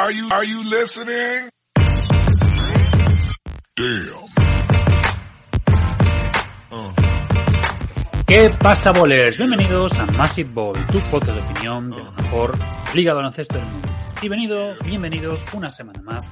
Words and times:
Are 0.00 0.12
you, 0.12 0.28
are 0.30 0.44
you 0.44 0.62
listening? 0.62 1.50
Damn. 3.74 4.28
¿Qué 8.24 8.48
pasa, 8.60 8.92
bolers? 8.92 9.36
Bienvenidos 9.36 9.98
a 9.98 10.06
Massive 10.06 10.50
Ball, 10.52 10.86
tu 10.86 11.00
podcast 11.10 11.38
de 11.38 11.50
opinión 11.50 11.90
de 11.90 11.96
la 11.96 12.12
mejor 12.12 12.56
liga 12.94 13.10
de 13.10 13.16
baloncesto 13.16 13.58
del 13.58 13.66
mundo. 13.66 13.88
Y 14.22 14.28
venido, 14.28 14.76
bienvenidos 14.84 15.44
una 15.52 15.68
semana 15.68 16.00
más 16.02 16.30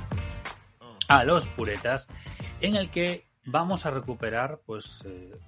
a 1.09 1.25
Los 1.25 1.49
Puretas, 1.49 2.07
en 2.61 2.77
el 2.77 2.89
que 2.89 3.27
vamos 3.47 3.85
a 3.85 3.91
recuperar 3.91 4.61
pues 4.65 5.03
eh, 5.07 5.41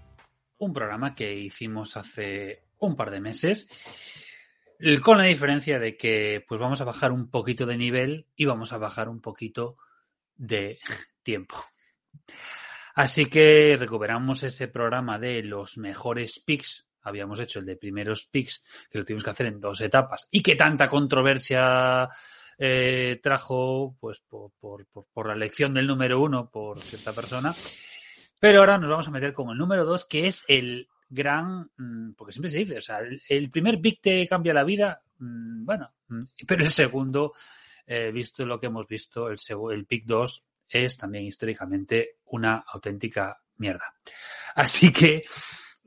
un 0.59 0.73
programa 0.73 1.14
que 1.14 1.32
hicimos 1.32 1.96
hace 1.96 2.64
un 2.80 2.96
par 2.96 3.12
de 3.12 3.21
meses, 3.21 3.69
con 5.03 5.19
la 5.19 5.25
diferencia 5.25 5.79
de 5.79 5.97
que 5.97 6.45
pues 6.47 6.61
vamos 6.61 6.81
a 6.81 6.85
bajar 6.85 7.13
un 7.13 7.31
poquito 7.31 7.67
de 7.67 7.77
nivel 7.77 8.27
y 8.37 8.45
vamos 8.45 8.73
a 8.73 8.79
bajar 8.79 9.09
un 9.09 9.21
poquito 9.21 9.77
de 10.37 10.79
tiempo. 11.23 11.57
Así 12.95 13.27
que 13.27 13.77
recuperamos 13.79 14.43
ese 14.43 14.69
programa 14.69 15.19
de 15.19 15.43
los 15.43 15.79
mejores 15.79 16.41
picks. 16.41 16.87
Habíamos 17.02 17.38
hecho 17.41 17.61
el 17.61 17.66
de 17.66 17.77
primeros 17.77 18.27
picks, 18.27 18.65
que 18.91 18.99
lo 18.99 19.05
tuvimos 19.05 19.25
que 19.25 19.30
hacer 19.30 19.47
en 19.47 19.61
dos 19.61 19.80
etapas 19.80 20.29
y 20.30 20.43
que 20.43 20.57
tanta 20.57 20.88
controversia 20.88 22.09
eh, 22.59 23.21
trajo 23.23 23.97
pues 24.01 24.21
por, 24.21 24.51
por, 24.59 24.85
por, 25.13 25.29
la 25.29 25.35
elección 25.35 25.74
del 25.74 25.87
número 25.87 26.21
uno 26.21 26.51
por 26.51 26.83
cierta 26.83 27.13
persona. 27.13 27.55
Pero 28.41 28.60
ahora 28.60 28.79
nos 28.79 28.91
vamos 28.91 29.09
a 29.09 29.13
meter 29.13 29.33
con 29.33 29.51
el 29.51 29.59
número 29.59 29.85
dos, 29.85 30.05
que 30.05 30.27
es 30.27 30.45
el 30.49 30.88
gran, 31.09 31.71
mm, 31.77 32.12
porque 32.12 32.33
siempre 32.33 32.51
se 32.51 32.59
dice, 32.59 32.79
o 32.79 32.80
sea, 32.80 32.98
el, 33.29 33.51
primer 33.51 33.80
pick 33.80 34.01
te 34.01 34.27
cambia 34.27 34.55
la 34.55 34.65
vida, 34.65 35.01
mm, 35.19 35.65
bueno, 35.65 35.93
mm, 36.09 36.23
pero 36.47 36.62
el 36.62 36.71
segundo, 36.71 37.33
eh, 37.87 38.11
visto 38.12 38.45
lo 38.45 38.59
que 38.61 38.66
hemos 38.66 38.87
visto, 38.87 39.29
el, 39.29 39.39
el 39.73 39.87
pick 39.87 40.05
2 40.05 40.45
es 40.69 40.97
también 40.97 41.25
históricamente 41.25 42.16
una 42.27 42.65
auténtica 42.66 43.41
mierda. 43.57 43.95
Así 44.55 44.93
que 44.93 45.23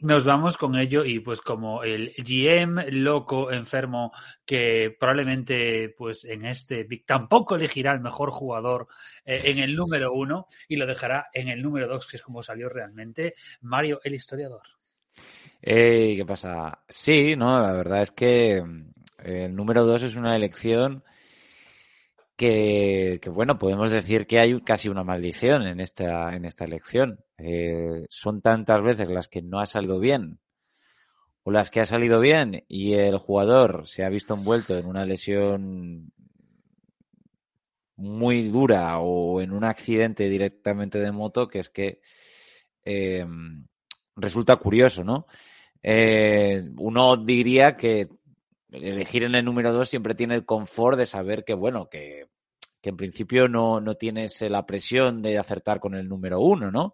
nos 0.01 0.25
vamos 0.25 0.57
con 0.57 0.75
ello 0.75 1.05
y 1.05 1.19
pues 1.19 1.41
como 1.41 1.83
el 1.83 2.13
GM 2.17 2.91
loco 2.91 3.51
enfermo 3.51 4.11
que 4.43 4.95
probablemente 4.99 5.93
pues 5.95 6.25
en 6.25 6.45
este 6.45 6.87
tampoco 7.05 7.55
elegirá 7.55 7.91
el 7.91 7.99
mejor 7.99 8.31
jugador 8.31 8.87
eh, 9.25 9.41
en 9.45 9.59
el 9.59 9.75
número 9.75 10.11
uno 10.11 10.47
y 10.67 10.77
lo 10.77 10.87
dejará 10.87 11.27
en 11.33 11.49
el 11.49 11.61
número 11.61 11.87
dos 11.87 12.07
que 12.07 12.17
es 12.17 12.23
como 12.23 12.41
salió 12.41 12.67
realmente 12.67 13.35
Mario 13.61 13.99
el 14.03 14.15
historiador. 14.15 14.63
¿Qué 15.61 16.23
pasa? 16.27 16.83
Sí, 16.89 17.35
no, 17.35 17.61
la 17.61 17.71
verdad 17.71 18.01
es 18.01 18.11
que 18.11 18.61
mm, 18.61 18.93
el 19.23 19.55
número 19.55 19.85
dos 19.85 20.01
es 20.01 20.15
una 20.15 20.35
elección 20.35 21.03
que, 22.35 23.19
bueno, 23.31 23.59
podemos 23.59 23.91
decir 23.91 24.25
que 24.25 24.39
hay 24.39 24.59
casi 24.61 24.89
una 24.89 25.03
maldición 25.03 25.61
en 25.67 25.79
esta, 25.79 26.35
en 26.35 26.45
esta 26.45 26.65
elección. 26.65 27.23
Eh, 27.37 28.07
son 28.09 28.41
tantas 28.41 28.81
veces 28.81 29.07
las 29.09 29.27
que 29.27 29.43
no 29.43 29.59
ha 29.59 29.67
salido 29.67 29.99
bien 29.99 30.39
o 31.43 31.51
las 31.51 31.69
que 31.69 31.81
ha 31.81 31.85
salido 31.85 32.19
bien 32.19 32.65
y 32.67 32.93
el 32.93 33.17
jugador 33.17 33.87
se 33.87 34.03
ha 34.03 34.09
visto 34.09 34.33
envuelto 34.33 34.75
en 34.75 34.87
una 34.87 35.05
lesión 35.05 36.11
muy 37.95 38.49
dura 38.49 38.99
o 38.99 39.41
en 39.41 39.51
un 39.51 39.63
accidente 39.63 40.27
directamente 40.27 40.99
de 40.99 41.11
moto 41.11 41.47
que 41.47 41.59
es 41.59 41.69
que 41.69 42.01
eh, 42.83 43.25
resulta 44.15 44.55
curioso, 44.55 45.03
¿no? 45.03 45.27
Eh, 45.83 46.63
uno 46.77 47.17
diría 47.17 47.75
que 47.75 48.07
elegir 48.71 49.23
en 49.23 49.35
el 49.35 49.45
número 49.45 49.73
dos 49.73 49.89
siempre 49.89 50.15
tiene 50.15 50.35
el 50.35 50.45
confort 50.45 50.97
de 50.97 51.05
saber 51.05 51.43
que, 51.43 51.53
bueno, 51.53 51.89
que, 51.89 52.27
que 52.81 52.89
en 52.89 52.97
principio 52.97 53.47
no, 53.47 53.81
no 53.81 53.95
tienes 53.95 54.41
la 54.41 54.65
presión 54.65 55.21
de 55.21 55.37
acertar 55.37 55.79
con 55.79 55.95
el 55.95 56.07
número 56.07 56.39
uno, 56.39 56.71
¿no? 56.71 56.93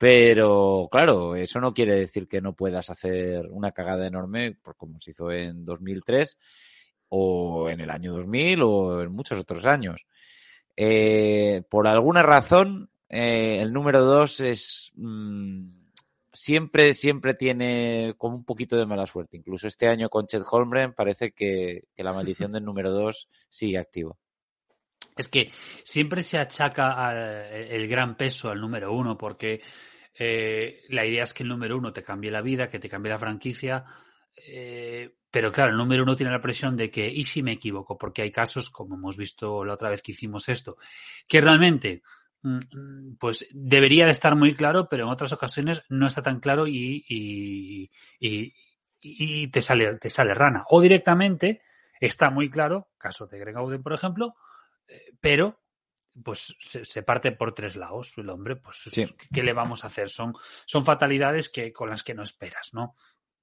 Pero 0.00 0.88
claro, 0.90 1.36
eso 1.36 1.60
no 1.60 1.74
quiere 1.74 1.94
decir 1.94 2.26
que 2.26 2.40
no 2.40 2.54
puedas 2.54 2.88
hacer 2.88 3.46
una 3.50 3.72
cagada 3.72 4.06
enorme, 4.06 4.56
como 4.78 4.98
se 4.98 5.10
hizo 5.10 5.30
en 5.30 5.66
2003 5.66 6.38
o 7.10 7.68
en 7.68 7.80
el 7.80 7.90
año 7.90 8.14
2000 8.14 8.62
o 8.62 9.02
en 9.02 9.12
muchos 9.12 9.38
otros 9.38 9.66
años. 9.66 10.06
Eh, 10.74 11.62
por 11.68 11.86
alguna 11.86 12.22
razón, 12.22 12.88
eh, 13.10 13.58
el 13.60 13.74
número 13.74 14.00
dos 14.02 14.40
es... 14.40 14.90
Mm, 14.94 15.79
siempre, 16.40 16.94
siempre 16.94 17.34
tiene 17.34 18.14
como 18.16 18.36
un 18.36 18.44
poquito 18.44 18.76
de 18.76 18.86
mala 18.86 19.06
suerte. 19.06 19.36
Incluso 19.36 19.68
este 19.68 19.88
año 19.88 20.08
con 20.08 20.26
Chet 20.26 20.42
Holmgren 20.50 20.94
parece 20.94 21.32
que, 21.32 21.84
la 21.98 22.14
maldición 22.14 22.50
del 22.52 22.64
número 22.64 22.92
2 22.92 23.28
sigue 23.48 23.78
activo. 23.78 24.18
Es 25.16 25.28
que 25.28 25.50
siempre 25.84 26.22
se 26.22 26.38
achaca 26.38 27.12
el 27.50 27.86
gran 27.88 28.16
peso 28.16 28.48
al 28.48 28.60
número 28.60 28.90
uno, 28.92 29.18
porque 29.18 29.60
eh, 30.18 30.80
la 30.88 31.04
idea 31.04 31.24
es 31.24 31.34
que 31.34 31.42
el 31.42 31.50
número 31.50 31.76
uno 31.76 31.92
te 31.92 32.02
cambie 32.02 32.30
la 32.30 32.40
vida, 32.40 32.68
que 32.68 32.78
te 32.78 32.88
cambie 32.88 33.12
la 33.12 33.18
franquicia. 33.18 33.84
Eh, 34.48 35.16
pero 35.30 35.52
claro, 35.52 35.72
el 35.72 35.76
número 35.76 36.04
uno 36.04 36.16
tiene 36.16 36.32
la 36.32 36.40
presión 36.40 36.74
de 36.74 36.90
que, 36.90 37.06
¿y 37.06 37.24
si 37.24 37.42
me 37.42 37.52
equivoco? 37.52 37.98
Porque 37.98 38.22
hay 38.22 38.30
casos, 38.30 38.70
como 38.70 38.94
hemos 38.94 39.18
visto 39.18 39.62
la 39.62 39.74
otra 39.74 39.90
vez 39.90 40.00
que 40.00 40.12
hicimos 40.12 40.48
esto, 40.48 40.78
que 41.28 41.42
realmente 41.42 42.02
pues 43.18 43.46
debería 43.52 44.06
de 44.06 44.12
estar 44.12 44.34
muy 44.34 44.54
claro, 44.54 44.88
pero 44.88 45.04
en 45.04 45.10
otras 45.10 45.32
ocasiones 45.32 45.82
no 45.88 46.06
está 46.06 46.22
tan 46.22 46.40
claro 46.40 46.66
y, 46.66 47.04
y, 47.08 47.90
y, 49.00 49.48
te, 49.48 49.60
sale, 49.62 49.96
te 49.96 50.10
sale 50.10 50.34
rana. 50.34 50.64
O 50.68 50.80
directamente 50.80 51.62
está 52.00 52.30
muy 52.30 52.50
claro, 52.50 52.88
caso 52.96 53.26
de 53.26 53.38
Greg 53.38 53.56
Auden, 53.56 53.82
por 53.82 53.92
ejemplo, 53.92 54.36
eh, 54.88 55.12
pero 55.20 55.60
pues 56.24 56.56
se, 56.58 57.02
parte 57.02 57.32
por 57.32 57.52
tres 57.54 57.76
lados. 57.76 58.14
El 58.16 58.30
hombre, 58.30 58.56
pues, 58.56 58.82
¿qué 59.32 59.42
le 59.42 59.52
vamos 59.52 59.84
a 59.84 59.88
hacer? 59.88 60.08
Son, 60.08 60.34
son 60.66 60.84
fatalidades 60.84 61.48
que, 61.48 61.72
con 61.72 61.90
las 61.90 62.02
que 62.02 62.14
no 62.14 62.22
esperas, 62.22 62.70
¿no? 62.72 62.96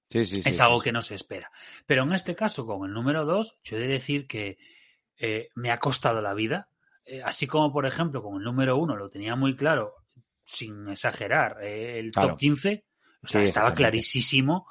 Sí, 0.09 0.23
sí, 0.23 0.41
es 0.43 0.59
algo 0.59 0.79
que 0.79 0.91
no 0.91 1.01
se 1.01 1.15
espera. 1.15 1.51
Pero 1.85 2.03
en 2.03 2.13
este 2.13 2.35
caso, 2.35 2.65
con 2.65 2.87
el 2.87 2.93
número 2.93 3.25
dos, 3.25 3.57
yo 3.63 3.77
he 3.77 3.81
de 3.81 3.87
decir 3.87 4.27
que 4.27 4.57
eh, 5.17 5.49
me 5.55 5.71
ha 5.71 5.79
costado 5.79 6.21
la 6.21 6.33
vida 6.33 6.69
eh, 7.07 7.21
así 7.23 7.47
como, 7.47 7.71
por 7.71 7.85
ejemplo, 7.85 8.21
con 8.21 8.35
el 8.35 8.43
número 8.43 8.77
uno 8.77 8.95
lo 8.95 9.09
tenía 9.09 9.35
muy 9.35 9.55
claro, 9.55 9.93
sin 10.43 10.89
exagerar, 10.89 11.57
eh, 11.63 11.99
el 11.99 12.11
top 12.11 12.37
15, 12.37 12.85
o 13.23 13.27
sea, 13.27 13.41
estaba 13.41 13.73
clarísimo 13.73 14.67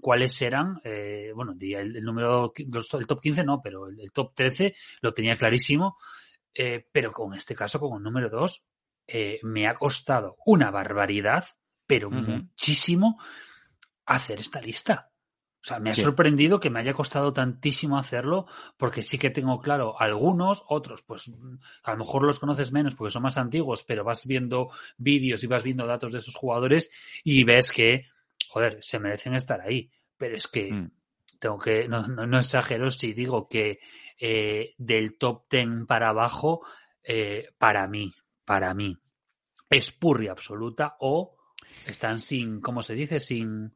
cuáles 0.00 0.42
eran, 0.42 0.80
eh, 0.82 1.30
bueno, 1.34 1.54
el, 1.60 2.02
número, 2.02 2.52
el 2.56 3.06
top 3.06 3.20
15 3.20 3.44
no, 3.44 3.60
pero 3.62 3.86
el, 3.86 4.10
top 4.12 4.34
13 4.34 4.74
lo 5.00 5.14
tenía 5.14 5.36
clarísimo, 5.36 5.98
pero 6.92 7.12
con 7.12 7.34
este 7.34 7.54
caso, 7.54 7.78
con 7.78 7.98
el 7.98 8.02
número 8.02 8.28
2, 8.28 8.66
me 9.44 9.68
ha 9.68 9.74
costado 9.74 10.36
una 10.44 10.72
barbaridad, 10.72 11.44
pero 11.86 12.10
muchísimo 12.10 13.20
hacer 14.04 14.40
esta 14.40 14.60
lista. 14.60 15.10
O 15.60 15.66
sea, 15.68 15.80
me 15.80 15.90
ha 15.90 15.94
sorprendido 15.94 16.60
que 16.60 16.70
me 16.70 16.78
haya 16.78 16.94
costado 16.94 17.32
tantísimo 17.32 17.98
hacerlo, 17.98 18.46
porque 18.76 19.02
sí 19.02 19.18
que 19.18 19.30
tengo 19.30 19.60
claro 19.60 20.00
algunos, 20.00 20.64
otros, 20.68 21.02
pues 21.02 21.30
a 21.82 21.92
lo 21.92 21.98
mejor 21.98 22.22
los 22.22 22.38
conoces 22.38 22.70
menos 22.70 22.94
porque 22.94 23.10
son 23.10 23.22
más 23.22 23.38
antiguos, 23.38 23.82
pero 23.82 24.04
vas 24.04 24.24
viendo 24.24 24.70
vídeos 24.98 25.42
y 25.42 25.48
vas 25.48 25.64
viendo 25.64 25.86
datos 25.86 26.12
de 26.12 26.20
esos 26.20 26.36
jugadores 26.36 26.90
y 27.24 27.42
ves 27.42 27.72
que, 27.72 28.06
joder, 28.48 28.78
se 28.82 29.00
merecen 29.00 29.34
estar 29.34 29.60
ahí. 29.60 29.90
Pero 30.16 30.36
es 30.36 30.46
que 30.46 30.72
mm. 30.72 30.90
tengo 31.40 31.58
que, 31.58 31.88
no, 31.88 32.06
no, 32.06 32.38
exagero 32.38 32.90
si 32.90 33.12
digo 33.12 33.48
que 33.48 33.80
eh, 34.18 34.74
del 34.78 35.18
top 35.18 35.48
ten 35.48 35.86
para 35.86 36.10
abajo, 36.10 36.62
eh, 37.02 37.48
para 37.58 37.88
mí, 37.88 38.14
para 38.44 38.72
mí, 38.74 38.96
es 39.68 39.90
purria 39.90 40.30
absoluta 40.30 40.96
o 41.00 41.36
están 41.84 42.20
sin, 42.20 42.60
¿cómo 42.60 42.82
se 42.82 42.94
dice? 42.94 43.18
Sin 43.18 43.74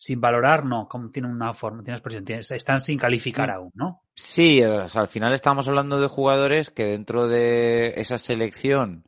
sin 0.00 0.20
valorar, 0.20 0.64
no, 0.64 0.86
como 0.86 1.10
tiene 1.10 1.26
una 1.26 1.52
forma, 1.54 1.82
tiene 1.82 1.98
expresión, 1.98 2.24
están 2.56 2.78
sin 2.78 2.96
calificar 2.96 3.48
mm. 3.48 3.52
aún, 3.52 3.72
¿no? 3.74 4.02
Sí, 4.14 4.62
al 4.62 5.08
final 5.08 5.32
estamos 5.32 5.66
hablando 5.66 6.00
de 6.00 6.06
jugadores 6.06 6.70
que 6.70 6.84
dentro 6.84 7.26
de 7.26 7.94
esa 7.96 8.16
selección 8.16 9.02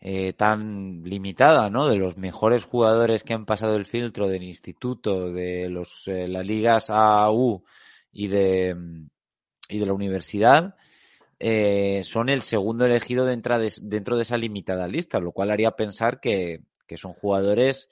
eh, 0.00 0.32
tan 0.34 1.02
limitada, 1.02 1.68
¿no? 1.68 1.88
De 1.88 1.96
los 1.96 2.16
mejores 2.16 2.64
jugadores 2.64 3.24
que 3.24 3.34
han 3.34 3.44
pasado 3.44 3.74
el 3.74 3.86
filtro 3.86 4.28
del 4.28 4.44
instituto, 4.44 5.32
de 5.32 5.68
los 5.68 6.06
eh, 6.06 6.28
las 6.28 6.46
ligas 6.46 6.90
AU 6.90 7.64
y 8.12 8.28
de 8.28 8.76
y 9.68 9.78
de 9.80 9.86
la 9.86 9.92
universidad, 9.94 10.76
eh, 11.40 12.02
son 12.04 12.28
el 12.28 12.42
segundo 12.42 12.84
elegido 12.84 13.24
dentro 13.24 13.58
de, 13.58 13.72
dentro 13.82 14.14
de 14.16 14.22
esa 14.22 14.36
limitada 14.36 14.86
lista, 14.86 15.18
lo 15.18 15.32
cual 15.32 15.50
haría 15.50 15.72
pensar 15.72 16.20
que, 16.20 16.60
que 16.86 16.96
son 16.96 17.14
jugadores 17.14 17.88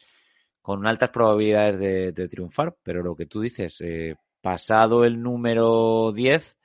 con 0.69 0.87
altas 0.87 1.09
probabilidades 1.09 1.79
de, 2.15 2.29
triunfar, 2.29 2.77
pero 2.83 3.03
lo 3.03 3.17
que 3.17 3.25
tú 3.25 3.41
dices, 3.41 3.81
eh, 3.81 4.17
pasado 4.43 5.07
el 5.07 5.23
número 5.23 6.13
10, 6.13 6.59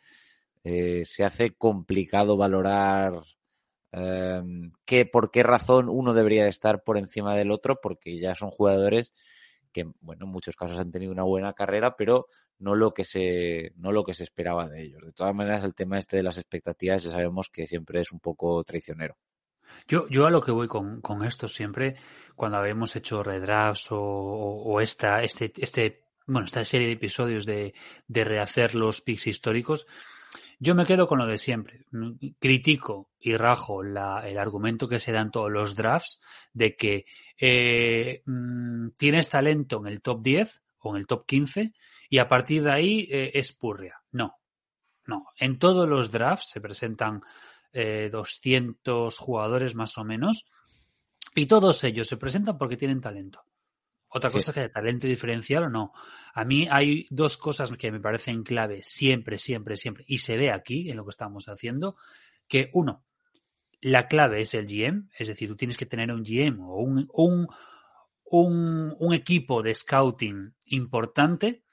eh, 0.65 1.03
se 1.05 1.23
hace 1.23 1.51
complicado 1.55 2.35
valorar 2.35 3.21
eh, 3.93 4.41
por 5.09 5.31
qué 5.31 5.41
razón 5.41 5.87
uno 5.87 6.13
debería 6.13 6.49
estar 6.49 6.83
por 6.83 6.97
encima 6.97 7.33
del 7.33 7.49
otro, 7.49 7.79
porque 7.81 8.19
ya 8.19 8.35
son 8.35 8.51
jugadores 8.51 9.13
que 9.71 9.85
bueno, 10.01 10.25
en 10.25 10.31
muchos 10.33 10.57
casos 10.57 10.77
han 10.79 10.91
tenido 10.91 11.13
una 11.13 11.23
buena 11.23 11.53
carrera, 11.53 11.95
pero 11.95 12.27
no 12.59 12.75
lo 12.75 12.93
que 12.93 13.05
se, 13.05 13.71
no 13.77 13.93
lo 13.93 14.03
que 14.03 14.15
se 14.15 14.23
esperaba 14.23 14.67
de 14.67 14.81
ellos. 14.81 15.01
De 15.01 15.13
todas 15.13 15.33
maneras, 15.33 15.63
el 15.63 15.75
tema 15.75 15.97
este 15.97 16.17
de 16.17 16.23
las 16.23 16.37
expectativas 16.37 17.03
ya 17.03 17.11
sabemos 17.11 17.47
que 17.49 17.67
siempre 17.67 18.01
es 18.01 18.11
un 18.11 18.19
poco 18.19 18.61
traicionero. 18.65 19.15
Yo, 19.87 20.07
yo 20.09 20.25
a 20.25 20.31
lo 20.31 20.41
que 20.41 20.51
voy 20.51 20.67
con, 20.67 21.01
con 21.01 21.25
esto 21.25 21.47
siempre, 21.47 21.95
cuando 22.35 22.57
habíamos 22.57 22.95
hecho 22.95 23.23
redrafts 23.23 23.87
o, 23.91 24.79
esta, 24.81 25.21
este, 25.21 25.53
este, 25.57 26.03
bueno, 26.25 26.45
esta 26.45 26.63
serie 26.65 26.87
de 26.87 26.93
episodios 26.93 27.45
de, 27.45 27.73
de 28.07 28.23
rehacer 28.23 28.75
los 28.75 29.01
picks 29.01 29.27
históricos, 29.27 29.85
yo 30.59 30.75
me 30.75 30.85
quedo 30.85 31.07
con 31.07 31.19
lo 31.19 31.27
de 31.27 31.37
siempre. 31.37 31.85
Critico 32.39 33.09
y 33.19 33.35
rajo 33.35 33.83
la, 33.83 34.27
el 34.27 34.37
argumento 34.37 34.87
que 34.87 34.99
se 34.99 35.11
dan 35.11 35.31
todos 35.31 35.51
los 35.51 35.75
drafts 35.75 36.21
de 36.53 36.75
que 36.75 37.05
eh, 37.37 38.21
mmm, 38.25 38.89
tienes 38.95 39.29
talento 39.29 39.79
en 39.79 39.87
el 39.87 40.01
top 40.01 40.21
10 40.21 40.61
o 40.79 40.95
en 40.95 41.01
el 41.01 41.07
top 41.07 41.25
15 41.25 41.73
y 42.09 42.19
a 42.19 42.27
partir 42.27 42.63
de 42.63 42.71
ahí 42.71 43.07
eh, 43.11 43.31
es 43.33 43.51
purria. 43.53 44.01
No, 44.11 44.37
no. 45.05 45.27
En 45.37 45.59
todos 45.59 45.87
los 45.87 46.11
drafts 46.11 46.51
se 46.51 46.61
presentan 46.61 47.23
eh, 47.73 48.09
200 48.11 49.17
jugadores 49.17 49.75
más 49.75 49.97
o 49.97 50.03
menos 50.03 50.45
y 51.35 51.47
todos 51.47 51.83
ellos 51.83 52.07
se 52.07 52.17
presentan 52.17 52.57
porque 52.57 52.77
tienen 52.77 53.01
talento. 53.01 53.41
Otra 54.15 54.29
cosa 54.29 54.51
es 54.51 54.53
que 54.53 54.61
de 54.61 54.69
talento 54.69 55.07
diferencial 55.07 55.63
o 55.63 55.69
no. 55.69 55.91
A 56.35 56.45
mí 56.45 56.67
hay 56.69 57.07
dos 57.09 57.35
cosas 57.35 57.71
que 57.71 57.91
me 57.91 57.99
parecen 57.99 58.43
clave 58.43 58.81
siempre, 58.83 59.39
siempre, 59.39 59.75
siempre, 59.75 60.03
y 60.07 60.19
se 60.19 60.37
ve 60.37 60.51
aquí 60.51 60.91
en 60.91 60.97
lo 60.97 61.03
que 61.03 61.09
estamos 61.09 61.49
haciendo, 61.49 61.95
que 62.47 62.69
uno, 62.73 63.03
la 63.81 64.07
clave 64.07 64.41
es 64.41 64.53
el 64.53 64.67
GM, 64.67 65.09
es 65.17 65.27
decir, 65.27 65.49
tú 65.49 65.55
tienes 65.55 65.77
que 65.77 65.87
tener 65.87 66.11
un 66.11 66.23
GM 66.23 66.61
o 66.61 66.75
un, 66.75 67.07
un, 67.11 67.47
un, 68.25 68.95
un 68.99 69.13
equipo 69.13 69.63
de 69.63 69.73
scouting 69.73 70.53
importante 70.65 71.63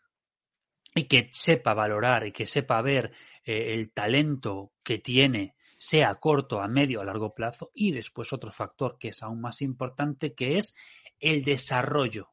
y 0.94 1.05
que 1.05 1.29
sepa 1.32 1.75
valorar 1.75 2.26
y 2.26 2.32
que 2.32 2.47
sepa 2.47 2.82
ver 2.82 3.12
eh, 3.44 3.75
el 3.75 3.93
talento 3.93 4.73
que 4.82 4.99
tiene, 4.99 5.55
sea 5.81 6.11
a 6.11 6.15
corto, 6.17 6.61
a 6.61 6.69
medio, 6.69 7.00
a 7.00 7.06
largo 7.06 7.35
plazo, 7.35 7.71
y 7.75 7.93
después 7.93 8.35
otro 8.35 8.53
factor 8.53 8.99
que 8.99 9.09
es 9.09 9.23
aún 9.23 9.41
más 9.41 9.62
importante, 9.62 10.35
que 10.35 10.59
es 10.59 10.77
el 11.19 11.43
desarrollo, 11.43 12.29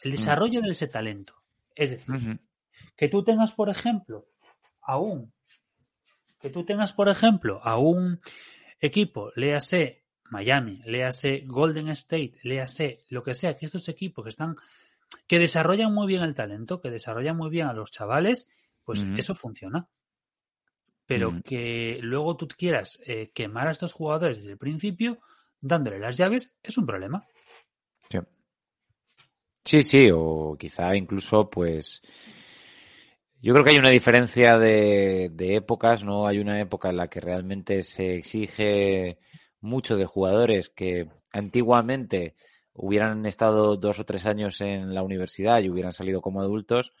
el 0.00 0.12
desarrollo 0.12 0.60
mm. 0.60 0.64
de 0.64 0.70
ese 0.70 0.88
talento. 0.88 1.34
Es 1.74 1.90
decir, 1.90 2.10
uh 2.10 2.18
-huh. 2.18 2.40
que 2.96 3.08
tú 3.08 3.22
tengas, 3.22 3.52
por 3.52 3.68
ejemplo, 3.68 4.28
a 4.80 4.98
un, 4.98 5.30
que 6.40 6.48
tú 6.48 6.64
tengas, 6.64 6.94
por 6.94 7.10
ejemplo, 7.10 7.60
a 7.62 7.76
un 7.76 8.18
equipo, 8.80 9.30
léase 9.36 10.06
Miami, 10.30 10.80
léase 10.86 11.42
Golden 11.46 11.88
State, 11.90 12.38
léase 12.44 13.04
lo 13.10 13.22
que 13.22 13.34
sea, 13.34 13.56
que 13.56 13.66
estos 13.66 13.90
equipos 13.90 14.24
que 14.24 14.30
están, 14.30 14.56
que 15.26 15.38
desarrollan 15.38 15.92
muy 15.92 16.06
bien 16.06 16.22
el 16.22 16.34
talento, 16.34 16.80
que 16.80 16.90
desarrollan 16.90 17.36
muy 17.36 17.50
bien 17.50 17.66
a 17.66 17.74
los 17.74 17.90
chavales, 17.90 18.48
pues 18.84 19.02
uh 19.02 19.06
-huh. 19.06 19.18
eso 19.18 19.34
funciona. 19.34 19.86
Pero 21.10 21.32
-huh. 21.32 21.42
que 21.42 21.98
luego 22.02 22.36
tú 22.36 22.46
quieras 22.46 23.02
eh, 23.04 23.32
quemar 23.34 23.66
a 23.66 23.72
estos 23.72 23.92
jugadores 23.92 24.36
desde 24.36 24.52
el 24.52 24.58
principio, 24.58 25.18
dándole 25.60 25.98
las 25.98 26.16
llaves, 26.16 26.54
es 26.62 26.78
un 26.78 26.86
problema. 26.86 27.26
Sí. 28.08 28.18
Sí, 29.64 29.82
sí, 29.82 30.10
o 30.14 30.56
quizá 30.56 30.94
incluso, 30.94 31.50
pues. 31.50 32.00
Yo 33.42 33.52
creo 33.52 33.64
que 33.64 33.70
hay 33.70 33.78
una 33.78 33.90
diferencia 33.90 34.56
de, 34.56 35.30
de, 35.32 35.56
épocas, 35.56 36.04
¿no? 36.04 36.28
Hay 36.28 36.38
una 36.38 36.60
época 36.60 36.90
en 36.90 36.98
la 36.98 37.08
que 37.08 37.20
realmente 37.20 37.82
se 37.82 38.14
exige 38.14 39.18
mucho 39.60 39.96
de 39.96 40.06
jugadores 40.06 40.70
que 40.70 41.08
antiguamente 41.32 42.36
hubieran 42.72 43.26
estado 43.26 43.76
dos 43.76 43.98
o 43.98 44.04
tres 44.04 44.26
años 44.26 44.60
en 44.60 44.94
la 44.94 45.02
universidad 45.02 45.60
y 45.60 45.70
hubieran 45.70 45.92
salido 45.92 46.20
como 46.20 46.40
adultos, 46.40 46.92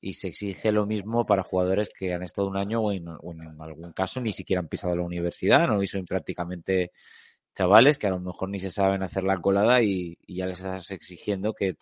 y 0.00 0.14
se 0.14 0.28
exige 0.28 0.72
lo 0.72 0.86
mismo 0.86 1.26
para 1.26 1.42
jugadores 1.42 1.90
que 1.96 2.14
han 2.14 2.22
estado 2.22 2.48
un 2.48 2.56
año 2.56 2.80
o 2.80 2.92
en, 2.92 3.08
algún 3.60 3.92
caso 3.92 4.20
ni 4.20 4.32
siquiera 4.32 4.60
han 4.60 4.68
pisado 4.68 4.96
la 4.96 5.02
universidad, 5.02 5.68
no 5.68 5.82
y 5.82 5.86
son 5.86 6.04
prácticamente 6.04 6.92
chavales 7.54 7.98
que 7.98 8.06
a 8.06 8.10
lo 8.10 8.20
mejor 8.20 8.48
ni 8.48 8.60
se 8.60 8.70
saben 8.70 9.02
hacer 9.02 9.24
la 9.24 9.40
colada 9.40 9.82
y, 9.82 10.16
y 10.26 10.36
ya 10.36 10.46
les 10.46 10.58
estás 10.58 10.90
exigiendo 10.90 11.52
que 11.52 11.76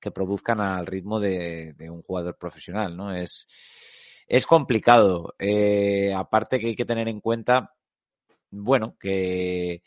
que 0.00 0.10
produzcan 0.10 0.60
al 0.60 0.86
ritmo 0.86 1.20
de, 1.20 1.74
de 1.74 1.90
un 1.90 2.02
jugador 2.02 2.36
profesional, 2.36 2.96
¿no? 2.96 3.12
Es, 3.14 3.48
es 4.26 4.46
complicado. 4.46 5.34
Eh, 5.38 6.12
aparte 6.14 6.58
que 6.58 6.68
hay 6.68 6.76
que 6.76 6.84
tener 6.84 7.08
en 7.08 7.20
cuenta, 7.20 7.74
bueno, 8.50 8.96
que, 8.98 9.82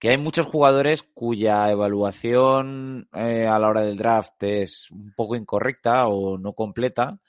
que 0.00 0.10
hay 0.10 0.18
muchos 0.18 0.46
jugadores 0.46 1.02
cuya 1.02 1.70
evaluación 1.70 3.08
eh, 3.14 3.46
a 3.46 3.58
la 3.58 3.68
hora 3.68 3.82
del 3.82 3.96
draft 3.96 4.42
es 4.42 4.90
un 4.90 5.12
poco 5.14 5.36
incorrecta 5.36 6.08
o 6.08 6.38
no 6.38 6.54
completa, 6.54 7.20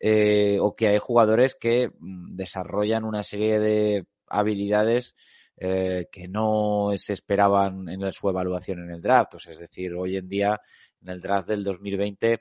eh, 0.00 0.58
o 0.60 0.74
que 0.74 0.88
hay 0.88 0.98
jugadores 0.98 1.54
que 1.54 1.90
mm, 1.98 2.36
desarrollan 2.36 3.04
una 3.04 3.22
serie 3.22 3.58
de 3.58 4.06
habilidades 4.28 5.14
eh, 5.56 6.08
que 6.10 6.28
no 6.28 6.92
se 6.96 7.12
esperaban 7.12 7.88
en 7.88 8.12
su 8.12 8.28
evaluación 8.28 8.80
en 8.84 8.90
el 8.92 9.02
draft. 9.02 9.34
Es 9.46 9.58
decir, 9.58 9.92
hoy 9.94 10.16
en 10.16 10.28
día 10.28 10.60
en 11.02 11.10
el 11.10 11.20
draft 11.20 11.48
del 11.48 11.64
2020 11.64 12.40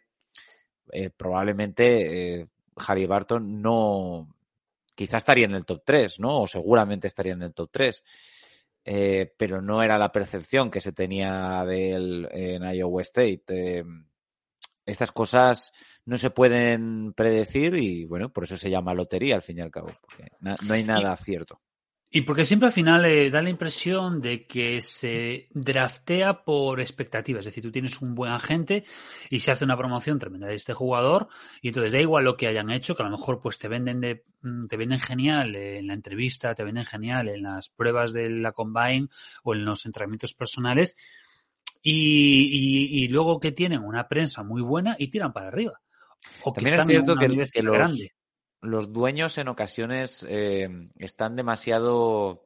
eh, 0.91 1.09
probablemente 1.09 2.39
eh, 2.41 2.47
Harry 2.75 3.05
Barton 3.05 3.61
no 3.61 4.35
quizá 4.95 5.17
estaría 5.17 5.45
en 5.45 5.55
el 5.55 5.65
top 5.65 5.81
3, 5.85 6.19
¿no? 6.19 6.41
O 6.41 6.47
seguramente 6.47 7.07
estaría 7.07 7.33
en 7.33 7.43
el 7.43 7.53
top 7.53 7.69
3. 7.71 8.03
Eh, 8.85 9.33
pero 9.37 9.61
no 9.61 9.81
era 9.81 9.97
la 9.97 10.11
percepción 10.11 10.69
que 10.69 10.81
se 10.81 10.91
tenía 10.91 11.63
de 11.65 11.91
él 11.91 12.27
en 12.31 12.63
Iowa 12.63 13.01
State. 13.01 13.43
Eh, 13.47 13.83
estas 14.85 15.11
cosas 15.11 15.71
no 16.05 16.17
se 16.17 16.29
pueden 16.29 17.13
predecir 17.13 17.75
y 17.75 18.05
bueno, 18.05 18.31
por 18.31 18.43
eso 18.43 18.57
se 18.57 18.69
llama 18.69 18.93
lotería 18.93 19.35
al 19.35 19.41
fin 19.41 19.57
y 19.59 19.61
al 19.61 19.71
cabo, 19.71 19.91
porque 20.01 20.27
no 20.39 20.73
hay 20.73 20.83
nada 20.83 21.15
cierto. 21.15 21.61
Y 22.15 22.21
porque 22.21 22.45
siempre 22.45 22.67
al 22.67 22.73
final 22.73 23.05
eh, 23.05 23.31
da 23.31 23.41
la 23.41 23.49
impresión 23.49 24.21
de 24.21 24.45
que 24.45 24.81
se 24.81 25.47
draftea 25.49 26.43
por 26.43 26.79
expectativas. 26.79 27.39
Es 27.39 27.45
decir, 27.45 27.63
tú 27.63 27.71
tienes 27.71 28.03
un 28.03 28.13
buen 28.13 28.31
agente 28.31 28.83
y 29.31 29.39
se 29.39 29.49
hace 29.49 29.65
una 29.65 29.75
promoción 29.75 30.19
tremenda 30.19 30.45
de 30.45 30.53
este 30.53 30.75
jugador 30.75 31.27
y 31.63 31.69
entonces 31.69 31.91
da 31.91 31.99
igual 31.99 32.25
lo 32.25 32.37
que 32.37 32.45
hayan 32.45 32.69
hecho, 32.69 32.95
que 32.95 33.01
a 33.01 33.07
lo 33.07 33.17
mejor 33.17 33.41
pues 33.41 33.57
te 33.57 33.67
venden 33.67 33.99
de, 33.99 34.25
mm, 34.43 34.67
te 34.67 34.77
venden 34.77 34.99
genial 34.99 35.55
en 35.55 35.87
la 35.87 35.95
entrevista, 35.95 36.53
te 36.53 36.63
venden 36.63 36.85
genial 36.85 37.29
en 37.29 37.41
las 37.41 37.69
pruebas 37.69 38.13
de 38.13 38.29
la 38.29 38.51
combine 38.51 39.07
o 39.41 39.55
en 39.55 39.65
los 39.65 39.83
entrenamientos 39.87 40.35
personales 40.35 40.95
y, 41.81 41.95
y, 41.95 43.05
y 43.05 43.07
luego 43.07 43.39
que 43.39 43.51
tienen 43.53 43.83
una 43.83 44.07
prensa 44.07 44.43
muy 44.43 44.61
buena 44.61 44.95
y 44.99 45.07
tiran 45.07 45.33
para 45.33 45.47
arriba. 45.47 45.81
O 46.43 46.53
que 46.53 46.61
También 46.61 46.73
están 46.75 46.89
es 46.89 46.91
cierto 46.91 47.11
en 47.13 47.31
una 47.31 47.43
que, 47.43 47.51
que 47.51 47.63
los... 47.63 47.73
grande 47.73 48.13
los 48.63 48.91
dueños 48.93 49.37
en 49.37 49.49
ocasiones 49.49 50.25
eh, 50.27 50.69
están 50.97 51.35
demasiado 51.35 52.45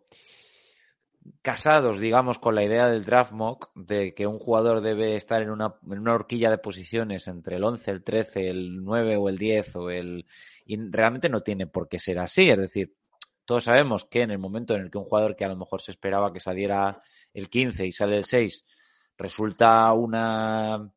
casados, 1.42 2.00
digamos, 2.00 2.39
con 2.39 2.56
la 2.56 2.63
idea 2.63 2.89
del 2.89 3.06
draft 3.06 3.32
mock, 3.32 3.70
de 3.75 4.13
que 4.13 4.25
un 4.25 4.39
jugador 4.39 4.82
debe 4.82 5.15
estar 5.15 5.42
en 5.42 5.51
una, 5.51 5.75
en 5.89 6.00
una 6.00 6.13
horquilla 6.13 6.50
de 6.50 6.58
posiciones 6.58 7.27
entre 7.27 7.58
el 7.58 7.63
11, 7.63 7.92
el 7.92 8.03
13, 8.03 8.50
el 8.50 8.84
9 8.84 9.18
o 9.18 9.30
el 9.30 9.38
10 9.38 9.75
o 9.75 9.89
el... 9.89 10.25
Y 10.65 10.77
realmente 10.89 11.30
no 11.30 11.42
tiene 11.42 11.68
por 11.68 11.88
qué 11.88 12.00
ser 12.00 12.20
así. 12.20 12.50
Es 12.50 12.58
decir, 12.58 12.96
todos 13.46 13.65
sabemos 13.65 14.06
que 14.06 14.24
en 14.24 14.32
el 14.32 14.39
momento 14.39 14.75
en 14.75 14.82
el 14.82 14.92
que 14.92 14.98
un 14.98 15.06
jugador 15.06 15.36
que 15.36 15.46
a 15.46 15.50
lo 15.50 15.56
mejor 15.56 15.82
se 15.82 15.92
esperaba 15.92 16.34
que 16.34 16.39
saliera 16.39 17.01
el 17.34 17.50
15 17.50 17.86
y 17.86 17.92
sale 17.92 18.18
el 18.18 18.25
6, 18.25 18.65
resulta 19.18 19.94
una 19.94 20.92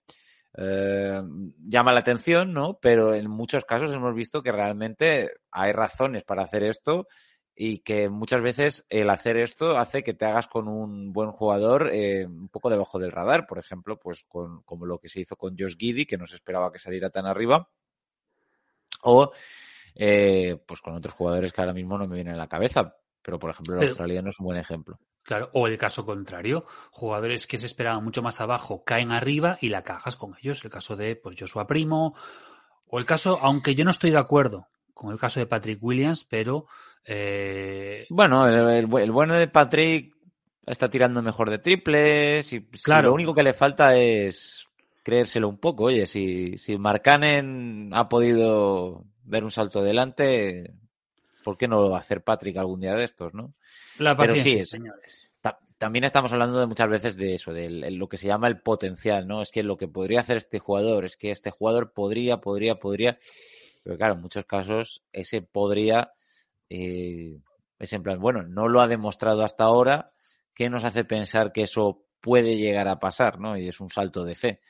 eh, 0.57 1.23
llama 1.59 1.93
la 1.93 2.01
atención, 2.01 2.53
¿no? 2.53 2.79
Pero 2.81 3.15
en 3.15 3.31
muchos 3.31 3.65
casos 3.65 3.93
hemos 3.93 4.15
visto 4.15 4.43
que 4.43 4.53
realmente 4.53 5.33
hay 5.51 5.73
razones 5.73 6.25
para 6.25 6.43
hacer 6.43 6.65
esto 6.65 7.07
y 7.55 7.81
que 7.81 8.09
muchas 8.09 8.41
veces 8.41 8.87
el 8.89 9.11
hacer 9.11 9.37
esto 9.37 9.77
hace 9.77 10.03
que 10.03 10.15
te 10.15 10.25
hagas 10.25 10.49
con 10.49 10.67
un 10.67 11.13
buen 11.13 11.31
jugador 11.31 11.91
eh, 11.93 12.27
un 12.27 12.49
poco 12.49 12.71
debajo 12.71 12.99
del 12.99 13.13
radar, 13.13 13.47
por 13.47 13.59
ejemplo, 13.59 13.99
pues 13.99 14.25
con, 14.27 14.63
como 14.63 14.87
lo 14.87 14.99
que 14.99 15.09
se 15.09 15.21
hizo 15.21 15.37
con 15.37 15.57
Josh 15.59 15.77
Giddy, 15.77 16.07
que 16.07 16.17
no 16.17 16.27
se 16.27 16.37
esperaba 16.37 16.73
que 16.73 16.79
saliera 16.79 17.11
tan 17.11 17.27
arriba, 17.27 17.69
o 19.03 19.31
eh, 19.95 20.57
pues 20.67 20.81
con 20.81 20.95
otros 20.95 21.15
jugadores 21.15 21.53
que 21.53 21.61
ahora 21.61 21.75
mismo 21.75 21.99
no 21.99 22.07
me 22.07 22.15
vienen 22.15 22.35
a 22.35 22.39
la 22.39 22.49
cabeza, 22.49 22.97
pero 23.23 23.39
por 23.39 23.51
ejemplo 23.51 23.79
el 23.79 23.89
australiano 23.89 24.31
es 24.31 24.41
un 24.41 24.47
buen 24.47 24.59
ejemplo. 24.59 24.99
Claro, 25.23 25.51
o 25.53 25.67
el 25.67 25.79
caso 25.79 26.07
contrario, 26.07 26.67
jugadores 26.91 27.47
que 27.47 27.59
se 27.59 27.67
esperaban 27.67 28.03
mucho 28.03 28.23
más 28.23 28.41
abajo 28.41 28.83
caen 28.85 29.13
arriba 29.13 29.59
y 29.61 29.69
la 29.69 29.83
cajas 29.83 30.17
con 30.17 30.35
ellos. 30.41 30.65
El 30.65 30.71
caso 30.71 30.97
de 30.97 31.17
pues, 31.17 31.37
Joshua 31.39 31.67
Primo, 31.67 32.15
o 32.87 32.99
el 32.99 33.05
caso, 33.05 33.39
aunque 33.41 33.75
yo 33.75 33.85
no 33.85 33.91
estoy 33.91 34.11
de 34.11 34.19
acuerdo 34.19 34.67
con 34.95 35.13
el 35.13 35.19
caso 35.19 35.41
de 35.41 35.47
Patrick 35.47 35.83
Williams, 35.83 36.25
pero. 36.25 36.67
Eh... 37.05 38.07
Bueno, 38.11 38.47
el, 38.47 38.59
el, 38.69 38.99
el, 38.99 39.13
bueno 39.13 39.35
de 39.35 39.49
Patrick 39.49 40.15
está 40.67 40.89
tirando 40.89 41.23
mejor 41.23 41.51
de 41.51 41.59
triples 41.59 42.53
y 42.53 42.67
claro. 42.67 43.03
Si 43.03 43.07
lo 43.07 43.15
único 43.15 43.35
que 43.35 43.43
le 43.43 43.53
falta 43.53 43.97
es 43.97 44.67
creérselo 45.03 45.49
un 45.49 45.59
poco. 45.59 45.85
Oye, 45.85 46.07
si, 46.07 46.59
si 46.59 46.77
Marcanen 46.77 47.91
ha 47.93 48.09
podido 48.09 49.05
dar 49.25 49.45
un 49.45 49.51
salto 49.51 49.81
adelante, 49.81 50.75
¿por 51.45 51.57
qué 51.57 51.69
no 51.69 51.81
lo 51.81 51.91
va 51.91 51.99
a 51.99 52.01
hacer 52.01 52.23
Patrick 52.23 52.57
algún 52.57 52.81
día 52.81 52.95
de 52.95 53.05
estos, 53.05 53.33
no? 53.35 53.55
La 53.99 54.17
paciencia, 54.17 54.43
Pero 54.45 54.57
sí, 54.57 54.63
es, 54.63 54.71
señores. 54.71 55.29
también 55.79 56.05
estamos 56.05 56.33
hablando 56.33 56.61
de 56.61 56.67
muchas 56.67 56.89
veces 56.89 57.17
de 57.17 57.35
eso, 57.35 57.53
de 57.53 57.91
lo 57.91 58.09
que 58.09 58.17
se 58.17 58.27
llama 58.27 58.49
el 58.49 58.61
potencial, 58.61 59.27
¿no? 59.27 59.43
Es 59.43 59.51
que 59.51 59.63
lo 59.63 59.77
que 59.77 59.89
podría 59.89 60.21
hacer 60.21 60.37
este 60.37 60.59
jugador, 60.59 61.05
es 61.05 61.17
que 61.17 61.31
este 61.31 61.51
jugador 61.51 61.93
podría, 61.93 62.39
podría, 62.39 62.77
podría. 62.77 63.19
Pero 63.83 63.97
claro, 63.97 64.15
en 64.15 64.21
muchos 64.21 64.45
casos 64.45 65.03
ese 65.13 65.43
podría 65.43 66.13
eh, 66.69 67.39
es 67.81 67.93
en 67.95 68.03
plan, 68.03 68.21
bueno, 68.21 68.43
no 68.43 68.69
lo 68.69 68.81
ha 68.81 68.89
demostrado 68.89 69.43
hasta 69.43 69.65
ahora, 69.65 70.13
¿qué 70.55 70.69
nos 70.69 70.85
hace 70.85 71.05
pensar 71.05 71.51
que 71.51 71.63
eso 71.63 72.05
puede 72.21 72.57
llegar 72.57 72.89
a 72.89 73.01
pasar, 73.01 73.41
¿no? 73.41 73.57
Y 73.57 73.69
es 73.69 73.81
un 73.81 73.89
salto 73.91 74.23
de 74.25 74.35
fe. 74.35 74.61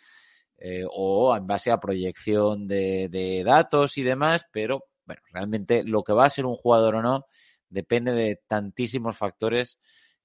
Eh, 0.58 0.84
o 0.88 1.36
en 1.36 1.46
base 1.46 1.70
a 1.72 1.80
proyección 1.80 2.68
de, 2.68 3.08
de 3.10 3.42
datos 3.44 3.98
y 3.98 4.02
demás, 4.02 4.46
pero 4.52 4.84
bueno, 5.04 5.22
realmente 5.32 5.82
lo 5.84 6.04
que 6.04 6.12
va 6.12 6.26
a 6.26 6.30
ser 6.30 6.46
un 6.46 6.54
jugador 6.54 6.96
o 6.96 7.02
no 7.02 7.26
depende 7.70 8.12
de 8.12 8.40
tantísimos 8.46 9.16
factores 9.16 9.78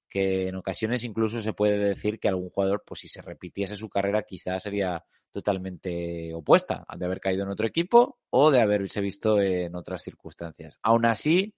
que 0.08 0.48
en 0.48 0.56
ocasiones 0.56 1.04
incluso 1.04 1.40
se 1.40 1.52
puede 1.52 1.78
decir 1.78 2.20
que 2.20 2.28
algún 2.28 2.50
jugador, 2.50 2.82
pues 2.86 3.00
si 3.00 3.08
se 3.08 3.22
repitiese 3.22 3.76
su 3.76 3.88
carrera, 3.88 4.22
quizás 4.22 4.62
sería 4.62 5.04
totalmente 5.30 6.32
opuesta, 6.34 6.84
al 6.88 6.98
de 6.98 7.06
haber 7.06 7.20
caído 7.20 7.42
en 7.42 7.50
otro 7.50 7.66
equipo 7.66 8.18
o 8.30 8.50
de 8.50 8.60
haberse 8.60 9.00
visto 9.00 9.40
en 9.40 9.74
otras 9.74 10.02
circunstancias. 10.02 10.78
Aún 10.82 11.06
así, 11.06 11.54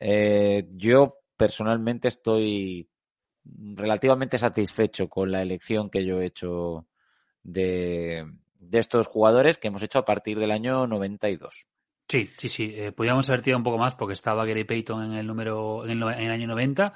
eh, 0.00 0.66
yo 0.72 1.18
personalmente 1.36 2.08
estoy 2.08 2.88
relativamente 3.44 4.38
satisfecho 4.38 5.08
con 5.08 5.30
la 5.30 5.42
elección 5.42 5.90
que 5.90 6.04
yo 6.04 6.20
he 6.20 6.26
hecho 6.26 6.86
de, 7.42 8.26
de 8.58 8.78
estos 8.78 9.06
jugadores 9.06 9.58
que 9.58 9.68
hemos 9.68 9.82
hecho 9.82 10.00
a 10.00 10.04
partir 10.04 10.38
del 10.38 10.50
año 10.50 10.86
92. 10.86 11.66
Sí, 12.08 12.30
sí, 12.36 12.48
sí. 12.48 12.72
Eh, 12.74 12.92
podríamos 12.92 13.28
haber 13.28 13.42
tirado 13.42 13.58
un 13.58 13.64
poco 13.64 13.78
más 13.78 13.94
porque 13.94 14.14
estaba 14.14 14.44
Gary 14.44 14.64
Payton 14.64 15.04
en 15.04 15.12
el 15.18 15.26
número 15.26 15.84
en 15.84 15.90
el, 15.90 16.02
en 16.02 16.24
el 16.24 16.30
año 16.30 16.46
90, 16.46 16.92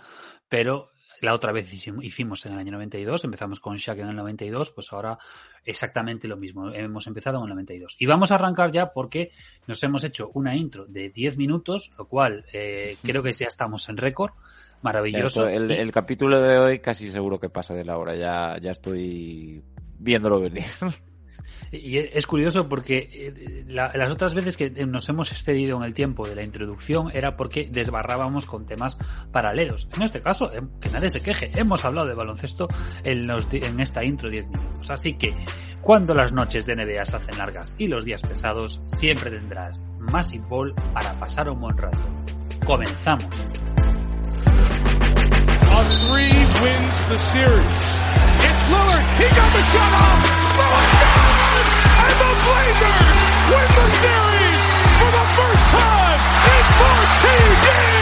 pero 0.48 0.90
la 1.20 1.34
otra 1.34 1.52
vez 1.52 1.72
hicimos 1.72 2.46
en 2.46 2.54
el 2.54 2.58
año 2.58 2.72
92, 2.72 3.24
empezamos 3.24 3.60
con 3.60 3.76
Shaq 3.76 3.98
en 3.98 4.08
el 4.08 4.16
92, 4.16 4.70
pues 4.70 4.92
ahora 4.92 5.18
exactamente 5.64 6.26
lo 6.26 6.36
mismo, 6.36 6.72
hemos 6.72 7.06
empezado 7.06 7.38
en 7.38 7.44
el 7.44 7.50
92. 7.50 7.96
Y 7.98 8.06
vamos 8.06 8.30
a 8.30 8.36
arrancar 8.36 8.72
ya 8.72 8.92
porque 8.92 9.30
nos 9.66 9.82
hemos 9.82 10.02
hecho 10.04 10.30
una 10.34 10.56
intro 10.56 10.86
de 10.86 11.10
10 11.10 11.36
minutos, 11.36 11.92
lo 11.98 12.06
cual 12.06 12.44
eh, 12.52 12.96
creo 13.02 13.22
que 13.22 13.32
ya 13.32 13.46
estamos 13.46 13.88
en 13.88 13.96
récord, 13.96 14.32
maravilloso. 14.82 15.46
el, 15.46 15.70
el, 15.70 15.92
capítulo 15.92 16.40
de 16.40 16.58
hoy 16.58 16.78
casi 16.78 17.10
seguro 17.10 17.38
que 17.38 17.50
pasa 17.50 17.74
de 17.74 17.84
la 17.84 17.98
hora, 17.98 18.14
ya, 18.14 18.56
ya 18.58 18.70
estoy 18.70 19.62
viéndolo 19.98 20.40
venir. 20.40 20.64
Y 21.72 21.98
es 21.98 22.26
curioso 22.26 22.68
porque 22.68 23.08
eh, 23.12 23.64
las 23.68 24.10
otras 24.10 24.34
veces 24.34 24.56
que 24.56 24.70
nos 24.86 25.08
hemos 25.08 25.30
excedido 25.30 25.76
en 25.78 25.84
el 25.84 25.94
tiempo 25.94 26.26
de 26.26 26.34
la 26.34 26.42
introducción 26.42 27.10
era 27.14 27.36
porque 27.36 27.68
desbarrábamos 27.70 28.46
con 28.46 28.66
temas 28.66 28.98
paralelos. 29.30 29.88
En 29.96 30.02
este 30.02 30.20
caso, 30.20 30.52
em, 30.52 30.68
que 30.80 30.90
nadie 30.90 31.10
se 31.10 31.20
queje, 31.20 31.50
hemos 31.54 31.84
hablado 31.84 32.08
de 32.08 32.14
baloncesto 32.14 32.68
en, 33.04 33.30
esta 33.80 34.04
intro 34.04 34.28
10 34.28 34.46
minutos. 34.48 34.90
Así 34.90 35.16
que, 35.16 35.34
cuando 35.80 36.14
las 36.14 36.32
noches 36.32 36.66
de 36.66 36.74
NBA 36.74 37.04
se 37.04 37.16
hacen 37.16 37.38
largas 37.38 37.68
y 37.78 37.86
los 37.86 38.04
días 38.04 38.22
pesados, 38.22 38.80
siempre 38.94 39.30
tendrás 39.30 39.84
más 40.00 40.30
Ball 40.48 40.74
para 40.92 41.18
pasar 41.18 41.48
un 41.50 41.60
buen 41.60 41.76
rato. 41.76 41.98
Comenzamos. 42.66 43.26
Blazers 52.46 53.20
win 53.50 53.68
the 53.78 53.86
series 54.00 54.62
for 54.98 55.10
the 55.18 55.24
first 55.36 55.64
time 55.70 56.20
in 56.50 56.64
14 56.80 57.66
years. 57.66 58.00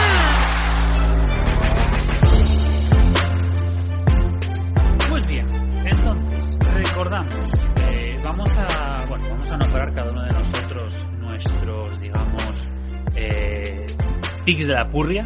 Pues 5.09 5.23
bien, 5.27 5.45
entonces, 5.85 6.59
recordamos, 6.73 7.51
eh, 7.81 8.19
vamos 8.23 8.49
a, 8.57 9.05
bueno, 9.09 9.29
vamos 9.29 9.49
a 9.49 9.57
nombrar 9.57 9.93
cada 9.93 10.11
uno 10.11 10.21
de 10.23 10.33
nosotros 10.33 11.07
nuestros, 11.21 11.99
digamos, 11.99 12.69
eh, 13.15 13.87
picks 14.45 14.67
de 14.67 14.73
la 14.73 14.89
purria 14.89 15.25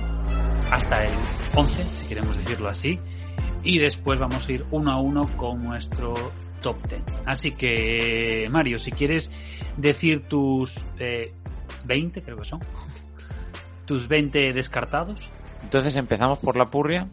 hasta 0.71 1.03
el 1.03 1.13
11, 1.55 1.83
si 1.83 2.07
queremos 2.07 2.37
decirlo 2.37 2.69
así. 2.69 2.99
Y 3.63 3.79
después 3.79 4.19
vamos 4.19 4.47
a 4.47 4.51
ir 4.51 4.65
uno 4.71 4.91
a 4.91 5.01
uno 5.01 5.37
con 5.37 5.63
nuestro 5.63 6.13
top 6.63 6.81
10. 6.87 7.01
Así 7.25 7.51
que, 7.51 8.47
Mario, 8.49 8.79
si 8.79 8.91
quieres 8.91 9.29
decir 9.77 10.27
tus 10.27 10.83
eh, 10.97 11.31
20, 11.85 12.23
creo 12.23 12.37
que 12.37 12.45
son, 12.45 12.61
tus 13.85 14.07
20 14.07 14.53
descartados. 14.53 15.29
Entonces 15.61 15.95
empezamos 15.95 16.39
por 16.39 16.55
la 16.55 16.65
purria. 16.65 17.07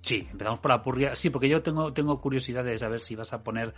Sí, 0.00 0.26
empezamos 0.30 0.60
por 0.60 0.70
la 0.70 0.82
purria. 0.82 1.14
Sí, 1.14 1.28
porque 1.28 1.48
yo 1.48 1.60
tengo, 1.62 1.92
tengo 1.92 2.20
curiosidad 2.20 2.64
de 2.64 2.78
saber 2.78 3.00
si 3.00 3.14
vas 3.14 3.32
a 3.32 3.42
poner, 3.42 3.74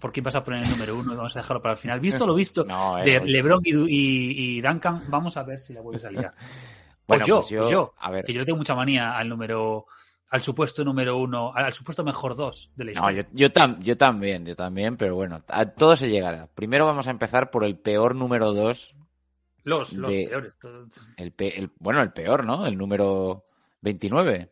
por 0.00 0.10
quién 0.10 0.24
vas 0.24 0.34
a 0.34 0.42
poner 0.42 0.64
el 0.64 0.70
número 0.70 0.96
uno. 0.96 1.14
Vamos 1.14 1.36
a 1.36 1.40
dejarlo 1.40 1.62
para 1.62 1.74
el 1.74 1.78
final. 1.78 2.00
Visto 2.00 2.26
lo 2.26 2.34
visto 2.34 2.64
no, 2.66 2.98
eh, 2.98 3.04
de 3.04 3.20
LeBron 3.20 3.60
y, 3.64 4.56
y, 4.56 4.60
Duncan, 4.60 5.04
vamos 5.08 5.36
a 5.36 5.42
ver 5.42 5.60
si 5.60 5.72
la 5.72 5.82
vuelves 5.82 6.04
a 6.06 6.10
liar. 6.10 6.34
bueno, 7.06 7.24
yo, 7.26 7.36
pues 7.40 7.50
yo, 7.50 7.60
pues 7.60 7.70
yo, 7.70 7.94
a 8.00 8.10
ver. 8.10 8.24
que 8.24 8.32
yo 8.32 8.44
tengo 8.44 8.58
mucha 8.58 8.74
manía 8.74 9.16
al 9.16 9.28
número 9.28 9.86
al 10.30 10.42
supuesto 10.42 10.84
número 10.84 11.18
uno, 11.18 11.52
al 11.54 11.72
supuesto 11.72 12.04
mejor 12.04 12.36
dos 12.36 12.72
de 12.76 12.84
la 12.84 12.90
historia. 12.92 13.22
No, 13.22 13.28
yo, 13.28 13.28
yo, 13.32 13.52
tam, 13.52 13.82
yo 13.82 13.96
también, 13.96 14.46
yo 14.46 14.54
también, 14.54 14.96
pero 14.96 15.16
bueno, 15.16 15.42
a 15.48 15.66
todo 15.66 15.96
se 15.96 16.08
llegará. 16.08 16.46
Primero 16.46 16.86
vamos 16.86 17.08
a 17.08 17.10
empezar 17.10 17.50
por 17.50 17.64
el 17.64 17.76
peor 17.76 18.14
número 18.14 18.52
dos. 18.52 18.94
Los, 19.64 19.92
los 19.94 20.14
peores. 20.14 20.56
El, 21.16 21.32
pe, 21.32 21.58
el, 21.58 21.70
bueno, 21.78 22.00
el 22.00 22.12
peor, 22.12 22.46
¿no? 22.46 22.64
El 22.64 22.78
número 22.78 23.44
29. 23.80 24.50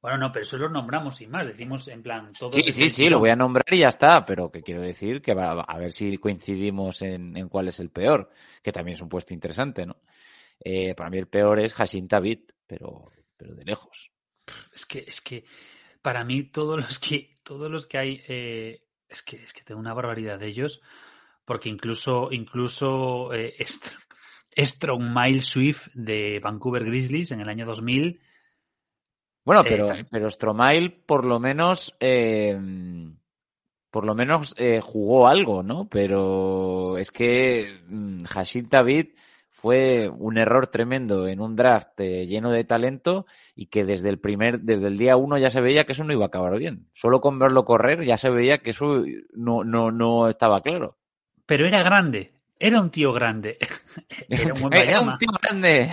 Bueno, 0.00 0.18
no, 0.18 0.32
pero 0.32 0.42
eso 0.42 0.56
lo 0.58 0.68
nombramos 0.68 1.16
sin 1.16 1.30
más, 1.30 1.46
decimos 1.46 1.86
en 1.88 2.02
plan 2.02 2.32
todo. 2.38 2.52
Sí, 2.52 2.72
sí, 2.72 2.90
sí, 2.90 3.08
lo 3.08 3.18
voy 3.18 3.30
a 3.30 3.36
nombrar 3.36 3.66
y 3.70 3.78
ya 3.78 3.88
está, 3.88 4.24
pero 4.24 4.50
que 4.50 4.62
quiero 4.62 4.82
decir 4.82 5.22
que 5.22 5.34
va, 5.34 5.60
a 5.60 5.78
ver 5.78 5.92
si 5.92 6.18
coincidimos 6.18 7.02
en, 7.02 7.36
en, 7.36 7.48
cuál 7.48 7.68
es 7.68 7.80
el 7.80 7.90
peor, 7.90 8.30
que 8.62 8.72
también 8.72 8.96
es 8.96 9.02
un 9.02 9.08
puesto 9.08 9.32
interesante, 9.32 9.86
¿no? 9.86 9.96
Eh, 10.60 10.94
para 10.94 11.10
mí 11.10 11.18
el 11.18 11.26
peor 11.26 11.60
es 11.60 11.74
Hashim 11.74 12.08
Tabit, 12.08 12.52
pero, 12.66 13.10
pero 13.36 13.54
de 13.54 13.64
lejos. 13.64 14.10
Es 14.74 14.86
que, 14.86 15.04
es 15.06 15.20
que 15.20 15.44
para 16.02 16.24
mí 16.24 16.44
todos 16.44 16.78
los 16.78 16.98
que, 16.98 17.34
todos 17.42 17.70
los 17.70 17.86
que 17.86 17.98
hay, 17.98 18.22
eh, 18.28 18.82
es 19.08 19.22
que, 19.22 19.36
es 19.36 19.52
que 19.52 19.62
tengo 19.62 19.80
una 19.80 19.94
barbaridad 19.94 20.38
de 20.38 20.48
ellos, 20.48 20.82
porque 21.44 21.68
incluso, 21.68 22.28
incluso 22.30 23.32
eh, 23.32 23.54
Strong 24.56 25.40
Swift 25.40 25.88
de 25.94 26.40
Vancouver 26.40 26.84
Grizzlies 26.84 27.30
en 27.32 27.40
el 27.40 27.48
año 27.48 27.66
2000. 27.66 28.20
Bueno, 29.44 29.62
pero, 29.62 29.92
eh, 29.92 30.06
pero 30.10 30.30
Stromail 30.30 30.92
por 30.92 31.24
lo 31.24 31.38
menos, 31.38 31.94
eh, 32.00 32.58
por 33.90 34.06
lo 34.06 34.14
menos 34.14 34.54
eh, 34.56 34.80
jugó 34.80 35.28
algo, 35.28 35.62
¿no? 35.62 35.88
Pero 35.88 36.96
es 36.96 37.10
que 37.10 37.82
mm, 37.86 38.24
Hashim 38.24 38.68
David 38.68 39.08
fue 39.64 40.10
un 40.10 40.36
error 40.36 40.66
tremendo 40.66 41.26
en 41.26 41.40
un 41.40 41.56
draft 41.56 41.98
eh, 41.98 42.26
lleno 42.26 42.50
de 42.50 42.64
talento 42.64 43.24
y 43.54 43.68
que 43.68 43.86
desde 43.86 44.10
el 44.10 44.18
primer, 44.18 44.60
desde 44.60 44.88
el 44.88 44.98
día 44.98 45.16
uno 45.16 45.38
ya 45.38 45.48
se 45.48 45.62
veía 45.62 45.84
que 45.84 45.92
eso 45.92 46.04
no 46.04 46.12
iba 46.12 46.24
a 46.24 46.26
acabar 46.26 46.58
bien. 46.58 46.90
Solo 46.92 47.22
con 47.22 47.38
verlo 47.38 47.64
correr 47.64 48.04
ya 48.04 48.18
se 48.18 48.28
veía 48.28 48.58
que 48.58 48.72
eso 48.72 49.02
no, 49.32 49.64
no, 49.64 49.90
no 49.90 50.28
estaba 50.28 50.60
claro. 50.60 50.98
Pero 51.46 51.66
era 51.66 51.82
grande, 51.82 52.34
era 52.60 52.78
un 52.78 52.90
tío 52.90 53.10
grande. 53.14 53.56
era 54.28 54.52
un 54.52 54.60
buen 54.60 54.74
Era 54.74 55.00
un 55.00 55.16
tío 55.16 55.30
grande. 55.40 55.90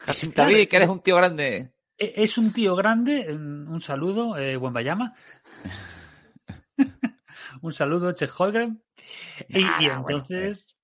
Jasim 0.00 0.30
claro, 0.32 0.52
que 0.52 0.76
eres 0.76 0.88
un 0.88 1.02
tío 1.02 1.16
grande. 1.16 1.74
Es 1.98 2.38
un 2.38 2.54
tío 2.54 2.74
grande, 2.74 3.26
un 3.34 3.82
saludo, 3.82 4.38
eh, 4.38 4.56
buen 4.56 4.72
Bayama. 4.72 5.12
un 7.60 7.72
saludo, 7.74 8.12
Chet 8.12 8.30
Holgren. 8.34 8.82
Y, 9.46 9.60
y, 9.60 9.90
entonces, 9.94 10.74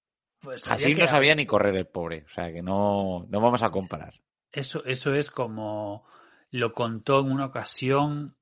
pues 0.47 0.71
Así 0.71 0.95
no 0.95 1.09
sabía 1.09 1.35
ni 1.35 1.45
correr 1.45 1.75
el 1.75 1.89
pobre, 1.89 2.23
o 2.25 2.29
sea 2.29 2.53
que 2.53 2.63
no, 2.63 3.27
no 3.29 3.41
vamos 3.41 3.65
a 3.65 3.71
comparar. 3.71 4.15
Eso, 4.53 4.85
eso 4.85 5.13
es 5.13 5.33
como 5.33 6.07
lo 6.53 6.73
contó 6.73 7.19
en 7.19 7.33
una 7.33 7.47
ocasión. 7.47 8.37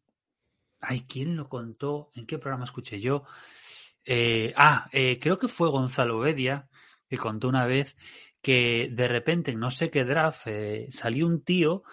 Ay, 0.82 1.06
¿quién 1.08 1.34
lo 1.34 1.48
contó? 1.48 2.10
¿En 2.14 2.26
qué 2.26 2.38
programa 2.38 2.66
escuché 2.66 3.00
yo? 3.00 3.24
Eh, 4.04 4.52
ah, 4.54 4.86
eh, 4.92 5.18
creo 5.18 5.38
que 5.38 5.48
fue 5.48 5.70
Gonzalo 5.70 6.18
Bedia 6.18 6.68
que 7.08 7.16
contó 7.16 7.48
una 7.48 7.64
vez 7.64 7.96
que 8.42 8.90
de 8.92 9.08
repente 9.08 9.52
en 9.52 9.60
no 9.60 9.70
sé 9.70 9.90
qué 9.90 10.04
draft 10.04 10.42
eh, 10.44 10.88
salió 10.90 11.26
un 11.26 11.42
tío, 11.42 11.84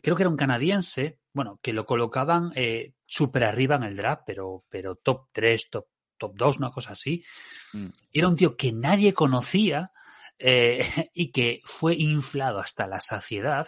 creo 0.00 0.14
que 0.14 0.22
era 0.22 0.30
un 0.30 0.36
canadiense, 0.36 1.18
bueno, 1.32 1.58
que 1.60 1.72
lo 1.72 1.86
colocaban 1.86 2.52
eh, 2.54 2.92
súper 3.04 3.42
arriba 3.42 3.74
en 3.74 3.82
el 3.82 3.96
draft, 3.96 4.22
pero, 4.24 4.62
pero 4.68 4.94
top 4.94 5.26
3, 5.32 5.70
top 5.70 5.86
top 6.20 6.36
2, 6.36 6.58
una 6.58 6.70
cosa 6.70 6.92
así. 6.92 7.24
Mm. 7.72 7.86
Era 8.12 8.28
un 8.28 8.36
tío 8.36 8.56
que 8.56 8.70
nadie 8.70 9.12
conocía 9.12 9.90
eh, 10.38 10.86
y 11.14 11.32
que 11.32 11.62
fue 11.64 11.96
inflado 11.96 12.60
hasta 12.60 12.86
la 12.86 13.00
saciedad 13.00 13.66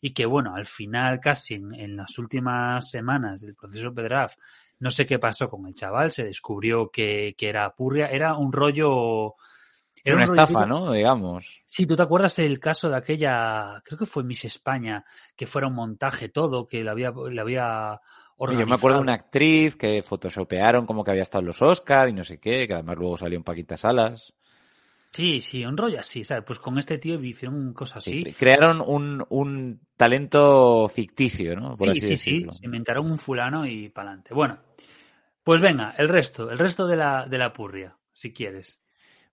y 0.00 0.14
que, 0.14 0.24
bueno, 0.24 0.54
al 0.54 0.66
final, 0.66 1.20
casi 1.20 1.54
en, 1.54 1.74
en 1.74 1.96
las 1.96 2.18
últimas 2.18 2.88
semanas 2.88 3.42
del 3.42 3.54
proceso 3.54 3.90
de 3.90 4.02
draft, 4.04 4.38
no 4.80 4.90
sé 4.90 5.06
qué 5.06 5.18
pasó 5.18 5.48
con 5.48 5.66
el 5.66 5.74
chaval, 5.74 6.10
se 6.10 6.24
descubrió 6.24 6.90
que, 6.90 7.34
que 7.36 7.48
era 7.48 7.70
purria, 7.74 8.06
era 8.06 8.34
un 8.34 8.50
rollo 8.50 9.34
Era 10.02 10.16
una 10.16 10.24
estafa, 10.24 10.64
¿no? 10.64 10.90
Digamos. 10.90 11.62
Sí, 11.66 11.86
¿tú 11.86 11.94
te 11.94 12.02
acuerdas 12.02 12.38
el 12.38 12.58
caso 12.58 12.88
de 12.88 12.96
aquella, 12.96 13.82
creo 13.84 13.98
que 13.98 14.06
fue 14.06 14.24
Miss 14.24 14.46
España, 14.46 15.04
que 15.36 15.46
fuera 15.46 15.68
un 15.68 15.74
montaje 15.74 16.30
todo, 16.30 16.66
que 16.66 16.82
le 16.82 16.90
había, 16.90 17.12
le 17.12 17.40
había. 17.40 18.00
Yo 18.40 18.66
me 18.66 18.74
acuerdo 18.74 18.98
de 18.98 19.02
una 19.02 19.14
actriz 19.14 19.76
que 19.76 20.02
photoshopearon 20.02 20.86
como 20.86 21.04
que 21.04 21.10
había 21.10 21.22
estado 21.22 21.40
en 21.40 21.48
los 21.48 21.60
Oscar 21.60 22.08
y 22.08 22.14
no 22.14 22.24
sé 22.24 22.38
qué, 22.38 22.66
que 22.66 22.72
además 22.72 22.96
luego 22.96 23.18
salió 23.18 23.36
en 23.36 23.44
Paquitas 23.44 23.80
Salas. 23.80 24.32
Sí, 25.12 25.40
sí, 25.40 25.64
un 25.64 25.76
rollo 25.76 26.00
así, 26.00 26.24
¿sabes? 26.24 26.44
Pues 26.46 26.58
con 26.58 26.78
este 26.78 26.98
tío 26.98 27.20
hicieron 27.22 27.74
cosas 27.74 27.98
así. 27.98 28.22
Sí, 28.22 28.32
crearon 28.32 28.80
un, 28.80 29.24
un, 29.28 29.80
talento 29.96 30.88
ficticio, 30.88 31.56
¿no? 31.56 31.76
Por 31.76 31.88
sí, 31.88 31.90
así 31.90 32.00
sí, 32.00 32.08
decirlo. 32.08 32.52
sí, 32.52 32.60
se 32.60 32.66
inventaron 32.66 33.10
un 33.10 33.18
fulano 33.18 33.66
y 33.66 33.88
para 33.88 34.10
adelante. 34.10 34.32
Bueno, 34.32 34.60
pues 35.42 35.60
venga, 35.60 35.94
el 35.98 36.08
resto, 36.08 36.48
el 36.50 36.58
resto 36.58 36.86
de 36.86 36.96
la, 36.96 37.26
de 37.26 37.38
la 37.38 37.52
purria, 37.52 37.96
si 38.12 38.32
quieres. 38.32 38.78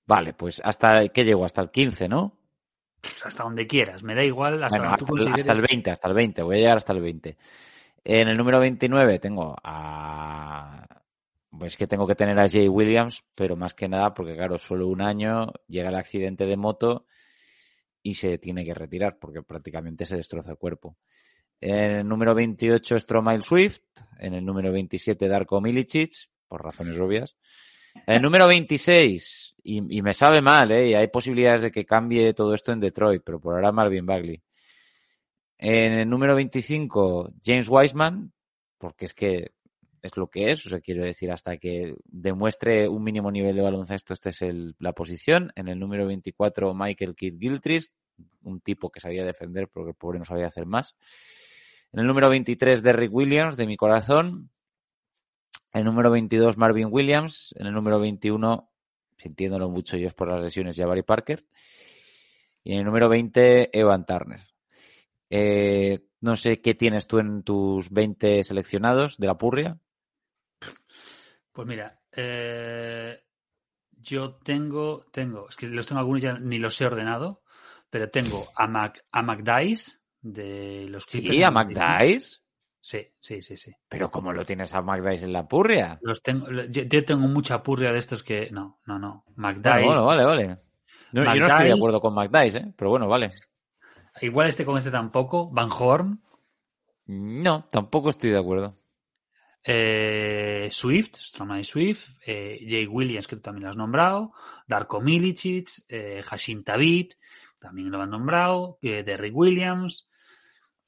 Vale, 0.07 0.33
pues 0.33 0.61
hasta, 0.65 1.07
¿qué 1.09 1.23
llegó? 1.23 1.45
Hasta 1.45 1.61
el 1.61 1.69
15, 1.69 2.09
¿no? 2.09 2.37
Pues 2.99 3.25
hasta 3.25 3.43
donde 3.43 3.67
quieras, 3.67 4.03
me 4.03 4.15
da 4.15 4.23
igual. 4.23 4.63
Hasta, 4.63 4.77
bueno, 4.77 4.93
hasta, 4.93 5.05
consideres... 5.05 5.39
hasta, 5.41 5.53
el 5.53 5.61
20, 5.61 5.91
hasta 5.91 6.07
el 6.07 6.13
20, 6.15 6.41
voy 6.41 6.55
a 6.55 6.59
llegar 6.59 6.77
hasta 6.77 6.93
el 6.93 7.01
20. 7.01 7.37
En 8.03 8.27
el 8.27 8.37
número 8.37 8.59
29 8.59 9.19
tengo 9.19 9.55
a 9.63 10.87
pues 11.57 11.75
que 11.75 11.87
tengo 11.87 12.07
que 12.07 12.15
tener 12.15 12.39
a 12.39 12.49
Jay 12.49 12.67
Williams, 12.67 13.23
pero 13.35 13.55
más 13.55 13.73
que 13.73 13.87
nada 13.87 14.13
porque, 14.13 14.35
claro, 14.35 14.57
solo 14.57 14.87
un 14.87 15.01
año 15.01 15.51
llega 15.67 15.89
el 15.89 15.95
accidente 15.95 16.45
de 16.45 16.57
moto 16.57 17.05
y 18.03 18.15
se 18.15 18.37
tiene 18.37 18.63
que 18.63 18.73
retirar 18.73 19.17
porque 19.19 19.41
prácticamente 19.41 20.05
se 20.05 20.15
destroza 20.15 20.51
el 20.51 20.57
cuerpo. 20.57 20.97
En 21.59 21.91
el 21.91 22.07
número 22.07 22.35
28 22.35 22.99
Stromail 22.99 23.43
Swift, 23.43 23.81
en 24.19 24.35
el 24.35 24.45
número 24.45 24.71
27 24.71 25.27
Darko 25.27 25.59
Milicic, 25.59 26.29
por 26.47 26.63
razones 26.63 26.99
obvias. 26.99 27.35
En 28.05 28.15
el 28.15 28.21
número 28.21 28.47
26, 28.47 29.55
y, 29.63 30.01
me 30.01 30.13
sabe 30.13 30.41
mal, 30.41 30.71
¿eh? 30.71 30.95
hay 30.95 31.07
posibilidades 31.07 31.63
de 31.63 31.71
que 31.71 31.85
cambie 31.85 32.33
todo 32.33 32.53
esto 32.53 32.71
en 32.71 32.79
Detroit, 32.79 33.23
pero 33.25 33.39
por 33.39 33.55
ahora 33.55 33.71
Marvin 33.71 34.05
Bagley. 34.05 34.41
En 35.57 35.93
el 35.93 36.09
número 36.09 36.35
25, 36.35 37.33
James 37.43 37.67
Wiseman, 37.69 38.31
porque 38.77 39.05
es 39.05 39.13
que 39.13 39.51
es 40.01 40.15
lo 40.15 40.27
que 40.27 40.51
es, 40.51 40.65
o 40.65 40.69
sea, 40.69 40.79
quiero 40.79 41.03
decir, 41.03 41.31
hasta 41.31 41.57
que 41.57 41.95
demuestre 42.05 42.87
un 42.87 43.03
mínimo 43.03 43.31
nivel 43.31 43.55
de 43.55 43.61
baloncesto, 43.61 44.13
esta 44.13 44.29
es 44.29 44.41
la 44.79 44.93
posición. 44.93 45.51
En 45.55 45.67
el 45.67 45.79
número 45.79 46.05
24, 46.05 46.73
Michael 46.73 47.15
Kidd 47.15 47.39
Gilchrist, 47.39 47.93
un 48.43 48.61
tipo 48.61 48.89
que 48.89 48.99
sabía 48.99 49.25
defender 49.25 49.67
porque 49.67 49.91
el 49.91 49.95
pobre 49.95 50.19
no 50.19 50.25
sabía 50.25 50.47
hacer 50.47 50.65
más. 50.65 50.95
En 51.91 52.01
el 52.01 52.07
número 52.07 52.29
23, 52.29 52.83
Derrick 52.83 53.13
Williams, 53.13 53.57
de 53.57 53.65
mi 53.65 53.77
corazón. 53.77 54.49
En 55.73 55.79
el 55.79 55.85
número 55.85 56.11
22, 56.11 56.57
Marvin 56.57 56.87
Williams. 56.91 57.53
En 57.57 57.67
el 57.67 57.73
número 57.73 57.99
21, 57.99 58.69
sintiéndolo 59.17 59.69
mucho 59.69 59.97
yo 59.97 60.07
es 60.07 60.13
por 60.13 60.29
las 60.29 60.41
lesiones, 60.41 60.75
Jabari 60.75 61.03
Parker. 61.03 61.45
Y 62.63 62.73
en 62.73 62.79
el 62.79 62.85
número 62.85 63.09
20, 63.09 63.77
Evan 63.77 64.05
Turner. 64.05 64.41
Eh, 65.29 65.99
no 66.21 66.35
sé 66.35 66.61
qué 66.61 66.73
tienes 66.73 67.07
tú 67.07 67.19
en 67.19 67.43
tus 67.43 67.89
20 67.89 68.43
seleccionados 68.43 69.17
de 69.17 69.27
la 69.27 69.37
Purria. 69.37 69.79
Pues 71.51 71.67
mira, 71.67 71.99
eh, 72.11 73.23
yo 73.91 74.35
tengo, 74.35 75.05
tengo, 75.11 75.49
es 75.49 75.55
que 75.55 75.67
los 75.67 75.87
tengo 75.87 75.99
algunos 75.99 76.21
ya 76.21 76.37
ni 76.37 76.59
los 76.59 76.79
he 76.79 76.85
ordenado, 76.85 77.41
pero 77.89 78.09
tengo 78.09 78.47
a 78.55 78.67
Mac, 78.67 79.05
a 79.11 79.21
McDice 79.21 79.99
de 80.21 80.85
los 80.89 81.05
Clippers. 81.05 81.35
Sí, 81.35 81.43
a 81.43 81.51
McDice. 81.51 82.37
Sí, 82.79 83.05
sí, 83.19 83.41
sí, 83.41 83.57
sí. 83.57 83.73
Pero 83.89 84.09
¿cómo 84.09 84.31
lo 84.31 84.45
tienes 84.45 84.73
a 84.73 84.81
McDice 84.81 85.25
en 85.25 85.33
la 85.33 85.47
purria? 85.47 85.99
Los 86.01 86.21
tengo, 86.21 86.49
yo, 86.49 86.83
yo, 86.83 87.05
tengo 87.05 87.27
mucha 87.27 87.61
purria 87.61 87.91
de 87.91 87.99
estos 87.99 88.23
que. 88.23 88.49
No, 88.51 88.79
no, 88.85 88.97
no. 88.97 89.25
McDice. 89.35 89.85
Bueno, 89.85 90.05
vale, 90.05 90.23
vale. 90.23 90.47
No, 91.11 91.21
McDice, 91.23 91.35
yo 91.35 91.39
no 91.39 91.47
estoy 91.47 91.65
de 91.65 91.73
acuerdo 91.73 92.01
con 92.01 92.13
McDice, 92.13 92.57
¿eh? 92.59 92.73
pero 92.77 92.91
bueno, 92.91 93.07
vale. 93.07 93.33
Igual 94.21 94.47
este 94.47 94.65
con 94.65 94.77
este 94.77 94.91
tampoco. 94.91 95.49
Van 95.49 95.69
Horn. 95.71 96.21
No, 97.07 97.65
tampoco 97.71 98.09
estoy 98.09 98.31
de 98.31 98.39
acuerdo. 98.39 98.77
Eh, 99.63 100.69
Swift, 100.71 101.17
Stromae 101.19 101.63
Swift, 101.63 102.09
eh, 102.25 102.65
Jay 102.67 102.87
Williams, 102.87 103.27
que 103.27 103.35
tú 103.35 103.41
también 103.41 103.65
lo 103.65 103.69
has 103.71 103.75
nombrado, 103.75 104.33
Darko 104.65 105.01
Milicic, 105.01 105.83
eh, 105.89 106.21
Hashim 106.25 106.63
Tabit, 106.63 107.15
también 107.59 107.91
lo 107.91 108.01
han 108.01 108.09
nombrado, 108.09 108.77
eh, 108.81 109.03
Derrick 109.03 109.35
Williams, 109.35 110.09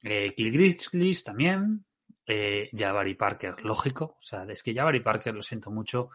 eh, 0.02 0.32
Kill 0.34 1.22
también, 1.22 1.84
eh, 2.26 2.70
Jabari 2.72 3.14
Parker, 3.14 3.62
lógico, 3.64 4.16
o 4.18 4.22
sea, 4.22 4.44
es 4.44 4.62
que 4.62 4.74
Jabari 4.74 5.00
Parker, 5.00 5.34
lo 5.34 5.42
siento 5.42 5.70
mucho, 5.70 6.10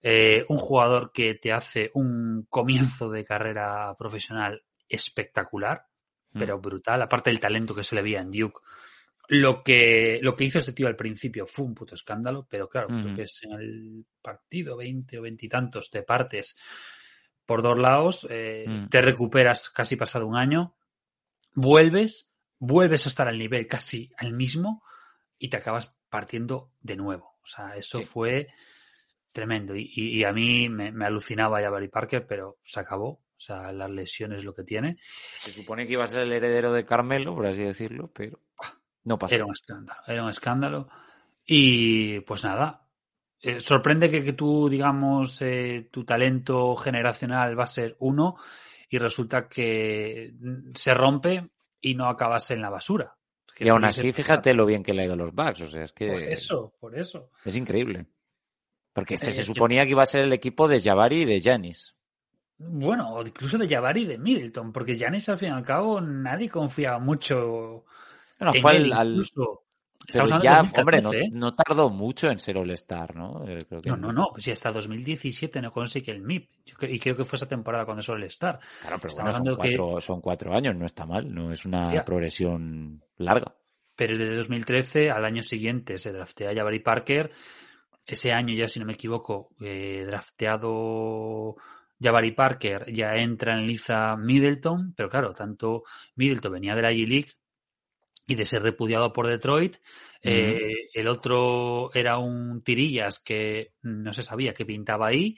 un 0.00 0.58
jugador 0.58 1.10
que 1.12 1.34
te 1.34 1.52
hace 1.52 1.90
un 1.94 2.46
comienzo 2.48 3.10
de 3.10 3.24
carrera 3.24 3.96
profesional 3.98 4.62
espectacular. 4.88 5.84
Pero 6.32 6.58
brutal, 6.60 7.02
aparte 7.02 7.30
del 7.30 7.40
talento 7.40 7.74
que 7.74 7.84
se 7.84 7.94
le 7.94 8.02
veía 8.02 8.20
en 8.20 8.30
Duke, 8.30 8.60
lo 9.28 9.62
que, 9.62 10.20
lo 10.22 10.34
que 10.34 10.44
hizo 10.44 10.58
este 10.58 10.72
tío 10.72 10.86
al 10.86 10.96
principio 10.96 11.46
fue 11.46 11.66
un 11.66 11.74
puto 11.74 11.94
escándalo, 11.94 12.46
pero 12.48 12.68
claro, 12.68 12.88
uh 12.88 12.98
-huh. 12.98 13.16
que 13.16 13.22
es 13.22 13.42
en 13.44 13.52
el 13.52 14.06
partido 14.22 14.76
20 14.76 15.18
o 15.18 15.22
20 15.22 15.46
y 15.46 15.48
tantos 15.48 15.90
te 15.90 16.02
partes 16.02 16.56
por 17.44 17.62
dos 17.62 17.78
lados, 17.78 18.26
eh, 18.30 18.64
uh 18.66 18.88
te 18.88 19.02
recuperas 19.02 19.70
casi 19.70 19.96
pasado 19.96 20.26
un 20.26 20.36
año, 20.36 20.74
vuelves, 21.54 22.30
vuelves 22.58 23.04
a 23.06 23.08
estar 23.10 23.28
al 23.28 23.38
nivel 23.38 23.66
casi 23.66 24.10
al 24.16 24.32
mismo 24.32 24.82
y 25.38 25.48
te 25.48 25.58
acabas 25.58 25.94
partiendo 26.08 26.72
de 26.80 26.96
nuevo. 26.96 27.38
O 27.42 27.46
sea, 27.46 27.76
eso 27.76 27.98
sí. 27.98 28.04
fue 28.04 28.48
tremendo. 29.32 29.76
Y, 29.76 29.90
y, 29.94 30.18
y 30.18 30.24
a 30.24 30.32
mí 30.32 30.68
me, 30.68 30.90
me, 30.90 31.04
alucinaba 31.04 31.60
ya 31.60 31.70
Barry 31.70 31.88
Parker, 31.88 32.26
pero 32.26 32.58
se 32.64 32.80
acabó. 32.80 33.20
O 33.38 33.40
sea, 33.40 33.72
las 33.72 33.88
lesiones 33.88 34.44
lo 34.44 34.52
que 34.52 34.64
tiene. 34.64 34.98
Se 35.00 35.52
supone 35.52 35.86
que 35.86 35.92
iba 35.92 36.02
a 36.02 36.08
ser 36.08 36.22
el 36.22 36.32
heredero 36.32 36.72
de 36.72 36.84
Carmelo, 36.84 37.36
por 37.36 37.46
así 37.46 37.62
decirlo, 37.62 38.10
pero... 38.12 38.40
No 39.04 39.16
pasó. 39.16 39.36
Era 39.36 39.46
un 39.46 39.52
escándalo, 39.52 40.00
era 40.06 40.22
un 40.24 40.28
escándalo. 40.28 40.88
Y 41.46 42.20
pues 42.20 42.44
nada, 42.44 42.84
eh, 43.40 43.60
sorprende 43.60 44.10
que, 44.10 44.24
que, 44.24 44.32
tú, 44.32 44.68
digamos, 44.68 45.40
eh, 45.40 45.88
tu 45.90 46.04
talento 46.04 46.74
generacional 46.74 47.58
va 47.58 47.62
a 47.62 47.68
ser 47.68 47.96
uno 48.00 48.36
y 48.90 48.98
resulta 48.98 49.48
que 49.48 50.34
se 50.74 50.94
rompe 50.94 51.48
y 51.80 51.94
no 51.94 52.08
acabas 52.08 52.50
en 52.50 52.60
la 52.60 52.70
basura. 52.70 53.14
Que 53.54 53.64
y 53.64 53.68
aún 53.68 53.84
así, 53.84 54.12
fíjate 54.12 54.52
lo 54.52 54.66
bien 54.66 54.82
que 54.82 54.92
le 54.92 55.02
ha 55.02 55.04
ido 55.04 55.14
a 55.14 55.16
los 55.16 55.32
Bucks. 55.32 55.60
O 55.60 55.68
sea, 55.68 55.84
es 55.84 55.92
que. 55.92 56.08
Por 56.08 56.22
eso, 56.22 56.74
por 56.80 56.98
eso. 56.98 57.30
Es 57.44 57.56
increíble. 57.56 58.06
Porque 58.92 59.14
este 59.14 59.28
eh, 59.28 59.32
se 59.32 59.44
suponía 59.44 59.84
que 59.84 59.92
iba 59.92 60.02
a 60.02 60.06
ser 60.06 60.22
el 60.24 60.32
equipo 60.32 60.66
de 60.66 60.80
Jabari 60.80 61.22
y 61.22 61.24
de 61.24 61.40
Janis. 61.40 61.94
Bueno, 62.58 63.14
o 63.14 63.26
incluso 63.26 63.56
de 63.56 63.68
Jabari 63.68 64.02
y 64.02 64.06
de 64.06 64.18
Middleton, 64.18 64.72
porque 64.72 64.98
Janis 64.98 65.28
al 65.28 65.38
fin 65.38 65.50
y 65.50 65.52
al 65.52 65.62
cabo 65.62 66.00
nadie 66.00 66.48
confiaba 66.48 66.98
mucho 66.98 67.84
bueno, 68.38 68.52
fue 68.60 68.70
al, 68.76 68.92
al... 68.92 69.22
Pero 70.10 70.26
ya, 70.40 70.62
2014, 70.62 70.80
hombre, 70.80 71.02
no, 71.02 71.12
¿eh? 71.12 71.28
no, 71.32 71.54
tardó 71.54 71.90
mucho 71.90 72.30
en 72.30 72.38
ser 72.38 72.56
All-Star, 72.56 73.14
¿no? 73.14 73.46
Eh, 73.46 73.58
Creo 73.68 73.82
que 73.82 73.90
no, 73.90 73.96
no, 73.96 74.12
no. 74.12 74.28
Si 74.38 74.50
hasta 74.50 74.72
2017 74.72 75.60
no 75.60 75.70
consigue 75.70 76.12
el 76.12 76.22
MIP. 76.22 76.48
Y 76.82 76.98
creo 76.98 77.14
que 77.14 77.24
fue 77.24 77.36
esa 77.36 77.48
temporada 77.48 77.84
cuando 77.84 78.00
es 78.00 78.08
All-Star. 78.08 78.58
Claro, 78.80 78.98
pero 79.02 79.14
bueno, 79.16 79.32
son, 79.32 79.56
cuatro, 79.56 79.94
que... 79.96 80.00
son, 80.00 80.20
cuatro, 80.20 80.54
años, 80.54 80.76
no 80.76 80.86
está 80.86 81.04
mal. 81.04 81.32
No 81.32 81.52
es 81.52 81.66
una 81.66 81.92
ya. 81.92 82.04
progresión 82.04 83.02
larga. 83.18 83.54
Pero 83.96 84.16
desde 84.16 84.36
2013 84.36 85.10
al 85.10 85.24
año 85.24 85.42
siguiente 85.42 85.98
se 85.98 86.12
draftea 86.12 86.54
Jabari 86.54 86.78
Parker. 86.78 87.32
Ese 88.06 88.32
año 88.32 88.54
ya, 88.54 88.68
si 88.68 88.80
no 88.80 88.86
me 88.86 88.94
equivoco, 88.94 89.50
eh, 89.60 90.04
drafteado 90.06 91.56
Jabari 92.00 92.32
Parker 92.32 92.92
ya 92.92 93.16
entra 93.16 93.54
en 93.58 93.66
Liza 93.66 94.16
Middleton. 94.16 94.94
Pero 94.96 95.08
claro, 95.08 95.32
tanto 95.32 95.84
Middleton 96.16 96.52
venía 96.52 96.74
de 96.74 96.82
la 96.82 96.92
G-League 96.92 97.32
y 98.26 98.34
de 98.34 98.44
ser 98.44 98.62
repudiado 98.62 99.12
por 99.12 99.26
Detroit. 99.26 99.76
Eh, 100.22 100.88
el 100.92 101.08
otro 101.08 101.90
era 101.94 102.18
un 102.18 102.62
tirillas 102.62 103.18
que 103.18 103.72
no 103.82 104.12
se 104.12 104.22
sabía 104.22 104.52
que 104.52 104.66
pintaba 104.66 105.06
ahí 105.06 105.36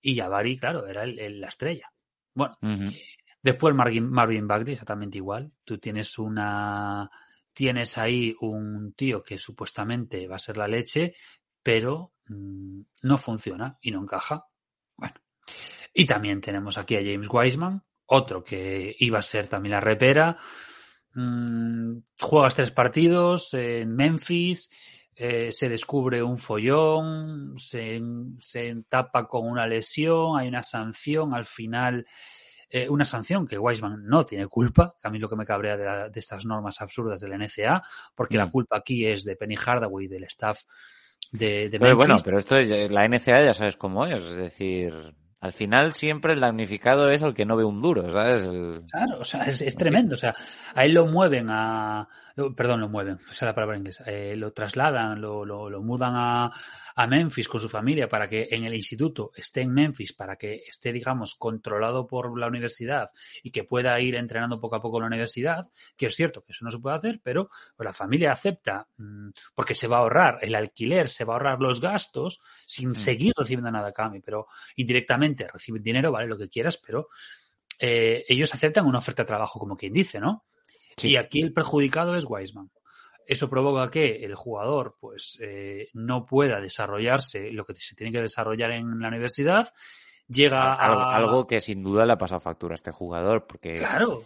y 0.00 0.16
Jabari, 0.16 0.56
claro, 0.56 0.86
era 0.86 1.02
el, 1.04 1.18
el, 1.18 1.40
la 1.40 1.48
estrella. 1.48 1.92
Bueno, 2.34 2.56
uh 2.62 2.66
-huh. 2.66 3.02
después 3.42 3.74
Marvin, 3.74 4.08
Marvin 4.08 4.46
Bagley, 4.46 4.74
exactamente 4.74 5.18
igual. 5.18 5.52
Tú 5.64 5.78
tienes 5.78 6.18
una... 6.18 7.10
Tienes 7.52 7.98
ahí 7.98 8.32
un 8.42 8.92
tío 8.94 9.24
que 9.24 9.36
supuestamente 9.36 10.28
va 10.28 10.36
a 10.36 10.38
ser 10.38 10.56
la 10.56 10.68
leche, 10.68 11.14
pero 11.60 12.12
mmm, 12.28 12.80
no 13.02 13.18
funciona 13.18 13.76
y 13.82 13.90
no 13.90 14.02
encaja. 14.02 14.46
Bueno. 14.96 15.16
Y 15.92 16.06
también 16.06 16.40
tenemos 16.40 16.78
aquí 16.78 16.96
a 16.96 17.02
James 17.02 17.28
Wiseman, 17.30 17.82
otro 18.06 18.42
que 18.42 18.94
iba 18.98 19.18
a 19.18 19.22
ser 19.22 19.46
también 19.46 19.72
la 19.72 19.80
repera, 19.80 20.36
mmm, 21.14 21.98
juegas 22.20 22.54
tres 22.54 22.70
partidos 22.70 23.54
en 23.54 23.94
Memphis, 23.94 24.70
eh, 25.14 25.50
se 25.52 25.68
descubre 25.68 26.22
un 26.22 26.38
follón, 26.38 27.58
se, 27.58 28.00
se 28.40 28.76
tapa 28.88 29.26
con 29.26 29.46
una 29.46 29.66
lesión, 29.66 30.38
hay 30.38 30.48
una 30.48 30.62
sanción, 30.62 31.34
al 31.34 31.44
final 31.44 32.06
eh, 32.72 32.88
una 32.88 33.04
sanción 33.04 33.46
que 33.46 33.58
Weisman 33.58 34.06
no 34.06 34.24
tiene 34.24 34.46
culpa, 34.46 34.94
que 35.00 35.08
a 35.08 35.10
mí 35.10 35.18
lo 35.18 35.28
que 35.28 35.34
me 35.34 35.44
cabrea 35.44 35.76
de, 35.76 35.84
la, 35.84 36.08
de 36.08 36.20
estas 36.20 36.46
normas 36.46 36.80
absurdas 36.80 37.20
de 37.20 37.28
la 37.28 37.36
NCA, 37.36 37.82
porque 38.14 38.36
mm. 38.36 38.38
la 38.38 38.50
culpa 38.50 38.76
aquí 38.78 39.04
es 39.04 39.24
de 39.24 39.34
Penny 39.34 39.56
Hardaway, 39.56 40.06
del 40.06 40.24
staff 40.24 40.62
de, 41.32 41.68
de 41.68 41.78
pero 41.78 41.96
bueno, 41.96 42.16
pero 42.24 42.38
esto 42.38 42.56
es, 42.56 42.90
la 42.90 43.06
NCA 43.06 43.44
ya 43.44 43.54
sabes 43.54 43.76
cómo 43.76 44.06
es, 44.06 44.24
es 44.24 44.36
decir, 44.36 45.14
Al 45.40 45.52
final 45.52 45.94
siempre 45.94 46.34
el 46.34 46.40
damnificado 46.40 47.08
es 47.08 47.22
el 47.22 47.32
que 47.32 47.46
no 47.46 47.56
ve 47.56 47.64
un 47.64 47.80
duro, 47.80 48.10
¿sabes? 48.12 48.46
Claro, 48.90 49.20
o 49.20 49.24
sea, 49.24 49.44
es, 49.44 49.62
es, 49.62 49.74
tremendo. 49.74 50.14
O 50.14 50.18
sea, 50.18 50.34
a 50.74 50.84
él 50.84 50.92
lo 50.92 51.06
mueven 51.06 51.48
a... 51.48 52.06
Perdón, 52.56 52.80
lo 52.80 52.88
mueven, 52.88 53.18
esa 53.30 53.32
es 53.32 53.42
la 53.42 53.54
palabra 53.54 53.76
inglesa. 53.76 54.04
Eh, 54.06 54.34
lo 54.36 54.52
trasladan, 54.52 55.20
lo, 55.20 55.44
lo, 55.44 55.68
lo 55.68 55.82
mudan 55.82 56.14
a, 56.16 56.50
a, 56.94 57.06
Memphis 57.06 57.48
con 57.48 57.60
su 57.60 57.68
familia 57.68 58.08
para 58.08 58.26
que 58.28 58.48
en 58.50 58.64
el 58.64 58.74
instituto 58.74 59.32
esté 59.34 59.62
en 59.62 59.72
Memphis, 59.72 60.12
para 60.12 60.36
que 60.36 60.62
esté, 60.66 60.92
digamos, 60.92 61.34
controlado 61.34 62.06
por 62.06 62.38
la 62.38 62.46
universidad 62.46 63.10
y 63.42 63.50
que 63.50 63.64
pueda 63.64 63.98
ir 64.00 64.14
entrenando 64.14 64.60
poco 64.60 64.76
a 64.76 64.82
poco 64.82 64.98
en 64.98 65.02
la 65.02 65.08
universidad, 65.08 65.68
que 65.96 66.06
es 66.06 66.14
cierto 66.14 66.42
que 66.44 66.52
eso 66.52 66.64
no 66.64 66.70
se 66.70 66.78
puede 66.78 66.96
hacer, 66.96 67.20
pero 67.22 67.50
pues, 67.76 67.84
la 67.84 67.92
familia 67.92 68.32
acepta 68.32 68.86
mmm, 68.96 69.30
porque 69.54 69.74
se 69.74 69.88
va 69.88 69.98
a 69.98 70.00
ahorrar 70.00 70.38
el 70.42 70.54
alquiler, 70.54 71.08
se 71.08 71.24
va 71.24 71.34
a 71.34 71.36
ahorrar 71.36 71.60
los 71.60 71.80
gastos 71.80 72.40
sin 72.66 72.90
mm. 72.90 72.94
seguir 72.94 73.32
recibiendo 73.36 73.70
nada 73.70 73.88
a 73.88 73.92
cambio, 73.92 74.22
pero 74.24 74.46
indirectamente 74.76 75.48
reciben 75.48 75.82
dinero, 75.82 76.12
vale, 76.12 76.28
lo 76.28 76.38
que 76.38 76.48
quieras, 76.48 76.76
pero 76.76 77.08
eh, 77.78 78.24
ellos 78.28 78.54
aceptan 78.54 78.86
una 78.86 78.98
oferta 78.98 79.22
de 79.22 79.28
trabajo, 79.28 79.58
como 79.58 79.76
quien 79.76 79.92
dice, 79.92 80.20
¿no? 80.20 80.44
Sí. 80.96 81.10
Y 81.10 81.16
aquí 81.16 81.40
el 81.42 81.52
perjudicado 81.52 82.14
es 82.16 82.24
Wiseman. 82.28 82.70
Eso 83.26 83.48
provoca 83.48 83.90
que 83.90 84.24
el 84.24 84.34
jugador 84.34 84.96
pues 85.00 85.38
eh, 85.40 85.88
no 85.92 86.26
pueda 86.26 86.60
desarrollarse 86.60 87.52
lo 87.52 87.64
que 87.64 87.74
se 87.76 87.94
tiene 87.94 88.12
que 88.12 88.20
desarrollar 88.22 88.72
en 88.72 88.98
la 88.98 89.08
universidad. 89.08 89.72
Llega 90.26 90.74
algo, 90.74 91.00
a... 91.00 91.16
algo 91.16 91.46
que 91.46 91.60
sin 91.60 91.82
duda 91.82 92.04
le 92.06 92.12
ha 92.12 92.18
pasado 92.18 92.40
factura 92.40 92.74
a 92.74 92.76
este 92.76 92.90
jugador, 92.92 93.46
porque 93.46 93.74
Claro. 93.76 94.24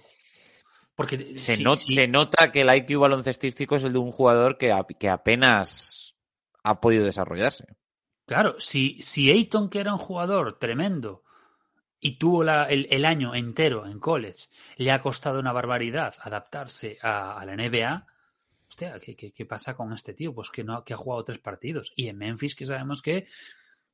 Porque 0.95 1.39
se, 1.39 1.61
not- 1.63 1.81
nota 2.09 2.53
que 2.53 2.61
el 2.61 2.75
IQ 2.75 3.01
baloncestístico 3.01 3.75
es 3.77 3.85
el 3.85 3.93
de 3.93 3.99
un 3.99 4.13
jugador 4.13 4.57
que, 4.59 4.73
a- 4.73 4.85
que 4.99 5.09
apenas 5.09 6.15
ha 6.63 6.81
podido 6.81 7.05
desarrollarse. 7.05 7.67
Claro, 8.27 8.55
si, 8.59 9.03
si 9.03 9.31
Ayton, 9.31 9.69
que 9.69 9.81
era 9.81 9.93
un 9.93 9.99
jugador 9.99 10.59
tremendo 10.59 11.25
y 12.07 12.19
tuvo 12.19 12.43
el, 12.43 13.05
año 13.07 13.35
entero 13.35 13.87
en 13.87 13.99
college, 13.99 14.49
le 14.77 14.93
ha 14.93 15.01
costado 15.01 15.41
una 15.41 15.53
barbaridad 15.53 16.15
adaptarse 16.21 16.99
a, 17.01 17.43
la 17.47 17.57
NBA, 17.57 18.07
hostia, 18.69 18.99
¿qué, 19.01 19.47
pasa 19.47 19.73
con 19.73 19.91
este 19.91 20.13
tío? 20.13 20.35
Pues 20.35 20.51
que, 20.51 20.63
no, 20.65 20.85
que 20.85 20.93
ha 20.93 20.99
jugado 20.99 21.25
tres 21.25 21.39
partidos. 21.39 21.95
Y 21.97 22.09
en 22.09 22.19
Memphis, 22.19 22.55
que 22.55 22.67
sabemos 22.67 23.01
que 23.01 23.27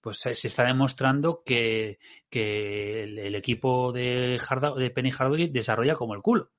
pues 0.01 0.19
se 0.19 0.31
está 0.49 0.65
demostrando 0.65 1.45
que, 1.47 2.01
que 2.29 3.05
el, 3.05 3.35
equipo 3.37 3.93
de, 3.93 4.41
de 4.77 4.91
Penny 4.91 5.13
Hardaway 5.13 5.49
desarrolla 5.49 5.95
como 5.95 6.15
el 6.15 6.21
culo. 6.21 6.51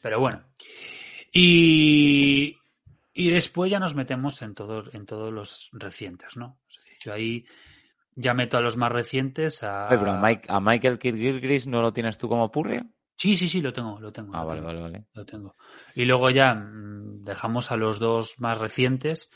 Pero 0.00 0.18
bueno. 0.18 0.46
Y, 1.30 2.56
y 3.12 3.28
después 3.28 3.70
ya 3.70 3.80
nos 3.80 3.94
metemos 3.94 4.40
en 4.40 4.54
todos, 4.54 4.94
en 4.94 5.04
todos 5.04 5.30
los 5.30 5.68
recientes, 5.74 6.38
¿no? 6.38 6.58
Yo 7.04 7.12
ahí 7.12 7.44
ya 8.20 8.34
meto 8.34 8.56
a 8.56 8.60
los 8.60 8.76
más 8.76 8.92
recientes 8.92 9.62
a... 9.62 9.88
Oye, 9.88 9.98
pero 9.98 10.12
a, 10.12 10.20
Mike- 10.20 10.46
a 10.48 10.60
Michael 10.60 10.98
Gilchrist 11.00 11.66
no 11.66 11.80
lo 11.82 11.92
tienes 11.92 12.18
tú 12.18 12.28
como 12.28 12.50
purria. 12.50 12.84
Sí, 13.16 13.36
sí, 13.36 13.48
sí, 13.48 13.60
lo 13.60 13.72
tengo, 13.72 14.00
lo 14.00 14.12
tengo. 14.12 14.34
Ah, 14.34 14.40
lo 14.42 14.46
vale, 14.48 14.60
tengo, 14.60 14.66
vale, 14.72 14.80
vale. 14.82 15.04
Lo 15.12 15.24
tengo. 15.26 15.56
Y 15.94 16.04
luego 16.04 16.30
ya 16.30 16.54
mm, 16.54 17.22
dejamos 17.24 17.70
a 17.70 17.76
los 17.76 17.98
dos 17.98 18.40
más 18.40 18.58
recientes 18.58 19.30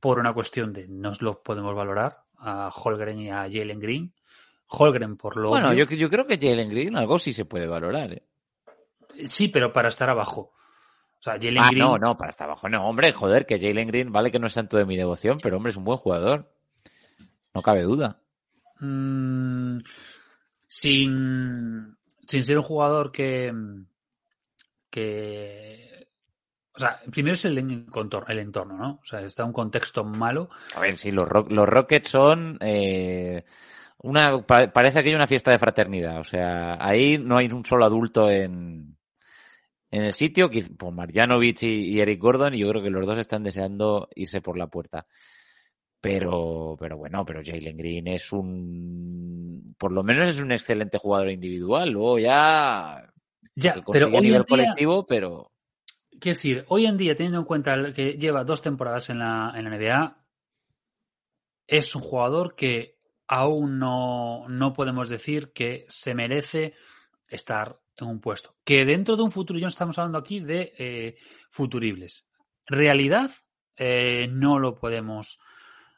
por 0.00 0.18
una 0.18 0.32
cuestión 0.32 0.72
de 0.72 0.86
no 0.88 1.12
los 1.20 1.36
podemos 1.38 1.74
valorar, 1.76 2.18
a 2.38 2.70
Holgren 2.74 3.20
y 3.20 3.30
a 3.30 3.42
Jalen 3.42 3.78
Green. 3.78 4.14
Holgren 4.66 5.16
por 5.16 5.36
lo 5.36 5.50
Bueno, 5.50 5.68
obvio. 5.68 5.84
yo, 5.86 5.94
yo 5.96 6.10
creo 6.10 6.26
que 6.26 6.38
Jalen 6.38 6.70
Green 6.70 6.96
algo 6.96 7.18
sí 7.18 7.32
se 7.32 7.44
puede 7.44 7.66
valorar. 7.68 8.12
¿eh? 8.14 8.22
Sí, 9.26 9.48
pero 9.48 9.72
para 9.72 9.88
estar 9.88 10.10
abajo. 10.10 10.52
O 11.20 11.22
sea, 11.22 11.34
Jalen 11.34 11.58
Ah, 11.62 11.68
Green... 11.70 11.84
no, 11.84 11.98
no, 11.98 12.16
para 12.16 12.30
estar 12.30 12.48
abajo. 12.48 12.68
No, 12.68 12.88
hombre, 12.88 13.12
joder, 13.12 13.46
que 13.46 13.60
Jalen 13.60 13.86
Green 13.86 14.10
vale 14.10 14.32
que 14.32 14.40
no 14.40 14.48
es 14.48 14.54
santo 14.54 14.76
de 14.76 14.86
mi 14.86 14.96
devoción, 14.96 15.38
pero 15.40 15.56
hombre, 15.58 15.70
es 15.70 15.76
un 15.76 15.84
buen 15.84 15.98
jugador. 15.98 16.50
No 17.54 17.62
cabe 17.62 17.82
duda. 17.82 18.20
Mm, 18.80 19.78
sin, 20.66 21.96
sin 22.26 22.42
ser 22.42 22.56
un 22.58 22.64
jugador 22.64 23.12
que, 23.12 23.52
que 24.90 26.08
o 26.74 26.78
sea, 26.78 27.00
primero 27.10 27.34
es 27.34 27.44
el, 27.44 27.58
entorno, 27.58 28.24
el 28.28 28.38
entorno, 28.38 28.76
¿no? 28.76 28.90
O 29.02 29.04
sea, 29.04 29.20
está 29.20 29.44
un 29.44 29.52
contexto 29.52 30.04
malo. 30.04 30.48
A 30.74 30.80
ver, 30.80 30.96
sí, 30.96 31.10
los, 31.10 31.28
Ro- 31.28 31.46
los 31.48 31.68
Rockets 31.68 32.08
son 32.08 32.56
eh, 32.60 33.44
una 33.98 34.40
pa- 34.42 34.72
parece 34.72 35.02
que 35.02 35.10
hay 35.10 35.14
una 35.14 35.26
fiesta 35.26 35.50
de 35.50 35.58
fraternidad. 35.58 36.18
O 36.20 36.24
sea, 36.24 36.78
ahí 36.80 37.18
no 37.18 37.36
hay 37.36 37.46
un 37.48 37.64
solo 37.66 37.84
adulto 37.84 38.30
en, 38.30 38.96
en 39.90 40.02
el 40.02 40.14
sitio. 40.14 40.50
Pues 40.50 40.94
Marjanovic 40.94 41.62
y, 41.64 41.94
y 41.94 42.00
Eric 42.00 42.18
Gordon, 42.20 42.54
y 42.54 42.60
yo 42.60 42.70
creo 42.70 42.82
que 42.82 42.90
los 42.90 43.06
dos 43.06 43.18
están 43.18 43.42
deseando 43.42 44.08
irse 44.14 44.40
por 44.40 44.56
la 44.56 44.66
puerta. 44.68 45.06
Pero, 46.02 46.76
pero 46.78 46.98
bueno, 46.98 47.24
pero 47.24 47.40
Jalen 47.42 47.76
Green 47.76 48.08
es 48.08 48.32
un, 48.32 49.74
por 49.78 49.92
lo 49.92 50.02
menos 50.02 50.28
es 50.28 50.40
un 50.40 50.52
excelente 50.52 50.98
jugador 50.98 51.30
individual. 51.30 51.90
Luego 51.90 52.18
ya 52.18 53.08
Ya, 53.54 53.76
pero 53.90 54.06
a 54.06 54.10
nivel 54.10 54.42
día, 54.42 54.44
colectivo, 54.44 55.06
pero 55.06 55.52
quiero 56.10 56.36
decir, 56.36 56.64
hoy 56.68 56.86
en 56.86 56.96
día, 56.96 57.14
teniendo 57.14 57.38
en 57.38 57.44
cuenta 57.44 57.92
que 57.92 58.14
lleva 58.14 58.44
dos 58.44 58.62
temporadas 58.62 59.10
en 59.10 59.20
la, 59.20 59.52
en 59.56 59.64
la 59.64 59.76
NBA, 59.76 60.26
es 61.66 61.94
un 61.94 62.02
jugador 62.02 62.54
que 62.54 62.98
aún 63.28 63.78
no, 63.78 64.48
no 64.48 64.72
podemos 64.72 65.08
decir 65.08 65.52
que 65.52 65.86
se 65.88 66.14
merece 66.14 66.74
estar 67.28 67.80
en 67.96 68.08
un 68.08 68.20
puesto. 68.20 68.56
Que 68.64 68.84
dentro 68.84 69.16
de 69.16 69.22
un 69.22 69.30
futuro, 69.30 69.58
ya 69.58 69.66
no 69.66 69.70
estamos 69.70 69.98
hablando 69.98 70.18
aquí 70.18 70.40
de 70.40 70.72
eh, 70.78 71.16
futuribles. 71.48 72.26
Realidad, 72.66 73.30
eh, 73.76 74.28
no 74.28 74.58
lo 74.58 74.74
podemos, 74.74 75.40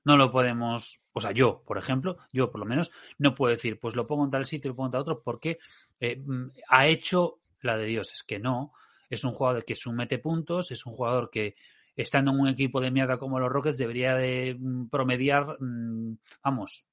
no 0.05 0.17
lo 0.17 0.31
podemos, 0.31 1.01
o 1.13 1.21
sea, 1.21 1.33
yo, 1.33 1.63
por 1.67 1.79
ejemplo, 1.79 2.19
yo 2.33 2.51
por 2.51 2.61
lo 2.61 2.67
menos, 2.67 2.91
no 3.19 3.35
puedo 3.35 3.53
decir, 3.55 3.81
pues 3.81 3.97
lo 3.97 4.07
pongo 4.07 4.25
en 4.25 4.31
tal 4.31 4.47
sitio, 4.47 4.71
lo 4.71 4.77
pongo 4.77 4.89
en 4.89 4.93
tal 4.93 5.01
otro, 5.03 5.23
porque 5.23 5.59
eh, 6.01 6.23
ha 6.69 6.87
hecho 6.87 7.41
la 7.61 7.77
de 7.77 7.87
Dios. 7.87 8.13
Es 8.13 8.23
que 8.23 8.39
no, 8.39 8.73
es 9.11 9.25
un 9.25 9.33
jugador 9.33 9.65
que 9.65 9.75
mete 9.93 10.19
puntos, 10.19 10.71
es 10.71 10.85
un 10.87 10.93
jugador 10.93 11.31
que 11.31 11.57
estando 11.97 12.33
en 12.33 12.41
un 12.41 12.49
equipo 12.49 12.81
de 12.81 12.91
mierda 12.91 13.19
como 13.19 13.39
los 13.39 13.51
Rockets 13.51 13.79
debería 13.79 14.15
de 14.15 14.57
mm, 14.59 14.89
promediar, 14.89 15.57
mm, 15.61 16.19
vamos, 16.43 16.87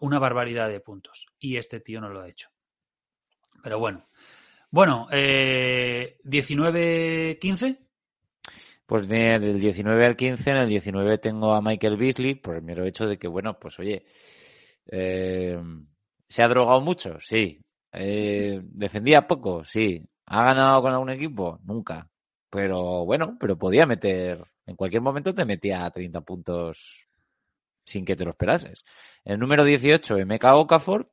una 0.00 0.18
barbaridad 0.18 0.68
de 0.68 0.80
puntos. 0.80 1.26
Y 1.38 1.56
este 1.56 1.80
tío 1.80 2.00
no 2.00 2.08
lo 2.08 2.20
ha 2.20 2.28
hecho. 2.28 2.50
Pero 3.62 3.78
bueno. 3.78 4.06
Bueno, 4.70 5.08
eh, 5.10 6.18
19-15. 6.24 7.85
Pues 8.86 9.08
de- 9.08 9.38
del 9.40 9.60
19 9.60 10.06
al 10.06 10.16
15, 10.16 10.50
en 10.50 10.56
el 10.58 10.68
19 10.68 11.18
tengo 11.18 11.52
a 11.54 11.60
Michael 11.62 11.96
Beasley, 11.96 12.34
por 12.36 12.54
el 12.56 12.62
mero 12.62 12.84
hecho 12.84 13.06
de 13.06 13.18
que, 13.18 13.26
bueno, 13.28 13.58
pues 13.58 13.78
oye, 13.80 14.04
eh, 14.90 15.58
¿se 16.28 16.42
ha 16.42 16.48
drogado 16.48 16.80
mucho? 16.80 17.18
Sí. 17.20 17.60
Eh, 17.92 18.60
¿Defendía 18.64 19.26
poco? 19.26 19.64
Sí. 19.64 20.04
¿Ha 20.26 20.44
ganado 20.44 20.82
con 20.82 20.92
algún 20.92 21.10
equipo? 21.10 21.58
Nunca. 21.64 22.08
Pero 22.50 23.04
bueno, 23.04 23.36
pero 23.40 23.58
podía 23.58 23.86
meter, 23.86 24.44
en 24.66 24.76
cualquier 24.76 25.02
momento 25.02 25.34
te 25.34 25.44
metía 25.44 25.90
30 25.90 26.20
puntos 26.20 27.06
sin 27.84 28.04
que 28.04 28.16
te 28.16 28.24
lo 28.24 28.30
esperases. 28.32 28.84
El 29.24 29.38
número 29.38 29.64
18, 29.64 30.16
Emeka 30.18 30.56
Okafor, 30.56 31.10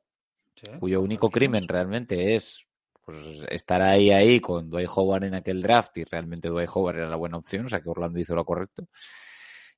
cuyo 0.80 1.00
único 1.02 1.30
crimen 1.30 1.68
realmente 1.68 2.34
es 2.36 2.64
pues, 3.04 3.18
estar 3.50 3.82
ahí 3.82 4.10
ahí 4.10 4.40
con 4.40 4.70
Dwight 4.70 4.88
Howard 4.94 5.24
en 5.24 5.34
aquel 5.34 5.62
draft 5.62 5.96
y 5.98 6.04
realmente 6.04 6.48
Dwight 6.48 6.70
Howard 6.72 6.96
era 6.96 7.08
la 7.08 7.16
buena 7.16 7.38
opción, 7.38 7.66
o 7.66 7.68
sea 7.68 7.80
que 7.80 7.90
Orlando 7.90 8.18
hizo 8.18 8.34
lo 8.34 8.44
correcto. 8.44 8.88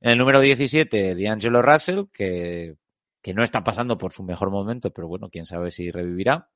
En 0.01 0.13
el 0.13 0.19
número 0.19 0.41
17, 0.41 1.15
D'Angelo 1.15 1.63
Russell, 1.63 2.05
que, 2.13 2.75
que 3.23 3.35
no 3.35 3.43
está 3.43 3.65
pasando 3.65 3.99
por 3.99 4.13
su 4.13 4.23
mejor 4.23 4.51
momento, 4.51 4.91
pero 4.93 5.09
bueno, 5.09 5.29
quién 5.31 5.47
sabe 5.47 5.71
si 5.71 5.91
revivirá. 5.91 6.49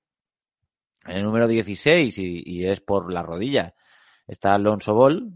En 1.06 1.16
el 1.16 1.24
número 1.24 1.48
16, 1.48 2.18
y, 2.18 2.42
y 2.44 2.64
es 2.66 2.80
por 2.80 3.12
la 3.12 3.22
rodilla, 3.22 3.74
está 4.26 4.54
Alonso 4.54 4.94
Ball. 4.94 5.32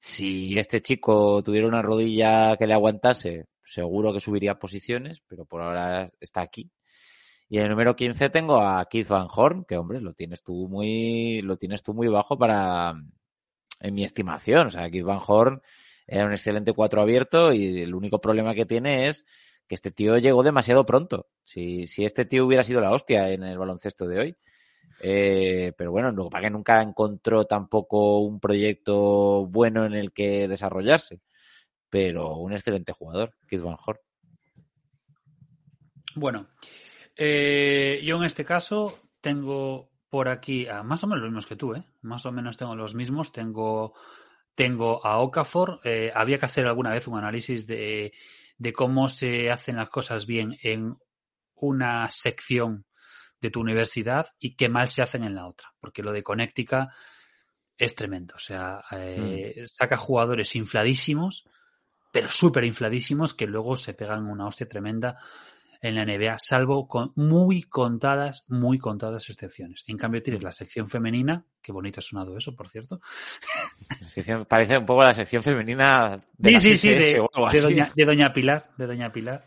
Si 0.00 0.58
este 0.58 0.80
chico 0.82 1.42
tuviera 1.42 1.68
una 1.68 1.82
rodilla 1.82 2.56
que 2.56 2.66
le 2.66 2.74
aguantase, 2.74 3.46
seguro 3.64 4.12
que 4.12 4.20
subiría 4.20 4.58
posiciones, 4.58 5.22
pero 5.26 5.44
por 5.44 5.62
ahora 5.62 6.10
está 6.20 6.42
aquí. 6.42 6.70
Y 7.48 7.58
en 7.58 7.64
el 7.64 7.70
número 7.70 7.96
15 7.96 8.28
tengo 8.30 8.60
a 8.60 8.86
Keith 8.86 9.08
Van 9.08 9.28
Horn, 9.30 9.64
que 9.64 9.76
hombre, 9.76 10.00
lo 10.00 10.12
tienes 10.12 10.42
tú 10.42 10.68
muy, 10.68 11.40
lo 11.42 11.56
tienes 11.56 11.82
tú 11.82 11.94
muy 11.94 12.08
bajo 12.08 12.36
para, 12.36 12.94
en 13.80 13.94
mi 13.94 14.04
estimación. 14.04 14.66
O 14.66 14.70
sea, 14.70 14.90
Keith 14.90 15.04
Van 15.04 15.20
Horn 15.26 15.62
era 16.06 16.26
un 16.26 16.32
excelente 16.32 16.72
cuatro 16.72 17.00
abierto 17.00 17.52
y 17.52 17.80
el 17.82 17.94
único 17.94 18.20
problema 18.20 18.54
que 18.54 18.66
tiene 18.66 19.08
es 19.08 19.24
que 19.66 19.74
este 19.74 19.90
tío 19.90 20.18
llegó 20.18 20.42
demasiado 20.42 20.84
pronto. 20.84 21.28
Si, 21.42 21.86
si 21.86 22.04
este 22.04 22.24
tío 22.24 22.46
hubiera 22.46 22.62
sido 22.62 22.80
la 22.80 22.90
hostia 22.90 23.30
en 23.30 23.42
el 23.42 23.58
baloncesto 23.58 24.06
de 24.06 24.18
hoy. 24.18 24.36
Eh, 25.00 25.72
pero 25.76 25.92
bueno, 25.92 26.10
lo 26.10 26.28
que 26.28 26.50
nunca 26.50 26.82
encontró 26.82 27.44
tampoco 27.44 28.20
un 28.20 28.40
proyecto 28.40 29.46
bueno 29.46 29.86
en 29.86 29.94
el 29.94 30.12
que 30.12 30.48
desarrollarse. 30.48 31.20
Pero 31.90 32.36
un 32.36 32.52
excelente 32.52 32.92
jugador, 32.92 33.34
Keith 33.46 33.62
Van 33.62 33.76
Horn. 33.84 34.00
Bueno, 36.14 36.48
eh, 37.18 38.00
yo 38.04 38.16
en 38.16 38.24
este 38.24 38.44
caso 38.44 39.00
tengo 39.20 39.90
por 40.08 40.28
aquí 40.28 40.66
a 40.66 40.82
más 40.82 41.02
o 41.04 41.06
menos 41.06 41.22
los 41.22 41.30
mismos 41.30 41.46
que 41.46 41.56
tú, 41.56 41.74
¿eh? 41.74 41.84
Más 42.02 42.24
o 42.24 42.32
menos 42.32 42.56
tengo 42.56 42.74
los 42.74 42.94
mismos. 42.94 43.32
Tengo, 43.32 43.94
tengo 44.54 45.04
a 45.04 45.18
Okafor. 45.18 45.80
Eh, 45.84 46.10
había 46.14 46.38
que 46.38 46.46
hacer 46.46 46.66
alguna 46.66 46.92
vez 46.92 47.06
un 47.08 47.18
análisis 47.18 47.66
de, 47.66 48.12
de 48.56 48.72
cómo 48.72 49.08
se 49.08 49.50
hacen 49.50 49.76
las 49.76 49.90
cosas 49.90 50.26
bien 50.26 50.56
en 50.62 50.96
una 51.56 52.08
sección 52.10 52.86
de 53.40 53.50
tu 53.50 53.60
universidad 53.60 54.28
y 54.38 54.56
qué 54.56 54.68
mal 54.68 54.88
se 54.88 55.02
hacen 55.02 55.24
en 55.24 55.34
la 55.34 55.46
otra. 55.46 55.72
Porque 55.80 56.02
lo 56.02 56.12
de 56.12 56.22
Connecticut 56.22 56.88
es 57.76 57.94
tremendo. 57.94 58.34
O 58.36 58.40
sea, 58.40 58.82
eh, 58.92 59.62
mm. 59.62 59.66
saca 59.66 59.96
jugadores 59.96 60.54
infladísimos, 60.56 61.44
pero 62.12 62.28
súper 62.28 62.64
infladísimos, 62.64 63.34
que 63.34 63.46
luego 63.46 63.76
se 63.76 63.94
pegan 63.94 64.26
una 64.26 64.46
hostia 64.46 64.68
tremenda 64.68 65.18
en 65.80 65.94
la 65.94 66.04
NBA, 66.04 66.38
salvo 66.38 66.88
con 66.88 67.12
muy 67.14 67.62
contadas, 67.62 68.44
muy 68.48 68.78
contadas 68.78 69.30
excepciones. 69.30 69.84
En 69.86 69.96
cambio, 69.96 70.22
tienes 70.22 70.42
la 70.42 70.52
sección 70.52 70.88
femenina, 70.88 71.44
qué 71.62 71.70
bonito 71.70 72.00
ha 72.00 72.02
sonado 72.02 72.36
eso, 72.36 72.54
por 72.56 72.68
cierto. 72.68 73.00
parece 74.48 74.78
un 74.78 74.86
poco 74.86 75.04
la 75.04 75.12
sección 75.12 75.42
femenina 75.42 76.20
de 76.36 76.58
sí, 76.58 76.76
sí, 76.76 76.90
de, 76.90 77.22
doña, 77.60 77.90
de, 77.94 78.04
doña, 78.04 78.32
Pilar, 78.32 78.70
de 78.76 78.86
Doña 78.86 79.12
Pilar. 79.12 79.46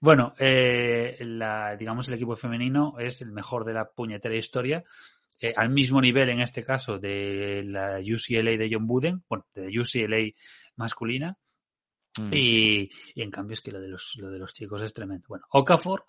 bueno, 0.00 0.34
eh, 0.38 1.16
la, 1.20 1.74
digamos 1.76 2.08
el 2.08 2.14
equipo 2.14 2.36
femenino 2.36 2.96
es 2.98 3.22
el 3.22 3.32
mejor 3.32 3.64
de 3.64 3.72
la 3.72 3.90
puñetera 3.90 4.34
historia. 4.36 4.84
Eh, 5.38 5.52
al 5.54 5.70
mismo 5.70 6.00
nivel, 6.00 6.30
en 6.30 6.40
este 6.40 6.64
caso, 6.64 6.98
de 6.98 7.62
la 7.64 8.00
UCLA 8.00 8.56
de 8.56 8.70
John 8.70 8.86
Buden, 8.86 9.22
bueno, 9.28 9.46
de 9.54 9.70
la 9.70 9.80
UCLA 9.82 10.32
masculina, 10.76 11.36
Mm. 12.18 12.30
Y, 12.32 12.90
en 13.14 13.30
cambio 13.30 13.54
es 13.54 13.60
que 13.60 13.72
lo 13.72 13.80
de 13.80 13.88
los, 13.88 14.14
lo 14.16 14.30
de 14.30 14.38
los 14.38 14.52
chicos 14.52 14.82
es 14.82 14.94
tremendo. 14.94 15.26
Bueno, 15.28 15.46
Okafor. 15.50 16.04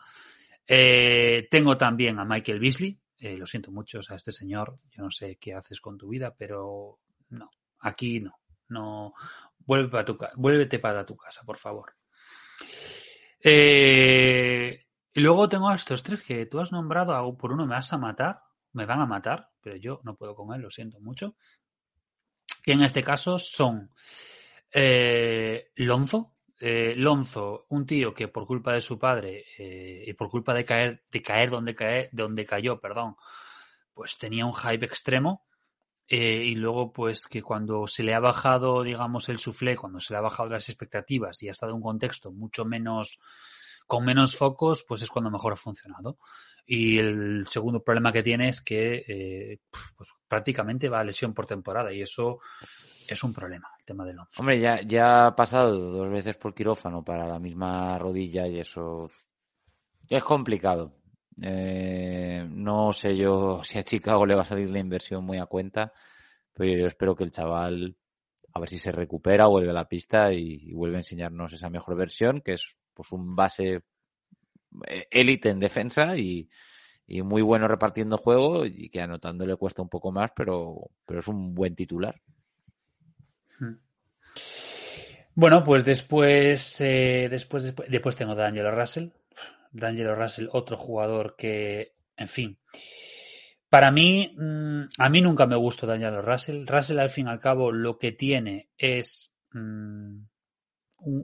Eh, 0.68 1.48
tengo 1.50 1.78
también 1.78 2.20
a 2.20 2.26
Michael 2.26 2.60
Beasley. 2.60 3.00
Eh, 3.20 3.38
lo 3.38 3.46
siento 3.46 3.72
mucho, 3.72 4.00
a 4.08 4.16
este 4.16 4.32
señor, 4.32 4.78
yo 4.92 5.04
no 5.04 5.10
sé 5.10 5.38
qué 5.38 5.54
haces 5.54 5.82
con 5.82 5.98
tu 5.98 6.10
vida, 6.10 6.36
pero 6.38 7.00
no, 7.30 7.50
aquí 7.80 8.20
no. 8.20 8.40
No, 8.70 9.14
vuelve 9.60 9.90
para 9.90 10.06
tu, 10.06 10.18
vuélvete 10.36 10.78
para 10.78 11.06
tu 11.06 11.16
casa, 11.16 11.44
por 11.44 11.58
favor. 11.58 11.94
Eh, 13.42 14.86
y 15.14 15.20
luego 15.22 15.48
tengo 15.48 15.70
a 15.70 15.76
estos 15.76 16.04
tres 16.04 16.22
que 16.22 16.46
tú 16.46 16.60
has 16.60 16.72
nombrado, 16.72 17.36
por 17.38 17.54
uno 17.54 17.66
me 17.66 17.76
vas 17.76 17.92
a 17.94 17.98
matar, 17.98 18.42
me 18.74 18.86
van 18.86 19.00
a 19.00 19.06
matar, 19.06 19.50
pero 19.62 19.78
yo 19.78 20.02
no 20.04 20.16
puedo 20.16 20.36
con 20.36 20.54
él, 20.54 20.62
lo 20.62 20.70
siento 20.70 21.00
mucho. 21.00 21.36
Que 22.62 22.74
en 22.74 22.84
este 22.84 23.04
caso 23.04 23.40
son 23.40 23.90
eh, 24.72 25.72
Lonzo, 25.76 26.36
eh, 26.60 26.94
Lonzo, 26.96 27.66
un 27.70 27.86
tío 27.86 28.14
que 28.14 28.28
por 28.28 28.46
culpa 28.46 28.74
de 28.74 28.82
su 28.82 28.98
padre 28.98 29.46
eh, 29.58 30.04
y 30.06 30.14
por 30.14 30.30
culpa 30.30 30.54
de 30.54 30.66
caer, 30.66 31.04
de 31.12 31.22
caer 31.22 31.50
donde, 31.50 31.76
cae, 31.76 32.10
donde 32.12 32.46
cayó, 32.46 32.80
perdón, 32.80 33.16
pues 33.94 34.18
tenía 34.18 34.46
un 34.46 34.54
hype 34.54 34.86
extremo. 34.86 35.46
Y 36.10 36.56
luego, 36.56 36.94
pues 36.94 37.28
que 37.28 37.42
cuando 37.42 37.86
se 37.86 38.02
le 38.02 38.14
ha 38.14 38.22
bajado, 38.22 38.82
digamos, 38.82 39.28
el 39.28 39.40
suflé, 39.40 39.76
cuando 39.76 40.00
se 40.00 40.14
le 40.14 40.20
ha 40.20 40.22
bajado 40.22 40.48
las 40.48 40.70
expectativas 40.70 41.44
y 41.44 41.50
ha 41.50 41.52
estado 41.52 41.74
en 41.74 41.78
un 41.78 41.82
contexto 41.82 42.32
mucho 42.32 42.64
menos, 42.64 43.20
con 43.86 44.06
menos 44.06 44.38
focos, 44.38 44.86
pues 44.88 45.02
es 45.02 45.10
cuando 45.10 45.30
mejor 45.30 45.52
ha 45.52 45.58
funcionado. 45.58 46.18
Y 46.66 46.98
el 46.98 47.46
segundo 47.50 47.84
problema 47.84 48.14
que 48.14 48.24
tiene 48.24 48.48
es 48.48 48.62
que 48.62 49.60
pues 49.98 50.10
prácticamente 50.30 50.88
va 50.88 51.02
a 51.02 51.04
lesión 51.04 51.34
por 51.34 51.46
temporada 51.46 51.92
y 51.92 52.02
eso 52.02 52.40
es 53.08 53.24
un 53.24 53.34
problema 53.34 53.70
el 53.80 53.86
tema 53.86 54.06
del 54.06 54.20
once. 54.20 54.40
Hombre, 54.40 54.60
ya, 54.60 54.82
ya 54.82 55.28
ha 55.28 55.36
pasado 55.36 55.78
dos 55.92 56.10
veces 56.10 56.36
por 56.36 56.54
quirófano 56.54 57.04
para 57.04 57.28
la 57.28 57.40
misma 57.40 57.98
rodilla 57.98 58.48
y 58.48 58.60
eso 58.60 59.10
es 60.10 60.24
complicado. 60.24 60.94
Eh, 61.42 62.46
no 62.50 62.92
sé 62.94 63.16
yo 63.16 63.62
si 63.64 63.78
a 63.78 63.84
Chicago 63.84 64.26
le 64.26 64.36
va 64.36 64.42
a 64.42 64.46
salir 64.46 64.70
la 64.70 64.80
inversión 64.80 65.24
muy 65.24 65.38
a 65.38 65.46
cuenta, 65.46 65.94
pero 66.54 66.72
yo 66.72 66.88
espero 66.88 67.16
que 67.16 67.24
el 67.24 67.32
chaval 67.32 67.96
a 68.58 68.60
ver 68.60 68.70
si 68.70 68.80
se 68.80 68.92
recupera, 68.92 69.48
vuelve 69.48 69.70
a 69.70 69.74
la 69.74 69.88
pista 69.88 70.34
y, 70.34 70.74
vuelve 70.74 70.98
a 70.98 71.00
enseñarnos 71.00 71.54
esa 71.54 71.70
mejor 71.70 71.96
versión, 71.96 72.42
que 72.42 72.54
es 72.54 72.76
pues 72.94 73.12
un 73.12 73.36
base 73.36 73.84
eh, 74.88 75.08
élite 75.12 75.50
en 75.50 75.60
defensa 75.60 76.18
y, 76.18 76.50
y, 77.06 77.22
muy 77.22 77.44
bueno 77.44 77.68
repartiendo 77.68 78.18
juego 78.18 78.66
y 78.66 78.90
que 78.90 79.02
anotando 79.02 79.46
le 79.46 79.56
cuesta 79.56 79.84
un 79.84 79.90
poco 79.90 80.12
más, 80.12 80.32
pero, 80.36 80.90
pero 81.06 81.20
es 81.20 81.28
un 81.28 81.54
buen 81.54 81.76
titular. 81.76 82.20
Bueno, 85.36 85.64
pues 85.64 85.86
después, 85.86 86.82
eh, 86.82 87.28
después, 87.30 87.76
después, 87.88 88.16
tengo 88.16 88.32
a 88.32 88.36
D'Angelo 88.36 88.72
Russell. 88.72 89.10
D'Angelo 89.72 90.16
Russell, 90.16 90.48
otro 90.52 90.78
jugador 90.78 91.36
que, 91.38 91.94
en 92.16 92.28
fin, 92.28 92.60
para 93.70 93.92
mí, 93.92 94.34
mm, 94.36 94.82
a 94.98 95.10
mí 95.10 95.22
nunca 95.22 95.46
me 95.46 95.56
gustó 95.56 95.86
D'Angelo 95.86 96.24
Russell. 96.24 96.66
Russell, 96.66 96.98
al 96.98 97.12
fin 97.12 97.28
y 97.28 97.30
al 97.30 97.40
cabo, 97.40 97.72
lo 97.72 98.00
que 98.00 98.14
tiene 98.14 98.70
es 98.78 99.32
mm, 99.52 100.22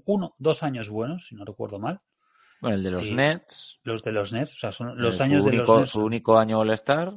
uno, 0.06 0.36
dos 0.38 0.62
años 0.62 0.90
buenos, 0.90 1.26
si 1.26 1.36
no 1.36 1.44
recuerdo 1.44 1.80
mal. 1.80 2.00
Bueno, 2.62 2.76
el 2.76 2.84
de 2.84 2.92
los 2.92 3.12
Nets. 3.12 3.80
Los 3.84 4.04
de 4.04 4.12
los 4.12 4.32
Nets, 4.32 4.54
o 4.54 4.58
sea, 4.58 4.72
son 4.72 4.96
los 5.02 5.20
años 5.22 5.44
de 5.44 5.54
los 5.54 5.68
Nets. 5.68 5.90
Su 5.90 6.04
único 6.04 6.38
año 6.38 6.60
All-Star. 6.60 7.14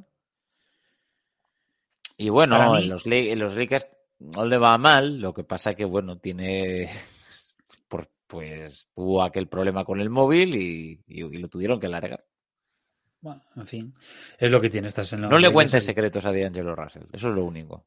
Y 2.16 2.30
bueno, 2.30 2.78
en, 2.78 2.88
los, 2.88 3.06
en 3.06 3.38
los 3.38 3.54
Lakers 3.54 3.86
no 4.18 4.44
le 4.44 4.58
va 4.58 4.78
mal, 4.78 5.20
lo 5.20 5.32
que 5.34 5.44
pasa 5.44 5.74
que, 5.74 5.84
bueno, 5.84 6.18
tiene, 6.18 6.88
pues 8.26 8.88
tuvo 8.94 9.22
aquel 9.22 9.48
problema 9.48 9.84
con 9.84 10.00
el 10.00 10.10
móvil 10.10 10.54
y, 10.54 11.38
lo 11.38 11.48
tuvieron 11.48 11.80
que 11.80 11.88
largar. 11.88 12.24
Bueno, 13.20 13.42
en 13.56 13.66
fin, 13.66 13.94
es 14.38 14.50
lo 14.50 14.60
que 14.60 14.70
tiene. 14.70 14.88
Estás 14.88 15.12
en 15.12 15.22
no 15.22 15.38
le 15.38 15.52
cuentes 15.52 15.84
secretos 15.84 16.24
a 16.26 16.32
D'Angelo 16.32 16.74
Russell, 16.74 17.04
eso 17.12 17.28
es 17.28 17.34
lo 17.34 17.44
único. 17.44 17.86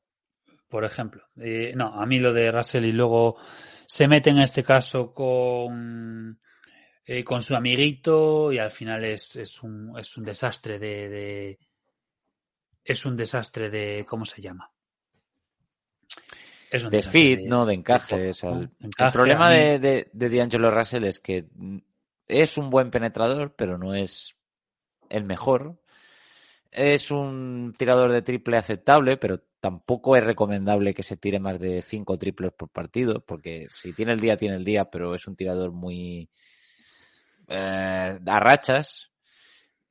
Por 0.67 0.85
ejemplo, 0.85 1.23
eh, 1.37 1.73
no, 1.75 1.87
a 1.87 2.05
mí 2.05 2.19
lo 2.19 2.31
de 2.33 2.51
Russell 2.51 2.85
y 2.85 2.91
luego 2.91 3.37
se 3.87 4.07
mete 4.07 4.29
en 4.29 4.39
este 4.39 4.63
caso 4.63 5.13
con, 5.13 6.39
eh, 7.05 7.23
con 7.23 7.41
su 7.41 7.55
amiguito 7.55 8.51
y 8.51 8.59
al 8.59 8.69
final 8.69 9.03
es, 9.03 9.35
es, 9.35 9.63
un, 9.63 9.97
es 9.97 10.15
un 10.15 10.25
desastre 10.25 10.77
de, 10.77 11.09
de, 11.09 11.59
es 12.83 13.05
un 13.05 13.15
desastre 13.15 13.69
de, 13.69 14.05
¿cómo 14.05 14.25
se 14.25 14.41
llama? 14.41 14.71
De 16.89 17.01
fit, 17.01 17.41
¿no? 17.41 17.65
De 17.65 17.73
encaje. 17.73 18.31
el, 18.31 19.11
problema 19.11 19.49
de, 19.49 19.79
de, 19.79 20.09
de 20.11 20.29
D'Angelo 20.29 20.71
Russell 20.71 21.05
es 21.05 21.19
que 21.19 21.45
es 22.27 22.57
un 22.57 22.69
buen 22.69 22.91
penetrador, 22.91 23.55
pero 23.55 23.77
no 23.77 23.95
es 23.95 24.35
el 25.09 25.23
mejor. 25.23 25.79
Es 26.71 27.09
un 27.09 27.73
tirador 27.77 28.11
de 28.11 28.21
triple 28.21 28.57
aceptable, 28.57 29.17
pero 29.17 29.41
tampoco 29.59 30.15
es 30.15 30.23
recomendable 30.23 30.93
que 30.93 31.03
se 31.03 31.17
tire 31.17 31.39
más 31.39 31.59
de 31.59 31.81
cinco 31.81 32.17
triples 32.17 32.53
por 32.53 32.69
partido, 32.69 33.21
porque 33.25 33.67
si 33.71 33.93
tiene 33.93 34.13
el 34.13 34.19
día, 34.19 34.37
tiene 34.37 34.55
el 34.55 34.63
día, 34.63 34.85
pero 34.85 35.15
es 35.15 35.27
un 35.27 35.35
tirador 35.35 35.71
muy 35.71 36.29
eh, 37.47 38.19
a 38.23 38.39
rachas. 38.39 39.09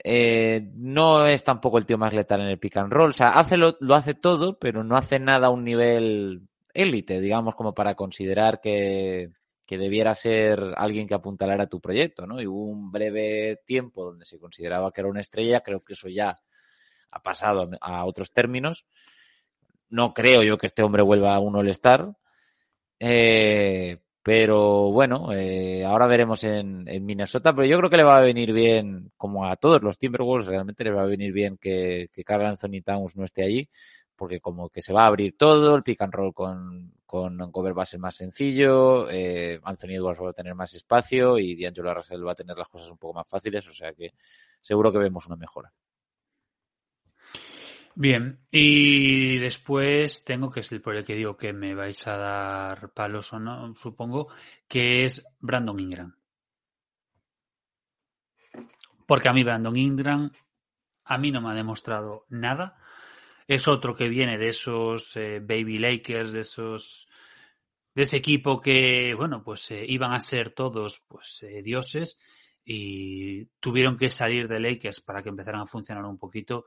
Eh, 0.03 0.71
no 0.75 1.27
es 1.27 1.43
tampoco 1.45 1.79
el 1.79 1.87
tío 1.87 1.99
más 1.99 2.15
letal 2.15 2.41
en 2.41 2.49
el 2.49 2.59
pick 2.59 2.77
and 2.77 2.93
roll. 2.93 3.11
O 3.11 3.13
sea, 3.13 3.31
hace 3.31 3.57
lo, 3.57 3.77
lo 3.81 3.95
hace 3.95 4.15
todo, 4.15 4.59
pero 4.59 4.85
no 4.85 4.97
hace 4.97 5.19
nada 5.19 5.49
a 5.49 5.51
un 5.51 5.65
nivel 5.65 6.49
élite, 6.79 7.21
digamos, 7.21 7.55
como 7.55 7.75
para 7.75 7.95
considerar 7.95 8.61
que, 8.61 9.33
debiera 9.69 10.15
ser 10.15 10.75
alguien 10.77 11.07
que 11.07 11.15
apuntalara 11.15 11.67
tu 11.67 11.81
proyecto, 11.81 12.27
¿no? 12.27 12.41
Y 12.41 12.47
hubo 12.47 12.65
un 12.65 12.91
breve 12.91 13.61
tiempo 13.67 14.05
donde 14.05 14.25
se 14.25 14.39
consideraba 14.39 14.93
que 14.93 15.01
era 15.01 15.11
una 15.11 15.21
estrella, 15.21 15.61
creo 15.61 15.85
que 15.85 15.93
eso 15.93 16.09
ya 16.09 16.39
ha 17.11 17.23
pasado 17.23 17.69
a 17.81 18.05
otros 18.05 18.33
términos. 18.33 18.87
No 19.91 20.15
creo 20.15 20.43
yo 20.43 20.57
que 20.57 20.67
este 20.67 20.83
hombre 20.83 21.03
vuelva 21.03 21.35
a 21.35 21.41
un 21.41 21.57
All-Star, 21.57 22.15
eh, 23.01 23.99
pero 24.29 24.91
bueno, 24.91 25.33
eh, 25.33 25.87
ahora 25.87 26.07
veremos 26.07 26.45
en, 26.45 26.85
Minnesota, 27.07 27.55
pero 27.55 27.67
yo 27.67 27.79
creo 27.79 27.89
que 27.89 27.97
le 27.97 28.03
va 28.03 28.19
a 28.19 28.21
venir 28.21 28.53
bien, 28.53 29.11
como 29.17 29.47
a 29.47 29.57
todos 29.57 29.83
los 29.83 29.97
Timberwolves, 29.97 30.49
realmente 30.49 30.85
le 30.85 30.91
va 30.91 31.05
a 31.05 31.07
venir 31.07 31.33
bien 31.33 31.57
que, 31.57 32.11
que 32.13 32.25
Carl 32.25 32.45
Anthony 32.45 32.83
Towns 32.85 33.17
no 33.17 33.25
esté 33.25 33.43
allí 33.43 33.71
porque 34.15 34.39
como 34.39 34.69
que 34.69 34.83
se 34.83 34.93
va 34.93 35.05
a 35.05 35.07
abrir 35.07 35.35
todo, 35.39 35.75
el 35.77 35.83
pick 35.83 36.03
and 36.03 36.13
roll 36.13 36.35
con, 36.35 36.93
con 37.07 37.39
cover 37.51 37.79
va 37.79 37.85
a 37.85 37.87
ser 37.87 38.01
más 38.01 38.17
sencillo, 38.17 39.09
eh, 39.09 39.61
Anthony 39.63 39.93
Edwards 39.93 40.21
va 40.21 40.29
a 40.29 40.35
tener 40.35 40.55
más 40.55 40.75
espacio 40.75 41.39
y 41.39 41.57
D'Angelo 41.57 41.95
Russell 41.95 42.27
va 42.27 42.33
a 42.33 42.35
tener 42.35 42.59
las 42.59 42.69
cosas 42.69 42.91
un 42.91 42.99
poco 42.99 43.15
más 43.15 43.27
fáciles, 43.27 43.67
o 43.67 43.73
sea 43.73 43.95
que 43.95 44.13
seguro 44.61 44.93
que 44.93 44.99
vemos 44.99 45.27
una 45.27 45.37
mejora. 45.37 45.73
Bien, 48.01 48.39
y 48.53 49.39
después 49.41 50.23
tengo 50.23 50.51
que 50.53 50.61
es 50.61 50.71
el 50.71 50.81
por 50.81 50.95
el 50.95 51.05
que 51.05 51.17
digo 51.17 51.37
que 51.37 51.53
me 51.53 51.75
vais 51.75 52.07
a 52.07 52.17
dar 52.17 52.93
palos 52.93 53.33
o 53.33 53.41
no, 53.41 53.75
supongo, 53.75 54.29
que 54.69 55.03
es 55.03 55.27
Brandon 55.41 55.81
Ingram. 55.81 56.15
Porque 59.05 59.29
a 59.29 59.33
mí 59.33 59.43
Brandon 59.43 59.77
Ingram 59.77 60.31
a 61.07 61.19
mí 61.19 61.33
no 61.33 61.41
me 61.41 61.51
ha 61.51 61.55
demostrado 61.55 62.25
nada 62.29 62.77
es 63.49 63.67
otro 63.67 63.97
que 63.97 64.09
viene 64.09 64.39
de 64.39 64.51
esos 64.51 65.17
eh, 65.17 65.41
Baby 65.41 65.79
Lakers, 65.79 66.33
de 66.33 66.41
esos 66.43 67.09
de 67.97 68.03
ese 68.03 68.19
equipo 68.19 68.61
que, 68.61 69.13
bueno, 69.17 69.43
pues 69.43 69.73
eh, 69.73 69.85
iban 69.89 70.13
a 70.13 70.21
ser 70.21 70.51
todos 70.51 71.03
pues 71.09 71.43
eh, 71.43 71.63
dioses 71.65 72.21
y 72.65 73.47
tuvieron 73.59 73.97
que 73.97 74.09
salir 74.09 74.47
de 74.47 74.61
Lakers 74.61 75.01
para 75.01 75.21
que 75.21 75.31
empezaran 75.31 75.63
a 75.63 75.67
funcionar 75.67 76.05
un 76.05 76.17
poquito 76.17 76.67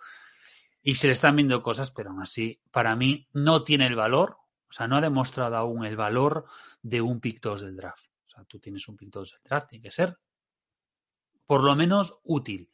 y 0.84 0.96
se 0.96 1.08
le 1.08 1.14
están 1.14 1.36
viendo 1.36 1.62
cosas, 1.62 1.92
pero 1.92 2.10
aún 2.10 2.22
así, 2.22 2.60
para 2.72 2.96
mí 2.96 3.28
no 3.34 3.64
tiene 3.64 3.88
el 3.88 3.96
valor, 3.96 4.38
o 4.70 4.74
sea, 4.74 4.88
no 4.88 4.98
ha 4.98 5.02
demostrado 5.02 5.56
aún 5.56 5.86
el 5.86 5.96
valor 5.96 6.46
de 6.82 7.02
un 7.02 7.20
pick 7.20 7.42
2 7.42 7.62
del 7.62 7.76
draft. 7.76 8.06
sea, 8.28 8.44
tú 8.46 8.60
tienes 8.60 8.88
un 8.88 8.98
pintor 8.98 9.28
del 9.28 9.42
draft, 9.44 9.70
tiene 9.70 9.84
que 9.84 9.92
ser 9.92 10.18
por 11.52 11.66
lo 11.66 11.76
menos 11.76 12.18
útil. 12.24 12.72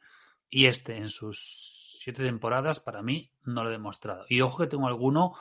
Y 0.48 0.66
este, 0.66 0.96
en 0.96 1.08
sus 1.08 1.98
siete 2.00 2.22
temporadas, 2.22 2.78
para 2.78 3.02
mí, 3.02 3.32
no 3.42 3.64
lo 3.64 3.70
he 3.70 3.72
demostrado. 3.72 4.24
Y 4.28 4.40
ojo 4.40 4.58
que 4.58 4.68
tengo 4.68 4.86
alguno, 4.86 5.34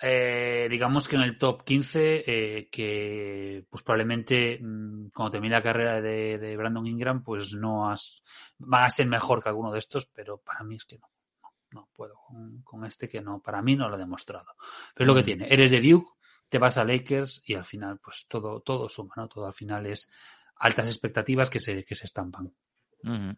eh, 0.00 0.68
digamos 0.70 1.08
que 1.08 1.16
en 1.16 1.22
el 1.22 1.36
top 1.36 1.64
15, 1.64 2.22
eh, 2.24 2.68
que 2.70 3.66
pues 3.68 3.82
probablemente 3.82 4.60
mm, 4.62 5.08
cuando 5.08 5.32
termine 5.32 5.56
la 5.56 5.62
carrera 5.64 6.00
de, 6.00 6.38
de, 6.38 6.56
Brandon 6.56 6.86
Ingram, 6.86 7.24
pues 7.24 7.54
no 7.54 7.90
has, 7.90 8.22
va 8.62 8.84
a 8.84 8.90
ser 8.90 9.08
mejor 9.08 9.42
que 9.42 9.48
alguno 9.48 9.72
de 9.72 9.80
estos, 9.80 10.06
pero 10.06 10.38
para 10.38 10.62
mí 10.62 10.76
es 10.76 10.84
que 10.84 10.98
no. 10.98 11.08
No, 11.70 11.88
puedo 11.94 12.14
con, 12.26 12.62
con, 12.62 12.84
este 12.84 13.08
que 13.08 13.20
no, 13.20 13.40
para 13.40 13.60
mí 13.60 13.76
no 13.76 13.88
lo 13.88 13.96
he 13.96 13.98
demostrado. 13.98 14.54
Pero 14.94 15.04
es 15.04 15.08
lo 15.08 15.14
que 15.14 15.24
tiene. 15.24 15.46
Eres 15.52 15.70
de 15.70 15.80
Duke, 15.80 16.08
te 16.48 16.58
vas 16.58 16.76
a 16.76 16.84
Lakers 16.84 17.42
y 17.46 17.54
al 17.54 17.64
final, 17.64 17.98
pues 17.98 18.26
todo, 18.28 18.60
todo 18.60 18.88
suma, 18.88 19.14
¿no? 19.16 19.28
Todo 19.28 19.46
al 19.46 19.54
final 19.54 19.86
es 19.86 20.10
altas 20.56 20.86
expectativas 20.86 21.50
que 21.50 21.60
se, 21.60 21.84
que 21.84 21.94
se 21.94 22.06
estampan. 22.06 22.52
Uh 23.02 23.08
-huh. 23.08 23.36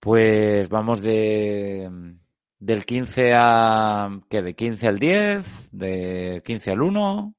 Pues 0.00 0.68
vamos 0.68 1.00
de 1.00 2.16
del 2.58 2.84
15 2.84 3.32
a 3.34 4.20
¿qué? 4.28 4.42
de 4.42 4.54
15 4.54 4.86
al 4.88 4.98
10, 4.98 5.70
de 5.72 6.42
15 6.44 6.70
al 6.70 6.82
1. 6.82 7.34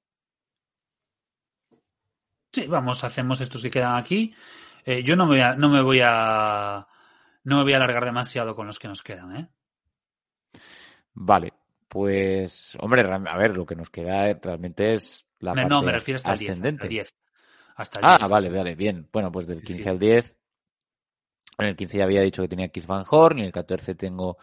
Sí, 2.51 2.67
vamos, 2.67 3.03
hacemos 3.03 3.41
estos 3.41 3.61
que 3.61 3.69
quedan 3.69 3.95
aquí. 3.95 4.33
Eh, 4.85 5.03
yo 5.03 5.15
no 5.15 5.25
me 5.25 5.35
voy 5.35 5.41
a, 5.41 5.55
no 5.55 5.69
me 5.69 5.81
voy 5.81 6.01
a 6.03 6.87
no 7.43 7.57
me 7.57 7.63
voy 7.63 7.73
a 7.73 7.77
alargar 7.77 8.05
demasiado 8.05 8.55
con 8.55 8.67
los 8.67 8.79
que 8.79 8.87
nos 8.87 9.03
quedan, 9.03 9.35
¿eh? 9.35 9.49
Vale, 11.13 11.53
pues 11.87 12.77
hombre, 12.79 13.01
a 13.01 13.37
ver, 13.37 13.55
lo 13.55 13.65
que 13.65 13.75
nos 13.75 13.89
queda 13.89 14.33
realmente 14.41 14.93
es 14.93 15.25
la 15.39 15.51
no, 15.51 15.55
parte 15.55 15.69
no, 15.69 15.81
me 15.81 15.91
refiero 15.91 16.17
hasta 16.17 16.33
el 16.33 16.39
10, 16.39 16.51
ascendente. 16.51 16.75
hasta 16.75 16.85
el 16.85 16.89
10. 16.89 17.15
Hasta 17.75 17.99
el 17.99 18.05
Ah, 18.05 18.17
10. 18.19 18.29
vale, 18.29 18.49
vale, 18.49 18.75
bien. 18.75 19.09
Bueno, 19.11 19.31
pues 19.31 19.47
del 19.47 19.59
Sí, 19.61 19.65
15 19.67 19.83
sí. 19.83 19.89
al 19.89 19.99
10. 19.99 20.35
En 21.57 21.65
el 21.67 21.75
15 21.75 21.97
ya 21.97 22.03
había 22.05 22.21
dicho 22.21 22.41
que 22.41 22.47
tenía 22.47 22.69
Keith 22.69 22.85
Van 22.85 23.03
Horn 23.09 23.37
y 23.39 23.41
en 23.41 23.47
el 23.47 23.51
14 23.53 23.95
tengo 23.95 24.37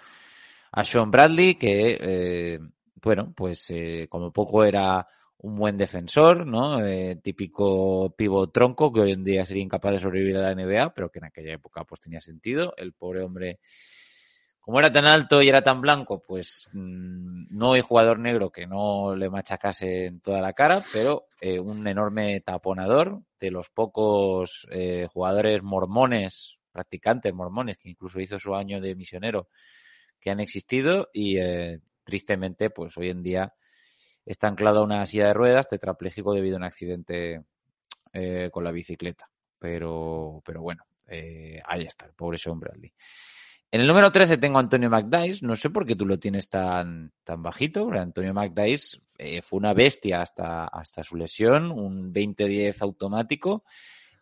a 0.73 0.85
Sean 0.85 1.11
Bradley, 1.11 1.55
que, 1.55 1.97
eh, 2.01 2.61
bueno, 3.03 3.33
pues 3.35 3.71
eh, 3.71 4.07
como 4.11 4.33
poco 4.33 4.65
era 4.65 5.07
un 5.39 5.57
buen 5.57 5.77
defensor, 5.77 6.47
¿no? 6.47 6.85
Eh, 6.85 7.17
típico 7.23 8.15
pivot 8.17 8.53
tronco 8.53 8.93
que 8.93 9.01
hoy 9.01 9.13
en 9.13 9.25
día 9.25 9.45
sería 9.45 9.63
incapaz 9.63 9.93
de 9.93 10.01
sobrevivir 10.01 10.37
a 10.39 10.43
la 10.43 10.55
NBA, 10.55 10.95
pero 10.95 11.11
que 11.11 11.19
en 11.19 11.27
aquella 11.27 11.55
época 11.55 11.85
pues 11.85 12.01
tenía 12.01 12.21
sentido. 12.21 12.75
El 12.77 12.93
pobre 12.95 13.23
hombre, 13.23 13.61
como 14.61 14.79
era 14.81 14.93
tan 14.93 15.07
alto 15.07 15.43
y 15.43 15.49
era 15.49 15.63
tan 15.63 15.81
blanco, 15.81 16.23
pues 16.27 16.69
mm, 16.73 17.47
no 17.51 17.75
hay 17.75 17.83
jugador 17.83 18.19
negro 18.19 18.51
que 18.51 18.67
no 18.67 19.15
le 19.15 19.29
machacase 19.29 20.07
en 20.07 20.21
toda 20.21 20.41
la 20.41 20.55
cara, 20.55 20.83
pero 20.93 21.27
eh, 21.41 21.61
un 21.61 21.87
enorme 21.87 22.41
taponador 22.41 23.21
de 23.39 23.51
los 23.51 23.69
pocos 23.69 24.67
eh, 24.71 25.07
jugadores 25.13 25.63
mormones, 25.63 26.57
practicantes 26.73 27.35
mormones, 27.35 27.77
que 27.79 27.91
incluso 27.91 28.21
hizo 28.21 28.39
su 28.39 28.55
año 28.55 28.81
de 28.81 28.95
misionero, 28.95 29.49
que 30.19 30.31
han 30.31 30.41
existido 30.41 31.11
y 31.13 31.39
eh, 31.39 31.81
tristemente, 32.05 32.71
pues 32.71 32.97
hoy 32.97 33.11
en 33.11 33.23
día 33.23 33.55
está 34.27 34.49
anclado 34.49 34.81
a 34.81 34.85
una 34.85 35.07
silla 35.07 35.29
de 35.29 35.35
ruedas, 35.35 35.69
tetrapléjico 35.69 36.35
debido 36.35 36.57
a 36.57 36.59
un 36.59 36.65
accidente 36.65 37.45
eh, 38.13 38.51
con 38.53 38.65
la 38.65 38.73
bicicleta. 38.73 39.31
Pero, 39.59 40.43
pero 40.45 40.61
bueno, 40.61 40.85
eh, 41.07 41.63
ahí 41.65 41.83
está, 41.83 42.07
el 42.07 42.13
pobre 42.13 42.37
Sean 42.37 42.61
Bradley. 42.61 42.93
En 43.71 43.81
el 43.81 43.87
número 43.87 44.13
13 44.13 44.39
tengo 44.39 44.59
a 44.59 44.61
Antonio 44.61 44.91
McDice. 44.91 45.45
No 45.45 45.57
sé 45.57 45.71
por 45.71 45.87
qué 45.87 45.97
tú 45.97 46.07
lo 46.07 46.19
tienes 46.19 46.49
tan, 46.49 47.13
tan 47.25 47.43
bajito. 47.43 47.91
Antonio 47.93 48.33
McDice 48.33 48.99
eh, 49.19 49.43
fue 49.43 49.59
una 49.59 49.75
bestia 49.75 50.23
hasta, 50.23 50.67
hasta 50.67 51.03
su 51.03 51.17
lesión, 51.17 51.71
un 51.71 52.13
20-10 52.13 52.81
automático. 52.83 53.65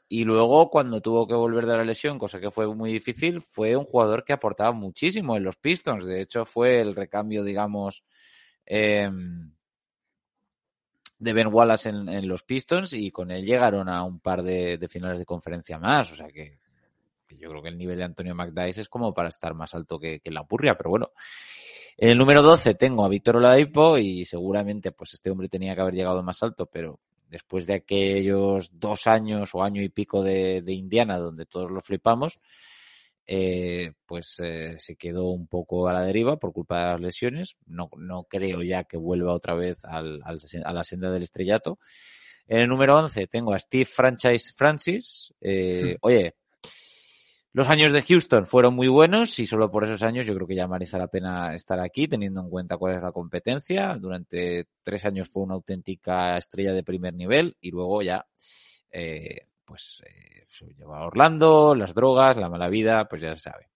Y 0.08 0.24
luego, 0.24 0.70
cuando 0.70 1.00
tuvo 1.00 1.26
que 1.26 1.34
volver 1.34 1.66
de 1.66 1.76
la 1.76 1.84
lesión, 1.84 2.18
cosa 2.18 2.40
que 2.40 2.50
fue 2.50 2.72
muy 2.74 2.92
difícil, 2.92 3.40
fue 3.40 3.76
un 3.76 3.84
jugador 3.84 4.24
que 4.24 4.32
aportaba 4.32 4.72
muchísimo 4.72 5.36
en 5.36 5.44
los 5.44 5.56
Pistons. 5.56 6.04
De 6.04 6.22
hecho, 6.22 6.44
fue 6.44 6.80
el 6.80 6.94
recambio, 6.94 7.42
digamos, 7.42 8.04
eh, 8.66 9.10
de 11.18 11.32
Ben 11.32 11.52
Wallace 11.52 11.88
en, 11.88 12.08
en, 12.08 12.28
los 12.28 12.42
Pistons 12.42 12.92
y 12.92 13.10
con 13.10 13.30
él 13.30 13.44
llegaron 13.44 13.88
a 13.88 14.02
un 14.02 14.20
par 14.20 14.42
de, 14.42 14.78
de 14.78 14.88
finales 14.88 15.18
de 15.18 15.24
conferencia 15.24 15.78
más. 15.78 16.12
O 16.12 16.16
sea 16.16 16.28
que, 16.28 16.58
yo 17.38 17.50
creo 17.50 17.62
que 17.62 17.68
el 17.68 17.78
nivel 17.78 17.98
de 17.98 18.04
Antonio 18.04 18.34
McDice 18.34 18.82
es 18.82 18.88
como 18.88 19.12
para 19.12 19.28
estar 19.28 19.54
más 19.54 19.74
alto 19.74 19.98
que, 19.98 20.20
que 20.20 20.30
la 20.30 20.44
Purria, 20.44 20.76
pero 20.76 20.90
bueno. 20.90 21.10
En 21.96 22.10
el 22.10 22.18
número 22.18 22.42
12 22.42 22.74
tengo 22.74 23.04
a 23.04 23.08
Víctor 23.08 23.36
Oladipo 23.36 23.98
y 23.98 24.24
seguramente 24.24 24.90
pues 24.90 25.14
este 25.14 25.30
hombre 25.30 25.48
tenía 25.48 25.74
que 25.76 25.80
haber 25.80 25.94
llegado 25.94 26.22
más 26.24 26.42
alto, 26.42 26.66
pero 26.66 26.98
después 27.28 27.66
de 27.66 27.74
aquellos 27.74 28.70
dos 28.72 29.06
años 29.06 29.50
o 29.54 29.62
año 29.62 29.80
y 29.80 29.88
pico 29.88 30.22
de, 30.22 30.62
de 30.62 30.72
Indiana 30.72 31.18
donde 31.18 31.46
todos 31.46 31.70
lo 31.70 31.80
flipamos, 31.80 32.40
eh, 33.26 33.92
pues 34.06 34.38
eh, 34.40 34.76
se 34.78 34.96
quedó 34.96 35.30
un 35.30 35.46
poco 35.46 35.88
a 35.88 35.92
la 35.92 36.02
deriva 36.02 36.36
por 36.36 36.52
culpa 36.52 36.78
de 36.78 36.92
las 36.92 37.00
lesiones. 37.00 37.56
No, 37.66 37.90
no 37.96 38.24
creo 38.24 38.62
ya 38.62 38.84
que 38.84 38.96
vuelva 38.96 39.32
otra 39.32 39.54
vez 39.54 39.78
al, 39.84 40.20
al, 40.24 40.40
a 40.64 40.72
la 40.72 40.84
senda 40.84 41.10
del 41.10 41.22
estrellato. 41.22 41.78
En 42.46 42.60
el 42.60 42.68
número 42.68 42.96
11 42.98 43.26
tengo 43.26 43.54
a 43.54 43.58
Steve 43.58 43.86
Franchise 43.86 44.52
Francis. 44.54 45.32
Eh, 45.40 45.96
oye, 46.02 46.34
los 47.52 47.68
años 47.68 47.92
de 47.92 48.02
Houston 48.02 48.46
fueron 48.46 48.74
muy 48.74 48.88
buenos 48.88 49.38
y 49.38 49.46
solo 49.46 49.70
por 49.70 49.84
esos 49.84 50.02
años 50.02 50.26
yo 50.26 50.34
creo 50.34 50.46
que 50.46 50.56
ya 50.56 50.68
merece 50.68 50.98
la 50.98 51.06
pena 51.06 51.54
estar 51.54 51.80
aquí 51.80 52.08
teniendo 52.08 52.40
en 52.40 52.50
cuenta 52.50 52.76
cuál 52.76 52.96
es 52.96 53.02
la 53.02 53.12
competencia. 53.12 53.96
Durante 53.96 54.66
tres 54.82 55.04
años 55.04 55.30
fue 55.30 55.44
una 55.44 55.54
auténtica 55.54 56.36
estrella 56.36 56.72
de 56.72 56.82
primer 56.82 57.14
nivel 57.14 57.56
y 57.60 57.70
luego 57.70 58.02
ya 58.02 58.26
eh, 58.90 59.46
pues 59.64 60.02
eh, 60.06 60.44
se 60.48 60.66
lleva 60.74 60.98
a 60.98 61.06
Orlando, 61.06 61.74
las 61.74 61.94
drogas, 61.94 62.36
la 62.36 62.48
mala 62.48 62.68
vida, 62.68 63.06
pues 63.08 63.22
ya 63.22 63.34
se 63.34 63.42
sabe. 63.42 63.68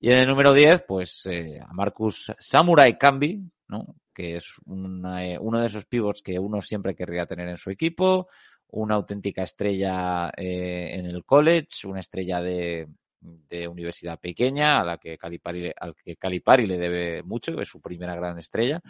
Y 0.00 0.10
en 0.10 0.18
el 0.18 0.28
número 0.28 0.52
10, 0.52 0.84
pues 0.86 1.26
eh, 1.26 1.58
a 1.60 1.72
Marcus 1.72 2.32
Samurai 2.38 2.98
Cambi, 2.98 3.40
¿no? 3.68 3.96
que 4.14 4.36
es 4.36 4.54
una, 4.66 5.26
eh, 5.26 5.38
uno 5.38 5.60
de 5.60 5.66
esos 5.66 5.84
pivots 5.84 6.22
que 6.22 6.38
uno 6.38 6.60
siempre 6.60 6.94
querría 6.94 7.26
tener 7.26 7.48
en 7.48 7.56
su 7.56 7.70
equipo, 7.70 8.28
una 8.68 8.94
auténtica 8.94 9.42
estrella 9.42 10.30
eh, 10.36 10.90
en 10.94 11.06
el 11.06 11.24
college, 11.24 11.86
una 11.86 12.00
estrella 12.00 12.40
de, 12.40 12.88
de, 13.20 13.68
universidad 13.68 14.18
pequeña 14.18 14.80
a 14.80 14.84
la 14.84 14.98
que 14.98 15.18
Calipari, 15.18 15.72
al 15.76 15.94
que 15.94 16.16
Calipari 16.16 16.66
le 16.66 16.78
debe 16.78 17.22
mucho, 17.22 17.60
es 17.60 17.68
su 17.68 17.80
primera 17.80 18.14
gran 18.14 18.38
estrella. 18.38 18.80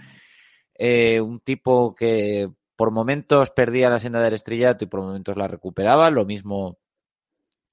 Eh, 0.75 1.21
un 1.21 1.41
tipo 1.41 1.95
que 1.95 2.49
por 2.77 2.91
momentos 2.91 3.51
perdía 3.51 3.89
la 3.89 3.99
senda 3.99 4.21
del 4.21 4.35
estrellato 4.35 4.85
y 4.85 4.89
por 4.89 5.01
momentos 5.01 5.37
la 5.37 5.49
recuperaba, 5.49 6.11
lo 6.11 6.25
mismo 6.25 6.79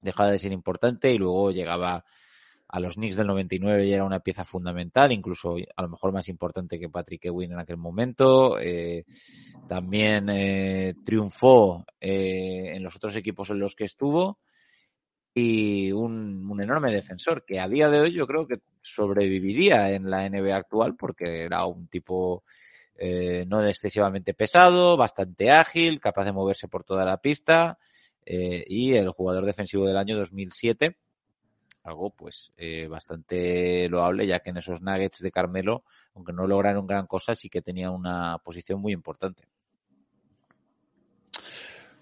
dejaba 0.00 0.30
de 0.30 0.38
ser 0.38 0.52
importante 0.52 1.10
y 1.10 1.18
luego 1.18 1.50
llegaba 1.50 2.04
a 2.72 2.80
los 2.80 2.94
Knicks 2.94 3.16
del 3.16 3.26
99 3.26 3.86
y 3.86 3.92
era 3.92 4.04
una 4.04 4.20
pieza 4.20 4.44
fundamental, 4.44 5.12
incluso 5.12 5.56
a 5.76 5.82
lo 5.82 5.88
mejor 5.90 6.10
más 6.12 6.28
importante 6.28 6.78
que 6.78 6.88
Patrick 6.88 7.26
Ewing 7.26 7.52
en 7.52 7.58
aquel 7.58 7.76
momento. 7.76 8.58
Eh, 8.58 9.04
también 9.68 10.30
eh, 10.30 10.94
triunfó 11.04 11.84
eh, 12.00 12.72
en 12.74 12.82
los 12.82 12.96
otros 12.96 13.14
equipos 13.14 13.50
en 13.50 13.58
los 13.58 13.74
que 13.74 13.84
estuvo 13.84 14.38
y 15.34 15.92
un, 15.92 16.50
un, 16.50 16.62
enorme 16.62 16.92
defensor 16.92 17.44
que 17.44 17.60
a 17.60 17.68
día 17.68 17.90
de 17.90 18.00
hoy 18.00 18.12
yo 18.12 18.26
creo 18.26 18.46
que 18.46 18.60
sobreviviría 18.82 19.90
en 19.90 20.10
la 20.10 20.28
NBA 20.28 20.56
actual 20.56 20.96
porque 20.96 21.44
era 21.44 21.66
un 21.66 21.88
tipo 21.88 22.44
eh, 23.04 23.44
no 23.48 23.66
excesivamente 23.66 24.32
pesado, 24.32 24.96
bastante 24.96 25.50
ágil, 25.50 25.98
capaz 25.98 26.24
de 26.24 26.30
moverse 26.30 26.68
por 26.68 26.84
toda 26.84 27.04
la 27.04 27.16
pista 27.16 27.76
eh, 28.24 28.64
y 28.68 28.94
el 28.94 29.10
jugador 29.10 29.44
defensivo 29.44 29.88
del 29.88 29.96
año 29.96 30.16
2007 30.16 30.96
algo 31.82 32.10
pues 32.10 32.52
eh, 32.56 32.86
bastante 32.86 33.88
loable 33.88 34.24
ya 34.24 34.38
que 34.38 34.50
en 34.50 34.58
esos 34.58 34.80
Nuggets 34.82 35.18
de 35.18 35.32
Carmelo 35.32 35.82
aunque 36.14 36.32
no 36.32 36.46
lograron 36.46 36.86
gran 36.86 37.08
cosa 37.08 37.34
sí 37.34 37.48
que 37.48 37.60
tenía 37.60 37.90
una 37.90 38.38
posición 38.38 38.80
muy 38.80 38.92
importante. 38.92 39.48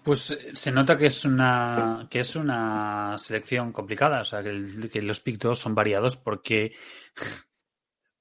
Pues 0.03 0.37
se 0.53 0.71
nota 0.71 0.95
que 0.95 1.07
es 1.07 1.25
una 1.25 2.05
que 2.11 2.19
es 2.19 2.35
una 2.35 3.15
selección 3.17 3.71
complicada, 3.71 4.21
o 4.21 4.25
sea 4.25 4.43
que, 4.43 4.49
el, 4.49 5.07
los 5.07 5.19
pictos 5.19 5.57
son 5.57 5.73
variados 5.73 6.15
porque 6.15 6.75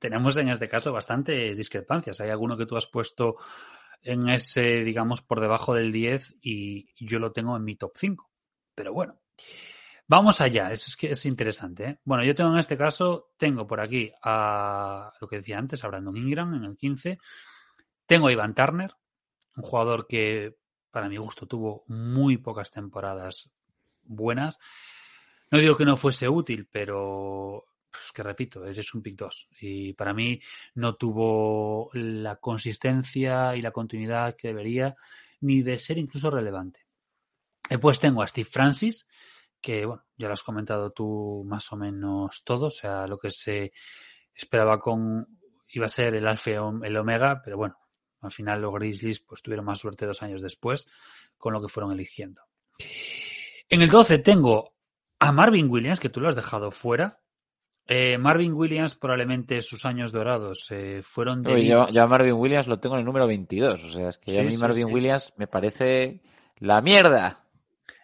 tenemos 0.01 0.37
en 0.39 0.49
este 0.49 0.69
caso 0.69 0.93
bastantes 0.93 1.57
discrepancias. 1.57 2.21
Hay 2.21 2.31
alguno 2.31 2.57
que 2.57 2.67
tú 2.67 2.77
has 2.77 2.87
puesto 2.87 3.37
en 4.03 4.29
ese, 4.29 4.83
digamos, 4.83 5.23
por 5.23 5.41
debajo 5.41 5.75
del 5.75 5.93
10 5.93 6.37
y 6.43 6.89
yo 7.05 7.19
lo 7.19 7.33
tengo 7.33 7.57
en 7.57 7.65
mi 7.65 7.77
top 7.77 7.93
5. 7.97 8.31
Pero 8.75 8.93
bueno, 8.93 9.21
vamos 10.09 10.41
allá. 10.41 10.73
Eso 10.73 10.87
es 10.89 10.97
que 10.97 11.11
es 11.11 11.27
interesante. 11.27 11.85
¿eh? 11.85 11.99
Bueno, 12.03 12.25
yo 12.25 12.35
tengo 12.35 12.51
en 12.51 12.59
este 12.59 12.79
caso, 12.79 13.31
tengo 13.37 13.67
por 13.67 13.81
aquí 13.81 14.11
a 14.23 15.13
lo 15.21 15.29
que 15.29 15.37
decía 15.37 15.59
antes, 15.59 15.85
a 15.85 15.89
Brandon 15.89 16.17
Ingram 16.17 16.55
en 16.55 16.65
el 16.65 16.77
15. 16.77 17.19
Tengo 18.07 18.29
a 18.29 18.33
Ivan 18.33 18.55
Turner, 18.55 18.95
un 19.57 19.63
jugador 19.63 20.07
que 20.07 20.57
para 20.91 21.09
mi 21.09 21.19
gusto 21.19 21.47
tuvo 21.47 21.85
muy 21.89 22.39
pocas 22.39 22.71
temporadas 22.71 23.53
buenas. 24.03 24.59
No 25.51 25.59
digo 25.59 25.77
que 25.77 25.85
no 25.85 25.97
fuese 25.97 26.29
útil, 26.29 26.69
pero 26.71 27.67
pues 27.91 28.13
que 28.13 28.23
repito, 28.23 28.65
es 28.67 28.95
un 28.95 29.03
pick 29.03 29.17
2. 29.17 29.49
Y 29.61 29.93
para 29.95 30.15
mí 30.15 30.41
no 30.75 30.95
tuvo 30.95 31.91
la 31.95 32.37
consistencia 32.37 33.57
y 33.57 33.63
la 33.63 33.73
continuidad 33.73 34.37
que 34.37 34.49
debería, 34.49 34.97
ni 35.41 35.63
de 35.63 35.79
ser 35.79 35.99
incluso 35.99 36.31
relevante. 36.31 36.87
Después 37.69 38.01
tengo 38.01 38.23
a 38.23 38.29
Steve 38.29 38.49
Francis, 38.51 39.07
que 39.61 39.85
bueno, 39.87 40.05
ya 40.17 40.29
lo 40.29 40.35
has 40.35 40.43
comentado 40.43 40.91
tú 40.91 41.45
más 41.47 41.71
o 41.73 41.77
menos 41.77 42.43
todo, 42.45 42.67
o 42.67 42.71
sea, 42.71 43.07
lo 43.07 43.19
que 43.19 43.31
se 43.31 43.73
esperaba 44.35 44.79
con 44.79 45.27
iba 45.73 45.87
a 45.87 45.91
ser 45.91 46.15
el 46.15 46.27
alfa 46.27 46.51
el 46.51 46.97
omega, 46.97 47.41
pero 47.45 47.57
bueno, 47.57 47.77
al 48.21 48.33
final 48.33 48.61
los 48.61 48.75
Grizzlies 48.75 49.21
pues 49.21 49.43
tuvieron 49.43 49.67
más 49.67 49.79
suerte 49.79 50.07
dos 50.07 50.23
años 50.23 50.43
después 50.43 50.89
con 51.39 51.53
lo 51.53 51.63
que 51.63 51.69
fueron 51.69 51.93
eligiendo. 51.93 52.43
En 53.69 53.83
el 53.83 53.89
12 53.89 54.19
tengo 54.19 54.75
a 55.19 55.33
Marvin 55.33 55.71
Williams, 55.71 56.01
que 56.01 56.09
tú 56.09 56.21
lo 56.21 56.29
has 56.29 56.37
dejado 56.37 56.71
fuera. 56.71 57.21
Eh, 57.93 58.19
Marvin 58.19 58.53
Williams 58.53 58.95
probablemente 58.95 59.61
sus 59.63 59.85
años 59.85 60.13
dorados 60.13 60.71
eh, 60.71 61.01
fueron 61.03 61.43
de... 61.43 61.67
Yo, 61.67 61.83
a 61.83 62.07
Marvin 62.07 62.35
Williams 62.35 62.69
lo 62.69 62.79
tengo 62.79 62.95
en 62.95 63.01
el 63.01 63.05
número 63.05 63.27
22, 63.27 63.83
o 63.83 63.91
sea, 63.91 64.11
es 64.11 64.19
que 64.19 64.39
a 64.39 64.45
mí 64.45 64.57
Marvin 64.57 64.87
Williams 64.87 65.33
me 65.37 65.49
parece 65.49 66.21
la 66.59 66.81
mierda. 66.83 67.43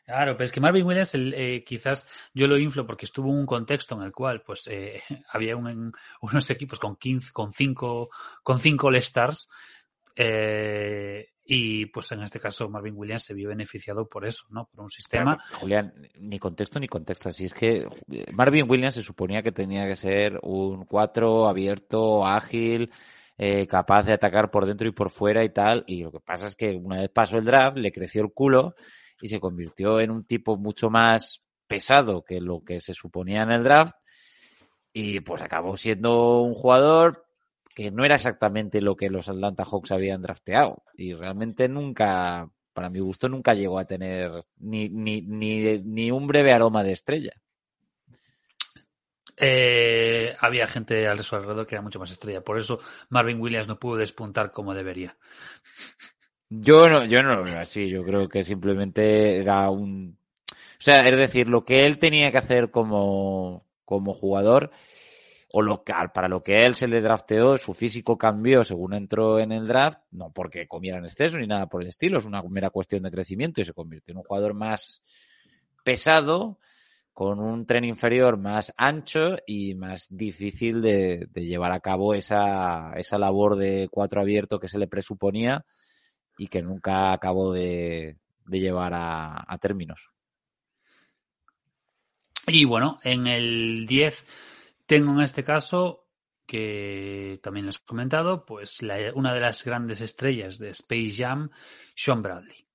Claro, 0.04 0.32
pero 0.32 0.42
es 0.42 0.50
que 0.50 0.60
Marvin 0.60 0.84
Williams 0.86 1.14
eh, 1.14 1.62
quizás 1.64 2.08
yo 2.34 2.48
lo 2.48 2.58
inflo 2.58 2.84
porque 2.84 3.06
estuvo 3.06 3.30
en 3.30 3.38
un 3.38 3.46
contexto 3.46 3.94
en 3.94 4.02
el 4.02 4.10
cual 4.10 4.42
pues 4.42 4.66
eh, 4.66 5.04
había 5.30 5.54
unos 5.56 6.50
equipos 6.50 6.80
con 6.80 6.96
15, 6.96 7.30
con 7.30 7.52
5 7.52 8.10
con 8.42 8.58
cinco 8.58 8.88
All-Stars 8.88 9.48
eh, 10.16 11.28
y 11.46 11.86
pues 11.86 12.10
en 12.12 12.22
este 12.22 12.40
caso 12.40 12.68
Marvin 12.68 12.94
Williams 12.96 13.22
se 13.22 13.34
vio 13.34 13.48
beneficiado 13.48 14.08
por 14.08 14.26
eso, 14.26 14.44
¿no? 14.50 14.68
Por 14.72 14.82
un 14.84 14.90
sistema. 14.90 15.38
Julián, 15.60 15.94
ni 16.18 16.38
contexto 16.38 16.80
ni 16.80 16.88
contexto. 16.88 17.30
Si 17.30 17.44
es 17.44 17.54
que 17.54 17.86
Marvin 18.32 18.68
Williams 18.68 18.94
se 18.94 19.02
suponía 19.02 19.42
que 19.42 19.52
tenía 19.52 19.86
que 19.86 19.96
ser 19.96 20.40
un 20.42 20.84
4 20.84 21.48
abierto, 21.48 22.26
ágil, 22.26 22.90
capaz 23.68 24.04
de 24.04 24.14
atacar 24.14 24.50
por 24.50 24.66
dentro 24.66 24.88
y 24.88 24.92
por 24.92 25.10
fuera 25.10 25.44
y 25.44 25.50
tal. 25.50 25.84
Y 25.86 26.02
lo 26.02 26.10
que 26.10 26.20
pasa 26.20 26.48
es 26.48 26.56
que 26.56 26.70
una 26.74 27.00
vez 27.00 27.10
pasó 27.10 27.38
el 27.38 27.44
draft, 27.44 27.76
le 27.78 27.92
creció 27.92 28.22
el 28.22 28.32
culo 28.32 28.74
y 29.20 29.28
se 29.28 29.40
convirtió 29.40 30.00
en 30.00 30.10
un 30.10 30.24
tipo 30.24 30.56
mucho 30.56 30.90
más 30.90 31.42
pesado 31.66 32.22
que 32.24 32.40
lo 32.40 32.62
que 32.64 32.80
se 32.80 32.94
suponía 32.94 33.42
en 33.42 33.50
el 33.50 33.62
draft 33.62 33.94
y 34.92 35.20
pues 35.20 35.42
acabó 35.42 35.76
siendo 35.76 36.40
un 36.40 36.54
jugador 36.54 37.25
que 37.76 37.90
no 37.90 38.06
era 38.06 38.14
exactamente 38.14 38.80
lo 38.80 38.96
que 38.96 39.10
los 39.10 39.28
Atlanta 39.28 39.62
Hawks 39.62 39.92
habían 39.92 40.22
drafteado 40.22 40.82
y 40.94 41.12
realmente 41.12 41.68
nunca, 41.68 42.48
para 42.72 42.88
mi 42.88 43.00
gusto, 43.00 43.28
nunca 43.28 43.52
llegó 43.52 43.78
a 43.78 43.84
tener 43.84 44.46
ni, 44.56 44.88
ni, 44.88 45.20
ni, 45.20 45.78
ni 45.80 46.10
un 46.10 46.26
breve 46.26 46.54
aroma 46.54 46.82
de 46.82 46.92
estrella. 46.92 47.32
Eh, 49.36 50.34
había 50.40 50.66
gente 50.66 51.06
al 51.06 51.22
su 51.22 51.36
alrededor 51.36 51.66
que 51.66 51.74
era 51.74 51.82
mucho 51.82 51.98
más 51.98 52.10
estrella, 52.10 52.40
por 52.40 52.58
eso 52.58 52.80
Marvin 53.10 53.42
Williams 53.42 53.68
no 53.68 53.78
pudo 53.78 53.96
despuntar 53.96 54.52
como 54.52 54.72
debería. 54.72 55.18
Yo 56.48 56.88
no, 56.88 57.04
yo 57.04 57.22
no 57.22 57.36
lo 57.36 57.42
veo 57.42 57.60
así. 57.60 57.90
Yo 57.90 58.02
creo 58.04 58.26
que 58.28 58.42
simplemente 58.42 59.36
era 59.36 59.68
un. 59.68 60.16
O 60.50 60.54
sea, 60.78 61.00
es 61.00 61.16
decir, 61.16 61.48
lo 61.48 61.66
que 61.66 61.80
él 61.80 61.98
tenía 61.98 62.32
que 62.32 62.38
hacer 62.38 62.70
como, 62.70 63.66
como 63.84 64.14
jugador, 64.14 64.70
o 65.56 65.62
lo 65.62 65.82
que, 65.82 65.94
para 66.12 66.28
lo 66.28 66.42
que 66.42 66.64
él 66.64 66.74
se 66.74 66.86
le 66.86 67.00
drafteó, 67.00 67.56
su 67.56 67.72
físico 67.72 68.18
cambió 68.18 68.62
según 68.62 68.92
entró 68.92 69.38
en 69.38 69.52
el 69.52 69.66
draft, 69.66 70.00
no 70.10 70.30
porque 70.30 70.68
comiera 70.68 70.98
en 70.98 71.06
exceso 71.06 71.38
ni 71.38 71.46
nada 71.46 71.66
por 71.66 71.80
el 71.80 71.88
estilo, 71.88 72.18
es 72.18 72.26
una 72.26 72.42
mera 72.42 72.68
cuestión 72.68 73.04
de 73.04 73.10
crecimiento 73.10 73.62
y 73.62 73.64
se 73.64 73.72
convirtió 73.72 74.12
en 74.12 74.18
un 74.18 74.24
jugador 74.24 74.52
más 74.52 75.02
pesado, 75.82 76.58
con 77.14 77.40
un 77.40 77.64
tren 77.64 77.84
inferior 77.84 78.36
más 78.36 78.74
ancho 78.76 79.36
y 79.46 79.74
más 79.74 80.06
difícil 80.10 80.82
de, 80.82 81.26
de 81.30 81.46
llevar 81.46 81.72
a 81.72 81.80
cabo 81.80 82.12
esa, 82.12 82.92
esa 82.96 83.16
labor 83.16 83.56
de 83.56 83.88
cuatro 83.90 84.20
abierto 84.20 84.60
que 84.60 84.68
se 84.68 84.78
le 84.78 84.88
presuponía 84.88 85.64
y 86.36 86.48
que 86.48 86.60
nunca 86.60 87.14
acabó 87.14 87.54
de, 87.54 88.18
llevar 88.46 88.92
a, 88.94 89.58
términos. 89.58 90.10
Y 92.46 92.66
bueno, 92.66 92.98
en 93.04 93.26
el 93.26 93.86
10 93.86 94.26
tengo 94.86 95.12
en 95.12 95.20
este 95.20 95.44
caso, 95.44 96.06
que 96.46 97.40
también 97.42 97.66
les 97.66 97.76
he 97.76 97.84
comentado, 97.84 98.46
pues 98.46 98.80
una 99.14 99.34
de 99.34 99.40
las 99.40 99.64
grandes 99.64 100.00
estrellas 100.00 100.58
de 100.58 100.70
Space 100.70 101.16
Jam, 101.16 101.50
Sean 101.94 102.22
Bradley. 102.22 102.66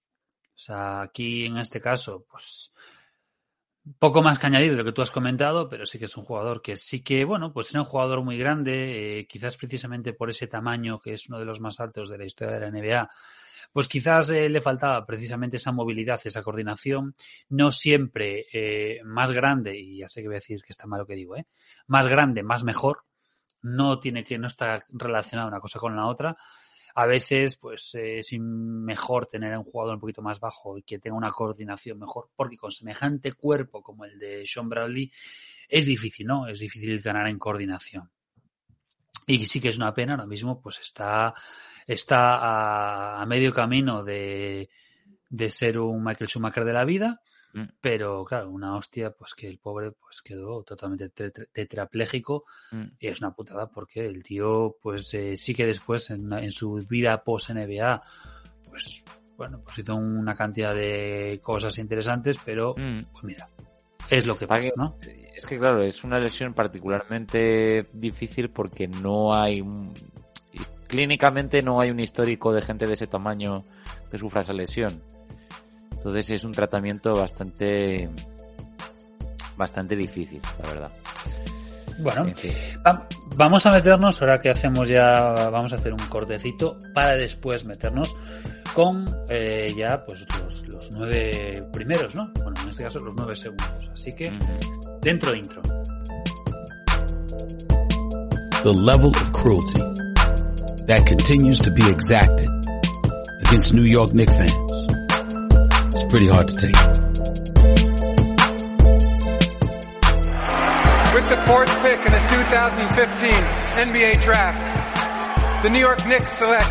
O 0.53 0.63
sea, 0.63 1.01
aquí 1.01 1.45
en 1.45 1.57
este 1.57 1.81
caso, 1.81 2.25
pues 2.29 2.71
poco 3.97 4.21
más 4.21 4.37
que 4.37 4.47
añadir 4.47 4.71
de 4.71 4.77
lo 4.77 4.85
que 4.85 4.91
tú 4.91 5.01
has 5.01 5.09
comentado, 5.09 5.67
pero 5.67 5.85
sí 5.85 5.97
que 5.97 6.05
es 6.05 6.15
un 6.15 6.23
jugador 6.23 6.61
que 6.61 6.75
sí 6.75 7.01
que, 7.01 7.25
bueno, 7.25 7.51
pues 7.51 7.71
era 7.71 7.81
un 7.81 7.87
jugador 7.87 8.21
muy 8.21 8.37
grande, 8.37 9.19
eh, 9.19 9.27
quizás 9.27 9.57
precisamente 9.57 10.13
por 10.13 10.29
ese 10.29 10.47
tamaño 10.47 10.99
que 10.99 11.13
es 11.13 11.27
uno 11.29 11.39
de 11.39 11.45
los 11.45 11.59
más 11.59 11.79
altos 11.79 12.09
de 12.09 12.17
la 12.17 12.25
historia 12.25 12.59
de 12.59 12.59
la 12.59 12.69
NBA, 12.69 13.09
pues 13.71 13.87
quizás 13.87 14.29
eh, 14.31 14.49
le 14.49 14.61
faltaba 14.61 15.05
precisamente 15.05 15.57
esa 15.57 15.71
movilidad, 15.71 16.19
esa 16.23 16.43
coordinación, 16.43 17.13
no 17.49 17.71
siempre 17.71 18.45
eh, 18.51 19.01
más 19.03 19.31
grande, 19.31 19.77
y 19.77 19.99
ya 19.99 20.07
sé 20.07 20.21
que 20.21 20.27
voy 20.27 20.35
a 20.35 20.39
decir 20.39 20.61
que 20.61 20.71
está 20.71 20.87
mal 20.87 20.99
lo 20.99 21.05
que 21.05 21.15
digo, 21.15 21.35
¿eh? 21.35 21.45
más 21.87 22.07
grande, 22.07 22.43
más 22.43 22.63
mejor, 22.63 23.03
no 23.61 23.99
tiene 23.99 24.23
que, 24.23 24.37
no 24.37 24.47
está 24.47 24.83
relacionada 24.89 25.47
una 25.47 25.59
cosa 25.59 25.79
con 25.79 25.95
la 25.95 26.07
otra. 26.07 26.37
A 26.93 27.05
veces, 27.05 27.55
pues, 27.55 27.95
eh, 27.95 28.19
es 28.19 28.33
mejor 28.37 29.27
tener 29.27 29.53
a 29.53 29.59
un 29.59 29.65
jugador 29.65 29.95
un 29.95 30.01
poquito 30.01 30.21
más 30.21 30.39
bajo 30.39 30.77
y 30.77 30.83
que 30.83 30.99
tenga 30.99 31.15
una 31.15 31.31
coordinación 31.31 31.99
mejor, 31.99 32.29
porque 32.35 32.57
con 32.57 32.71
semejante 32.71 33.31
cuerpo 33.33 33.81
como 33.81 34.03
el 34.03 34.19
de 34.19 34.45
Sean 34.45 34.67
Bradley, 34.67 35.11
es 35.69 35.85
difícil, 35.85 36.27
¿no? 36.27 36.47
Es 36.47 36.59
difícil 36.59 36.99
ganar 37.01 37.27
en 37.27 37.39
coordinación. 37.39 38.09
Y 39.27 39.45
sí 39.45 39.61
que 39.61 39.69
es 39.69 39.77
una 39.77 39.93
pena, 39.93 40.13
ahora 40.13 40.25
mismo, 40.25 40.61
pues 40.61 40.79
está 40.79 41.33
está 41.87 43.21
a, 43.21 43.25
medio 43.25 43.53
camino 43.53 44.03
de, 44.03 44.69
de, 45.29 45.49
ser 45.49 45.79
un 45.79 46.03
Michael 46.03 46.29
Schumacher 46.29 46.65
de 46.65 46.73
la 46.73 46.85
vida, 46.85 47.21
mm. 47.53 47.63
pero 47.81 48.23
claro, 48.25 48.49
una 48.49 48.75
hostia, 48.75 49.11
pues 49.11 49.33
que 49.33 49.47
el 49.47 49.57
pobre 49.57 49.91
pues 49.91 50.21
quedó 50.21 50.63
totalmente 50.63 51.09
tetrapléjico 51.09 52.45
mm. 52.71 52.83
y 52.99 53.07
es 53.07 53.19
una 53.19 53.33
putada 53.33 53.69
porque 53.69 54.05
el 54.05 54.23
tío, 54.23 54.77
pues 54.81 55.13
eh, 55.13 55.35
sí 55.35 55.53
que 55.53 55.65
después 55.65 56.09
en, 56.09 56.31
en 56.33 56.51
su 56.51 56.73
vida 56.87 57.23
post 57.23 57.51
NBA, 57.51 58.01
pues 58.69 59.03
bueno, 59.37 59.61
pues 59.63 59.79
hizo 59.79 59.95
una 59.95 60.35
cantidad 60.35 60.75
de 60.75 61.39
cosas 61.41 61.77
interesantes, 61.77 62.37
pero 62.45 62.75
mm. 62.77 63.11
pues 63.11 63.23
mira, 63.23 63.47
es 64.11 64.25
lo 64.25 64.37
que 64.37 64.45
pasa, 64.45 64.69
¿no? 64.75 64.97
Es 65.35 65.45
que 65.45 65.57
claro, 65.57 65.81
es 65.81 66.03
una 66.03 66.19
lesión 66.19 66.53
particularmente 66.53 67.87
difícil 67.93 68.49
porque 68.49 68.87
no 68.87 69.33
hay 69.33 69.63
clínicamente 70.87 71.61
no 71.61 71.79
hay 71.79 71.89
un 71.89 72.01
histórico 72.01 72.51
de 72.53 72.61
gente 72.61 72.85
de 72.85 72.93
ese 72.93 73.07
tamaño 73.07 73.63
que 74.11 74.17
sufra 74.17 74.41
esa 74.41 74.53
lesión. 74.53 75.01
Entonces 75.93 76.29
es 76.29 76.43
un 76.43 76.51
tratamiento 76.51 77.13
bastante 77.13 78.09
bastante 79.55 79.95
difícil, 79.95 80.41
la 80.61 80.69
verdad. 80.69 80.91
Bueno, 81.99 82.25
vamos 83.37 83.65
a 83.65 83.71
meternos, 83.71 84.21
ahora 84.21 84.41
que 84.41 84.49
hacemos 84.49 84.89
ya, 84.89 85.33
vamos 85.51 85.71
a 85.71 85.75
hacer 85.75 85.93
un 85.93 86.05
cortecito 86.09 86.77
para 86.93 87.15
después 87.15 87.65
meternos 87.65 88.13
con 88.73 89.05
eh, 89.29 89.73
ya 89.77 90.03
pues 90.05 90.25
los, 90.39 90.60
nueve 90.95 91.63
primeros, 91.71 92.15
¿no? 92.15 92.31
Bueno, 92.43 92.61
en 92.61 92.69
este 92.69 92.83
caso 92.83 92.99
los 92.99 93.15
nueve 93.15 93.35
segundos. 93.35 93.89
Así 93.93 94.13
que, 94.15 94.29
dentro 95.01 95.35
intro. 95.35 95.61
The 98.63 98.73
level 98.73 99.09
of 99.09 99.31
cruelty 99.31 99.81
that 100.85 101.05
continues 101.07 101.59
to 101.59 101.71
be 101.71 101.89
exacted 101.89 102.47
against 103.47 103.73
New 103.73 103.83
York 103.83 104.11
Knicks 104.13 104.33
fans. 104.33 104.71
is 105.95 106.05
pretty 106.09 106.27
hard 106.27 106.47
to 106.47 106.55
take. 106.55 106.75
With 111.13 111.27
the 111.27 111.37
fourth 111.47 111.71
pick 111.81 111.99
in 111.99 112.11
the 112.11 112.23
2015 112.29 113.31
NBA 113.89 114.23
draft, 114.23 115.63
the 115.63 115.69
New 115.69 115.79
York 115.79 116.05
Knicks 116.07 116.37
select 116.37 116.69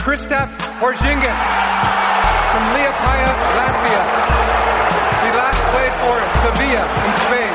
Kristaps 0.00 0.56
Porzingis 0.80 2.05
from 2.56 2.66
Liepaja, 2.72 3.32
Latvia. 3.58 4.02
He 5.22 5.30
last 5.40 5.60
played 5.72 5.94
for 6.02 6.16
Sevilla 6.40 6.84
in 7.06 7.12
Spain. 7.24 7.52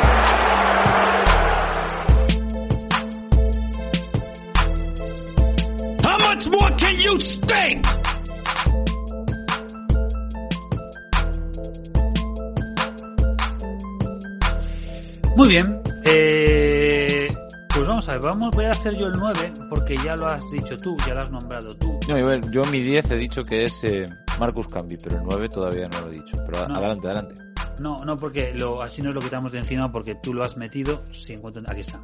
Muy 15.35 15.47
bien. 15.49 15.81
Eh, 16.03 17.27
pues 17.69 17.87
vamos 17.87 18.07
a 18.07 18.11
ver, 18.11 18.21
vamos, 18.21 18.51
voy 18.51 18.65
a 18.65 18.71
hacer 18.71 18.95
yo 18.97 19.07
el 19.07 19.13
9 19.13 19.53
porque 19.69 19.95
ya 19.97 20.15
lo 20.15 20.27
has 20.27 20.41
dicho 20.51 20.75
tú, 20.77 20.95
ya 21.07 21.15
lo 21.15 21.21
has 21.21 21.31
nombrado 21.31 21.69
tú. 21.79 21.99
No, 22.07 22.19
yo 22.51 22.63
mi 22.65 22.81
10 22.81 23.11
he 23.11 23.15
dicho 23.15 23.43
que 23.43 23.63
es 23.63 23.83
eh, 23.83 24.05
Marcus 24.41 24.67
Camby, 24.67 24.97
pero 24.97 25.17
el 25.17 25.23
9 25.23 25.49
todavía 25.49 25.87
no 25.87 26.01
lo 26.01 26.07
he 26.07 26.15
dicho. 26.15 26.35
Pero 26.45 26.57
adelante, 26.65 27.07
adelante. 27.07 27.35
no, 27.79 27.95
no, 28.05 28.15
porque 28.17 28.53
lo, 28.55 28.81
así 28.81 29.01
nos 29.03 29.13
lo 29.13 29.21
quitamos 29.21 29.51
de 29.51 29.59
encima 29.59 29.91
porque 29.91 30.15
tú 30.15 30.33
lo 30.33 30.43
has 30.43 30.57
metido. 30.57 31.05
Si 31.13 31.33
encuentro, 31.33 31.61
aquí 31.67 31.81
está. 31.81 32.01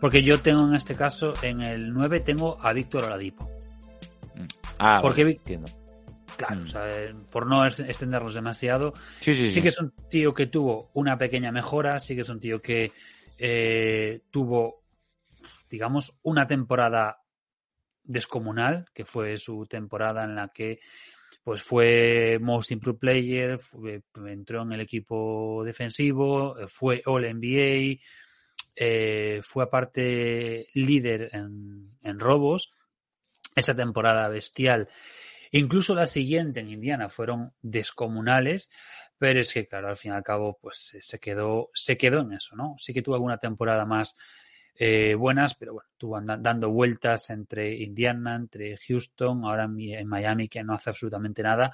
Porque 0.00 0.22
yo 0.24 0.40
tengo 0.40 0.66
en 0.66 0.74
este 0.74 0.96
caso, 0.96 1.32
en 1.42 1.62
el 1.62 1.92
9, 1.92 2.20
tengo 2.20 2.56
a 2.60 2.72
Víctor 2.72 3.04
Oladipo. 3.04 3.48
Ah, 4.78 4.98
Porque 5.00 5.22
entiendo. 5.22 5.68
Claro, 6.36 6.56
Mm. 6.62 6.64
o 6.64 6.66
sea, 6.66 6.88
eh, 7.04 7.14
por 7.30 7.46
no 7.46 7.64
extendernos 7.64 8.34
demasiado, 8.34 8.92
Sí, 9.20 9.32
sí, 9.34 9.46
sí. 9.46 9.52
sí 9.52 9.62
que 9.62 9.68
es 9.68 9.78
un 9.80 9.92
tío 10.10 10.34
que 10.34 10.46
tuvo 10.46 10.90
una 10.94 11.16
pequeña 11.16 11.52
mejora, 11.52 12.00
sí 12.00 12.16
que 12.16 12.22
es 12.22 12.28
un 12.28 12.40
tío 12.40 12.60
que 12.60 12.90
eh, 13.38 14.22
tuvo, 14.32 14.82
digamos, 15.70 16.18
una 16.24 16.46
temporada 16.48 17.22
descomunal, 18.02 18.86
que 18.92 19.04
fue 19.04 19.36
su 19.38 19.66
temporada 19.66 20.24
en 20.24 20.34
la 20.34 20.48
que 20.48 20.80
pues 21.42 21.62
fue 21.62 22.38
Most 22.40 22.70
Improved 22.70 22.98
Player, 22.98 23.60
entró 24.26 24.62
en 24.62 24.72
el 24.72 24.80
equipo 24.80 25.62
defensivo, 25.64 26.58
eh, 26.58 26.68
fue 26.68 27.02
All 27.06 27.24
NBA, 27.24 28.00
eh, 28.76 29.40
fue 29.42 29.64
aparte 29.64 30.68
líder 30.74 31.30
en, 31.32 31.96
en 32.02 32.20
robos. 32.20 32.72
Esa 33.54 33.76
temporada 33.76 34.28
bestial. 34.28 34.88
Incluso 35.50 35.94
la 35.94 36.06
siguiente 36.06 36.60
en 36.60 36.70
Indiana 36.70 37.10
fueron 37.10 37.52
descomunales, 37.60 38.70
pero 39.18 39.38
es 39.40 39.52
que, 39.52 39.66
claro, 39.66 39.88
al 39.88 39.98
fin 39.98 40.12
y 40.12 40.14
al 40.14 40.22
cabo, 40.22 40.58
pues 40.58 40.96
se 40.98 41.18
quedó, 41.18 41.68
se 41.74 41.98
quedó 41.98 42.20
en 42.20 42.32
eso, 42.32 42.56
¿no? 42.56 42.76
Sí 42.78 42.94
que 42.94 43.02
tuvo 43.02 43.16
alguna 43.16 43.36
temporada 43.36 43.84
más 43.84 44.16
eh, 44.74 45.14
buenas, 45.14 45.54
pero 45.54 45.74
bueno, 45.74 45.88
tuvo 45.96 46.16
anda- 46.16 46.36
dando 46.36 46.70
vueltas 46.70 47.28
entre 47.30 47.74
Indiana, 47.74 48.34
entre 48.34 48.76
Houston, 48.76 49.44
ahora 49.44 49.64
en 49.64 49.74
Mi- 49.74 49.94
en 49.94 50.06
Miami, 50.08 50.48
que 50.48 50.64
no 50.64 50.74
hace 50.74 50.90
absolutamente 50.90 51.42
nada, 51.42 51.72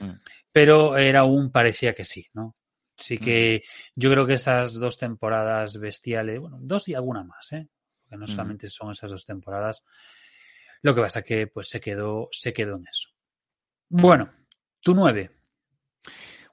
Mm. 0.00 0.10
pero 0.52 0.96
era 0.96 1.24
un 1.24 1.50
parecía 1.50 1.92
que 1.92 2.04
sí, 2.04 2.26
¿no? 2.34 2.54
Sí 2.96 3.18
que 3.18 3.62
yo 3.94 4.10
creo 4.10 4.26
que 4.26 4.32
esas 4.34 4.74
dos 4.74 4.96
temporadas 4.98 5.78
bestiales, 5.78 6.40
bueno, 6.40 6.58
dos 6.60 6.88
y 6.88 6.94
alguna 6.94 7.22
más, 7.22 7.52
¿eh? 7.52 7.68
Porque 8.02 8.16
no 8.16 8.24
Ujú. 8.24 8.32
solamente 8.32 8.68
son 8.68 8.90
esas 8.90 9.10
dos 9.10 9.24
temporadas. 9.24 9.84
Lo 10.82 10.94
que 10.94 11.00
pasa 11.02 11.22
que 11.22 11.46
pues 11.46 11.68
se 11.68 11.80
quedó, 11.80 12.28
se 12.32 12.52
quedó 12.52 12.76
en 12.76 12.86
eso. 12.88 13.10
Bueno, 13.88 14.30
tu 14.80 14.94
nueve. 14.94 15.30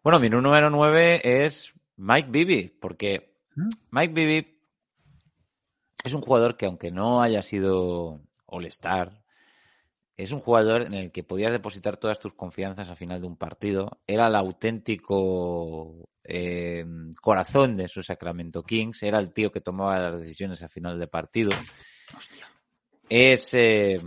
Bueno, 0.03 0.19
mi 0.19 0.29
número 0.29 0.69
9 0.69 1.21
es 1.23 1.73
Mike 1.97 2.29
Bibby, 2.29 2.67
porque 2.79 3.39
¿Mm? 3.55 3.69
Mike 3.91 4.13
Bibby 4.13 4.54
es 6.05 6.13
un 6.13 6.21
jugador 6.21 6.55
que 6.55 6.67
aunque 6.67 6.91
no 6.91 7.21
haya 7.21 7.41
sido 7.41 8.21
All-Star, 8.45 9.23
es 10.17 10.31
un 10.31 10.39
jugador 10.39 10.83
en 10.83 10.93
el 10.93 11.11
que 11.11 11.23
podías 11.23 11.51
depositar 11.51 11.97
todas 11.97 12.19
tus 12.19 12.33
confianzas 12.33 12.89
al 12.89 12.95
final 12.95 13.19
de 13.19 13.27
un 13.27 13.35
partido. 13.35 13.99
Era 14.07 14.27
el 14.27 14.35
auténtico 14.35 16.07
eh, 16.23 16.85
corazón 17.21 17.75
de 17.75 17.85
esos 17.85 18.05
Sacramento 18.05 18.63
Kings. 18.63 19.03
Era 19.03 19.19
el 19.19 19.33
tío 19.33 19.51
que 19.51 19.59
tomaba 19.59 19.99
las 19.99 20.21
decisiones 20.21 20.61
al 20.61 20.69
final 20.69 20.99
de 20.99 21.07
partido. 21.07 21.49
Es, 23.09 23.53
eh, 23.55 23.99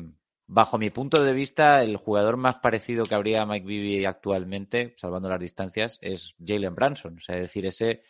bajo 0.46 0.78
mi 0.78 0.90
punto 0.90 1.22
de 1.22 1.32
vista, 1.32 1.82
el 1.82 1.96
jugador 1.96 2.36
más 2.36 2.56
parecido 2.56 3.04
que 3.04 3.14
habría 3.14 3.42
a 3.42 3.46
Mike 3.46 3.66
Bibby 3.66 4.04
actualmente, 4.06 4.94
salvando 4.96 5.28
las 5.28 5.40
distancias, 5.40 5.98
es 6.00 6.34
Jalen 6.42 6.74
Branson. 6.74 7.18
O 7.18 7.20
sea, 7.20 7.34
es 7.34 7.42
decir, 7.42 7.66
ese 7.66 8.04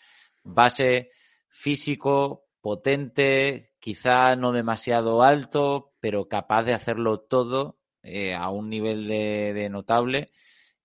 base 0.44 1.10
físico, 1.48 2.47
potente, 2.60 3.72
quizá 3.80 4.36
no 4.36 4.52
demasiado 4.52 5.22
alto, 5.22 5.92
pero 6.00 6.28
capaz 6.28 6.64
de 6.64 6.74
hacerlo 6.74 7.20
todo 7.20 7.78
eh, 8.02 8.34
a 8.34 8.50
un 8.50 8.68
nivel 8.68 9.08
de, 9.08 9.52
de 9.54 9.68
notable 9.68 10.32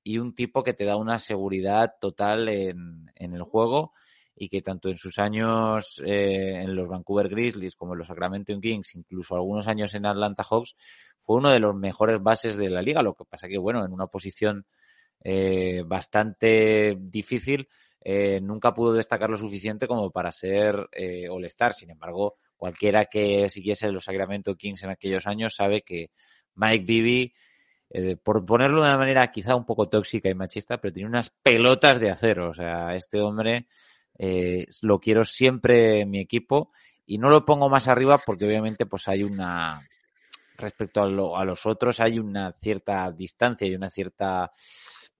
y 0.03 0.17
un 0.17 0.35
tipo 0.35 0.63
que 0.63 0.73
te 0.73 0.85
da 0.85 0.97
una 0.97 1.19
seguridad 1.19 1.95
total 1.99 2.49
en, 2.49 3.11
en 3.15 3.33
el 3.33 3.43
juego 3.43 3.93
y 4.35 4.49
que 4.49 4.61
tanto 4.61 4.89
en 4.89 4.97
sus 4.97 5.19
años 5.19 6.01
eh, 6.03 6.61
en 6.61 6.75
los 6.75 6.87
Vancouver 6.87 7.29
Grizzlies 7.29 7.75
como 7.75 7.93
en 7.93 7.99
los 7.99 8.07
Sacramento 8.07 8.59
Kings, 8.59 8.95
incluso 8.95 9.35
algunos 9.35 9.67
años 9.67 9.93
en 9.93 10.05
Atlanta 10.05 10.43
Hawks, 10.43 10.75
fue 11.19 11.37
uno 11.37 11.49
de 11.49 11.59
los 11.59 11.75
mejores 11.75 12.21
bases 12.21 12.57
de 12.57 12.69
la 12.69 12.81
liga. 12.81 13.01
Lo 13.01 13.13
que 13.13 13.25
pasa 13.25 13.47
que, 13.47 13.57
bueno, 13.57 13.85
en 13.85 13.93
una 13.93 14.07
posición 14.07 14.65
eh, 15.23 15.83
bastante 15.85 16.97
difícil, 16.99 17.69
eh, 18.05 18.39
nunca 18.41 18.73
pudo 18.73 18.93
destacar 18.93 19.29
lo 19.29 19.37
suficiente 19.37 19.87
como 19.87 20.11
para 20.11 20.31
ser 20.31 20.89
eh, 20.91 21.27
All-Star. 21.29 21.73
Sin 21.73 21.89
embargo, 21.89 22.35
cualquiera 22.57 23.05
que 23.05 23.47
siguiese 23.49 23.91
los 23.91 24.03
Sacramento 24.03 24.55
Kings 24.55 24.83
en 24.83 24.89
aquellos 24.89 25.25
años 25.25 25.55
sabe 25.55 25.81
que 25.81 26.11
Mike 26.55 26.85
Bibby, 26.85 27.33
eh, 27.89 28.17
por 28.17 28.45
ponerlo 28.45 28.81
de 28.81 28.87
una 28.87 28.97
manera 28.97 29.31
quizá 29.31 29.55
un 29.55 29.65
poco 29.65 29.87
tóxica 29.87 30.29
y 30.29 30.35
machista, 30.35 30.77
pero 30.79 30.93
tiene 30.93 31.09
unas 31.09 31.29
pelotas 31.41 31.99
de 31.99 32.09
acero. 32.11 32.49
O 32.49 32.53
sea, 32.53 32.95
este 32.95 33.21
hombre 33.21 33.67
eh, 34.17 34.65
lo 34.81 34.99
quiero 34.99 35.23
siempre 35.23 36.01
en 36.01 36.09
mi 36.09 36.19
equipo 36.19 36.71
y 37.05 37.17
no 37.17 37.29
lo 37.29 37.45
pongo 37.45 37.69
más 37.69 37.87
arriba 37.87 38.19
porque 38.25 38.45
obviamente 38.45 38.85
pues 38.85 39.07
hay 39.07 39.23
una 39.23 39.81
respecto 40.55 41.01
a, 41.01 41.07
lo- 41.09 41.35
a 41.37 41.43
los 41.43 41.65
otros 41.65 41.99
hay 41.99 42.19
una 42.19 42.51
cierta 42.53 43.11
distancia 43.11 43.67
y 43.67 43.75
una 43.75 43.89
cierta 43.89 44.51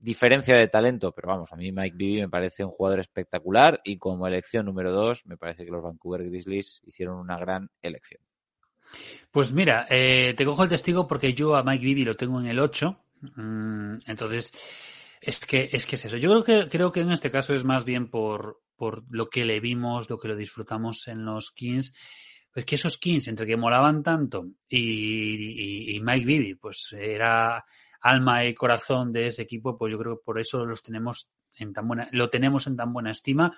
diferencia 0.04 0.56
de 0.58 0.68
talento, 0.68 1.12
pero 1.14 1.30
vamos, 1.30 1.52
a 1.52 1.56
mí 1.56 1.72
Mike 1.72 1.96
Bibby 1.96 2.22
me 2.22 2.30
parece 2.30 2.64
un 2.64 2.72
jugador 2.72 3.00
espectacular 3.00 3.82
y 3.84 3.98
como 3.98 4.28
elección 4.28 4.66
número 4.66 4.92
dos 4.92 5.26
me 5.26 5.38
parece 5.38 5.66
que 5.66 5.72
los 5.72 5.82
Vancouver 5.82 6.24
Grizzlies 6.26 6.82
hicieron 6.86 7.18
una 7.18 7.40
gran 7.40 7.70
elección. 7.82 8.22
Pues 9.32 9.52
mira, 9.52 9.88
eh, 9.90 10.34
te 10.38 10.46
cojo 10.46 10.64
el 10.64 10.70
testigo 10.70 11.08
porque 11.08 11.34
yo 11.34 11.56
a 11.56 11.64
Mike 11.64 11.84
Bibby 11.86 12.04
lo 12.06 12.16
tengo 12.16 12.40
en 12.40 12.48
el 12.48 12.60
8. 12.60 13.04
Mm, 13.36 13.96
entonces, 14.06 14.54
es 15.22 15.46
que, 15.46 15.70
es 15.72 15.86
que 15.86 15.96
es 15.96 16.06
eso. 16.06 16.18
Yo 16.18 16.30
creo 16.30 16.44
que, 16.44 16.70
creo 16.70 16.92
que 16.92 17.00
en 17.02 17.12
este 17.12 17.32
caso 17.32 17.54
es 17.56 17.64
más 17.64 17.86
bien 17.86 18.10
por, 18.10 18.62
por 18.76 19.04
lo 19.10 19.30
que 19.30 19.46
le 19.46 19.60
vimos, 19.60 20.10
lo 20.10 20.18
que 20.20 20.28
lo 20.28 20.36
disfrutamos 20.36 21.08
en 21.08 21.26
los 21.26 21.52
Kings. 21.52 21.94
Pues 22.52 22.66
que 22.66 22.76
esos 22.76 22.98
Kings, 23.00 23.28
entre 23.30 23.48
que 23.48 23.58
molaban 23.58 24.04
tanto 24.04 24.46
y, 24.70 24.78
y- 24.78 25.96
y 25.96 26.00
Mike 26.02 26.26
Bibby, 26.26 26.56
pues 26.56 26.94
era 26.96 27.66
alma 28.04 28.46
y 28.46 28.54
corazón 28.54 29.12
de 29.12 29.28
ese 29.28 29.42
equipo, 29.42 29.78
pues 29.78 29.92
yo 29.92 29.98
creo 29.98 30.18
que 30.18 30.24
por 30.24 30.40
eso 30.40 30.66
los 30.66 30.84
tenemos 30.84 31.30
en 31.58 31.74
tan 31.74 31.88
buena, 31.88 32.08
lo 32.12 32.30
tenemos 32.30 32.68
en 32.68 32.76
tan 32.76 32.94
buena 32.94 33.12
estima. 33.12 33.58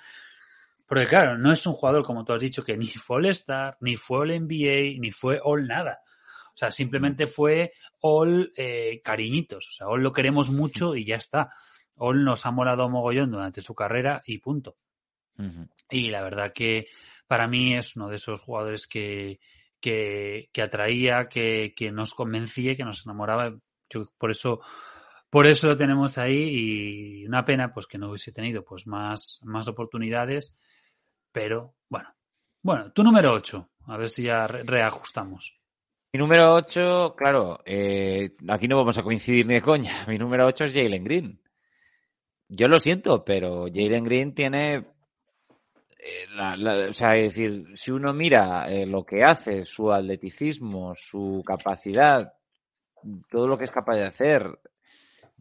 Porque 0.86 1.08
claro, 1.08 1.38
no 1.38 1.52
es 1.52 1.66
un 1.66 1.74
jugador, 1.74 2.04
como 2.04 2.24
tú 2.24 2.34
has 2.34 2.42
dicho, 2.42 2.64
que 2.64 2.78
ni 2.78 2.86
fue 2.86 3.18
All-Star, 3.18 3.78
ni 3.82 3.98
fue 3.98 4.20
All-NBA, 4.20 5.00
ni 5.00 5.12
fue 5.12 5.40
All 5.44 5.68
nada. 5.68 6.00
O 6.54 6.58
sea, 6.58 6.72
simplemente 6.72 7.26
fue 7.26 7.74
All 8.02 8.54
eh, 8.56 9.02
cariñitos. 9.04 9.68
O 9.68 9.72
sea, 9.72 9.88
All 9.88 10.04
lo 10.04 10.14
queremos 10.14 10.52
mucho 10.52 10.96
y 10.96 11.06
ya 11.06 11.16
está. 11.16 11.52
All 11.96 12.24
nos 12.24 12.46
ha 12.46 12.52
molado 12.52 12.88
mogollón 12.88 13.32
durante 13.32 13.62
su 13.62 13.74
carrera 13.74 14.22
y 14.26 14.38
punto. 14.38 14.78
Y 15.90 16.12
la 16.12 16.22
verdad 16.22 16.54
que 16.54 16.88
para 17.28 17.48
mí 17.48 17.76
es 17.76 17.96
uno 17.98 18.08
de 18.08 18.16
esos 18.18 18.40
jugadores 18.40 18.88
que, 18.88 19.40
que, 19.82 20.50
que 20.54 20.62
atraía, 20.62 21.28
que, 21.28 21.74
que 21.76 21.92
nos 21.92 22.14
convencía, 22.14 22.76
que 22.76 22.86
nos 22.86 23.06
enamoraba. 23.06 23.58
Yo 23.90 24.12
por 24.18 24.32
eso, 24.32 24.60
por 25.30 25.48
eso 25.48 25.68
lo 25.68 25.78
tenemos 25.78 26.18
ahí 26.18 27.22
y 27.22 27.26
una 27.26 27.46
pena 27.46 27.74
pues 27.74 27.88
que 27.88 27.98
no 27.98 28.10
hubiese 28.10 28.32
tenido 28.32 28.64
pues 28.64 28.88
más, 28.88 29.40
más 29.44 29.68
oportunidades. 29.68 30.58
Pero 31.32 31.76
bueno. 31.90 32.10
Bueno, 32.62 32.92
tu 32.92 33.04
número 33.04 33.34
8. 33.34 33.70
A 33.88 33.98
ver 33.98 34.10
si 34.10 34.24
ya 34.24 34.48
re- 34.48 34.64
reajustamos. 34.64 35.60
Mi 36.14 36.20
número 36.20 36.54
8, 36.56 37.14
claro, 37.18 37.60
eh, 37.66 38.32
aquí 38.48 38.68
no 38.68 38.78
vamos 38.78 38.98
a 38.98 39.04
coincidir 39.04 39.46
ni 39.46 39.56
de 39.56 39.62
coña. 39.62 40.06
Mi 40.08 40.18
número 40.18 40.48
8 40.48 40.66
es 40.66 40.74
Jalen 40.74 41.04
Green. 41.04 41.42
Yo 42.48 42.68
lo 42.68 42.80
siento, 42.80 43.24
pero 43.26 43.66
Jalen 43.66 44.04
Green 44.04 44.34
tiene. 44.34 44.86
eh, 46.00 46.28
o 46.90 46.94
sea, 46.94 47.16
es 47.16 47.36
decir, 47.36 47.66
si 47.78 47.92
uno 47.92 48.14
mira 48.14 48.66
eh, 48.72 48.86
lo 48.86 49.06
que 49.06 49.24
hace, 49.24 49.66
su 49.66 49.92
atleticismo, 49.92 50.94
su 50.96 51.44
capacidad, 51.46 52.34
todo 53.30 53.48
lo 53.48 53.58
que 53.58 53.66
es 53.66 53.72
capaz 53.72 53.96
de 53.96 54.06
hacer, 54.06 54.60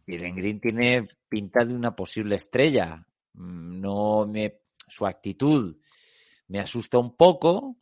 Jalen 0.07 0.37
Green 0.37 0.61
tiene 0.61 1.05
pinta 1.29 1.65
de 1.65 1.75
una 1.75 1.95
posible 1.95 2.37
estrella. 2.37 3.07
No 3.35 4.27
me. 4.27 4.61
Su 4.87 5.07
actitud 5.07 5.77
me 6.49 6.61
asusta 6.61 6.99
un 6.99 7.17
poco, 7.17 7.79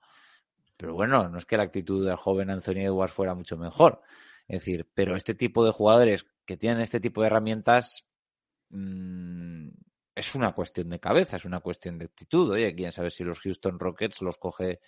pero 0.76 0.94
bueno, 0.94 1.28
no 1.28 1.38
es 1.38 1.44
que 1.44 1.56
la 1.56 1.64
actitud 1.64 2.06
del 2.06 2.16
joven 2.16 2.50
Anthony 2.50 2.84
Edwards 2.84 3.12
fuera 3.12 3.34
mucho 3.34 3.56
mejor. 3.56 4.02
Es 4.46 4.60
decir, 4.60 4.88
pero 4.94 5.16
este 5.16 5.34
tipo 5.34 5.64
de 5.64 5.72
jugadores 5.72 6.26
que 6.44 6.56
tienen 6.56 6.80
este 6.80 7.00
tipo 7.00 7.20
de 7.20 7.26
herramientas 7.26 8.06
mm, 8.70 9.68
es 10.14 10.34
una 10.34 10.52
cuestión 10.52 10.90
de 10.90 11.00
cabeza, 11.00 11.36
es 11.36 11.44
una 11.44 11.60
cuestión 11.60 11.98
de 11.98 12.04
actitud. 12.04 12.50
Oye, 12.52 12.74
quién 12.74 12.92
sabe 12.92 13.10
si 13.10 13.24
los 13.24 13.40
Houston 13.40 13.78
Rockets 13.78 14.22
los 14.22 14.38
coge 14.38 14.80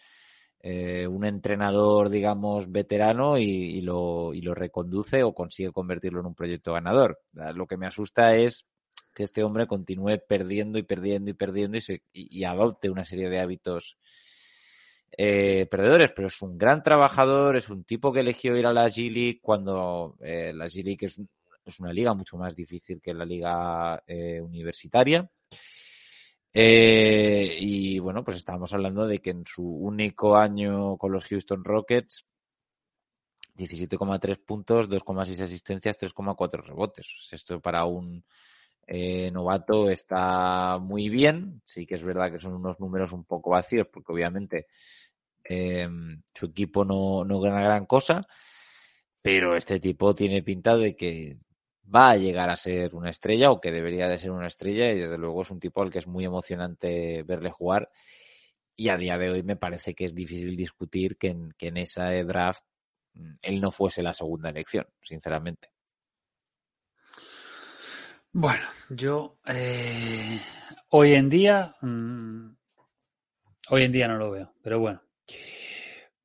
eh, 0.66 1.06
un 1.06 1.26
entrenador, 1.26 2.08
digamos, 2.08 2.72
veterano 2.72 3.36
y, 3.36 3.82
lo, 3.82 4.32
y 4.32 4.40
lo 4.40 4.54
reconduce 4.54 5.22
o 5.22 5.34
consigue 5.34 5.72
convertirlo 5.72 6.20
en 6.20 6.26
un 6.26 6.34
proyecto 6.34 6.72
ganador. 6.72 7.20
Lo 7.54 7.66
que 7.66 7.76
me 7.76 7.86
asusta 7.86 8.34
es 8.34 8.64
que 9.14 9.24
este 9.24 9.44
hombre 9.44 9.66
continúe 9.66 10.18
perdiendo 10.26 10.78
y 10.78 10.82
perdiendo 10.82 11.30
y 11.30 11.34
perdiendo 11.34 11.76
y, 11.76 11.82
se, 11.82 12.02
y, 12.14 12.40
y 12.40 12.44
adopte 12.44 12.88
una 12.88 13.04
serie 13.04 13.28
de 13.28 13.40
hábitos 13.40 13.98
eh, 15.18 15.66
perdedores, 15.70 16.12
pero 16.12 16.28
es 16.28 16.40
un 16.40 16.56
gran 16.56 16.82
trabajador, 16.82 17.58
es 17.58 17.68
un 17.68 17.84
tipo 17.84 18.10
que 18.10 18.20
eligió 18.20 18.56
ir 18.56 18.66
a 18.66 18.72
la 18.72 18.88
G-League 18.88 19.40
cuando 19.42 20.16
eh, 20.22 20.50
la 20.54 20.64
G-League 20.64 21.06
es, 21.06 21.20
es, 21.66 21.78
una 21.78 21.92
liga 21.92 22.14
mucho 22.14 22.38
más 22.38 22.56
difícil 22.56 23.02
que 23.02 23.12
la 23.12 23.26
liga 23.26 24.02
eh, 24.06 24.40
universitaria. 24.40 25.28
Eh, 26.57 27.57
y 27.59 27.98
bueno, 27.98 28.22
pues 28.24 28.36
estábamos 28.36 28.72
hablando 28.72 29.09
de 29.09 29.20
que 29.20 29.30
en 29.30 29.44
su 29.44 29.64
único 29.64 30.36
año 30.36 30.96
con 30.96 31.11
los 31.11 31.24
Houston 31.26 31.64
Rockets, 31.64 32.24
17,3 33.57 34.38
puntos, 34.38 34.88
2,6 34.88 35.40
asistencias, 35.40 35.98
3,4 35.98 36.62
rebotes. 36.62 37.07
Esto 37.32 37.61
para 37.61 37.84
un 37.86 38.24
eh, 38.86 39.30
novato 39.32 39.90
está 39.90 40.78
muy 40.78 41.09
bien. 41.09 41.62
Sí 41.64 41.86
que 41.86 41.96
es 41.96 42.05
verdad 42.05 42.30
que 42.30 42.40
son 42.40 42.55
unos 42.55 42.78
números 42.78 43.12
un 43.12 43.24
poco 43.24 43.50
vacíos, 43.50 43.88
porque 43.92 44.12
obviamente 44.12 44.66
eh, 45.44 45.88
su 46.34 46.46
equipo 46.46 46.84
no, 46.84 47.24
no 47.24 47.40
gana 47.40 47.62
gran 47.62 47.86
cosa, 47.86 48.26
pero 49.22 49.57
este 49.57 49.80
tipo 49.80 50.14
tiene 50.14 50.42
pinta 50.42 50.76
de 50.76 50.96
que 50.96 51.38
va 51.93 52.11
a 52.11 52.16
llegar 52.16 52.51
a 52.51 52.57
ser 52.57 52.95
una 52.95 53.11
estrella 53.11 53.51
o 53.51 53.61
que 53.61 53.72
debería 53.72 54.09
de 54.09 54.18
ser 54.18 54.30
una 54.30 54.47
estrella 54.47 54.91
y 54.91 55.01
desde 55.01 55.18
luego 55.18 55.43
es 55.43 55.51
un 55.51 55.61
tipo 55.61 55.82
al 55.82 55.91
que 55.91 55.99
es 55.99 56.07
muy 56.07 56.24
emocionante 56.24 57.22
verle 57.24 57.51
jugar 57.51 57.91
y 58.76 58.89
a 58.89 58.97
día 58.97 59.16
de 59.18 59.30
hoy 59.30 59.43
me 59.43 59.57
parece 59.57 59.95
que 59.95 60.05
es 60.05 60.14
difícil 60.14 60.57
discutir 60.57 61.16
que 61.16 61.28
en, 61.28 61.53
que 61.57 61.72
esa 61.76 62.11
draft 62.24 62.64
mm, 63.14 63.32
él 63.43 63.61
no 63.61 63.70
fuese 63.70 64.03
la 64.03 64.12
segunda 64.12 64.51
elección, 64.51 64.87
sinceramente. 65.03 65.70
Bueno, 68.32 68.66
yo 68.91 69.39
eh, 69.47 70.41
hoy 70.91 71.14
en 71.14 71.30
día, 71.30 71.76
mmm, 71.82 72.51
hoy 73.70 73.82
en 73.85 73.93
día 73.93 74.09
no 74.09 74.16
lo 74.16 74.32
veo, 74.32 74.55
pero 74.61 74.80
bueno. 74.80 75.03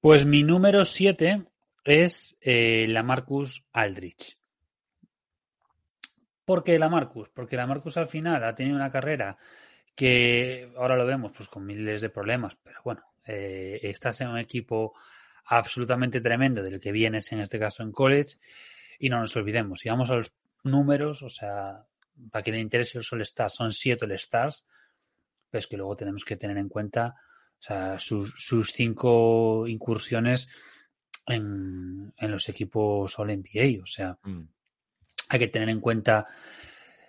Pues 0.02 0.26
mi 0.26 0.44
número 0.44 0.86
7 0.86 1.46
es 1.84 2.36
eh, 2.42 2.88
la 2.88 3.04
Marcus 3.04 3.64
Aldrich. 3.74 4.39
¿Por 6.50 6.64
qué 6.64 6.80
la 6.80 6.90
Marcus? 6.90 7.30
Porque 7.30 7.56
la 7.56 7.68
Marcus 7.68 7.96
al 7.98 8.08
final 8.08 8.44
ha 8.44 8.56
tenido 8.56 8.76
una 8.76 8.90
carrera 8.90 9.38
que 9.94 10.74
ahora 10.78 10.96
lo 10.96 11.06
vemos 11.06 11.32
pues 11.32 11.48
con 11.48 11.64
miles 11.64 12.02
de 12.02 12.10
problemas, 12.10 12.58
pero 12.64 12.80
bueno, 12.84 13.04
eh, 13.24 13.80
estás 13.84 14.20
en 14.22 14.30
un 14.30 14.40
equipo 14.40 14.96
absolutamente 15.46 16.22
tremendo 16.22 16.64
del 16.64 16.80
que 16.80 16.92
vienes 16.92 17.32
en 17.34 17.42
este 17.42 17.60
caso 17.60 17.84
en 17.84 17.92
college 17.92 18.38
y 18.98 19.10
no 19.12 19.20
nos 19.20 19.36
olvidemos, 19.36 19.82
si 19.82 19.90
vamos 19.90 20.10
a 20.10 20.16
los 20.16 20.34
números, 20.64 21.22
o 21.22 21.30
sea, 21.30 21.86
para 22.32 22.42
quien 22.42 22.56
le 22.56 22.64
interese 22.64 22.98
los 22.98 23.14
All 23.14 23.22
Stars, 23.22 23.54
son 23.54 23.72
siete 23.72 24.06
All 24.06 24.14
Stars, 24.14 24.66
pues 25.52 25.68
que 25.68 25.78
luego 25.78 25.96
tenemos 25.96 26.26
que 26.26 26.36
tener 26.36 26.58
en 26.58 26.68
cuenta 26.68 27.14
sus, 28.00 28.34
sus 28.38 28.74
cinco 28.74 29.68
incursiones 29.68 30.50
en, 31.28 32.12
en, 32.18 32.32
los 32.32 32.50
equipos 32.50 33.20
All 33.20 33.38
NBA, 33.38 33.84
o 33.84 33.86
sea, 33.86 34.18
mm. 34.24 34.48
Hay 35.30 35.40
que 35.40 35.48
tener 35.48 35.70
en 35.70 35.80
cuenta 35.80 36.28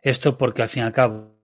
esto 0.03 0.37
porque 0.37 0.62
al 0.62 0.68
fin 0.68 0.83
y 0.83 0.87
al 0.87 0.93
cabo 0.93 1.41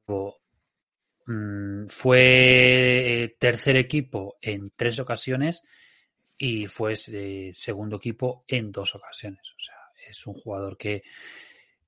mmm, 1.27 1.87
fue 1.89 3.37
tercer 3.39 3.77
equipo 3.77 4.37
en 4.41 4.72
tres 4.77 4.99
ocasiones 4.99 5.62
y 6.39 6.66
fue 6.66 6.95
eh, 7.09 7.51
segundo 7.55 7.97
equipo 7.97 8.45
en 8.47 8.70
dos 8.70 8.95
ocasiones. 8.95 9.41
O 9.57 9.59
sea, 9.59 9.74
es 10.09 10.27
un 10.27 10.35
jugador 10.35 10.77
que, 10.77 11.03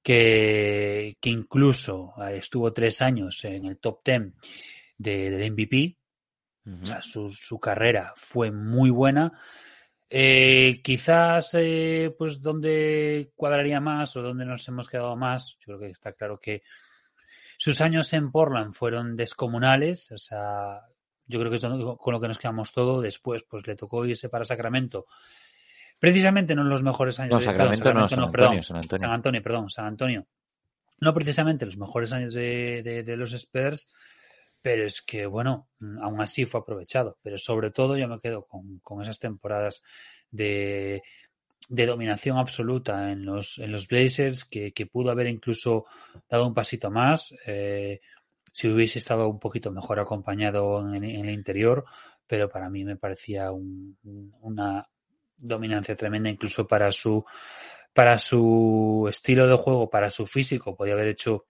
que, 0.03 1.17
que 1.21 1.31
incluso 1.31 2.15
eh, 2.23 2.39
estuvo 2.39 2.73
tres 2.73 3.03
años 3.03 3.45
en 3.45 3.67
el 3.67 3.79
top 3.79 4.03
ten 4.03 4.35
de, 4.97 5.31
del 5.31 5.53
MVP. 5.53 5.97
Uh 6.65 6.71
-huh. 6.71 6.83
O 6.83 6.87
sea, 6.87 7.03
su, 7.03 7.31
su, 7.31 7.59
carrera 7.59 8.15
fue 8.17 8.51
muy 8.51 8.91
buena. 8.91 9.39
Eh, 10.11 10.81
quizás, 10.83 11.51
eh, 11.55 12.15
pues, 12.17 12.41
donde 12.41 13.33
cuadraría 13.37 13.81
más 13.81 14.17
o 14.17 14.23
donde 14.23 14.45
nos 14.45 14.67
hemos 14.69 14.89
quedado 14.89 15.17
más, 15.17 15.57
yo 15.61 15.67
creo 15.67 15.81
que 15.81 15.91
está 15.91 16.13
claro 16.13 16.39
que 16.39 16.63
sus 17.57 17.81
años 17.81 18.13
en 18.13 18.31
Portland 18.31 18.73
fueron 18.73 19.17
descomunales. 19.17 20.11
O 20.13 20.19
sea, 20.19 20.81
yo 21.27 21.39
creo 21.39 21.51
que 21.51 21.57
es 21.57 21.65
con 21.99 22.13
lo 22.13 22.21
que 22.21 22.29
nos 22.29 22.39
quedamos 22.39 22.73
todo. 22.73 23.01
Después, 23.01 23.45
pues, 23.49 23.67
le 23.67 23.77
tocó 23.77 24.05
irse 24.05 24.29
para 24.29 24.45
Sacramento 24.45 25.07
precisamente 25.99 26.55
no 26.55 26.63
en 26.63 26.69
los 26.69 26.83
mejores 26.83 27.19
años 27.21 27.35
no, 27.35 27.41
Sacramento, 27.41 27.89
de, 27.89 27.95
no, 27.95 28.09
San 28.09 28.21
no, 28.21 28.27
Antonio, 28.27 28.33
perdón, 28.33 28.63
San 28.63 28.77
Antonio. 28.77 29.01
San 29.01 29.13
Antonio, 29.13 29.43
perdón, 29.43 29.71
San 29.71 29.87
Antonio. 29.87 30.27
No 31.01 31.15
precisamente 31.15 31.67
los 31.67 31.79
mejores 31.79 32.13
años 32.13 32.35
de, 32.35 32.83
de, 32.83 33.03
de, 33.03 33.17
los 33.17 33.33
Spurs, 33.33 33.89
pero 34.63 34.87
es 34.87 35.03
que, 35.03 35.27
bueno, 35.27 35.69
aún 36.03 36.21
así 36.21 36.45
fue 36.45 36.61
aprovechado. 36.61 37.19
Pero 37.23 37.39
sobre 37.39 37.71
todo 37.71 37.97
yo 37.97 38.09
me 38.09 38.19
quedo 38.19 38.45
con, 38.47 38.79
con 38.81 39.03
esas 39.03 39.19
temporadas 39.19 39.83
de, 40.31 41.03
de, 41.69 41.87
dominación 41.87 42.39
absoluta 42.39 43.13
en 43.13 43.25
los, 43.25 43.59
en 43.59 43.73
los 43.73 43.87
Blazers, 43.89 44.45
que, 44.45 44.73
que, 44.73 44.87
pudo 44.87 45.11
haber 45.11 45.29
incluso 45.29 45.87
dado 46.29 46.47
un 46.47 46.55
pasito 46.55 46.91
más 46.91 47.35
eh, 47.47 48.01
si 48.53 48.69
hubiese 48.69 48.99
estado 48.99 49.29
un 49.29 49.39
poquito 49.39 49.71
mejor 49.71 50.01
acompañado 50.01 50.81
en, 50.95 51.05
en 51.05 51.27
el 51.27 51.35
interior, 51.35 51.85
pero 52.27 52.49
para 52.49 52.69
mí 52.69 52.85
me 52.85 52.97
parecía 52.97 53.53
un, 53.53 53.97
una 54.41 54.87
dominancia 55.37 55.95
tremenda 55.95 56.29
incluso 56.29 56.67
para 56.67 56.91
su 56.91 57.25
para 57.93 58.19
su 58.19 59.09
estilo 59.11 59.47
de 59.49 59.57
juego, 59.57 59.91
para 59.91 60.11
su 60.11 60.27
físico, 60.27 60.77
podía 60.77 60.95
haber 60.95 61.09
hecho 61.09 61.47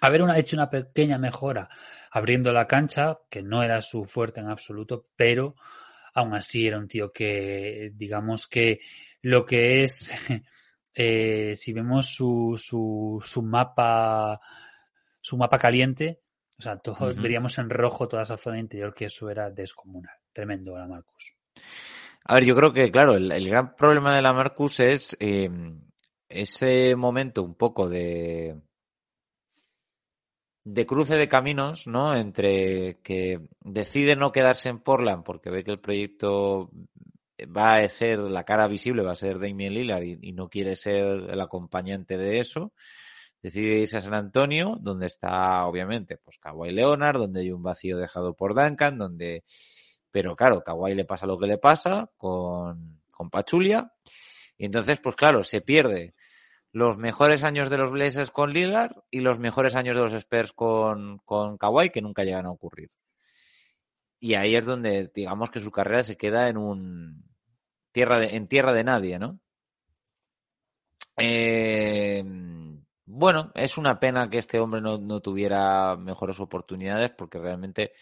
haber 0.00 0.22
una, 0.22 0.38
hecho 0.38 0.56
una 0.56 0.70
pequeña 0.70 1.18
mejora 1.18 1.68
abriendo 2.10 2.52
la 2.52 2.66
cancha, 2.66 3.18
que 3.30 3.42
no 3.42 3.62
era 3.62 3.82
su 3.82 4.04
fuerte 4.04 4.40
en 4.40 4.48
absoluto, 4.48 5.06
pero 5.16 5.56
aún 6.14 6.34
así 6.34 6.66
era 6.66 6.78
un 6.78 6.88
tío 6.88 7.12
que, 7.12 7.90
digamos 7.94 8.46
que 8.46 8.80
lo 9.22 9.44
que 9.44 9.84
es, 9.84 10.12
eh, 10.94 11.54
si 11.56 11.72
vemos 11.72 12.06
su, 12.06 12.54
su, 12.56 13.20
su 13.24 13.42
mapa, 13.42 14.40
su 15.20 15.36
mapa 15.36 15.58
caliente, 15.58 16.20
o 16.58 16.62
sea, 16.62 16.78
todos 16.78 17.00
uh 17.00 17.04
-huh. 17.06 17.20
veríamos 17.22 17.58
en 17.58 17.68
rojo 17.68 18.06
toda 18.06 18.22
esa 18.22 18.36
zona 18.36 18.60
interior, 18.60 18.94
que 18.94 19.06
eso 19.06 19.28
era 19.28 19.50
descomunal. 19.50 20.14
Tremendo 20.32 20.76
la 20.76 20.86
Marcus. 20.86 21.34
A 22.26 22.34
ver, 22.34 22.44
yo 22.44 22.54
creo 22.54 22.72
que, 22.72 22.90
claro, 22.90 23.16
el, 23.16 23.30
el 23.32 23.48
gran 23.48 23.74
problema 23.74 24.14
de 24.14 24.22
la 24.22 24.32
Marcus 24.32 24.80
es 24.80 25.16
eh, 25.20 25.50
ese 26.28 26.94
momento 26.96 27.42
un 27.42 27.54
poco 27.54 27.88
de, 27.88 28.56
de 30.64 30.86
cruce 30.86 31.16
de 31.16 31.28
caminos, 31.28 31.86
¿no? 31.86 32.16
Entre 32.16 32.98
que 33.02 33.40
decide 33.60 34.16
no 34.16 34.32
quedarse 34.32 34.68
en 34.70 34.80
Portland 34.80 35.24
porque 35.24 35.50
ve 35.50 35.64
que 35.64 35.72
el 35.72 35.80
proyecto 35.80 36.70
va 37.56 37.76
a 37.76 37.88
ser 37.88 38.18
la 38.18 38.44
cara 38.44 38.66
visible, 38.68 39.02
va 39.02 39.12
a 39.12 39.16
ser 39.16 39.38
Damien 39.38 39.74
Lillard 39.74 40.02
y, 40.02 40.18
y 40.22 40.32
no 40.32 40.48
quiere 40.48 40.76
ser 40.76 41.30
el 41.30 41.40
acompañante 41.40 42.16
de 42.16 42.38
eso. 42.40 42.72
Decide 43.42 43.80
irse 43.80 43.98
a 43.98 44.00
San 44.00 44.14
Antonio, 44.14 44.78
donde 44.80 45.06
está, 45.06 45.66
obviamente, 45.66 46.16
pues 46.16 46.38
Kawhi 46.38 46.72
Leonard, 46.72 47.18
donde 47.18 47.40
hay 47.40 47.52
un 47.52 47.62
vacío 47.62 47.98
dejado 47.98 48.34
por 48.34 48.54
Duncan, 48.54 48.96
donde 48.96 49.44
pero 50.14 50.36
claro, 50.36 50.62
Kawhi 50.62 50.94
le 50.94 51.04
pasa 51.04 51.26
lo 51.26 51.36
que 51.36 51.48
le 51.48 51.58
pasa 51.58 52.08
con, 52.16 53.00
con 53.10 53.30
Pachulia. 53.30 53.92
Y 54.56 54.66
entonces, 54.66 55.00
pues 55.00 55.16
claro, 55.16 55.42
se 55.42 55.60
pierde 55.60 56.14
los 56.74 56.98
mejores 56.98 57.44
años 57.44 57.70
de 57.70 57.78
los 57.78 57.92
Blazers 57.92 58.32
con 58.32 58.52
Lillard 58.52 58.96
y 59.08 59.20
los 59.20 59.38
mejores 59.38 59.76
años 59.76 59.94
de 59.94 60.02
los 60.02 60.12
Spurs 60.12 60.52
con, 60.52 61.18
con 61.18 61.56
Kawhi 61.56 61.90
que 61.90 62.02
nunca 62.02 62.24
llegan 62.24 62.46
a 62.46 62.50
ocurrir. 62.50 62.90
Y 64.18 64.34
ahí 64.34 64.56
es 64.56 64.66
donde, 64.66 65.08
digamos 65.14 65.52
que 65.52 65.60
su 65.60 65.70
carrera 65.70 66.02
se 66.02 66.16
queda 66.16 66.48
en 66.48 66.56
un 66.56 67.24
tierra 67.92 68.18
de, 68.18 68.34
en 68.34 68.48
tierra 68.48 68.72
de 68.72 68.82
nadie, 68.82 69.20
¿no? 69.20 69.38
Eh, 71.16 72.24
bueno, 73.06 73.52
es 73.54 73.78
una 73.78 74.00
pena 74.00 74.28
que 74.28 74.38
este 74.38 74.58
hombre 74.58 74.80
no, 74.80 74.98
no 74.98 75.20
tuviera 75.20 75.94
mejores 75.94 76.40
oportunidades 76.40 77.12
porque 77.12 77.38
realmente 77.38 77.92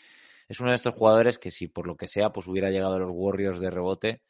es 0.49 0.61
uno 0.61 0.71
de 0.71 0.77
estos 0.77 0.95
jugadores 0.95 1.39
que 1.39 1.51
si 1.51 1.69
por 1.69 1.87
lo 1.87 1.95
que 1.95 2.09
sea 2.09 2.31
pues 2.31 2.47
hubiera 2.49 2.71
llegado 2.71 2.95
a 2.95 3.01
los 3.01 3.11
Warriors 3.13 3.61
de 3.61 3.71
rebote, 3.71 4.23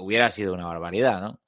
hubiera 0.00 0.32
sido 0.32 0.52
una 0.52 0.66
barbaridad, 0.66 1.20
¿no? 1.20 1.40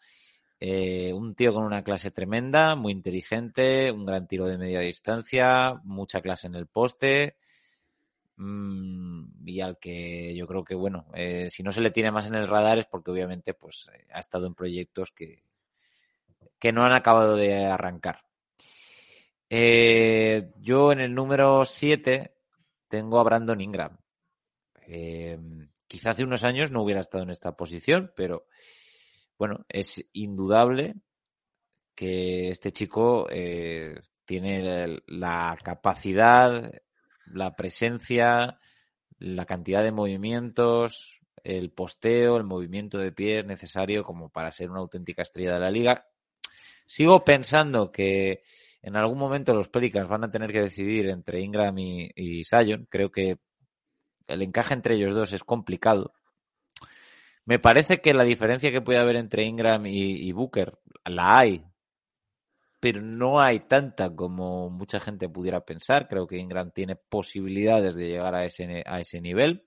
Eh, 0.65 1.13
un 1.13 1.35
tío 1.35 1.53
con 1.53 1.65
una 1.65 1.83
clase 1.83 2.13
tremenda, 2.13 2.77
muy 2.77 2.93
inteligente, 2.93 3.91
un 3.91 4.07
gran 4.07 4.29
tiro 4.29 4.47
de 4.47 4.57
media 4.57 4.79
distancia, 4.79 5.81
mucha 5.83 6.21
clase 6.21 6.47
en 6.47 6.55
el 6.55 6.69
poste 6.69 7.37
mmm, 8.37 9.25
y 9.45 9.61
al 9.61 9.81
que 9.81 10.33
yo 10.37 10.47
creo 10.47 10.63
que, 10.63 10.77
bueno, 10.77 11.07
eh, 11.15 11.49
si 11.51 11.65
no 11.65 11.73
se 11.73 11.81
le 11.81 11.91
tiene 11.91 12.13
más 12.13 12.29
en 12.29 12.37
el 12.37 12.47
radar 12.47 12.79
es 12.79 12.87
porque 12.87 13.11
obviamente 13.11 13.55
pues 13.55 13.91
eh, 13.93 14.07
ha 14.13 14.21
estado 14.21 14.47
en 14.47 14.55
proyectos 14.55 15.11
que, 15.11 15.43
que 16.61 16.71
no 16.71 16.85
han 16.85 16.95
acabado 16.95 17.35
de 17.35 17.67
arrancar. 17.67 18.21
Yo 19.51 20.93
en 20.93 21.01
el 21.01 21.13
número 21.13 21.65
7 21.65 22.37
tengo 22.87 23.19
a 23.19 23.25
Brandon 23.25 23.61
Ingram. 23.61 23.99
Quizá 25.89 26.11
hace 26.11 26.23
unos 26.23 26.45
años 26.45 26.71
no 26.71 26.85
hubiera 26.85 27.01
estado 27.01 27.25
en 27.25 27.31
esta 27.31 27.57
posición, 27.57 28.13
pero 28.15 28.47
bueno, 29.39 29.65
es 29.69 30.05
indudable 30.13 30.95
que 31.95 32.51
este 32.51 32.73
chico 32.73 33.27
eh, 33.31 34.01
tiene 34.25 35.03
la 35.07 35.57
capacidad, 35.63 36.73
la 37.27 37.55
presencia, 37.55 38.59
la 39.19 39.47
cantidad 39.47 39.83
de 39.83 39.93
movimientos, 39.93 41.21
el 41.45 41.71
posteo, 41.71 42.37
el 42.37 42.45
movimiento 42.45 42.99
de 42.99 43.13
pies 43.13 43.45
necesario 43.45 44.05
como 44.05 44.31
para 44.31 44.53
ser 44.53 44.71
una 44.71 44.81
auténtica 44.81 45.23
estrella 45.23 45.55
de 45.55 45.61
la 45.61 45.71
liga. 45.71 46.07
Sigo 46.87 47.25
pensando 47.25 47.91
que 47.91 48.43
en 48.83 48.97
algún 48.97 49.19
momento 49.19 49.55
los 49.55 49.69
Pelicans 49.69 50.09
van 50.09 50.25
a 50.25 50.31
tener 50.31 50.53
que 50.53 50.63
decidir 50.63 51.09
entre 51.09 51.41
Ingram 51.41 51.79
y, 51.79 52.11
y 52.15 52.45
Sion. 52.45 52.87
Creo 52.91 53.11
que 53.11 53.39
el 54.27 54.43
encaje 54.43 54.75
entre 54.75 54.97
ellos 54.97 55.15
dos 55.15 55.33
es 55.33 55.45
complicado. 55.45 56.15
Me 57.45 57.59
parece 57.59 58.01
que 58.01 58.15
la 58.15 58.25
diferencia 58.25 58.71
que 58.71 58.81
puede 58.81 59.01
haber 59.01 59.17
entre 59.17 59.45
Ingram 59.45 59.85
y, 59.87 60.31
Booker 60.33 60.79
la 61.05 61.39
hay, 61.39 61.65
pero 62.81 63.01
no 63.01 63.41
hay 63.41 63.61
tanta 63.61 64.15
como 64.15 64.71
mucha 64.71 65.01
gente 65.01 65.29
pudiera 65.29 65.61
pensar. 65.61 66.09
Creo 66.09 66.27
que 66.27 66.39
Ingram 66.39 66.71
tiene 66.71 66.97
posibilidades 66.97 67.95
de 67.97 68.09
llegar 68.09 68.35
a 68.35 68.45
ese, 68.45 68.85
a 68.87 69.01
ese 69.01 69.21
nivel. 69.21 69.67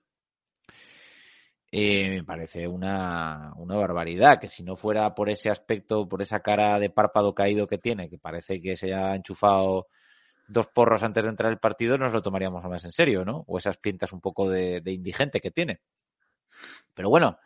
Eh, 1.70 2.08
me 2.08 2.24
parece 2.24 2.66
una, 2.66 3.52
una 3.56 3.76
barbaridad 3.76 4.40
que 4.40 4.48
si 4.48 4.62
no 4.62 4.76
fuera 4.76 5.14
por 5.14 5.28
ese 5.28 5.50
aspecto, 5.50 6.08
por 6.08 6.22
esa 6.22 6.40
cara 6.40 6.78
de 6.78 6.90
párpado 6.90 7.34
caído 7.34 7.66
que 7.66 7.76
tiene, 7.76 8.08
que 8.08 8.18
parece 8.18 8.62
que 8.62 8.76
se 8.76 8.94
ha 8.94 9.14
enchufado 9.14 9.88
dos 10.48 10.68
porros 10.68 11.02
antes 11.02 11.24
de 11.24 11.30
entrar 11.30 11.52
el 11.52 11.58
partido, 11.58 11.98
nos 11.98 12.12
lo 12.12 12.22
tomaríamos 12.22 12.64
más 12.64 12.84
en 12.84 12.92
serio, 12.92 13.24
¿no? 13.24 13.44
O 13.48 13.58
esas 13.58 13.76
pintas 13.78 14.12
un 14.12 14.20
poco 14.20 14.48
de 14.48 14.80
indigente 14.86 15.40
que 15.40 15.50
tiene. 15.50 15.80
Pero 16.94 17.10
bueno, 17.10 17.38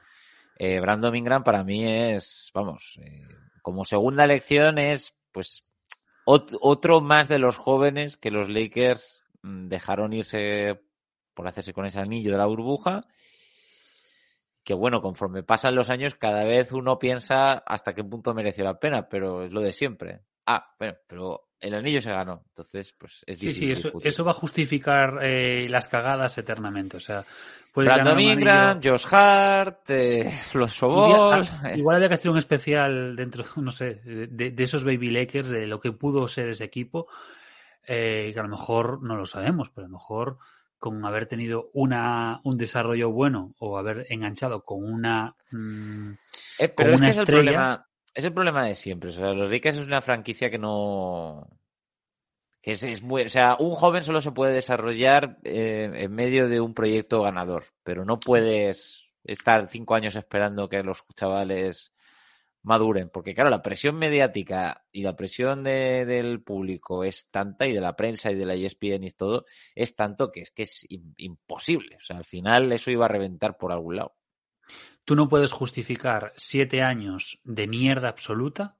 eh, 0.62 0.78
Brandon 0.78 1.16
Ingram 1.16 1.42
para 1.42 1.64
mí 1.64 1.90
es, 1.90 2.50
vamos, 2.52 2.98
eh, 3.00 3.26
como 3.62 3.86
segunda 3.86 4.24
elección 4.24 4.76
es, 4.76 5.16
pues, 5.32 5.64
ot 6.26 6.52
otro 6.60 7.00
más 7.00 7.28
de 7.28 7.38
los 7.38 7.56
jóvenes 7.56 8.18
que 8.18 8.30
los 8.30 8.50
Lakers 8.50 9.24
mm, 9.40 9.68
dejaron 9.68 10.12
irse 10.12 10.78
por 11.32 11.48
hacerse 11.48 11.72
con 11.72 11.86
ese 11.86 11.98
anillo 11.98 12.32
de 12.32 12.36
la 12.36 12.44
burbuja. 12.44 13.06
Que 14.62 14.74
bueno, 14.74 15.00
conforme 15.00 15.42
pasan 15.42 15.74
los 15.74 15.88
años, 15.88 16.14
cada 16.16 16.44
vez 16.44 16.72
uno 16.72 16.98
piensa 16.98 17.54
hasta 17.54 17.94
qué 17.94 18.04
punto 18.04 18.34
mereció 18.34 18.62
la 18.62 18.78
pena, 18.78 19.08
pero 19.08 19.44
es 19.44 19.52
lo 19.52 19.62
de 19.62 19.72
siempre. 19.72 20.20
Ah, 20.44 20.74
bueno, 20.78 20.98
pero 21.06 21.48
el 21.60 21.74
anillo 21.74 22.00
se 22.00 22.10
ganó. 22.10 22.42
Entonces, 22.48 22.94
pues 22.98 23.22
es 23.26 23.38
Sí, 23.38 23.46
difícil. 23.48 23.68
sí, 23.68 23.72
eso, 23.72 23.88
discutir. 23.88 24.08
eso 24.08 24.24
va 24.24 24.30
a 24.32 24.34
justificar 24.34 25.18
eh, 25.22 25.68
las 25.68 25.86
cagadas 25.88 26.36
eternamente. 26.38 26.96
O 26.96 27.00
sea, 27.00 27.24
puedes 27.72 27.92
Brandon 27.92 28.18
Ingram, 28.20 28.80
Josh 28.82 29.06
Hart, 29.10 29.90
eh, 29.90 30.32
Lonzo 30.54 30.86
Igual, 30.86 31.42
Ball. 31.44 31.48
ah, 31.62 31.76
igual 31.76 31.96
había 31.96 32.08
que 32.08 32.14
hacer 32.14 32.30
un 32.30 32.38
especial 32.38 33.14
dentro, 33.16 33.44
no 33.56 33.72
sé, 33.72 34.00
de, 34.04 34.50
de 34.50 34.62
esos 34.64 34.84
Baby 34.84 35.10
Lakers, 35.10 35.48
de 35.50 35.66
lo 35.66 35.80
que 35.80 35.92
pudo 35.92 36.26
ser 36.28 36.48
ese 36.48 36.64
equipo, 36.64 37.06
eh, 37.86 38.30
que 38.32 38.40
a 38.40 38.42
lo 38.42 38.48
mejor 38.48 39.02
no 39.02 39.16
lo 39.16 39.26
sabemos, 39.26 39.70
pero 39.70 39.86
a 39.86 39.88
lo 39.88 39.94
mejor 39.98 40.38
con 40.78 41.04
haber 41.04 41.26
tenido 41.26 41.68
una, 41.74 42.40
un 42.44 42.56
desarrollo 42.56 43.10
bueno 43.10 43.54
o 43.58 43.76
haber 43.76 44.06
enganchado 44.08 44.62
con 44.64 44.82
una... 44.82 45.34
mm, 45.50 46.12
Eh, 46.58 46.68
con 46.74 46.74
pero 46.86 46.94
es 46.94 46.96
una 46.96 47.06
que 47.06 47.10
es 47.10 47.16
el 47.18 47.22
estrella. 47.22 47.42
problema, 47.42 47.86
es 48.14 48.24
el 48.24 48.32
problema 48.34 48.64
de 48.66 48.74
siempre. 48.74 49.10
O 49.10 49.12
sea, 49.12 49.32
los 49.32 49.50
Lakers 49.50 49.78
es 49.78 49.86
una 49.86 50.00
franquicia 50.02 50.50
que 50.50 50.58
no. 50.58 51.48
que 52.62 52.72
es, 52.72 52.82
es 52.82 53.02
muy. 53.02 53.22
O 53.22 53.30
sea, 53.30 53.56
un 53.58 53.74
joven 53.74 54.02
solo 54.02 54.20
se 54.20 54.32
puede 54.32 54.52
desarrollar 54.54 55.38
eh, 55.44 55.90
en 55.94 56.12
medio 56.14 56.48
de 56.48 56.60
un 56.60 56.74
proyecto 56.74 57.22
ganador, 57.22 57.64
pero 57.82 58.04
no 58.04 58.18
puedes 58.20 59.04
estar 59.24 59.68
cinco 59.68 59.94
años 59.94 60.16
esperando 60.16 60.68
que 60.68 60.82
los 60.82 61.02
chavales 61.14 61.92
maduren, 62.62 63.08
porque 63.10 63.34
claro, 63.34 63.48
la 63.50 63.62
presión 63.62 63.96
mediática 63.96 64.84
y 64.92 65.02
la 65.02 65.16
presión 65.16 65.64
de- 65.64 66.04
del 66.04 66.42
público 66.42 67.04
es 67.04 67.28
tanta 67.30 67.66
y 67.66 67.72
de 67.72 67.80
la 67.80 67.96
prensa 67.96 68.30
y 68.30 68.34
de 68.34 68.44
la 68.46 68.54
ESPN 68.54 69.04
y 69.04 69.10
todo 69.12 69.46
es 69.74 69.96
tanto 69.96 70.30
que 70.30 70.42
es 70.42 70.50
que 70.50 70.64
es 70.64 70.86
im- 70.90 71.14
imposible. 71.16 71.96
O 71.96 72.00
sea, 72.00 72.18
al 72.18 72.24
final 72.26 72.70
eso 72.72 72.90
iba 72.90 73.06
a 73.06 73.08
reventar 73.08 73.56
por 73.56 73.72
algún 73.72 73.96
lado. 73.96 74.14
Tú 75.10 75.16
no 75.16 75.28
puedes 75.28 75.50
justificar 75.50 76.32
siete 76.36 76.82
años 76.82 77.40
de 77.42 77.66
mierda 77.66 78.08
absoluta 78.08 78.76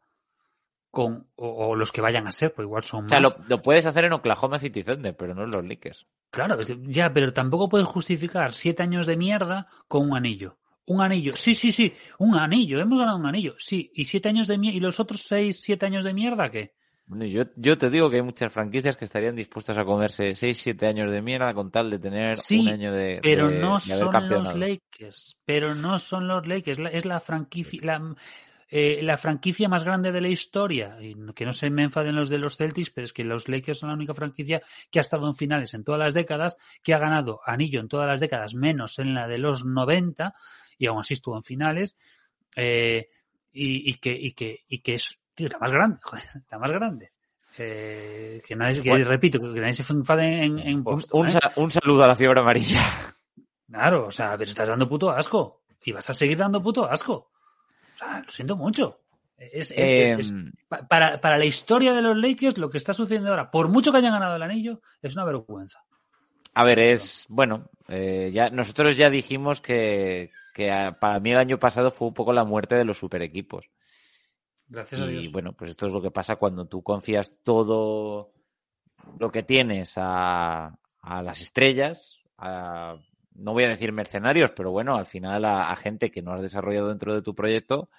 con 0.89 1.29
o, 1.35 1.49
o 1.71 1.75
los 1.75 1.91
que 1.91 2.01
vayan 2.01 2.29
a 2.29 2.31
ser, 2.31 2.55
porque 2.55 2.67
igual 2.69 2.85
son 2.85 3.07
O 3.07 3.09
sea, 3.09 3.19
más. 3.19 3.37
lo, 3.37 3.45
lo 3.49 3.63
puedes 3.63 3.85
hacer 3.85 4.05
en 4.05 4.13
Oklahoma 4.13 4.61
City 4.61 4.85
Thunder, 4.85 5.17
pero 5.17 5.35
no 5.35 5.43
en 5.43 5.51
los 5.51 5.67
Lakers. 5.67 6.07
Claro, 6.31 6.57
ya, 6.87 7.13
pero 7.13 7.33
tampoco 7.33 7.69
puedes 7.69 7.89
justificar 7.89 8.55
siete 8.55 8.85
años 8.85 9.09
de 9.09 9.17
mierda 9.17 9.67
con 9.89 10.09
un 10.09 10.17
anillo. 10.17 10.61
Un 10.87 11.01
anillo, 11.01 11.37
sí, 11.37 11.53
sí, 11.53 11.73
sí, 11.73 11.93
un 12.21 12.37
anillo, 12.37 12.79
hemos 12.79 13.01
ganado 13.01 13.19
un 13.19 13.27
anillo, 13.27 13.57
sí, 13.59 13.91
y 13.93 14.05
siete 14.05 14.29
años 14.29 14.47
de 14.47 14.57
mierda, 14.57 14.77
y 14.77 14.81
los 14.81 15.01
otros 15.01 15.23
seis, 15.23 15.61
siete 15.61 15.85
años 15.85 16.05
de 16.05 16.15
mierda, 16.15 16.49
¿qué? 16.49 16.77
Bueno, 17.11 17.25
yo, 17.25 17.43
yo 17.57 17.77
te 17.77 17.91
digo 17.91 18.09
que 18.09 18.17
hay 18.17 18.23
muchas 18.23 18.53
franquicias 18.53 18.97
que 18.97 19.05
estarían 19.05 19.35
dispuestas 19.35 19.77
a 19.77 19.85
comerse 19.85 20.33
6-7 20.37 20.87
años 20.87 21.11
de 21.11 21.21
mierda 21.21 21.53
con 21.53 21.69
tal 21.73 21.91
de 21.91 21.99
tener 21.99 22.37
Sí, 22.37 22.61
un 22.61 22.69
año 22.69 22.93
de, 22.93 23.19
Pero 23.21 23.51
de- 23.51 23.61
no 23.61 23.81
de 23.81 23.87
son 23.89 24.29
los. 24.29 24.55
Lakers, 24.55 25.37
pero 25.45 25.75
no 25.75 25.99
son 25.99 26.29
los 26.29 26.47
Lakers, 26.47 26.79
la- 26.79 26.91
es 26.91 27.05
la 27.05 27.19
franquicia, 27.19 27.81
la, 27.83 28.15
eh, 28.71 29.01
la 29.03 29.17
franquicia 29.17 29.69
más 29.69 29.83
grande 29.83 30.13
de 30.13 30.21
la 30.21 30.29
historia, 30.29 30.99
y 31.01 31.17
que 31.35 31.45
no 31.45 31.53
se 31.53 31.69
me 31.69 31.83
enfaden 31.83 32.15
los 32.15 32.29
de 32.29 32.39
los 32.39 32.57
Celtics, 32.57 32.91
pero 32.91 33.07
es 33.07 33.13
que 33.13 33.25
los 33.25 33.49
Lakers 33.49 33.81
son 33.81 33.89
la 33.89 33.97
única 33.97 34.15
franquicia 34.15 34.63
que 34.93 35.01
ha 35.01 35.03
estado 35.03 35.27
en 35.27 35.35
finales 35.35 35.75
en 35.75 35.83
todas 35.83 35.99
las 35.99 36.15
décadas, 36.15 36.59
que 36.81 36.95
ha 36.95 36.99
ganado 36.99 37.41
anillo 37.45 37.81
en 37.81 37.89
todas 37.89 38.07
las 38.07 38.21
décadas, 38.21 38.55
menos 38.55 39.01
en 39.01 39.15
la 39.15 39.27
de 39.27 39.39
los 39.39 39.65
90, 39.65 40.33
y 40.79 40.87
aún 40.87 41.01
así 41.01 41.15
estuvo 41.15 41.35
en 41.37 41.43
finales, 41.43 41.99
eh, 42.55 43.09
y, 43.53 43.91
y 43.91 43.95
que, 43.95 44.13
y, 44.13 44.31
que, 44.33 44.61
y 44.69 44.79
que 44.79 44.95
es 44.95 45.20
tío, 45.41 45.49
la 45.53 45.59
más 45.59 45.73
grande, 45.73 45.99
joder, 46.03 46.25
la 46.51 46.59
más 46.59 46.71
grande. 46.73 47.13
Eh, 47.59 48.41
que 48.47 48.55
nadie, 48.57 48.81
que 48.83 48.91
Bueno. 48.91 49.05
repito, 49.09 49.39
que 49.41 49.61
nadie 49.61 49.75
se 49.75 49.93
enfade 49.93 50.45
en, 50.45 50.59
en 50.61 50.77
Un, 50.77 50.85
Boston. 50.85 51.21
un 51.21 51.29
¿eh? 51.29 51.33
un 51.57 51.71
saludo 51.71 52.05
a 52.05 52.07
la 52.09 52.15
fiebre 52.17 52.41
amarilla. 52.41 52.83
Claro, 53.69 54.07
o 54.07 54.11
sea, 54.13 54.37
pero 54.39 54.49
estás 54.51 54.69
dando 54.69 54.89
puto 54.89 55.11
asco. 55.11 55.63
Y 55.85 55.93
vas 55.93 56.09
a 56.11 56.15
seguir 56.15 56.37
dando 56.39 56.63
puto 56.63 56.85
asco. 56.89 57.13
O 57.95 57.99
sea, 57.99 58.21
lo 58.25 58.31
siento 58.31 58.57
mucho. 58.57 59.01
Es, 59.37 59.71
es- 59.71 59.79
es- 59.79 60.19
es- 60.19 60.31
Em, 60.31 60.53
pa- 60.69 60.87
para, 60.87 61.21
para 61.21 61.39
la 61.39 61.45
historia 61.45 61.93
de 61.93 62.03
los 62.03 62.17
Lakers, 62.17 62.59
lo 62.59 62.71
que 62.71 62.79
está 62.79 62.93
sucediendo 62.95 63.31
ahora, 63.31 63.51
por 63.51 63.69
mucho 63.69 63.91
que 63.91 63.99
hayan 63.99 64.13
ganado 64.13 64.37
el 64.37 64.43
anillo, 64.43 64.81
es 65.03 65.15
una 65.17 65.25
vergüenza. 65.25 65.83
a 66.55 66.65
ver, 66.65 66.79
es 66.81 67.27
bueno. 67.29 67.69
eh, 67.89 68.31
ya 68.33 68.51
nosotros 68.51 68.97
ya 68.97 69.09
dijimos 69.11 69.61
que, 69.61 70.31
que 70.55 70.93
para 71.01 71.19
mí 71.21 71.33
el 71.33 71.39
año 71.39 71.59
pasado 71.59 71.91
fue 71.91 72.09
un 72.09 72.15
poco 72.15 72.33
la 72.33 72.45
muerte 72.45 72.75
de 72.75 72.85
los 72.85 72.99
super 72.99 73.23
equipos. 73.23 73.67
Gracias 74.71 75.01
a 75.03 75.07
Y 75.07 75.11
Dios. 75.11 75.33
bueno, 75.33 75.53
pues 75.53 75.71
esto 75.73 75.87
es 75.87 75.93
lo 75.93 76.01
que 76.01 76.11
pasa 76.13 76.37
cuando 76.37 76.67
tú 76.67 76.83
confías 76.83 77.35
todo 77.43 78.33
lo 79.19 79.31
que 79.33 79.43
tienes 79.43 79.95
a, 79.97 80.79
a 81.03 81.23
las 81.23 81.41
estrellas, 81.41 82.19
a, 82.39 82.97
no 83.35 83.53
voy 83.53 83.65
a 83.65 83.69
decir 83.71 83.93
mercenarios, 83.93 84.53
pero 84.57 84.71
bueno, 84.71 84.97
al 84.97 85.07
final 85.07 85.45
a, 85.45 85.71
a 85.71 85.77
gente 85.77 86.11
que 86.11 86.23
no 86.23 86.33
has 86.33 86.43
desarrollado 86.43 86.89
dentro 86.89 87.15
de 87.15 87.23
tu 87.23 87.35
proyecto, 87.35 87.91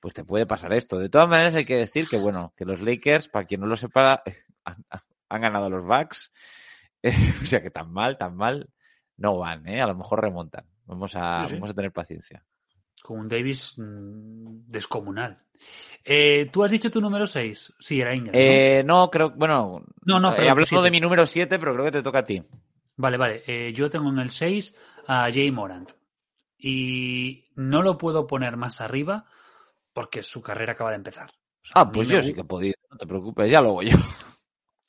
pues 0.00 0.14
te 0.14 0.24
puede 0.24 0.46
pasar 0.46 0.72
esto. 0.72 0.98
De 0.98 1.08
todas 1.10 1.28
maneras 1.28 1.54
hay 1.54 1.64
que 1.66 1.76
decir 1.76 2.08
que 2.08 2.18
bueno, 2.18 2.54
que 2.56 2.64
los 2.64 2.80
Lakers, 2.80 3.28
para 3.28 3.44
quien 3.46 3.60
no 3.60 3.66
lo 3.66 3.76
sepa, 3.76 4.22
han, 4.64 4.84
han 5.28 5.40
ganado 5.40 5.66
a 5.66 5.70
los 5.70 5.84
Bucks, 5.84 6.32
o 7.42 7.46
sea 7.46 7.62
que 7.62 7.70
tan 7.70 7.92
mal, 7.92 8.18
tan 8.18 8.36
mal 8.36 8.70
no 9.18 9.38
van, 9.38 9.68
¿eh? 9.68 9.80
A 9.82 9.86
lo 9.86 9.94
mejor 9.96 10.20
remontan. 10.22 10.64
Vamos 10.86 11.14
a, 11.16 11.46
Sí, 11.46 11.54
sí. 11.54 11.54
vamos 11.54 11.70
a 11.70 11.74
tener 11.74 11.92
paciencia. 11.92 12.44
Con 13.02 13.20
un 13.20 13.28
Davis 13.28 13.74
mm, 13.76 14.68
descomunal. 14.68 15.42
Eh, 16.04 16.48
Tú 16.52 16.64
has 16.64 16.70
dicho 16.70 16.90
tu 16.90 17.00
número 17.00 17.26
6. 17.26 17.74
Sí, 17.78 18.00
era 18.00 18.14
Ingram. 18.14 18.34
¿no? 18.34 18.40
Eh, 18.40 18.82
no, 18.84 19.10
creo, 19.10 19.30
bueno, 19.30 19.84
No, 20.04 20.20
no, 20.20 20.34
he 20.36 20.48
hablado 20.48 20.82
de 20.82 20.90
mi 20.90 21.00
número 21.00 21.26
7, 21.26 21.58
pero 21.58 21.72
creo 21.74 21.84
que 21.86 21.92
te 21.92 22.02
toca 22.02 22.20
a 22.20 22.24
ti. 22.24 22.42
Vale, 22.96 23.16
vale. 23.16 23.42
Eh, 23.46 23.72
yo 23.72 23.90
tengo 23.90 24.08
en 24.10 24.18
el 24.18 24.30
6 24.30 24.76
a 25.06 25.30
Jay 25.32 25.50
Morant. 25.50 25.92
Y 26.58 27.50
no 27.56 27.82
lo 27.82 27.98
puedo 27.98 28.26
poner 28.26 28.56
más 28.56 28.80
arriba 28.80 29.26
porque 29.92 30.22
su 30.22 30.40
carrera 30.40 30.72
acaba 30.72 30.90
de 30.90 30.96
empezar. 30.96 31.30
O 31.30 31.66
sea, 31.66 31.72
a 31.74 31.80
Ah, 31.82 31.90
pues 31.90 32.08
yo 32.08 32.22
sí 32.22 32.32
que 32.32 32.42
he 32.42 32.44
podido, 32.44 32.74
no 32.90 32.96
te 32.96 33.06
preocupes, 33.06 33.50
ya 33.50 33.60
lo 33.60 33.70
hago 33.70 33.82
yo. 33.82 33.96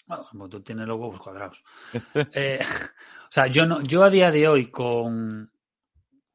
Bueno, 0.05 0.49
tú 0.49 0.61
tienes 0.61 0.87
los 0.87 0.99
huevos 0.99 1.19
cuadrados. 1.19 1.63
O 3.33 3.35
sea, 3.35 3.47
yo 3.47 3.65
no, 3.65 3.81
yo 3.81 4.03
a 4.03 4.11
día 4.11 4.29
de 4.29 4.47
hoy 4.47 4.69
con, 4.69 5.51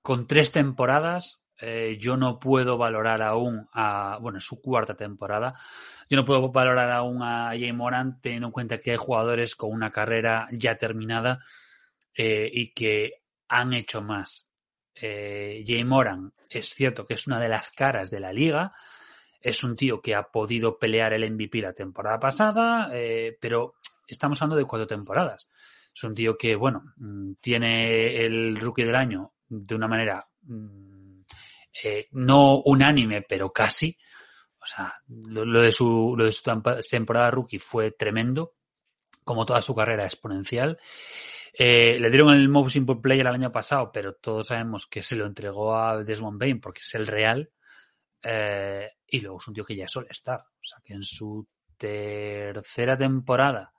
con 0.02 0.26
tres 0.26 0.50
temporadas, 0.50 1.46
eh, 1.60 1.98
yo 2.00 2.16
no 2.16 2.38
puedo 2.38 2.78
valorar 2.78 3.22
aún 3.22 3.68
a, 3.72 4.18
bueno, 4.20 4.40
su 4.40 4.60
cuarta 4.60 4.94
temporada, 4.94 5.54
yo 6.08 6.16
no 6.16 6.24
puedo 6.24 6.50
valorar 6.50 6.90
aún 6.90 7.22
a 7.22 7.48
Jay 7.50 7.72
Morant 7.72 8.20
teniendo 8.20 8.48
en 8.48 8.52
cuenta 8.52 8.78
que 8.78 8.92
hay 8.92 8.96
jugadores 8.96 9.54
con 9.54 9.72
una 9.72 9.90
carrera 9.90 10.48
ya 10.52 10.76
terminada 10.76 11.40
eh, 12.14 12.50
y 12.52 12.72
que 12.72 13.22
han 13.48 13.72
hecho 13.74 14.02
más. 14.02 14.48
Eh, 14.94 15.62
Jay 15.66 15.84
Moran 15.84 16.32
es 16.48 16.70
cierto 16.70 17.06
que 17.06 17.14
es 17.14 17.26
una 17.26 17.38
de 17.38 17.48
las 17.48 17.70
caras 17.70 18.10
de 18.10 18.20
la 18.20 18.32
liga, 18.32 18.72
es 19.40 19.62
un 19.62 19.76
tío 19.76 20.00
que 20.00 20.14
ha 20.14 20.24
podido 20.24 20.78
pelear 20.78 21.12
el 21.12 21.30
MVP 21.30 21.60
la 21.60 21.72
temporada 21.72 22.18
pasada, 22.18 22.90
eh, 22.92 23.36
pero 23.40 23.74
estamos 24.06 24.40
hablando 24.42 24.56
de 24.56 24.64
cuatro 24.64 24.86
temporadas. 24.86 25.48
Es 25.94 26.02
un 26.02 26.14
tío 26.14 26.36
que, 26.36 26.56
bueno, 26.56 26.92
mm, 26.96 27.34
tiene 27.40 28.24
el 28.24 28.58
rookie 28.58 28.84
del 28.84 28.96
año 28.96 29.34
de 29.48 29.74
una 29.74 29.88
manera 29.88 30.26
mm, 30.42 30.87
eh, 31.82 32.08
no 32.12 32.60
unánime, 32.64 33.22
pero 33.22 33.52
casi. 33.52 33.96
O 34.60 34.66
sea, 34.66 34.94
lo, 35.08 35.60
de 35.60 35.72
su, 35.72 36.14
lo 36.16 36.24
de 36.24 36.32
su 36.32 36.42
temporada 36.90 37.30
rookie 37.30 37.58
fue 37.58 37.92
tremendo, 37.92 38.54
como 39.24 39.46
toda 39.46 39.62
su 39.62 39.74
carrera 39.74 40.04
exponencial. 40.04 40.78
Eh, 41.52 41.98
le 41.98 42.10
dieron 42.10 42.34
el 42.34 42.48
Most 42.48 42.76
Improved 42.76 43.02
Player 43.02 43.26
el 43.26 43.34
año 43.34 43.52
pasado, 43.52 43.90
pero 43.92 44.14
todos 44.14 44.48
sabemos 44.48 44.86
que 44.86 45.02
se 45.02 45.16
lo 45.16 45.26
entregó 45.26 45.76
a 45.76 46.02
Desmond 46.04 46.38
Bain 46.38 46.60
porque 46.60 46.80
es 46.80 46.94
el 46.94 47.06
real. 47.06 47.50
Eh, 48.22 48.90
y 49.06 49.20
luego 49.20 49.38
es 49.38 49.48
un 49.48 49.54
tío 49.54 49.64
que 49.64 49.76
ya 49.76 49.88
suele 49.88 50.08
estar. 50.10 50.40
O 50.40 50.64
sea, 50.64 50.78
que 50.84 50.94
en 50.94 51.02
su 51.02 51.46
tercera 51.76 52.96
temporada 52.98 53.72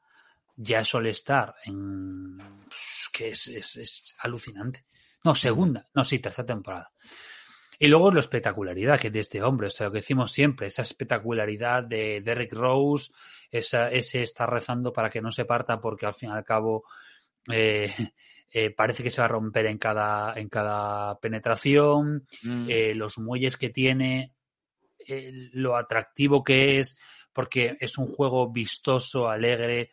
ya 0.55 0.83
suele 0.83 1.11
estar 1.11 1.55
en 1.65 2.37
que 3.11 3.29
es, 3.29 3.47
es, 3.47 3.75
es 3.77 4.15
alucinante. 4.19 4.85
No, 5.23 5.35
segunda, 5.35 5.85
no, 5.93 6.03
sí, 6.03 6.19
tercera 6.19 6.45
temporada. 6.45 6.91
Y 7.81 7.87
luego 7.87 8.11
la 8.11 8.19
espectacularidad 8.19 8.99
que 8.99 9.07
es 9.07 9.13
de 9.13 9.21
este 9.21 9.41
hombre, 9.41 9.67
o 9.67 9.69
sea, 9.69 9.87
lo 9.87 9.93
que 9.93 9.99
decimos 9.99 10.33
siempre, 10.33 10.67
esa 10.67 10.81
espectacularidad 10.81 11.83
de 11.83 12.19
Derek 12.21 12.51
Rose, 12.53 13.13
esa, 13.49 13.89
ese 13.89 14.21
estar 14.21 14.49
rezando 14.51 14.91
para 14.91 15.09
que 15.09 15.21
no 15.21 15.31
se 15.31 15.45
parta 15.45 15.79
porque 15.79 16.05
al 16.05 16.13
fin 16.13 16.29
y 16.29 16.33
al 16.33 16.43
cabo 16.43 16.83
eh, 17.49 17.87
eh, 18.53 18.71
parece 18.71 19.01
que 19.01 19.09
se 19.09 19.21
va 19.21 19.25
a 19.25 19.29
romper 19.29 19.67
en 19.67 19.77
cada, 19.77 20.33
en 20.37 20.49
cada 20.49 21.17
penetración, 21.19 22.27
Mm. 22.43 22.67
eh, 22.69 22.93
los 22.95 23.17
muelles 23.17 23.55
que 23.57 23.69
tiene, 23.69 24.33
lo 25.53 25.75
atractivo 25.75 26.43
que 26.43 26.77
es, 26.77 26.99
porque 27.33 27.77
es 27.79 27.97
un 27.97 28.07
juego 28.07 28.51
vistoso, 28.51 29.27
alegre, 29.29 29.89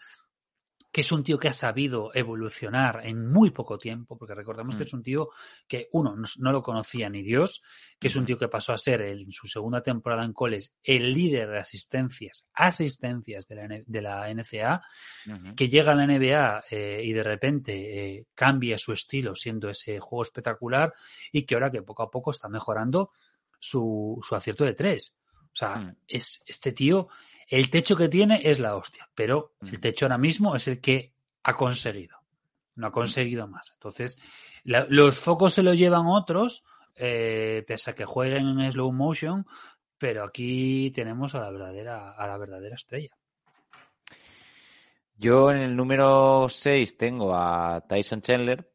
que 0.97 1.03
es 1.03 1.12
un 1.12 1.22
tío 1.22 1.38
que 1.38 1.49
ha 1.49 1.53
sabido 1.53 2.11
evolucionar 2.14 3.03
en 3.05 3.30
muy 3.30 3.51
poco 3.51 3.76
tiempo, 3.76 4.16
porque 4.16 4.34
recordemos 4.34 4.74
Mm. 4.74 4.78
que 4.78 4.84
es 4.84 4.92
un 4.94 5.03
tío 5.03 5.28
que, 5.68 5.90
uno, 5.92 6.16
no, 6.16 6.26
no 6.38 6.53
lo 6.53 6.62
conocía 6.62 7.11
ni 7.11 7.20
Dios, 7.22 7.61
que 8.01 8.07
es 8.09 8.16
un 8.16 8.24
tío 8.24 8.38
que 8.38 8.49
pasó 8.49 8.72
a 8.72 8.78
ser 8.78 9.03
en 9.03 9.30
su 9.30 9.47
segunda 9.47 9.82
temporada 9.82 10.24
en 10.24 10.32
Coles 10.32 10.74
el 10.82 11.12
líder 11.12 11.51
de 11.51 11.59
asistencias, 11.59 12.49
asistencias 12.55 13.47
de 13.47 13.57
la, 13.57 13.68
de 13.86 14.01
la 14.01 14.30
NCA, 14.32 14.80
que 15.55 15.68
llega 15.68 15.92
a 15.92 15.94
la 15.94 16.07
NBA 16.07 16.64
eh, 16.70 17.03
y 17.05 17.12
de 17.12 17.22
repente 17.22 17.72
eh, 18.16 18.26
cambia 18.34 18.78
su 18.78 18.92
estilo 18.94 19.34
siendo 19.34 19.68
ese 19.68 20.01
juego 20.01 20.22
espectacular 20.22 20.94
y 21.30 21.44
que 21.44 21.57
ahora 21.57 21.70
que 21.70 21.82
poco 21.82 22.05
a 22.05 22.11
poco 22.11 22.30
está 22.30 22.49
mejorando 22.49 23.11
su, 23.61 24.18
su 24.26 24.34
acierto 24.34 24.64
de 24.64 24.72
tres. 24.72 25.14
O 25.53 25.59
sea, 25.59 25.76
Mm. 25.76 25.97
es 26.09 26.42
este 26.47 26.72
tío, 26.72 27.09
el 27.49 27.70
techo 27.70 27.97
que 27.97 28.09
tiene 28.09 28.40
es 28.44 28.59
la 28.61 28.76
hostia, 28.76 29.09
pero 29.14 29.55
el 29.62 29.68
Ujú. 29.68 29.80
techo 29.80 30.05
ahora 30.07 30.18
mismo 30.18 30.57
es 30.57 30.66
el 30.68 30.80
que 30.80 31.12
ha 31.42 31.55
conseguido. 31.55 32.16
No 32.74 32.88
ha 32.88 32.92
conseguido 32.92 33.47
más. 33.49 33.70
Entonces, 33.74 34.18
la- 34.64 34.86
los 34.88 35.18
focos 35.18 35.55
se 35.55 35.62
los 35.62 35.76
llevan 35.78 36.07
otros, 36.07 36.64
eh, 36.94 37.64
pese 37.66 37.90
a 37.90 37.94
que 37.94 38.05
jueguen 38.05 38.61
en 38.61 38.72
slow 38.72 38.92
motion, 38.92 39.47
pero 39.99 40.24
aquí 40.24 40.90
tenemos 40.92 41.34
a 41.34 41.40
la 41.40 41.51
verdadera, 41.51 42.12
a 42.12 42.26
la 42.26 42.36
verdadera 42.36 42.74
estrella. 42.74 43.16
Yo 45.16 45.51
en 45.51 45.59
el 45.62 45.74
número 45.76 46.49
6 46.51 46.99
tengo 46.99 47.34
a 47.34 47.82
Tyson 47.88 48.20
Chandler. 48.20 48.70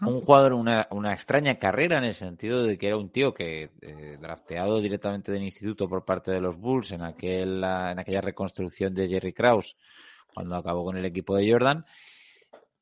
Un 0.00 0.20
jugador, 0.20 0.52
una, 0.52 0.86
una 0.90 1.12
extraña 1.12 1.58
carrera 1.58 1.98
en 1.98 2.04
el 2.04 2.14
sentido 2.14 2.62
de 2.62 2.76
que 2.76 2.88
era 2.88 2.96
un 2.96 3.10
tío 3.10 3.32
que, 3.32 3.70
eh, 3.80 4.18
drafteado 4.20 4.80
directamente 4.80 5.32
del 5.32 5.42
instituto 5.42 5.88
por 5.88 6.04
parte 6.04 6.30
de 6.30 6.40
los 6.40 6.58
Bulls 6.58 6.92
en, 6.92 7.02
aquel, 7.02 7.64
en 7.64 7.98
aquella 7.98 8.20
reconstrucción 8.20 8.94
de 8.94 9.08
Jerry 9.08 9.32
Krause, 9.32 9.76
cuando 10.34 10.56
acabó 10.56 10.84
con 10.84 10.98
el 10.98 11.04
equipo 11.06 11.34
de 11.34 11.50
Jordan, 11.50 11.86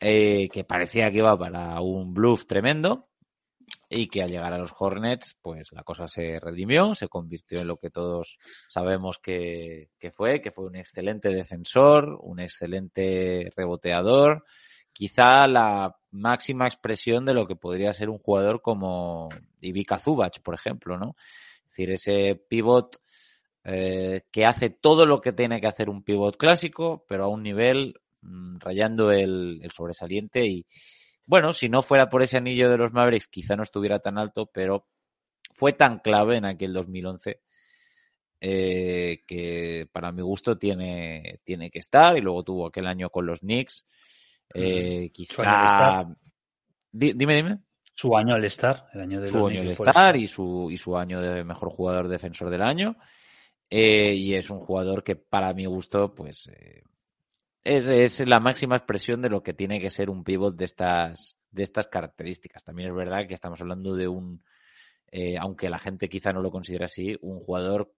eh, 0.00 0.48
que 0.48 0.64
parecía 0.64 1.10
que 1.10 1.18
iba 1.18 1.38
para 1.38 1.80
un 1.80 2.12
bluff 2.12 2.46
tremendo 2.46 3.08
y 3.88 4.08
que 4.08 4.22
al 4.22 4.30
llegar 4.30 4.52
a 4.52 4.58
los 4.58 4.74
Hornets, 4.76 5.36
pues 5.40 5.72
la 5.72 5.84
cosa 5.84 6.08
se 6.08 6.40
redimió, 6.40 6.94
se 6.94 7.08
convirtió 7.08 7.60
en 7.60 7.68
lo 7.68 7.76
que 7.76 7.90
todos 7.90 8.38
sabemos 8.66 9.18
que, 9.18 9.90
que 9.98 10.10
fue, 10.10 10.40
que 10.40 10.50
fue 10.50 10.66
un 10.66 10.76
excelente 10.76 11.28
defensor, 11.28 12.18
un 12.20 12.40
excelente 12.40 13.52
reboteador, 13.56 14.44
quizá 14.94 15.46
la 15.46 15.94
máxima 16.12 16.66
expresión 16.66 17.26
de 17.26 17.34
lo 17.34 17.46
que 17.46 17.56
podría 17.56 17.92
ser 17.92 18.08
un 18.08 18.18
jugador 18.18 18.62
como 18.62 19.28
Ivica 19.60 19.98
Zubac, 19.98 20.40
por 20.40 20.54
ejemplo, 20.54 20.96
¿no? 20.96 21.16
Es 21.64 21.70
decir, 21.70 21.90
ese 21.90 22.36
pivot 22.48 22.96
eh, 23.64 24.22
que 24.32 24.46
hace 24.46 24.70
todo 24.70 25.04
lo 25.04 25.20
que 25.20 25.32
tiene 25.32 25.60
que 25.60 25.66
hacer 25.66 25.90
un 25.90 26.02
pivot 26.02 26.38
clásico, 26.38 27.04
pero 27.06 27.24
a 27.24 27.28
un 27.28 27.42
nivel 27.42 28.00
mm, 28.22 28.60
rayando 28.60 29.12
el, 29.12 29.60
el 29.62 29.72
sobresaliente 29.72 30.46
y, 30.46 30.66
bueno, 31.26 31.52
si 31.52 31.68
no 31.68 31.82
fuera 31.82 32.08
por 32.08 32.22
ese 32.22 32.38
anillo 32.38 32.70
de 32.70 32.78
los 32.78 32.92
Mavericks, 32.92 33.28
quizá 33.28 33.56
no 33.56 33.62
estuviera 33.64 33.98
tan 33.98 34.16
alto, 34.16 34.46
pero 34.46 34.86
fue 35.52 35.72
tan 35.72 35.98
clave 35.98 36.36
en 36.36 36.46
aquel 36.46 36.72
2011 36.72 37.40
eh, 38.46 39.22
que 39.26 39.88
para 39.90 40.12
mi 40.12 40.20
gusto 40.20 40.58
tiene, 40.58 41.40
tiene 41.44 41.70
que 41.70 41.78
estar. 41.78 42.16
Y 42.16 42.20
luego 42.20 42.42
tuvo 42.42 42.66
aquel 42.66 42.86
año 42.86 43.08
con 43.08 43.24
los 43.24 43.40
Knicks. 43.40 43.86
Eh, 44.52 45.10
quizá. 45.12 46.04
Di- 46.90 47.12
dime, 47.14 47.36
dime. 47.36 47.58
Su 47.94 48.16
año 48.16 48.34
al 48.34 48.44
estar, 48.44 48.88
el 48.92 49.02
año 49.02 49.20
de 49.20 49.28
Su 49.28 49.46
año 49.46 49.62
fue 49.74 49.86
estar 49.86 50.16
y 50.16 50.26
su, 50.26 50.68
y 50.70 50.76
su 50.76 50.96
año 50.96 51.20
de 51.20 51.44
mejor 51.44 51.70
jugador 51.70 52.08
defensor 52.08 52.50
del 52.50 52.62
año. 52.62 52.96
Eh, 53.70 54.14
y 54.14 54.34
es 54.34 54.50
un 54.50 54.60
jugador 54.60 55.02
que 55.04 55.16
para 55.16 55.52
mi 55.54 55.66
gusto, 55.66 56.12
pues, 56.14 56.48
eh, 56.48 56.82
es, 57.62 57.86
es 58.20 58.28
la 58.28 58.40
máxima 58.40 58.76
expresión 58.76 59.22
de 59.22 59.30
lo 59.30 59.42
que 59.42 59.54
tiene 59.54 59.80
que 59.80 59.90
ser 59.90 60.10
un 60.10 60.24
pivot 60.24 60.56
de 60.56 60.64
estas, 60.64 61.38
de 61.50 61.62
estas 61.62 61.86
características. 61.86 62.64
También 62.64 62.90
es 62.90 62.94
verdad 62.94 63.26
que 63.26 63.34
estamos 63.34 63.60
hablando 63.60 63.94
de 63.94 64.08
un, 64.08 64.44
eh, 65.10 65.36
aunque 65.38 65.70
la 65.70 65.78
gente 65.78 66.08
quizá 66.08 66.32
no 66.32 66.42
lo 66.42 66.50
considere 66.50 66.84
así, 66.84 67.16
un 67.22 67.38
jugador 67.38 67.92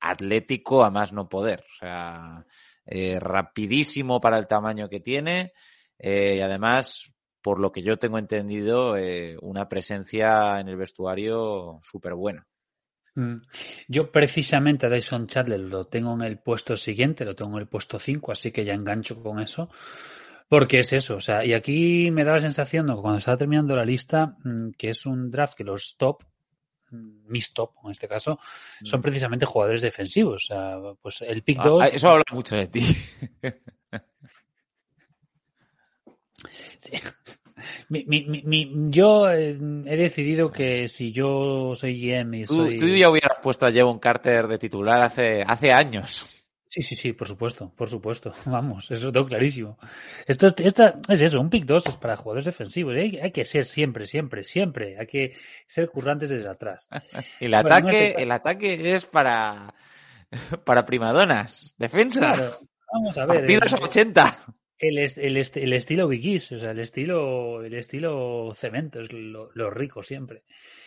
atlético 0.00 0.84
a 0.84 0.90
más 0.90 1.12
no 1.12 1.28
poder. 1.28 1.64
O 1.72 1.74
sea, 1.78 2.46
eh, 2.86 3.18
rapidísimo 3.18 4.20
para 4.20 4.38
el 4.38 4.46
tamaño 4.46 4.88
que 4.88 5.00
tiene 5.00 5.52
eh, 5.98 6.36
y 6.36 6.40
además, 6.40 7.12
por 7.42 7.60
lo 7.60 7.72
que 7.72 7.82
yo 7.82 7.98
tengo 7.98 8.18
entendido, 8.18 8.96
eh, 8.96 9.36
una 9.40 9.68
presencia 9.68 10.60
en 10.60 10.68
el 10.68 10.76
vestuario 10.76 11.80
súper 11.82 12.14
buena. 12.14 12.46
Mm. 13.14 13.36
Yo 13.88 14.12
precisamente 14.12 14.86
a 14.86 14.90
Dyson 14.90 15.26
Chandler 15.26 15.60
lo 15.60 15.86
tengo 15.86 16.14
en 16.14 16.22
el 16.22 16.38
puesto 16.38 16.76
siguiente, 16.76 17.24
lo 17.24 17.34
tengo 17.34 17.52
en 17.56 17.62
el 17.62 17.68
puesto 17.68 17.98
5, 17.98 18.32
así 18.32 18.52
que 18.52 18.64
ya 18.64 18.74
engancho 18.74 19.20
con 19.22 19.40
eso. 19.40 19.70
Porque 20.48 20.78
es 20.78 20.92
eso, 20.94 21.16
o 21.16 21.20
sea, 21.20 21.44
y 21.44 21.52
aquí 21.52 22.10
me 22.10 22.24
da 22.24 22.32
la 22.32 22.40
sensación, 22.40 22.86
¿no? 22.86 23.02
cuando 23.02 23.18
estaba 23.18 23.36
terminando 23.36 23.76
la 23.76 23.84
lista, 23.84 24.36
mm, 24.44 24.70
que 24.78 24.90
es 24.90 25.04
un 25.04 25.30
draft 25.30 25.54
que 25.54 25.64
los 25.64 25.96
top, 25.98 26.22
mm, 26.90 27.26
mis 27.30 27.52
top 27.52 27.72
en 27.84 27.90
este 27.90 28.08
caso, 28.08 28.38
son 28.82 29.02
precisamente 29.02 29.44
jugadores 29.44 29.82
defensivos. 29.82 30.44
O 30.44 30.54
sea, 30.54 30.78
pues 31.02 31.20
el 31.20 31.42
pick 31.42 31.58
Ah, 31.60 31.64
2. 31.68 31.82
ah, 31.82 31.86
eso 31.88 32.08
habla 32.08 32.24
mucho 32.32 32.56
de 32.56 32.66
ti. 32.68 32.80
Mi, 37.88 38.04
mi, 38.06 38.24
mi, 38.24 38.42
mi- 38.44 38.72
yo 38.88 39.28
eh, 39.32 39.58
he 39.86 39.96
decidido 39.96 40.50
que 40.52 40.86
si 40.86 41.10
yo 41.10 41.72
soy 41.74 42.00
GM 42.00 42.38
y 42.38 42.46
Tú, 42.46 42.54
soy... 42.54 42.78
tú 42.78 42.86
ya 42.86 43.10
hubieras 43.10 43.36
puesto 43.42 43.66
a 43.66 43.72
Jevon 43.72 43.98
Carter 43.98 44.46
de 44.46 44.58
titular 44.58 45.02
hace, 45.02 45.42
hace 45.42 45.72
años. 45.72 46.24
Sí, 46.68 46.82
sí, 46.82 46.94
sí, 46.94 47.14
por 47.14 47.26
supuesto, 47.26 47.72
por 47.74 47.88
supuesto. 47.88 48.32
Vamos, 48.46 48.88
eso 48.92 49.10
tengo 49.10 49.26
clarísimo. 49.26 49.76
Esto 50.26 50.46
es, 50.46 50.54
esta, 50.58 51.00
es 51.08 51.20
eso, 51.20 51.40
un 51.40 51.50
pick 51.50 51.64
2 51.64 51.86
es 51.86 51.96
para 51.96 52.16
jugadores 52.16 52.44
defensivos. 52.44 52.94
Hay, 52.94 53.18
hay 53.18 53.32
que 53.32 53.44
ser 53.44 53.66
siempre, 53.66 54.06
siempre, 54.06 54.44
siempre. 54.44 54.96
Hay 54.96 55.06
que 55.06 55.36
ser 55.66 55.88
currantes 55.90 56.28
desde 56.28 56.48
atrás. 56.48 56.88
El 57.40 57.52
Bueno, 57.52 57.74
ataque, 57.74 58.14
el 58.18 58.30
ataque 58.30 58.94
es 58.94 59.04
para, 59.04 59.74
para 60.64 60.86
primadonas. 60.86 61.74
Defensa. 61.76 62.34
Claro, 62.34 62.58
vamos 62.92 63.18
a 63.18 63.26
ver. 63.26 63.38
Partidos 63.40 63.72
a 63.72 63.76
80. 63.84 64.38
El, 64.80 64.98
est- 64.98 65.18
el, 65.18 65.36
est- 65.36 65.56
el 65.56 65.72
estilo 65.72 66.06
Big 66.06 66.24
East, 66.24 66.52
o 66.52 66.58
sea, 66.58 66.70
el 66.70 66.78
estilo, 66.78 67.64
el 67.64 67.74
estilo 67.74 68.52
cemento, 68.54 69.00
es 69.00 69.12
lo, 69.12 69.50
lo 69.54 69.70
rico 69.70 70.02
siempre. 70.02 70.44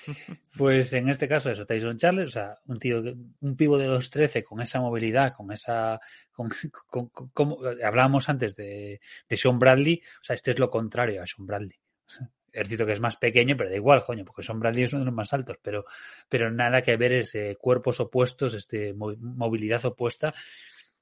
Pues 0.58 0.94
en 0.94 1.10
este 1.10 1.28
caso 1.28 1.50
eso, 1.50 1.66
Tyson 1.66 1.98
Charles, 1.98 2.28
o 2.28 2.30
sea, 2.32 2.58
un 2.68 2.80
tío, 2.80 3.02
un 3.42 3.56
pivo 3.56 3.78
de 3.78 3.88
2.13 3.88 4.44
con 4.44 4.62
esa 4.62 4.80
movilidad, 4.82 5.34
con 5.34 5.52
esa, 5.52 6.00
con, 6.32 6.50
con- 6.89 7.10
con- 7.10 7.30
como 7.30 7.60
hablábamos 7.84 8.30
antes 8.30 8.56
de, 8.56 9.00
de 9.30 9.38
Sean 9.38 9.60
Bradley, 9.60 10.02
o 10.22 10.24
sea, 10.24 10.36
este 10.36 10.52
es 10.52 10.60
lo 10.60 10.70
contrario 10.70 11.22
a 11.22 11.28
Sean 11.28 11.46
Bradley. 11.46 11.78
Es 12.54 12.68
cierto 12.68 12.86
que 12.86 12.92
es 12.92 13.00
más 13.00 13.16
pequeño, 13.16 13.56
pero 13.56 13.70
da 13.70 13.78
igual, 13.78 14.04
coño, 14.06 14.26
porque 14.26 14.44
Sean 14.44 14.60
Bradley 14.60 14.84
es 14.84 14.92
uno 14.92 15.00
de 15.04 15.06
los 15.06 15.14
más 15.14 15.32
altos, 15.32 15.56
pero, 15.62 15.86
pero 16.28 16.52
nada 16.52 16.82
que 16.82 16.98
ver 16.98 17.14
es 17.14 17.34
eh, 17.36 17.56
cuerpos 17.58 18.02
opuestos, 18.02 18.54
este, 18.56 18.94
mo- 18.94 19.16
movilidad 19.18 19.86
opuesta, 19.86 20.34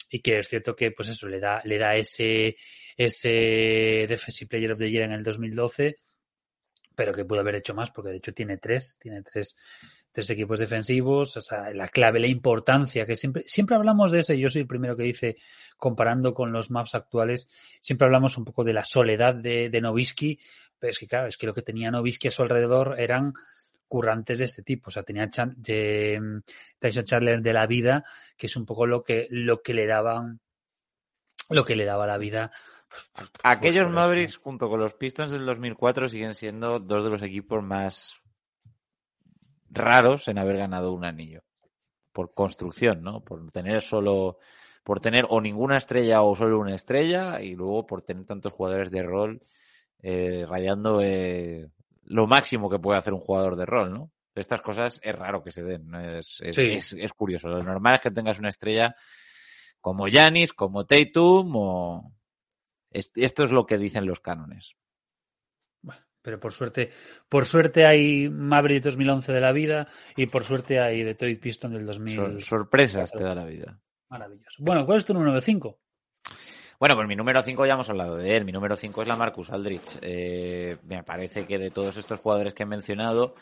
y 0.10 0.22
que 0.22 0.40
es 0.40 0.48
cierto 0.48 0.76
que, 0.76 0.92
pues 0.92 1.10
eso, 1.10 1.28
le 1.28 1.40
da, 1.40 1.62
le 1.64 1.78
da 1.78 1.96
ese, 1.96 2.58
ese 2.98 4.06
Defensive 4.08 4.50
Player 4.50 4.72
of 4.72 4.80
the 4.80 4.90
Year 4.90 5.04
en 5.04 5.14
el 5.14 5.24
2012, 5.24 5.98
pero 6.96 7.14
que 7.14 7.26
pudo 7.26 7.40
haber 7.40 7.56
hecho 7.56 7.74
más, 7.74 7.92
porque 7.92 8.12
de 8.12 8.18
hecho 8.18 8.34
tiene 8.34 8.58
tres, 8.58 8.98
tiene 9.00 9.22
tres, 9.24 9.56
tres 10.12 10.30
equipos 10.32 10.60
defensivos, 10.60 11.38
o 11.38 11.42
sea, 11.42 11.72
la 11.72 11.88
clave, 11.88 12.20
la 12.20 12.28
importancia, 12.28 13.06
que 13.06 13.16
siempre, 13.16 13.44
siempre 13.48 13.76
hablamos 13.76 14.12
de 14.12 14.20
eso, 14.20 14.34
yo 14.34 14.50
soy 14.50 14.62
el 14.62 14.68
primero 14.68 14.96
que 14.96 15.04
dice, 15.04 15.38
comparando 15.78 16.34
con 16.34 16.52
los 16.52 16.72
maps 16.72 16.96
actuales, 16.96 17.50
siempre 17.80 18.06
hablamos 18.06 18.38
un 18.38 18.46
poco 18.46 18.64
de 18.64 18.74
la 18.74 18.84
soledad 18.84 19.36
de, 19.36 19.70
de 19.70 19.82
Novisky, 19.82 20.40
pero 20.80 20.92
es 20.92 21.00
que 21.00 21.08
claro, 21.08 21.28
es 21.28 21.38
que 21.38 21.48
lo 21.48 21.54
que 21.54 21.62
tenía 21.62 21.92
Novisky 21.92 22.30
a 22.30 22.32
su 22.32 22.42
alrededor 22.42 22.96
eran 22.98 23.34
currantes 23.90 24.40
de 24.40 24.46
este 24.46 24.64
tipo, 24.64 24.88
o 24.88 24.92
sea, 24.92 25.04
tenía 25.04 25.30
Chan- 25.30 25.56
de, 25.58 26.42
Tyson 26.80 27.04
Chandler 27.04 27.42
de 27.42 27.52
la 27.54 27.68
vida, 27.68 28.06
que 28.38 28.48
es 28.48 28.56
un 28.56 28.66
poco 28.66 28.86
lo 28.88 29.04
que, 29.04 29.28
lo 29.32 29.62
que 29.62 29.74
le 29.74 29.86
daban, 29.86 30.40
lo 31.50 31.66
que 31.66 31.76
le 31.76 31.84
daba 31.84 32.08
la 32.08 32.18
vida. 32.18 32.52
pues, 32.88 33.10
pues, 33.14 33.30
pues, 33.30 33.42
Aquellos. 33.44 33.92
Mavericks, 33.92 34.38
junto 34.38 34.70
con 34.70 34.80
los 34.80 34.94
Pistons 34.94 35.32
del 35.32 35.46
2004, 35.46 36.08
siguen 36.08 36.34
siendo 36.36 36.80
dos 36.80 37.04
de 37.04 37.10
los 37.10 37.22
equipos 37.24 37.62
más 37.64 38.16
raros 39.72 40.28
en 40.28 40.38
haber 40.38 40.58
ganado 40.58 40.94
un 40.94 41.06
anillo. 41.06 41.44
por 42.12 42.34
construcción, 42.34 43.02
¿no? 43.04 43.22
Por 43.24 43.52
tener 43.52 43.82
solo, 43.82 44.40
por 44.84 45.00
tener 45.00 45.26
o 45.30 45.40
ninguna 45.40 45.78
estrella 45.78 46.22
o 46.24 46.36
solo 46.36 46.60
una 46.60 46.76
estrella 46.76 47.42
y 47.42 47.56
luego 47.56 47.86
por 47.86 48.02
tener 48.02 48.26
tantos 48.26 48.52
jugadores 48.52 48.92
de 48.92 49.04
rol 49.04 49.42
eh, 50.02 50.46
rayando 50.50 51.02
eh, 51.02 51.70
lo 52.10 52.28
máximo 52.28 52.70
que 52.70 52.78
puede 52.80 53.00
hacer 53.00 53.14
un 53.14 53.20
jugador 53.22 53.56
de 53.56 53.66
rol, 53.66 53.94
¿no? 53.94 54.12
Estas 54.36 54.62
cosas 54.62 55.00
es 55.04 55.16
raro 55.16 55.44
que 55.44 55.52
se 55.52 55.64
den, 55.64 55.88
¿no? 55.88 56.00
es, 56.00 56.38
es, 56.42 56.56
Sí. 56.56 56.64
es- 56.66 56.94
es 56.94 57.14
curioso. 57.14 57.48
Lo 57.50 57.64
normal 57.64 57.96
es 57.96 58.02
que 58.02 58.12
tengas 58.12 58.38
una 58.40 58.50
estrella 58.50 58.96
como 59.82 60.08
Yanis, 60.08 60.54
como 60.54 60.86
Tatum 60.86 61.52
o... 61.56 62.14
es- 62.92 63.12
Esto 63.16 63.44
es 63.44 63.52
lo 63.52 63.66
que 63.66 63.78
dicen 63.78 64.06
los 64.06 64.20
cánones. 64.20 64.76
Bueno, 65.82 66.02
pero 66.22 66.40
por 66.40 66.52
suerte, 66.54 66.92
por 67.28 67.46
suerte 67.46 67.86
hay 67.86 68.30
Mavericks 68.30 68.84
2011 68.84 69.32
de 69.34 69.42
la 69.42 69.52
vida 69.52 69.88
y 70.16 70.26
por 70.28 70.44
suerte 70.44 70.80
hay 70.80 71.04
Detroit 71.04 71.40
Pistons 71.42 71.74
del 71.74 71.86
2000. 71.86 72.16
Sor- 72.16 72.42
sorpresas 72.44 73.12
te 73.12 73.24
da 73.24 73.36
la 73.36 73.46
vida. 73.46 73.80
Maravilloso. 74.10 74.64
Bueno, 74.64 74.86
¿cuál 74.86 74.98
es 75.00 75.06
tu 75.06 75.14
número 75.14 75.40
5? 75.42 75.80
Bueno, 76.80 76.96
pues 76.96 77.10
mi 77.10 77.16
número 77.18 77.44
5 77.44 77.66
ya 77.66 77.74
hemos 77.74 77.90
hablado 77.90 78.16
de 78.16 78.38
él. 78.38 78.46
Mi 78.46 78.54
número 78.54 78.78
5 78.78 79.02
es 79.02 79.08
la 79.10 79.18
Marcus 79.18 79.50
Aldrich. 79.50 79.98
Eh, 80.02 80.78
me 80.84 81.04
parece 81.04 81.46
que 81.46 81.58
de 81.58 81.72
todos 81.72 81.98
estos 81.98 82.22
jugadores 82.22 82.54
que 82.54 82.64
he 82.64 82.66
mencionado, 82.66 83.36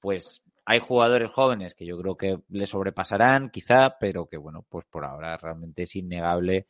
pues 0.00 0.42
hay 0.64 0.78
jugadores 0.78 1.30
jóvenes 1.30 1.74
que 1.74 1.84
yo 1.84 1.98
creo 1.98 2.16
que 2.16 2.38
le 2.48 2.66
sobrepasarán, 2.66 3.50
quizá, 3.50 3.98
pero 4.00 4.24
que 4.24 4.38
bueno, 4.38 4.64
pues 4.66 4.86
por 4.86 5.04
ahora 5.04 5.36
realmente 5.36 5.82
es 5.82 5.94
innegable 5.94 6.66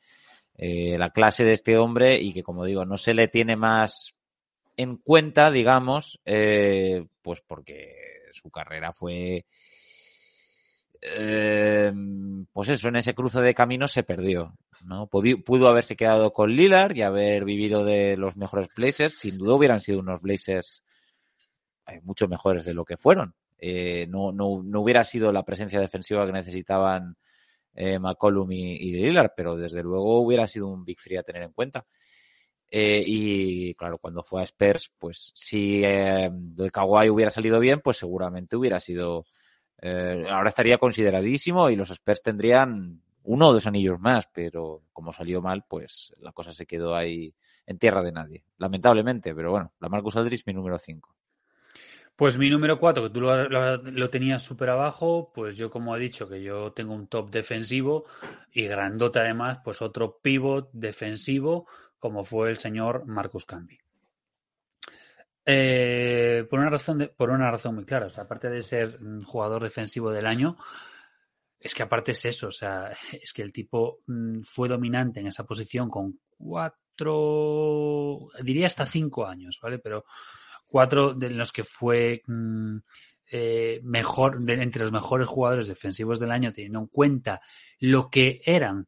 eh, 0.57 0.99
la 0.99 1.11
clase 1.11 1.45
de 1.45 1.53
este 1.53 1.79
hombre 1.79 2.19
y 2.21 2.33
que, 2.33 2.43
como 2.43 2.65
digo, 2.65 2.85
no 2.85 2.97
se 2.97 3.15
le 3.15 3.29
tiene 3.29 3.55
más 3.55 4.17
en 4.77 4.97
cuenta, 4.97 5.53
digamos, 5.53 6.21
eh, 6.25 7.07
pues 7.23 7.41
porque 7.47 7.95
su 8.33 8.51
carrera 8.51 8.93
fue 8.93 9.47
eh, 11.07 11.93
pues 12.53 12.71
eso, 12.71 12.89
en 12.89 12.97
ese 12.97 13.15
cruce 13.15 13.41
de 13.41 13.55
caminos 13.55 13.93
se 13.93 14.03
perdió. 14.03 14.57
¿no? 14.85 15.07
Pudo 15.07 15.69
haberse 15.69 15.97
quedado 15.97 16.33
con 16.33 16.51
Lillard 16.51 16.97
y 16.97 17.03
haber 17.03 17.45
vivido 17.45 17.85
de 17.85 18.17
los 18.17 18.37
mejores 18.37 18.69
Blazers. 18.75 19.19
Sin 19.19 19.37
duda 19.37 19.55
hubieran 19.55 19.81
sido 19.81 20.01
unos 20.01 20.21
Blazers 20.23 20.83
eh, 21.87 22.01
mucho 22.03 22.27
mejores 22.27 22.65
de 22.65 22.75
lo 22.75 22.85
que 22.85 22.97
fueron. 22.97 23.35
Eh, 23.59 24.07
no, 24.09 24.33
no, 24.33 24.63
no 24.65 24.81
hubiera 24.81 25.05
sido 25.05 25.31
la 25.31 25.45
presencia 25.45 25.79
defensiva 25.79 26.25
que 26.27 26.33
necesitaban 26.33 27.17
eh, 27.75 27.99
McCollum 27.99 28.51
y, 28.53 28.73
y 28.73 28.93
Lillard, 28.93 29.33
pero 29.37 29.57
desde 29.57 29.83
luego 29.83 30.21
hubiera 30.21 30.47
sido 30.47 30.69
un 30.69 30.85
Big 30.85 30.99
Free 30.99 31.17
a 31.19 31.23
tener 31.23 31.43
en 31.43 31.53
cuenta. 31.53 31.87
Y 32.77 33.73
claro, 33.75 33.99
cuando 33.99 34.25
fue 34.25 34.41
a 34.41 34.45
Spurs, 34.45 34.91
pues 34.99 35.31
si 35.37 35.85
eh, 35.85 36.29
de 36.33 36.71
Kawhi 36.73 37.09
hubiera 37.09 37.31
salido 37.31 37.61
bien, 37.61 37.81
pues 37.81 37.99
seguramente 37.99 38.57
hubiera 38.57 38.81
sido 38.81 39.27
eh, 39.83 40.27
ahora 40.31 40.49
estaría 40.49 40.79
consideradísimo 40.79 41.71
y 41.71 41.77
los 41.77 41.91
Spurs 41.91 42.23
tendrían 42.23 43.03
uno 43.25 43.49
o 43.49 43.53
dos 43.53 43.67
anillos 43.67 43.99
más, 44.01 44.29
pero 44.33 44.83
como 44.93 45.13
salió 45.13 45.41
mal, 45.43 45.65
pues 45.69 46.15
la 46.19 46.33
cosa 46.33 46.53
se 46.53 46.67
quedó 46.67 46.95
ahí 46.95 47.35
en 47.67 47.79
tierra 47.79 48.03
de 48.03 48.13
nadie, 48.13 48.45
lamentablemente, 48.59 49.35
pero 49.35 49.51
bueno, 49.51 49.73
la 49.81 49.89
Marcus 49.89 50.17
Aldridge 50.17 50.45
mi 50.47 50.53
número 50.53 50.79
5. 50.79 51.15
Pues 52.17 52.39
mi 52.39 52.49
número 52.49 52.79
4, 52.79 53.03
que 53.05 53.11
tú 53.11 53.21
lo, 53.21 53.49
lo- 53.49 54.11
tenías 54.11 54.43
súper 54.43 54.71
abajo, 54.71 55.33
pues 55.35 55.57
yo 55.57 55.71
como 55.71 55.97
he 55.97 56.01
dicho 56.01 56.29
que 56.29 56.43
yo 56.43 56.73
tengo 56.73 56.95
un 56.95 57.09
top 57.09 57.31
defensivo 57.31 58.05
y 58.53 58.67
grandote 58.67 59.19
además, 59.19 59.59
pues 59.65 59.83
otro 59.83 60.19
pivot 60.23 60.71
defensivo 60.73 61.67
como 61.99 62.25
fue 62.25 62.51
el 62.51 62.59
señor 62.59 63.07
Marcus 63.07 63.45
Camby. 63.47 63.79
Eh, 65.47 66.47
por 66.49 66.59
una 66.61 66.71
razón 66.71 66.99
de- 66.99 67.09
por 67.09 67.31
una 67.31 67.51
razón 67.51 67.75
muy 67.75 67.85
clara, 67.85 68.07
o 68.07 68.11
sea, 68.11 68.25
aparte 68.25 68.49
de 68.49 68.63
ser 68.63 68.99
mm, 69.01 69.23
jugador 69.23 69.63
defensivo 69.63 70.11
del 70.11 70.27
año, 70.27 70.57
es 71.61 71.75
que 71.75 71.83
aparte 71.83 72.13
es 72.13 72.25
eso, 72.25 72.49
o 72.49 72.53
sea, 72.53 72.91
es 73.13 73.33
que 73.33 73.43
el 73.43 73.53
tipo 73.53 74.01
mm, 74.07 74.41
fue 74.43 74.69
dominante 74.69 75.21
en 75.21 75.27
esa 75.27 75.45
posición 75.45 75.89
con 75.91 76.19
cuatro, 76.39 78.29
diría 78.43 78.67
hasta 78.69 78.87
cinco 78.87 79.27
años, 79.27 79.59
¿vale? 79.63 79.79
Pero 79.79 80.05
cuatro 80.67 81.15
de 81.15 81.31
los 81.31 81.53
que 81.53 81.65
fue 81.65 82.23
mm, 82.27 82.77
eh, 83.33 83.81
mejor, 83.83 84.41
de- 84.41 84.63
entre 84.63 84.83
los 84.83 84.93
mejores 84.93 85.27
jugadores 85.29 85.67
defensivos 85.69 86.21
del 86.21 86.31
año, 86.31 86.53
teniendo 86.53 86.79
en 86.81 86.87
cuenta 86.87 87.41
lo 87.81 88.09
que 88.11 88.41
eran 88.45 88.87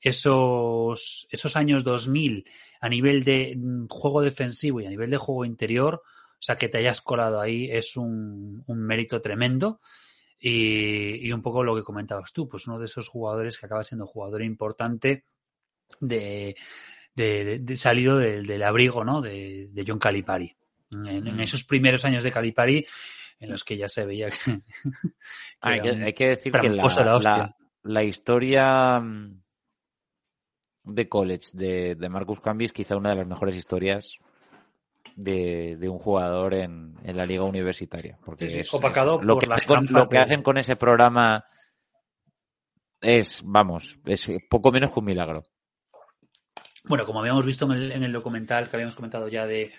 esos, 0.00 1.26
esos 1.30 1.56
años 1.56 1.84
2000 1.84 2.44
a 2.80 2.88
nivel 2.88 3.24
de 3.24 3.54
mm, 3.56 3.86
juego 3.88 4.22
defensivo 4.22 4.80
y 4.80 4.86
a 4.86 4.90
nivel 4.90 5.10
de 5.10 5.16
juego 5.18 5.44
interior, 5.44 6.02
o 6.04 6.42
sea, 6.42 6.56
que 6.56 6.68
te 6.68 6.78
hayas 6.78 7.00
colado 7.00 7.40
ahí 7.40 7.68
es 7.70 7.96
un, 7.96 8.62
un 8.66 8.78
mérito 8.82 9.20
tremendo. 9.20 9.80
Y, 10.42 11.26
y 11.28 11.32
un 11.32 11.42
poco 11.42 11.62
lo 11.62 11.76
que 11.76 11.82
comentabas 11.82 12.32
tú, 12.32 12.48
pues 12.48 12.66
uno 12.66 12.78
de 12.78 12.86
esos 12.86 13.08
jugadores 13.08 13.58
que 13.58 13.66
acaba 13.66 13.82
siendo 13.82 14.06
jugador 14.06 14.42
importante 14.42 15.24
de, 16.00 16.56
de- 17.14 17.44
de- 17.44 17.58
de 17.58 17.76
salido 17.76 18.16
del, 18.16 18.46
del 18.46 18.62
abrigo 18.62 19.04
¿no? 19.04 19.20
de, 19.20 19.68
de 19.70 19.84
John 19.86 19.98
Calipari. 19.98 20.56
En, 20.92 21.06
en 21.26 21.36
Mm. 21.36 21.40
esos 21.40 21.64
primeros 21.64 22.06
años 22.06 22.22
de 22.24 22.32
Calipari, 22.32 22.86
en 23.38 23.50
los 23.50 23.64
que 23.64 23.76
ya 23.76 23.86
se 23.86 24.06
veía 24.06 24.30
que, 24.30 24.36
que 25.60 25.68
hay, 25.68 25.80
que, 25.82 25.90
un 25.90 26.02
hay 26.04 26.12
que 26.14 26.28
decir 26.28 26.52
que 26.62 26.68
la- 27.26 27.54
la 27.82 28.02
historia 28.02 28.98
mm, 28.98 29.42
de 30.94 31.08
college 31.08 31.48
de, 31.52 31.94
de 31.94 32.08
Marcus 32.08 32.40
Camby 32.40 32.66
es 32.66 32.72
quizá 32.72 32.96
una 32.96 33.10
de 33.10 33.16
las 33.16 33.26
mejores 33.26 33.54
historias 33.56 34.16
de, 35.16 35.76
de 35.76 35.88
un 35.88 35.98
jugador 35.98 36.54
en, 36.54 36.94
en 37.04 37.16
la 37.16 37.26
liga 37.26 37.44
universitaria. 37.44 38.18
Porque 38.24 38.44
Sí, 38.46 38.50
sí, 38.52 38.58
es- 38.60 38.74
opacado 38.74 39.18
es- 39.20 39.26
lo, 39.26 39.34
por 39.38 39.42
que, 39.58 39.66
con- 39.66 39.86
lo 39.90 40.08
que 40.08 40.18
hacen 40.18 40.42
con 40.42 40.58
ese 40.58 40.76
programa 40.76 41.44
es, 43.00 43.42
vamos, 43.44 43.98
es 44.04 44.30
poco 44.48 44.70
menos 44.72 44.92
que 44.92 44.98
un 44.98 45.04
milagro. 45.06 45.42
Bueno, 46.84 47.04
como 47.04 47.20
habíamos 47.20 47.44
visto 47.44 47.66
en 47.66 47.72
el, 47.72 47.92
en 47.92 48.02
el 48.02 48.12
documental 48.12 48.68
que 48.68 48.76
habíamos 48.76 48.94
comentado 48.94 49.28
ya 49.28 49.46
de, 49.46 49.70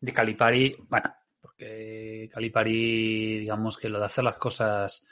de 0.00 0.12
Calipari, 0.12 0.76
bueno, 0.88 1.14
porque 1.40 2.28
Calipari, 2.32 3.38
digamos 3.38 3.78
que 3.78 3.88
lo 3.88 3.98
de 4.00 4.06
hacer 4.06 4.24
las 4.24 4.36
cosas. 4.36 5.04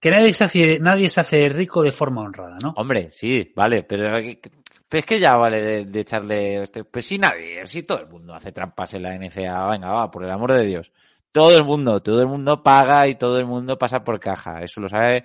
Que 0.00 0.10
nadie 0.10 0.32
se 0.32 0.44
hace, 0.44 0.78
nadie 0.78 1.10
se 1.10 1.20
hace 1.20 1.48
rico 1.48 1.82
de 1.82 1.92
forma 1.92 2.22
honrada, 2.22 2.58
¿no? 2.62 2.72
Hombre, 2.76 3.10
sí, 3.10 3.52
vale, 3.56 3.82
pero, 3.82 4.16
es 4.16 5.04
que 5.04 5.18
ya 5.18 5.36
vale 5.36 5.60
de, 5.60 5.84
de 5.86 6.00
echarle. 6.00 6.62
Este, 6.62 6.84
pues 6.84 7.06
si 7.06 7.18
nadie, 7.18 7.66
si 7.66 7.82
todo 7.82 8.00
el 8.00 8.08
mundo 8.08 8.34
hace 8.34 8.52
trampas 8.52 8.94
en 8.94 9.02
la 9.02 9.16
NCA, 9.18 9.70
venga, 9.70 9.92
va, 9.92 10.10
por 10.10 10.24
el 10.24 10.30
amor 10.30 10.52
de 10.52 10.66
Dios. 10.66 10.92
Todo 11.32 11.56
el 11.56 11.64
mundo, 11.64 12.00
todo 12.00 12.22
el 12.22 12.28
mundo 12.28 12.62
paga 12.62 13.06
y 13.08 13.16
todo 13.16 13.38
el 13.38 13.46
mundo 13.46 13.76
pasa 13.76 14.04
por 14.04 14.18
caja. 14.18 14.62
Eso 14.62 14.80
lo 14.80 14.88
sabe 14.88 15.24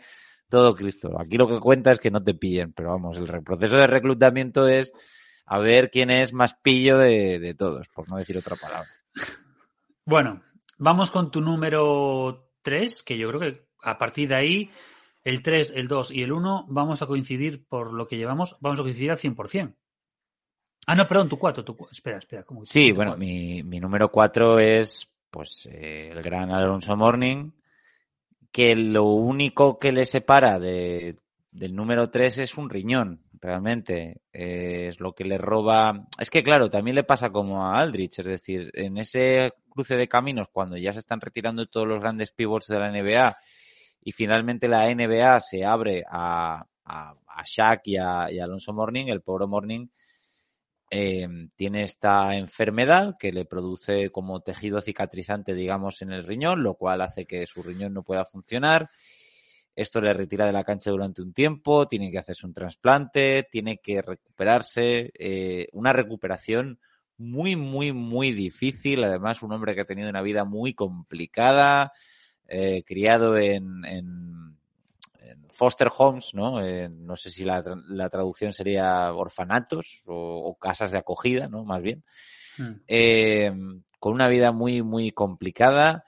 todo 0.50 0.76
Cristo. 0.76 1.20
Aquí 1.20 1.38
lo 1.38 1.48
que 1.48 1.60
cuenta 1.60 1.92
es 1.92 2.00
que 2.00 2.12
no 2.12 2.20
te 2.20 2.34
pillen, 2.34 2.74
pero 2.74 2.90
vamos, 2.90 3.18
el 3.18 3.44
proceso 3.44 3.76
de 3.76 3.88
reclutamiento 3.88 4.68
es 4.68 4.92
a 5.46 5.60
ver 5.60 5.90
quién 5.90 6.10
es 6.10 6.34
más 6.34 6.56
pillo 6.56 6.98
de, 6.98 7.40
de 7.40 7.54
todos, 7.54 7.88
por 7.90 8.10
no 8.10 8.18
decir 8.18 8.38
otra 8.38 8.56
palabra. 8.56 8.90
Bueno, 10.06 10.44
vamos 10.78 11.10
con 11.10 11.32
tu 11.32 11.42
número 11.42 12.52
3, 12.62 13.04
que 13.04 13.18
yo 13.18 13.30
creo 13.30 13.40
que 13.40 13.63
a 13.84 13.98
partir 13.98 14.30
de 14.30 14.36
ahí, 14.36 14.70
el 15.24 15.42
3, 15.42 15.74
el 15.76 15.88
2 15.88 16.12
y 16.12 16.24
el 16.24 16.32
1 16.32 16.66
vamos 16.70 17.02
a 17.02 17.08
coincidir 17.08 17.66
por 17.68 17.94
lo 17.94 18.06
que 18.08 18.18
llevamos, 18.18 18.58
vamos 18.60 18.80
a 18.80 18.84
coincidir 18.84 19.12
al 19.12 19.18
100%. 19.18 19.76
Ah, 20.86 20.96
no, 20.96 21.08
perdón, 21.08 21.30
tu 21.30 21.38
4, 21.38 21.64
tu, 21.64 21.78
espera, 21.92 22.18
espera. 22.18 22.44
¿cómo 22.44 22.66
Sí, 22.66 22.92
bueno, 22.92 23.16
mi, 23.16 23.64
mi 23.64 23.80
número 23.80 24.10
cuatro 24.12 24.60
es 24.60 25.08
pues 25.30 25.68
eh, 25.72 26.10
el 26.12 26.22
gran 26.22 26.52
Alonso 26.52 26.96
Morning, 26.96 27.52
que 28.52 28.76
lo 28.76 29.06
único 29.06 29.80
que 29.80 29.92
le 29.92 30.06
separa 30.06 30.60
de, 30.60 31.18
del 31.52 31.76
número 31.76 32.10
tres 32.10 32.38
es 32.38 32.56
un 32.56 32.70
riñón, 32.70 33.24
realmente. 33.40 34.22
Eh, 34.32 34.88
es 34.90 35.00
lo 35.00 35.14
que 35.14 35.24
le 35.24 35.38
roba. 35.38 36.06
Es 36.20 36.30
que, 36.30 36.44
claro, 36.44 36.70
también 36.70 36.96
le 36.96 37.04
pasa 37.04 37.32
como 37.32 37.66
a 37.66 37.80
Aldrich, 37.80 38.20
es 38.20 38.26
decir, 38.26 38.70
en 38.74 38.98
ese 38.98 39.54
cruce 39.70 39.96
de 39.96 40.08
caminos, 40.08 40.50
cuando 40.52 40.78
ya 40.78 40.94
se 40.94 41.00
están 41.00 41.22
retirando 41.22 41.66
todos 41.66 41.88
los 41.88 42.00
grandes 42.00 42.32
pivots 42.32 42.68
de 42.68 42.80
la 42.80 42.92
NBA 42.92 43.36
y 44.04 44.12
finalmente 44.12 44.68
la 44.68 44.94
NBA 44.94 45.40
se 45.40 45.64
abre 45.66 46.04
a, 46.10 46.66
Shaq 47.46 47.82
y 47.86 47.98
a, 47.98 48.32
y 48.32 48.40
a 48.40 48.44
Alonso 48.44 48.74
Morning, 48.74 49.08
el 49.08 49.22
pobre 49.22 49.48
Morning 49.48 49.88
eh, 50.96 51.28
tiene 51.56 51.82
esta 51.82 52.36
enfermedad 52.36 53.16
que 53.18 53.32
le 53.32 53.46
produce 53.46 54.12
como 54.12 54.42
tejido 54.42 54.80
cicatrizante, 54.80 55.56
digamos, 55.56 56.04
en 56.04 56.12
el 56.12 56.24
riñón, 56.24 56.62
lo 56.62 56.76
cual 56.76 57.02
hace 57.02 57.26
que 57.26 57.48
su 57.48 57.64
riñón 57.64 57.96
no 57.96 58.04
pueda 58.04 58.26
funcionar. 58.26 58.92
Esto 59.76 60.02
le 60.02 60.14
retira 60.14 60.46
de 60.46 60.54
la 60.54 60.64
cancha 60.64 60.92
durante 60.92 61.24
un 61.24 61.34
tiempo, 61.34 61.88
tiene 61.88 62.12
que 62.12 62.20
hacerse 62.20 62.46
un 62.46 62.54
trasplante, 62.54 63.48
tiene 63.52 63.80
que 63.80 64.04
recuperarse, 64.04 65.12
eh, 65.18 65.68
una 65.72 65.94
recuperación 65.94 66.80
muy, 67.18 67.56
muy, 67.56 67.92
muy 67.92 68.32
difícil. 68.32 69.04
Además, 69.04 69.42
un 69.42 69.52
hombre 69.52 69.74
que 69.74 69.82
ha 69.82 69.86
tenido 69.86 70.10
una 70.10 70.22
vida 70.22 70.44
muy 70.44 70.76
complicada, 70.76 71.92
eh, 72.48 72.84
criado 72.86 73.38
en, 73.38 73.86
en, 73.86 74.58
en 75.20 75.50
foster 75.50 75.90
homes, 75.98 76.34
¿no? 76.34 76.64
Eh, 76.64 76.90
no 76.90 77.16
sé 77.16 77.30
si 77.32 77.46
la, 77.46 77.64
la 77.88 78.10
traducción 78.10 78.54
sería 78.54 79.12
orfanatos 79.14 80.02
o, 80.06 80.16
o 80.46 80.56
casas 80.56 80.92
de 80.92 80.98
acogida, 80.98 81.48
¿no? 81.48 81.64
Más 81.64 81.82
bien. 81.82 82.04
Mm. 82.58 82.72
Eh, 82.88 83.52
con 84.00 84.14
una 84.14 84.28
vida 84.28 84.52
muy, 84.52 84.82
muy 84.82 85.12
complicada. 85.12 86.04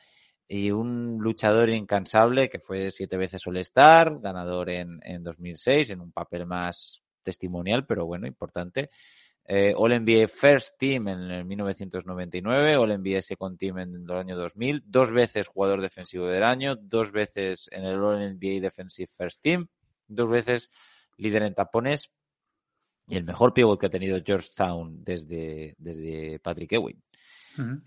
y 0.47 0.69
un 0.71 1.17
luchador 1.19 1.69
incansable 1.69 2.49
que 2.49 2.59
fue 2.59 2.91
siete 2.91 3.17
veces 3.17 3.47
All-Star, 3.47 4.19
ganador 4.19 4.69
en, 4.69 4.99
en 5.01 5.23
2006, 5.23 5.89
en 5.89 6.01
un 6.01 6.11
papel 6.11 6.45
más 6.45 7.01
testimonial, 7.23 7.86
pero 7.86 8.05
bueno, 8.05 8.27
importante. 8.27 8.89
Eh, 9.48 9.74
All 9.78 9.91
NBA 9.91 10.28
First 10.28 10.80
Team 10.80 11.08
en 11.08 11.20
el 11.30 11.46
1999, 11.46 12.78
All 12.78 12.98
NBA 13.00 13.22
Second 13.22 13.60
Team 13.60 13.78
en 13.78 14.06
el 14.10 14.12
año 14.12 14.36
2000, 14.36 14.84
dos 14.88 15.12
veces 15.12 15.48
jugador 15.48 15.82
defensivo 15.82 16.26
del 16.26 16.43
año, 16.43 16.76
dos 16.76 17.12
veces 17.12 17.70
en 17.72 17.86
el 17.86 18.02
All 18.02 18.38
NBA 18.38 18.60
Defensive 18.60 19.08
First 19.16 19.41
Team, 19.43 19.68
dos 20.08 20.30
veces 20.30 20.72
líder 21.18 21.43
en 21.43 21.54
tapones 21.54 22.10
y 23.08 23.18
el 23.18 23.24
mejor 23.24 23.54
pivot 23.54 23.80
que 23.80 23.86
ha 23.86 23.89
tenido 23.91 24.20
Georgetown 24.26 25.04
desde, 25.04 25.76
desde 25.78 26.39
Patrick 26.39 26.72
Ewing. 26.74 27.04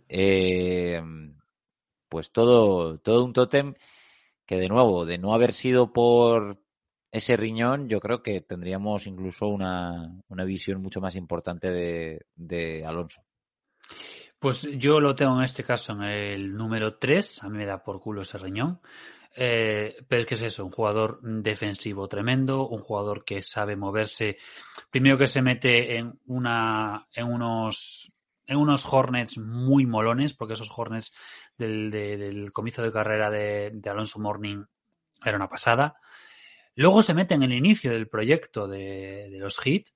Eh, 0.08 1.02
pues 2.08 2.30
todo, 2.30 2.98
todo 2.98 3.24
un 3.24 3.32
tótem 3.32 3.74
que 4.46 4.56
de 4.56 4.68
nuevo, 4.68 5.04
de 5.04 5.18
no 5.18 5.34
haber 5.34 5.52
sido 5.52 5.92
por 5.92 6.58
ese 7.10 7.36
riñón, 7.36 7.88
yo 7.88 8.00
creo 8.00 8.22
que 8.22 8.40
tendríamos 8.40 9.06
incluso 9.06 9.46
una, 9.48 10.12
una 10.28 10.44
visión 10.44 10.82
mucho 10.82 11.00
más 11.00 11.16
importante 11.16 11.70
de, 12.36 12.84
Alonso. 12.86 13.22
Pues 14.38 14.62
yo 14.78 15.00
lo 15.00 15.14
tengo 15.14 15.36
en 15.38 15.44
este 15.44 15.64
caso 15.64 15.92
en 15.92 16.02
el 16.02 16.54
número 16.56 16.96
3, 16.96 17.42
a 17.42 17.48
mí 17.48 17.58
me 17.58 17.66
da 17.66 17.82
por 17.82 18.00
culo 18.00 18.22
ese 18.22 18.38
riñón. 18.38 18.80
Eh, 19.40 19.96
pero 20.08 20.22
es 20.22 20.26
que 20.26 20.34
es 20.34 20.42
eso, 20.42 20.64
un 20.64 20.72
jugador 20.72 21.20
defensivo 21.22 22.08
tremendo, 22.08 22.66
un 22.66 22.80
jugador 22.82 23.24
que 23.24 23.42
sabe 23.42 23.76
moverse, 23.76 24.36
primero 24.90 25.16
que 25.18 25.26
se 25.28 25.42
mete 25.42 25.96
en 25.96 26.18
una, 26.26 27.06
en 27.12 27.26
unos, 27.26 28.10
en 28.46 28.56
unos 28.56 28.84
Hornets 28.90 29.38
muy 29.38 29.86
molones, 29.86 30.34
porque 30.34 30.54
esos 30.54 30.72
Hornets 30.76 31.14
del, 31.56 31.90
de- 31.90 32.16
del 32.16 32.52
comienzo 32.52 32.82
de 32.82 32.90
carrera 32.92 33.30
de, 33.30 33.70
de 33.74 33.90
Alonso 33.90 34.18
Morning 34.18 34.64
era 35.24 35.36
una 35.36 35.48
pasada. 35.48 35.96
Luego 36.78 37.02
se 37.02 37.12
mete 37.12 37.34
en 37.34 37.42
el 37.42 37.52
inicio 37.52 37.90
del 37.90 38.06
proyecto 38.06 38.68
de, 38.68 39.36
los 39.40 39.58
Heat, 39.58 39.86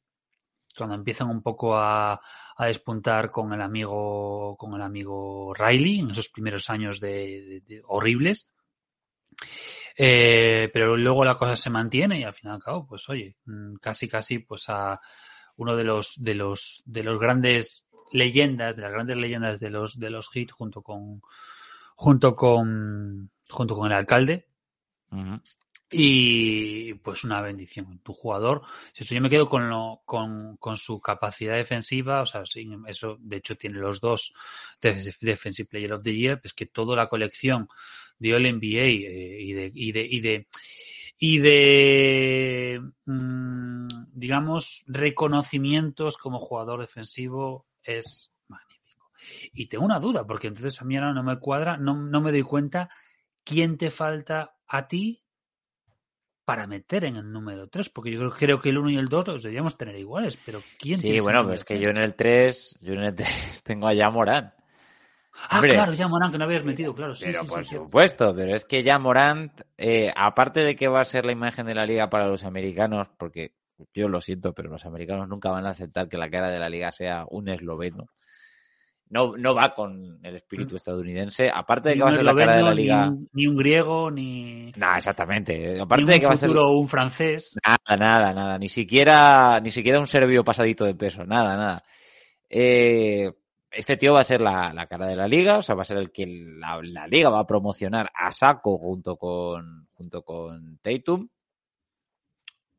cuando 0.76 0.96
empiezan 0.96 1.30
un 1.30 1.40
poco 1.40 1.76
a, 1.76 2.20
despuntar 2.58 3.30
con 3.30 3.52
el 3.52 3.60
amigo, 3.60 4.56
con 4.58 4.74
el 4.74 4.82
amigo 4.82 5.54
Riley 5.54 6.00
en 6.00 6.10
esos 6.10 6.28
primeros 6.28 6.68
años 6.70 6.98
de, 6.98 7.62
horribles. 7.86 8.50
Eh, 9.96 10.70
pero 10.72 10.96
luego 10.96 11.24
la 11.24 11.36
cosa 11.36 11.54
se 11.54 11.70
mantiene 11.70 12.18
y 12.18 12.24
al 12.24 12.34
fin 12.34 12.50
y 12.52 12.58
cabo, 12.58 12.84
pues 12.84 13.08
oye, 13.08 13.36
mm, 13.44 13.76
casi 13.76 14.08
casi 14.08 14.40
pues 14.40 14.64
a 14.68 15.00
uno 15.58 15.76
de 15.76 15.84
los 15.84 16.16
de 16.16 16.34
los 16.34 16.82
de 16.84 17.04
los 17.04 17.20
grandes 17.20 17.86
leyendas, 18.10 18.74
de 18.74 18.82
las 18.82 18.90
grandes 18.90 19.18
leyendas 19.18 19.60
de 19.60 19.70
los 19.70 20.00
de 20.00 20.10
los 20.10 20.34
hits 20.34 20.52
junto 20.52 20.82
con 20.82 21.22
junto 21.94 22.34
con 22.34 23.30
junto 23.48 23.76
con 23.76 23.86
el 23.86 23.92
alcalde. 23.92 24.48
Y 25.92 26.94
pues 26.94 27.24
una 27.24 27.40
bendición. 27.40 28.00
Tu 28.02 28.12
jugador, 28.12 28.62
yo 28.94 29.20
me 29.20 29.30
quedo 29.30 29.48
con, 29.48 29.68
lo, 29.68 30.02
con, 30.04 30.56
con 30.56 30.76
su 30.76 31.00
capacidad 31.00 31.54
defensiva, 31.56 32.22
o 32.22 32.26
sea, 32.26 32.42
eso 32.86 33.16
de 33.20 33.36
hecho 33.36 33.56
tiene 33.56 33.78
los 33.78 34.00
dos 34.00 34.34
Def- 34.80 35.18
Defensive 35.20 35.68
Player 35.68 35.92
of 35.92 36.02
the 36.02 36.14
Year, 36.14 36.40
pues 36.40 36.54
que 36.54 36.66
toda 36.66 36.96
la 36.96 37.08
colección 37.08 37.68
de 38.18 38.34
All 38.34 38.46
NBA 38.46 38.84
eh, 38.84 39.42
y 39.42 39.52
de 39.52 39.72
y 39.74 39.92
de 39.92 40.06
y 40.08 40.20
de 40.20 40.46
y 41.18 41.38
de 41.38 42.80
mm, 43.06 43.86
digamos 44.12 44.82
reconocimientos 44.86 46.16
como 46.18 46.38
jugador 46.38 46.80
defensivo 46.80 47.66
es 47.82 48.30
magnífico. 48.48 49.10
Y 49.52 49.66
tengo 49.66 49.84
una 49.84 50.00
duda, 50.00 50.26
porque 50.26 50.48
entonces 50.48 50.80
a 50.80 50.84
mí 50.84 50.96
ahora 50.96 51.12
no 51.12 51.22
me 51.22 51.38
cuadra, 51.38 51.76
no, 51.76 51.94
no 51.96 52.20
me 52.20 52.32
doy 52.32 52.42
cuenta 52.42 52.90
quién 53.44 53.76
te 53.78 53.90
falta 53.90 54.56
a 54.66 54.88
ti 54.88 55.21
para 56.52 56.66
meter 56.66 57.04
en 57.06 57.16
el 57.16 57.32
número 57.32 57.66
3, 57.66 57.88
porque 57.88 58.10
yo 58.10 58.18
creo, 58.18 58.30
creo 58.30 58.60
que 58.60 58.68
el 58.68 58.76
1 58.76 58.90
y 58.90 58.96
el 58.98 59.08
2 59.08 59.26
los 59.26 59.42
deberíamos 59.42 59.78
tener 59.78 59.96
iguales, 59.96 60.38
pero 60.44 60.60
¿quién 60.78 60.98
Sí, 60.98 61.18
bueno, 61.20 61.44
pues 61.44 61.60
es 61.60 61.64
que 61.64 61.80
yo 61.80 61.88
en 61.88 61.96
el 61.96 62.14
3, 62.14 62.76
yo 62.82 62.92
en 62.92 63.04
el 63.04 63.14
3 63.14 63.62
tengo 63.64 63.88
a 63.88 64.10
Morant. 64.10 64.52
Ah, 65.48 65.56
Hombre. 65.56 65.70
claro, 65.70 65.94
ya 65.94 66.08
Morán, 66.08 66.30
que 66.30 66.36
no 66.36 66.44
habías 66.44 66.62
metido, 66.62 66.94
claro, 66.94 67.14
sí, 67.14 67.24
pero 67.24 67.38
sí, 67.40 67.46
sí, 67.46 67.54
por 67.54 67.64
sí. 67.64 67.74
supuesto, 67.76 68.34
pero 68.34 68.54
es 68.54 68.66
que 68.66 68.82
ya 68.82 68.98
Morant, 68.98 69.62
eh, 69.78 70.12
aparte 70.14 70.60
de 70.60 70.76
que 70.76 70.88
va 70.88 71.00
a 71.00 71.06
ser 71.06 71.24
la 71.24 71.32
imagen 71.32 71.64
de 71.64 71.74
la 71.74 71.86
liga 71.86 72.10
para 72.10 72.26
los 72.26 72.44
americanos, 72.44 73.08
porque 73.16 73.54
yo 73.94 74.08
lo 74.08 74.20
siento, 74.20 74.52
pero 74.52 74.68
los 74.68 74.84
americanos 74.84 75.30
nunca 75.30 75.50
van 75.50 75.64
a 75.64 75.70
aceptar 75.70 76.10
que 76.10 76.18
la 76.18 76.28
cara 76.28 76.50
de 76.50 76.58
la 76.58 76.68
liga 76.68 76.92
sea 76.92 77.24
un 77.30 77.48
esloveno. 77.48 78.10
No, 79.12 79.36
no 79.36 79.54
va 79.54 79.74
con 79.74 80.18
el 80.22 80.36
espíritu 80.36 80.74
estadounidense. 80.76 81.50
Aparte 81.52 81.90
de 81.90 81.96
Ni 81.96 82.00
que 82.00 82.04
va 82.04 82.10
a 82.12 82.14
ser 82.14 82.24
la 82.24 82.34
cara 82.34 82.56
de 82.56 82.62
la 82.62 82.72
liga. 82.72 83.10
Ni 83.10 83.12
un, 83.12 83.28
ni 83.34 83.46
un 83.46 83.56
griego, 83.56 84.10
ni, 84.10 84.72
No, 84.74 84.96
exactamente. 84.96 85.74
ni 85.74 85.80
Aparte 85.80 86.04
un 86.04 86.10
de 86.10 86.20
que 86.20 86.26
va 86.26 86.32
a 86.32 86.36
ser. 86.38 86.48
un 86.50 86.88
francés. 86.88 87.54
Nada, 87.62 87.96
nada, 87.98 88.32
nada. 88.32 88.58
Ni 88.58 88.70
siquiera, 88.70 89.60
ni 89.60 89.70
siquiera 89.70 90.00
un 90.00 90.06
serbio 90.06 90.42
pasadito 90.42 90.86
de 90.86 90.94
peso. 90.94 91.26
Nada, 91.26 91.56
nada. 91.58 91.82
Eh, 92.48 93.30
este 93.70 93.98
tío 93.98 94.14
va 94.14 94.20
a 94.20 94.24
ser 94.24 94.40
la, 94.40 94.72
la 94.72 94.86
cara 94.86 95.06
de 95.06 95.16
la 95.16 95.28
liga, 95.28 95.58
o 95.58 95.62
sea, 95.62 95.74
va 95.74 95.82
a 95.82 95.84
ser 95.84 95.98
el 95.98 96.10
que 96.10 96.24
la, 96.26 96.80
la 96.82 97.06
liga 97.06 97.28
va 97.28 97.40
a 97.40 97.46
promocionar 97.46 98.10
a 98.14 98.32
saco 98.32 98.78
junto 98.78 99.16
con, 99.18 99.88
junto 99.92 100.22
con 100.22 100.78
Tatum. 100.78 101.28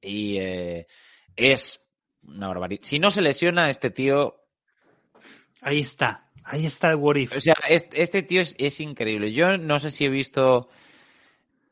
Y 0.02 0.38
eh, 0.40 0.88
es 1.36 1.80
una 2.24 2.48
barbaridad. 2.48 2.82
Si 2.82 2.98
no 2.98 3.12
se 3.12 3.22
lesiona, 3.22 3.70
este 3.70 3.92
tío 3.92 4.40
Ahí 5.64 5.80
está, 5.80 6.30
ahí 6.44 6.66
está 6.66 6.90
el 6.90 6.98
what 6.98 7.16
if. 7.16 7.36
O 7.36 7.40
sea, 7.40 7.56
este, 7.70 8.24
tío 8.24 8.42
es, 8.42 8.80
increíble. 8.80 9.32
Yo 9.32 9.58
no 9.58 9.80
sé 9.80 9.92
si 9.92 10.06
he 10.06 10.10
visto 10.10 10.70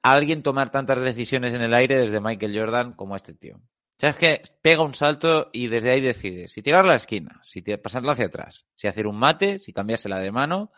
a 0.01 0.11
alguien 0.11 0.43
tomar 0.43 0.71
tantas 0.71 0.99
decisiones 1.01 1.53
en 1.53 1.61
el 1.61 1.73
aire 1.73 1.99
desde 1.99 2.21
Michael 2.21 2.57
Jordan 2.57 2.93
como 2.93 3.15
este 3.15 3.33
tío. 3.33 3.57
O 3.57 3.99
sea, 4.01 4.13
que 4.13 4.41
pega 4.61 4.81
un 4.81 4.95
salto 4.95 5.49
y 5.53 5.67
desde 5.67 5.91
ahí 5.91 6.01
decide 6.01 6.47
si 6.47 6.63
tirar 6.63 6.85
la 6.85 6.95
esquina, 6.95 7.39
si 7.43 7.61
pasarla 7.61 8.13
hacia 8.13 8.25
atrás, 8.25 8.65
si 8.75 8.87
hacer 8.87 9.05
un 9.05 9.19
mate, 9.19 9.59
si 9.59 9.73
cambiársela 9.73 10.17
de 10.17 10.31
mano 10.31 10.71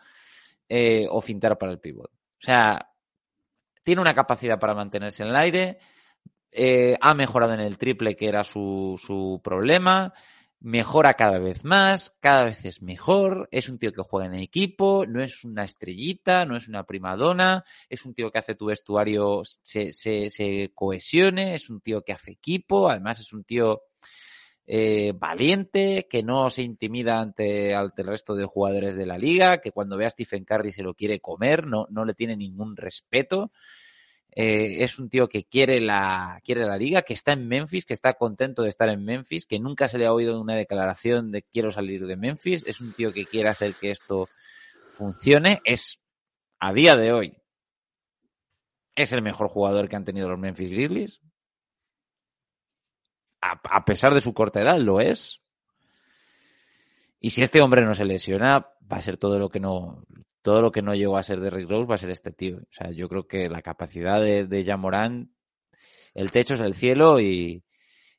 eh, 0.68 1.06
o 1.08 1.22
fintar 1.22 1.56
para 1.56 1.72
el 1.72 1.78
pivot. 1.78 2.10
O 2.10 2.44
sea, 2.44 2.90
tiene 3.82 4.02
una 4.02 4.12
capacidad 4.12 4.58
para 4.58 4.74
mantenerse 4.74 5.22
en 5.22 5.30
el 5.30 5.36
aire, 5.36 5.78
eh, 6.50 6.96
ha 7.00 7.14
mejorado 7.14 7.54
en 7.54 7.60
el 7.60 7.78
triple 7.78 8.14
que 8.14 8.28
era 8.28 8.44
su, 8.44 9.00
su 9.02 9.40
problema, 9.42 10.12
mejora 10.64 11.12
cada 11.12 11.38
vez 11.38 11.62
más, 11.62 12.16
cada 12.20 12.46
vez 12.46 12.64
es 12.64 12.80
mejor, 12.80 13.50
es 13.52 13.68
un 13.68 13.78
tío 13.78 13.92
que 13.92 14.00
juega 14.00 14.28
en 14.28 14.40
equipo, 14.40 15.04
no 15.04 15.22
es 15.22 15.44
una 15.44 15.62
estrellita, 15.62 16.46
no 16.46 16.56
es 16.56 16.68
una 16.68 16.84
primadona, 16.86 17.64
es 17.90 18.06
un 18.06 18.14
tío 18.14 18.30
que 18.30 18.38
hace 18.38 18.54
tu 18.54 18.66
vestuario 18.66 19.42
se, 19.44 19.92
se, 19.92 20.72
cohesione, 20.74 21.54
es 21.54 21.68
un 21.68 21.82
tío 21.82 22.00
que 22.00 22.14
hace 22.14 22.30
equipo, 22.30 22.88
además 22.88 23.20
es 23.20 23.34
un 23.34 23.44
tío 23.44 23.82
eh, 24.66 25.12
valiente, 25.14 26.06
que 26.08 26.22
no 26.22 26.48
se 26.48 26.62
intimida 26.62 27.20
ante, 27.20 27.74
ante 27.74 28.00
el 28.00 28.08
resto 28.08 28.34
de 28.34 28.46
jugadores 28.46 28.96
de 28.96 29.04
la 29.04 29.18
liga, 29.18 29.58
que 29.58 29.70
cuando 29.70 29.98
ve 29.98 30.06
a 30.06 30.10
Stephen 30.10 30.46
Curry 30.46 30.72
se 30.72 30.82
lo 30.82 30.94
quiere 30.94 31.20
comer, 31.20 31.66
no, 31.66 31.86
no 31.90 32.06
le 32.06 32.14
tiene 32.14 32.38
ningún 32.38 32.74
respeto. 32.74 33.52
Eh, 34.36 34.82
es 34.82 34.98
un 34.98 35.08
tío 35.08 35.28
que 35.28 35.44
quiere 35.44 35.80
la, 35.80 36.40
quiere 36.44 36.66
la 36.66 36.76
liga, 36.76 37.02
que 37.02 37.14
está 37.14 37.32
en 37.32 37.46
Memphis, 37.46 37.86
que 37.86 37.94
está 37.94 38.14
contento 38.14 38.62
de 38.62 38.68
estar 38.68 38.88
en 38.88 39.04
Memphis, 39.04 39.46
que 39.46 39.60
nunca 39.60 39.86
se 39.86 39.96
le 39.96 40.06
ha 40.06 40.12
oído 40.12 40.40
una 40.40 40.56
declaración 40.56 41.30
de 41.30 41.42
quiero 41.42 41.70
salir 41.70 42.06
de 42.06 42.16
Memphis. 42.16 42.64
Es 42.66 42.80
un 42.80 42.92
tío 42.92 43.12
que 43.12 43.26
quiere 43.26 43.48
hacer 43.48 43.74
que 43.74 43.92
esto 43.92 44.28
funcione. 44.88 45.60
Es, 45.64 46.00
a 46.58 46.72
día 46.72 46.96
de 46.96 47.12
hoy, 47.12 47.36
es 48.96 49.12
el 49.12 49.22
mejor 49.22 49.48
jugador 49.48 49.88
que 49.88 49.96
han 49.96 50.04
tenido 50.04 50.28
los 50.28 50.38
Memphis 50.38 50.70
Grizzlies. 50.70 51.20
A, 53.40 53.60
a 53.62 53.84
pesar 53.84 54.14
de 54.14 54.20
su 54.20 54.34
corta 54.34 54.62
edad, 54.62 54.78
lo 54.78 55.00
es. 55.00 55.40
Y 57.20 57.30
si 57.30 57.42
este 57.42 57.62
hombre 57.62 57.84
no 57.84 57.94
se 57.94 58.04
lesiona, 58.04 58.68
va 58.90 58.96
a 58.96 59.02
ser 59.02 59.16
todo 59.16 59.38
lo 59.38 59.48
que 59.48 59.60
no, 59.60 60.04
todo 60.44 60.60
lo 60.60 60.70
que 60.70 60.82
no 60.82 60.94
llegó 60.94 61.16
a 61.16 61.22
ser 61.22 61.40
de 61.40 61.48
Rick 61.48 61.70
Rose 61.70 61.88
va 61.88 61.94
a 61.94 61.98
ser 61.98 62.10
este 62.10 62.30
tío. 62.30 62.58
O 62.58 62.70
sea, 62.70 62.90
yo 62.90 63.08
creo 63.08 63.26
que 63.26 63.48
la 63.48 63.62
capacidad 63.62 64.20
de, 64.20 64.46
de 64.46 64.62
Jamorán, 64.62 65.32
el 66.12 66.30
techo 66.32 66.52
es 66.52 66.60
el 66.60 66.74
cielo 66.74 67.18
y, 67.18 67.64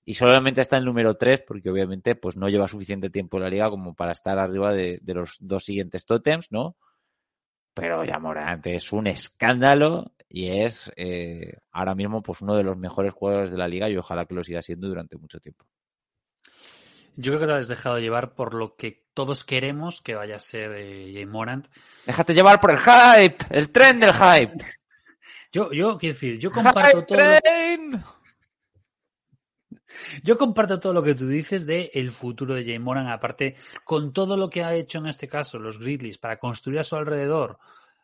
y 0.03 0.13
solamente 0.15 0.61
está 0.61 0.77
el 0.77 0.85
número 0.85 1.17
3 1.17 1.43
porque 1.47 1.69
obviamente 1.69 2.15
pues 2.15 2.35
no 2.35 2.49
lleva 2.49 2.67
suficiente 2.67 3.11
tiempo 3.11 3.37
en 3.37 3.43
la 3.43 3.49
liga 3.49 3.69
como 3.69 3.93
para 3.93 4.13
estar 4.13 4.39
arriba 4.39 4.73
de, 4.73 4.97
de 5.03 5.13
los 5.13 5.37
dos 5.39 5.65
siguientes 5.65 6.03
tótems, 6.03 6.51
¿no? 6.51 6.75
Pero 7.75 8.03
Jamorán 8.03 8.61
es 8.63 8.91
un 8.91 9.05
escándalo 9.05 10.11
y 10.27 10.49
es 10.49 10.91
eh, 10.95 11.57
ahora 11.71 11.93
mismo 11.93 12.23
pues 12.23 12.41
uno 12.41 12.55
de 12.55 12.63
los 12.63 12.75
mejores 12.75 13.13
jugadores 13.13 13.51
de 13.51 13.57
la 13.57 13.67
liga 13.67 13.87
y 13.87 13.97
ojalá 13.97 14.25
que 14.25 14.33
lo 14.33 14.43
siga 14.43 14.63
siendo 14.63 14.87
durante 14.87 15.15
mucho 15.15 15.39
tiempo. 15.39 15.65
Yo 17.15 17.31
creo 17.31 17.39
que 17.39 17.45
te 17.47 17.53
has 17.53 17.67
dejado 17.67 17.99
llevar 17.99 18.33
por 18.33 18.53
lo 18.53 18.75
que 18.75 19.05
todos 19.13 19.45
queremos 19.45 20.01
que 20.01 20.15
vaya 20.15 20.35
a 20.35 20.39
ser 20.39 20.71
eh, 20.75 21.11
Jay 21.13 21.25
Morant. 21.25 21.67
Déjate 22.05 22.33
llevar 22.33 22.59
por 22.59 22.71
el 22.71 22.79
hype, 22.79 23.37
el 23.49 23.71
tren 23.71 23.99
del 23.99 24.13
hype. 24.13 24.53
Yo, 25.51 25.71
yo, 25.71 25.97
quiero 25.97 26.15
decir, 26.15 26.37
yo 26.37 26.51
comparto 26.51 26.81
Hype 26.81 27.03
todo. 27.03 27.17
lo-. 27.17 28.03
Yo 30.23 30.37
comparto 30.37 30.79
todo 30.81 30.93
lo 30.93 31.03
que 31.03 31.15
tú 31.15 31.27
dices 31.27 31.65
de 31.65 31.91
el 31.93 32.11
futuro 32.11 32.55
de 32.55 32.65
Jay 32.65 32.79
Moran, 32.79 33.07
aparte 33.07 33.55
con 33.85 34.13
todo 34.13 34.35
lo 34.35 34.49
que 34.49 34.63
ha 34.63 34.75
hecho 34.75 34.97
en 34.97 35.07
este 35.07 35.29
caso 35.29 35.59
los 35.59 35.79
Grizzlies 35.79 36.17
para 36.17 36.39
construir 36.39 36.79
a 36.79 36.83
su 36.83 36.95
alrededor 36.95 37.57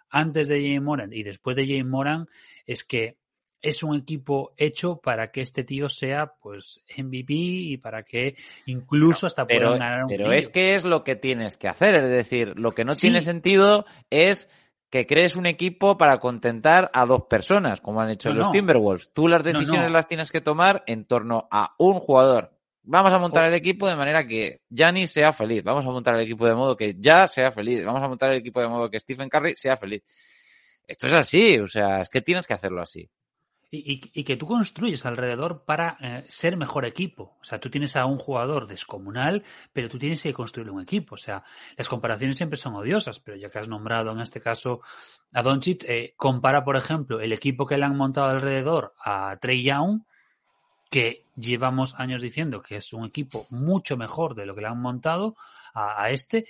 antes 0.10 0.48
de 0.48 0.62
Jay 0.62 0.80
Moran 0.80 1.14
y 1.14 1.24
después 1.24 1.56
de 1.56 1.68
Jay 1.68 1.84
Moran 1.84 2.30
es 2.66 2.84
que 2.84 3.18
es 3.62 3.84
un 3.84 3.96
equipo 3.96 4.54
hecho 4.58 4.98
para 4.98 5.32
que 5.32 5.42
este 5.42 5.64
tío 5.64 5.90
sea 5.90 6.34
pues 6.42 6.84
MVP 6.98 7.34
y 7.34 7.78
para 7.78 8.04
que 8.04 8.36
incluso 8.66 9.28
hasta 9.28 9.46
pero, 9.46 9.70
puedan 9.70 9.80
ganar 9.80 10.04
un 10.04 10.10
Pero 10.10 10.32
es 10.32 10.50
que 10.50 10.76
es 10.76 10.84
lo 10.84 11.04
que 11.04 11.16
tienes 11.16 11.58
que 11.58 11.68
hacer, 11.68 11.96
es 11.96 12.10
decir, 12.10 12.58
lo 12.58 12.72
que 12.72 12.86
no 12.86 12.94
sí. 12.94 13.02
tiene 13.02 13.22
sentido 13.22 13.86
es 14.10 14.50
que 14.90 15.08
crees 15.08 15.36
un 15.36 15.46
equipo 15.46 15.98
para 15.98 16.20
contentar 16.20 16.92
a 16.94 17.06
dos 17.06 17.24
personas, 17.30 17.80
como 17.80 18.02
han 18.02 18.10
hecho 18.10 18.30
no, 18.30 18.36
los 18.36 18.48
no. 18.48 18.52
Timberwolves. 18.52 19.14
Tú 19.14 19.28
las 19.28 19.44
decisiones 19.44 19.90
las 19.90 20.08
tienes 20.08 20.32
que 20.32 20.42
tomar 20.42 20.84
en 20.86 21.06
torno 21.06 21.48
a 21.50 21.76
un 21.78 22.00
jugador. 22.00 22.52
Vamos 22.84 23.14
a 23.14 23.20
montar 23.20 23.46
el 23.46 23.54
equipo 23.54 23.88
de 23.88 23.96
manera 23.96 24.28
que 24.28 24.62
Giannis 24.70 25.12
sea 25.12 25.32
feliz. 25.32 25.64
Vamos 25.64 25.86
a 25.86 25.92
montar 25.92 26.16
el 26.16 26.22
equipo 26.22 26.46
de 26.46 26.56
modo 26.56 26.76
que 26.76 26.96
ya 27.00 27.28
sea 27.28 27.52
feliz. 27.52 27.86
Vamos 27.86 28.04
a 28.04 28.08
montar 28.10 28.32
el 28.32 28.40
equipo 28.40 28.60
de 28.60 28.68
modo 28.68 28.90
que 28.90 29.00
Stephen 29.00 29.30
Curry 29.30 29.56
sea 29.56 29.78
feliz. 29.78 30.04
Esto 30.86 31.08
es 31.08 31.14
así, 31.14 31.58
o 31.58 31.68
sea, 31.68 32.02
es 32.02 32.10
que 32.10 32.22
tienes 32.22 32.46
que 32.46 32.54
hacerlo 32.54 32.82
así. 32.82 33.10
Y, 33.74 34.12
y, 34.14 34.24
que 34.26 34.36
tú 34.36 34.48
construyes 34.48 35.06
alrededor 35.06 35.64
para 35.64 35.96
eh, 36.02 36.26
ser 36.28 36.58
mejor 36.58 36.84
equipo. 36.84 37.38
O 37.42 37.46
sea, 37.46 37.58
tú 37.58 37.70
tienes 37.70 37.96
a 37.96 38.06
un 38.06 38.18
jugador 38.18 38.68
descomunal, 38.68 39.44
pero 39.72 39.88
tú 39.88 39.98
tienes 39.98 40.22
que 40.22 40.34
construir 40.34 40.70
un 40.70 40.82
equipo. 40.82 41.16
O 41.16 41.18
sea, 41.18 41.46
las 41.78 41.88
comparaciones 41.88 42.36
siempre 42.36 42.58
son 42.58 42.76
odiosas, 42.76 43.22
pero 43.22 43.38
ya 43.38 43.50
que 43.50 43.60
has 43.60 43.70
nombrado 43.70 44.12
en 44.12 44.20
este 44.20 44.42
caso 44.42 44.82
a 45.32 45.42
Doncic, 45.42 45.86
eh, 45.88 46.14
compara, 46.18 46.66
por 46.66 46.76
ejemplo, 46.76 47.22
el 47.22 47.32
equipo 47.32 47.66
que 47.66 47.78
le 47.78 47.86
han 47.86 47.96
montado 47.96 48.28
alrededor 48.28 48.94
a 49.06 49.38
Trey 49.40 49.64
Young, 49.64 50.02
que 50.90 51.24
llevamos 51.38 51.96
años 51.98 52.22
diciendo 52.22 52.62
que 52.62 52.76
es 52.76 52.92
un 52.92 53.06
equipo 53.06 53.48
mucho 53.50 53.96
mejor 53.96 54.36
de 54.36 54.46
lo 54.46 54.54
que 54.54 54.62
le 54.62 54.68
han 54.68 54.82
montado 54.82 55.38
a, 55.74 56.10
este, 56.10 56.46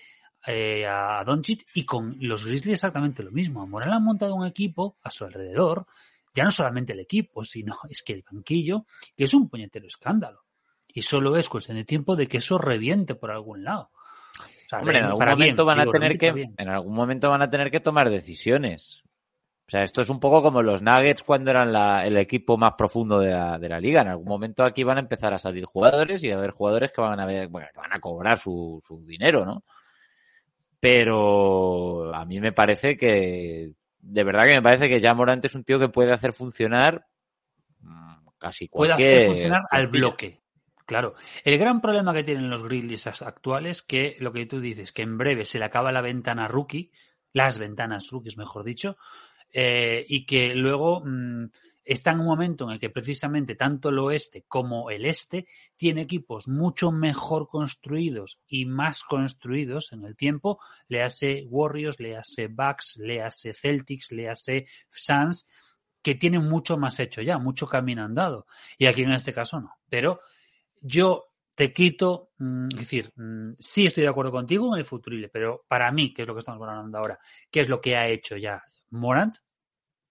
eh, 0.48 0.88
a 0.88 1.24
Doncic, 1.24 1.68
y 1.76 1.86
con 1.86 2.18
los 2.20 2.46
Grizzlies 2.46 2.78
exactamente 2.78 3.22
lo 3.22 3.32
mismo. 3.32 3.62
A 3.62 3.68
Moral 3.68 3.94
han 3.94 4.04
montado 4.04 4.34
un 4.34 4.48
equipo 4.48 4.98
a 5.04 5.12
su 5.12 5.26
alrededor 5.26 5.86
ya 6.34 6.44
no 6.44 6.52
solamente 6.52 6.94
el 6.94 7.00
equipo, 7.00 7.44
sino 7.44 7.78
es 7.90 8.04
que 8.04 8.14
el 8.14 8.24
banquillo, 8.30 8.86
que 9.16 9.26
es 9.26 9.34
un 9.34 9.50
puñetero 9.50 9.88
escándalo. 9.88 10.42
Y 10.94 11.04
solo 11.04 11.38
es 11.38 11.48
cuestión 11.48 11.78
de 11.78 11.86
tiempo 11.86 12.16
de 12.16 12.28
que 12.28 12.38
eso 12.38 12.58
reviente 12.58 13.16
por 13.16 13.32
algún 13.32 13.64
lado. 13.64 13.92
O 13.94 14.70
sea, 14.70 14.80
Hombre, 14.80 14.98
en 14.98 15.06
algún 15.06 15.26
momento 15.26 15.66
bien, 15.66 15.78
van 15.78 15.88
a 15.88 15.92
tener 15.92 16.18
que, 16.18 16.32
bien. 16.32 16.54
en 16.58 16.70
algún 16.70 16.94
momento 16.94 17.30
van 17.30 17.42
a 17.42 17.50
tener 17.50 17.72
que 17.72 17.80
tomar 17.80 18.10
decisiones. 18.10 19.02
O 19.68 19.72
sea, 19.72 19.84
esto 19.84 20.02
es 20.02 20.10
un 20.10 20.20
poco 20.20 20.42
como 20.42 20.62
los 20.62 20.82
Nuggets 20.82 21.24
cuando 21.24 21.50
eran 21.50 21.72
la, 21.72 22.06
el 22.06 22.18
equipo 22.18 22.58
más 22.58 22.74
profundo 22.74 23.20
de 23.20 23.32
la, 23.32 23.58
de 23.58 23.70
la, 23.70 23.80
liga. 23.80 24.02
En 24.02 24.10
algún 24.10 24.28
momento 24.28 24.66
aquí 24.66 24.84
van 24.84 24.98
a 24.98 25.02
empezar 25.02 25.34
a 25.34 25.40
salir 25.40 25.64
jugadores 25.64 26.22
y 26.26 26.32
a 26.32 26.36
haber 26.36 26.52
jugadores 26.52 26.92
que 26.92 27.00
van 27.00 27.22
a 27.22 27.26
ver, 27.26 27.48
bueno, 27.48 27.70
que 27.74 27.80
van 27.80 27.94
a 27.94 28.02
cobrar 28.02 28.38
su, 28.38 28.82
su 28.86 29.06
dinero, 29.06 29.46
¿no? 29.46 29.64
Pero 30.78 32.14
a 32.14 32.26
mí 32.26 32.42
me 32.42 32.52
parece 32.52 32.98
que 32.98 33.72
de 34.02 34.24
verdad 34.24 34.46
que 34.46 34.56
me 34.56 34.62
parece 34.62 34.90
que 34.90 35.00
ya 35.00 35.14
Morant 35.14 35.46
es 35.46 35.56
un 35.56 35.64
tío 35.64 35.80
que 35.80 35.90
puede 35.90 36.12
hacer 36.12 36.34
funcionar 36.34 37.06
casi 38.38 38.68
cualquier... 38.68 38.98
Puede 38.98 39.16
hacer 39.16 39.28
funcionar 39.28 39.62
al 39.70 39.88
bloque. 39.88 40.42
Claro. 40.86 41.14
El 41.44 41.58
gran 41.58 41.80
problema 41.80 42.14
que 42.14 42.24
tienen 42.24 42.50
los 42.50 42.64
Grizzlies 42.64 43.08
actuales 43.22 43.82
que 43.82 44.18
lo 44.20 44.34
que 44.34 44.46
tú 44.46 44.60
dices, 44.60 44.92
que 44.92 45.04
en 45.04 45.18
breve 45.18 45.46
se 45.46 45.60
le 45.60 45.66
acaba 45.66 45.92
la 45.92 46.02
ventana 46.02 46.48
rookie, 46.48 46.92
las 47.34 47.60
ventanas 47.60 48.10
rookies, 48.10 48.38
mejor 48.38 48.64
dicho, 48.66 48.98
eh, 49.54 50.04
y 50.08 50.26
que 50.26 50.54
luego 50.56 51.02
mmm, 51.06 51.46
está 51.92 52.12
en 52.12 52.20
un 52.22 52.28
momento 52.28 52.66
en 52.66 52.72
el 52.72 52.80
que 52.80 52.90
precisamente 52.90 53.56
tanto 53.56 53.90
el 53.90 54.00
oeste 54.00 54.46
como 54.48 54.90
el 54.90 55.06
este 55.06 55.48
tiene 55.76 56.02
equipos 56.02 56.48
mucho 56.48 56.92
mejor 56.92 57.48
construidos 57.48 58.40
y 58.48 58.66
más 58.66 59.04
construidos 59.04 59.92
en 59.92 60.06
el 60.06 60.16
tiempo, 60.16 60.60
le 60.88 61.04
hace 61.04 61.46
Warriors, 61.50 62.00
le 62.00 62.16
hace 62.16 62.48
Bucks, 62.48 62.98
le 62.98 63.22
hace 63.22 63.54
Celtics, 63.54 64.12
le 64.12 64.30
hace 64.30 64.68
Suns, 64.90 65.48
que 66.02 66.16
tienen 66.16 66.48
mucho 66.48 66.78
más 66.78 67.00
hecho 67.00 67.22
ya, 67.22 67.38
mucho 67.38 67.68
camino 67.68 68.04
andado. 68.04 68.48
Y 68.78 68.86
aquí 68.86 69.04
en 69.04 69.12
este 69.12 69.34
caso 69.34 69.60
no. 69.60 69.76
Pero 69.90 70.22
yo 70.82 71.32
te 71.56 71.74
quito, 71.74 72.32
mmm, 72.38 72.68
es 72.72 72.80
decir, 72.80 73.12
mmm, 73.16 73.52
sí 73.60 73.86
estoy 73.86 74.04
de 74.04 74.10
acuerdo 74.10 74.32
contigo 74.32 74.74
en 74.74 74.80
el 74.80 74.86
futurible, 74.86 75.30
pero 75.30 75.66
para 75.68 75.92
mí, 75.92 76.14
que 76.14 76.24
es 76.24 76.28
lo 76.28 76.34
que 76.34 76.40
estamos 76.40 76.68
hablando 76.68 76.98
ahora, 76.98 77.20
¿qué 77.50 77.62
es 77.62 77.70
lo 77.70 77.80
que 77.80 77.96
ha 77.96 78.08
hecho 78.08 78.38
ya 78.38 78.64
Morant? 78.92 79.36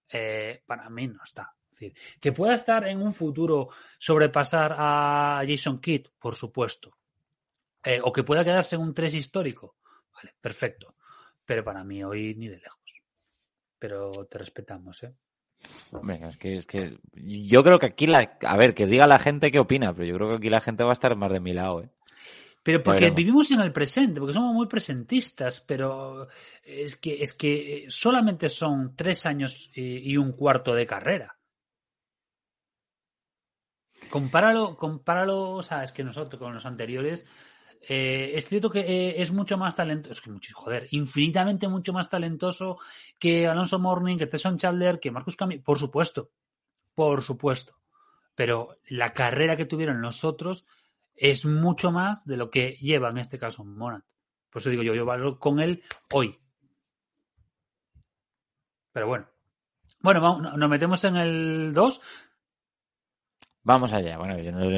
Eh, 0.09 0.61
para 0.65 0.89
mí 0.89 1.07
no 1.07 1.23
está. 1.23 1.53
Es 1.85 1.93
decir, 1.93 2.19
que 2.19 2.31
pueda 2.31 2.53
estar 2.53 2.87
en 2.87 3.01
un 3.01 3.13
futuro 3.13 3.69
sobrepasar 3.97 4.75
a 4.77 5.43
Jason 5.47 5.79
Kidd, 5.79 6.07
por 6.19 6.35
supuesto. 6.35 6.97
Eh, 7.83 7.99
o 8.03 8.11
que 8.11 8.23
pueda 8.23 8.43
quedarse 8.43 8.75
en 8.75 8.81
un 8.81 8.93
3 8.93 9.13
histórico. 9.15 9.75
Vale, 10.13 10.35
perfecto. 10.39 10.95
Pero 11.45 11.63
para 11.63 11.83
mí 11.83 12.03
hoy 12.03 12.35
ni 12.35 12.47
de 12.47 12.59
lejos. 12.59 12.79
Pero 13.79 14.11
te 14.29 14.37
respetamos, 14.37 15.03
¿eh? 15.03 15.13
Venga, 16.03 16.29
es 16.29 16.37
que, 16.37 16.57
es 16.57 16.65
que 16.65 16.97
yo 17.13 17.63
creo 17.63 17.77
que 17.77 17.87
aquí 17.87 18.07
la, 18.07 18.37
a 18.41 18.57
ver, 18.57 18.73
que 18.73 18.87
diga 18.87 19.05
la 19.05 19.19
gente 19.19 19.51
qué 19.51 19.59
opina, 19.59 19.93
pero 19.93 20.05
yo 20.05 20.15
creo 20.15 20.29
que 20.29 20.35
aquí 20.35 20.49
la 20.49 20.61
gente 20.61 20.83
va 20.83 20.89
a 20.91 20.93
estar 20.93 21.15
más 21.15 21.31
de 21.31 21.39
mi 21.39 21.53
lado, 21.53 21.81
¿eh? 21.81 21.89
Pero 22.63 22.83
porque 22.83 23.09
vivimos 23.09 23.49
en 23.51 23.59
el 23.59 23.71
presente, 23.71 24.19
porque 24.19 24.33
somos 24.33 24.53
muy 24.53 24.67
presentistas, 24.67 25.61
pero 25.61 26.27
es 26.63 26.95
que, 26.95 27.21
es 27.21 27.33
que 27.33 27.85
solamente 27.87 28.49
son 28.49 28.95
tres 28.95 29.25
años 29.25 29.71
y 29.73 30.15
un 30.15 30.33
cuarto 30.33 30.75
de 30.75 30.85
carrera. 30.85 31.40
Compáralo, 34.09 34.75
compáralo, 34.75 35.51
o 35.51 35.63
sea, 35.63 35.83
es 35.83 35.91
que 35.91 36.03
nosotros 36.03 36.39
con 36.39 36.53
los 36.53 36.65
anteriores, 36.65 37.25
eh, 37.87 38.31
es 38.35 38.45
cierto 38.47 38.69
que 38.69 38.79
eh, 38.81 39.21
es 39.21 39.31
mucho 39.31 39.57
más 39.57 39.75
talentoso, 39.75 40.13
es 40.13 40.21
que 40.21 40.31
mucho, 40.31 40.53
joder, 40.53 40.87
infinitamente 40.91 41.67
mucho 41.67 41.93
más 41.93 42.09
talentoso 42.09 42.77
que 43.17 43.47
Alonso 43.47 43.79
Morning, 43.79 44.17
que 44.17 44.27
Tesson 44.27 44.57
Chandler, 44.57 44.99
que 44.99 45.11
Marcus 45.11 45.35
Camille, 45.35 45.63
por 45.63 45.77
supuesto, 45.77 46.31
por 46.93 47.21
supuesto. 47.21 47.77
Pero 48.35 48.77
la 48.87 49.13
carrera 49.13 49.55
que 49.55 49.65
tuvieron 49.65 50.01
los 50.01 50.23
otros 50.23 50.65
es 51.15 51.45
mucho 51.45 51.91
más 51.91 52.25
de 52.25 52.37
lo 52.37 52.49
que 52.49 52.77
lleva 52.81 53.09
en 53.09 53.17
este 53.17 53.37
caso 53.37 53.63
Monat. 53.63 54.03
Por 54.49 54.61
eso 54.61 54.69
digo 54.69 54.83
yo, 54.83 54.93
yo 54.93 55.05
valoro 55.05 55.39
con 55.39 55.59
él 55.59 55.83
hoy. 56.11 56.37
Pero 58.91 59.07
bueno. 59.07 59.27
Bueno, 59.99 60.19
vamos, 60.19 60.57
nos 60.57 60.69
metemos 60.69 61.03
en 61.03 61.15
el 61.15 61.73
2. 61.73 62.01
Vamos 63.63 63.93
allá. 63.93 64.17
Bueno, 64.17 64.35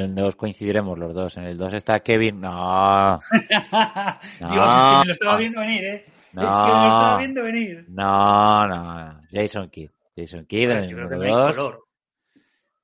2 0.08 0.36
coincidiremos 0.36 0.98
los 0.98 1.14
dos. 1.14 1.36
En 1.38 1.44
el 1.44 1.56
2 1.56 1.74
está 1.74 2.00
Kevin. 2.00 2.40
No. 2.40 3.18
no. 4.40 4.50
Dios, 4.50 4.68
es 4.68 4.84
que 4.84 4.98
me 4.98 5.06
lo 5.06 5.12
estaba 5.12 5.36
viendo 5.38 5.60
venir, 5.60 5.84
¿eh? 5.84 6.04
No. 6.32 6.42
Es 6.42 6.48
que 6.48 6.72
me 6.72 6.80
lo 6.80 6.86
estaba 6.86 7.18
viendo 7.18 7.42
venir. 7.42 7.84
No, 7.88 8.66
no, 8.66 9.04
no. 9.04 9.20
Jason 9.32 9.70
Kidd. 9.70 9.90
Jason 10.16 10.44
Kidd 10.46 10.70
en 10.70 10.84
el 10.84 10.90
número 10.90 11.52
2. 11.54 11.78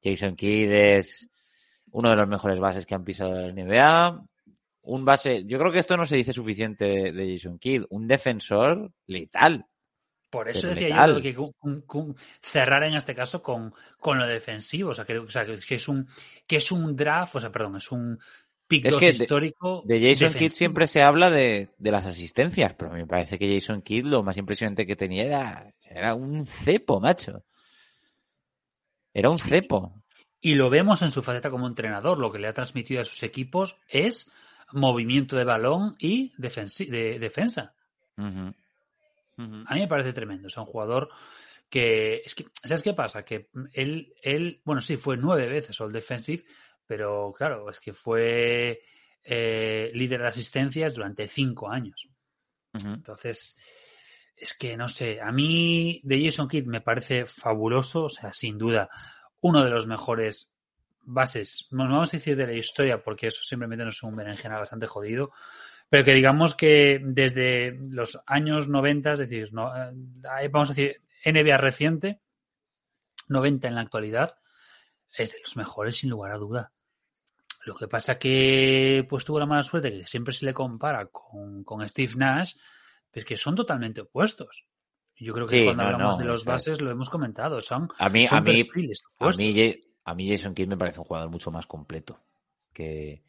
Jason 0.03 0.37
Kidd 0.37 0.73
es 0.73 1.29
uno 1.93 2.11
de 2.11 2.17
los 2.17 2.29
mejores 2.29 2.59
bases 2.59 2.87
que 2.87 2.95
han 2.95 3.05
pisado 3.05 3.33
la 3.33 3.53
NBA. 3.53 4.25
Un 4.83 5.05
base, 5.05 5.45
yo 5.45 5.59
creo 5.59 5.71
que 5.71 5.81
esto 5.81 5.97
no 5.97 6.07
se 6.07 6.17
dice 6.17 6.33
suficiente 6.33 6.87
de, 6.87 7.13
de 7.13 7.35
Jason 7.35 7.59
Kidd, 7.59 7.85
un 7.91 8.09
defensor 8.09 8.91
letal. 9.07 9.67
Por 10.31 10.49
eso 10.49 10.69
decía 10.69 10.89
letal. 10.89 11.21
yo 11.21 11.53
que 11.61 12.15
cerrar 12.41 12.85
en 12.85 12.95
este 12.95 13.15
caso 13.17 13.43
con, 13.43 13.75
con 13.99 14.19
lo 14.19 14.27
defensivo, 14.27 14.91
o 14.91 14.95
sea, 14.95 15.05
que, 15.05 15.19
o 15.19 15.29
sea, 15.29 15.45
que, 15.45 15.75
es 15.75 15.89
un 15.89 16.09
que 16.47 16.57
es 16.57 16.71
un 16.71 16.95
draft, 16.95 17.35
o 17.35 17.41
sea, 17.41 17.51
perdón, 17.51 17.77
es 17.77 17.91
un 17.91 18.19
pick 18.69 18.87
es 18.87 18.97
que 18.97 19.09
histórico. 19.09 19.83
De, 19.85 19.99
de 19.99 20.01
Jason 20.01 20.29
defensivo. 20.29 20.39
Kidd 20.39 20.57
siempre 20.57 20.87
se 20.87 21.03
habla 21.03 21.31
de, 21.31 21.71
de, 21.77 21.91
las 21.91 22.07
asistencias, 22.07 22.75
pero 22.75 22.93
me 22.93 23.07
parece 23.07 23.39
que 23.39 23.53
Jason 23.53 23.83
Kidd 23.83 24.05
lo 24.05 24.23
más 24.23 24.37
impresionante 24.37 24.87
que 24.87 24.95
tenía 24.95 25.25
era, 25.25 25.75
era 25.83 26.15
un 26.15 26.47
cepo, 26.47 27.01
macho. 27.01 27.45
Era 29.13 29.31
un 29.31 29.39
cepo. 29.39 30.01
Y 30.41 30.55
lo 30.55 30.71
vemos 30.71 31.03
en 31.03 31.11
su 31.11 31.23
faceta 31.23 31.51
como 31.51 31.67
entrenador. 31.67 32.19
Lo 32.19 32.31
que 32.31 32.39
le 32.39 32.47
ha 32.47 32.55
transmitido 32.55 33.01
a 33.01 33.05
sus 33.05 33.25
equipos 33.25 33.77
es 33.89 34.31
movimiento 34.73 35.37
de 35.37 35.45
balón 35.45 35.97
y 35.99 36.33
de 36.39 37.19
defensa. 37.19 37.75
Uh 38.17 38.23
-huh. 38.23 38.55
Uh 39.41 39.51
-huh. 39.51 39.65
A 39.67 39.75
mí 39.75 39.81
me 39.81 39.89
parece 39.89 40.13
tremendo. 40.13 40.49
Es 40.49 40.57
un 40.57 40.67
jugador 40.67 41.09
que. 41.69 42.23
Es 42.25 42.35
que 42.35 42.47
¿Sabes 42.53 42.83
qué 42.83 42.95
pasa? 42.95 43.25
Que 43.25 43.49
él, 43.73 44.15
él 44.23 44.61
bueno, 44.65 44.81
sí, 44.81 44.97
fue 44.97 45.17
nueve 45.17 45.47
veces 45.47 45.81
All 45.81 45.93
Defensive, 45.93 46.45
pero 46.87 47.33
claro, 47.37 47.71
es 47.71 47.81
que 47.81 47.93
fue 47.93 48.83
eh, 49.23 49.91
líder 49.95 50.21
de 50.21 50.29
asistencias 50.29 50.95
durante 50.95 51.29
cinco 51.29 51.71
años. 51.71 52.09
Uh 52.73 52.79
-huh. 52.79 52.95
Entonces, 52.95 53.57
es 54.37 54.55
que 54.55 54.77
no 54.77 54.89
sé. 54.89 55.21
A 55.21 55.33
mí, 55.33 56.01
de 56.05 56.25
Jason 56.25 56.49
Kidd 56.49 56.67
me 56.67 56.81
parece 56.81 57.27
fabuloso, 57.27 58.05
o 58.05 58.11
sea, 58.11 58.33
sin 58.33 58.59
duda 58.59 58.89
uno 59.41 59.65
de 59.65 59.71
los 59.71 59.87
mejores 59.87 60.55
bases, 61.03 61.67
no 61.71 61.85
vamos 61.85 62.13
a 62.13 62.17
decir 62.17 62.37
de 62.37 62.47
la 62.47 62.53
historia, 62.53 63.03
porque 63.03 63.29
eso 63.29 63.43
simplemente 63.43 63.85
nos 63.85 63.97
es 63.97 64.03
un 64.03 64.17
berenjena 64.17 64.59
bastante 64.59 64.87
jodido, 64.87 65.33
pero 65.91 66.05
que 66.05 66.15
digamos 66.15 66.55
que 66.55 67.01
desde 67.03 67.73
los 67.73 68.21
años 68.25 68.69
90, 68.69 69.15
es 69.15 69.19
decir, 69.19 69.53
no, 69.53 69.73
vamos 70.51 70.71
a 70.71 70.73
decir 70.73 71.03
NBA 71.25 71.57
reciente, 71.59 72.21
90 73.27 73.69
en 73.69 73.75
la 73.75 73.81
actualidad, 73.81 74.39
es 75.13 75.33
de 75.33 75.41
los 75.41 75.57
mejores 75.57 75.99
sin 75.99 76.11
lugar 76.11 76.31
a 76.33 76.39
duda. 76.39 76.73
Lo 77.67 77.75
que 77.75 77.89
pasa 77.89 78.19
que 78.19 79.05
pues 79.09 79.25
tuvo 79.25 79.41
la 79.41 79.47
mala 79.47 79.65
suerte 79.65 79.91
que 79.91 80.07
siempre 80.07 80.33
se 80.33 80.47
le 80.47 80.55
compara 80.55 81.07
con, 81.07 81.65
con 81.65 81.87
Steve 81.87 82.15
Nash, 82.17 82.55
pues 83.11 83.25
que 83.25 83.37
son 83.37 83.57
totalmente 83.57 84.01
opuestos. 84.01 84.65
Yo 85.17 85.35
creo 85.35 85.47
que 85.47 85.59
Sí, 85.59 85.65
cuando 85.65 85.83
no, 85.83 85.89
hablamos 85.91 86.17
no, 86.17 86.23
de 86.23 86.25
los 86.25 86.45
bases 86.45 86.75
es. 86.75 86.81
lo 86.81 86.91
hemos 86.91 87.11
comentado. 87.11 87.61
Son, 87.61 87.89
A 87.99 88.09
mí, 88.09 88.27
son 88.27 88.39
a 88.39 88.41
mí, 88.41 88.63
perfiles 88.65 89.03
a 89.19 89.29
mí, 89.31 89.81
a 90.05 90.15
mí 90.15 90.31
Jason 90.31 90.55
Kidd 90.55 90.69
me 90.69 90.79
parece 90.79 91.01
un 91.01 91.05
jugador 91.05 91.29
mucho 91.29 91.51
más 91.51 91.67
completo 91.67 92.23
que, 92.73 93.23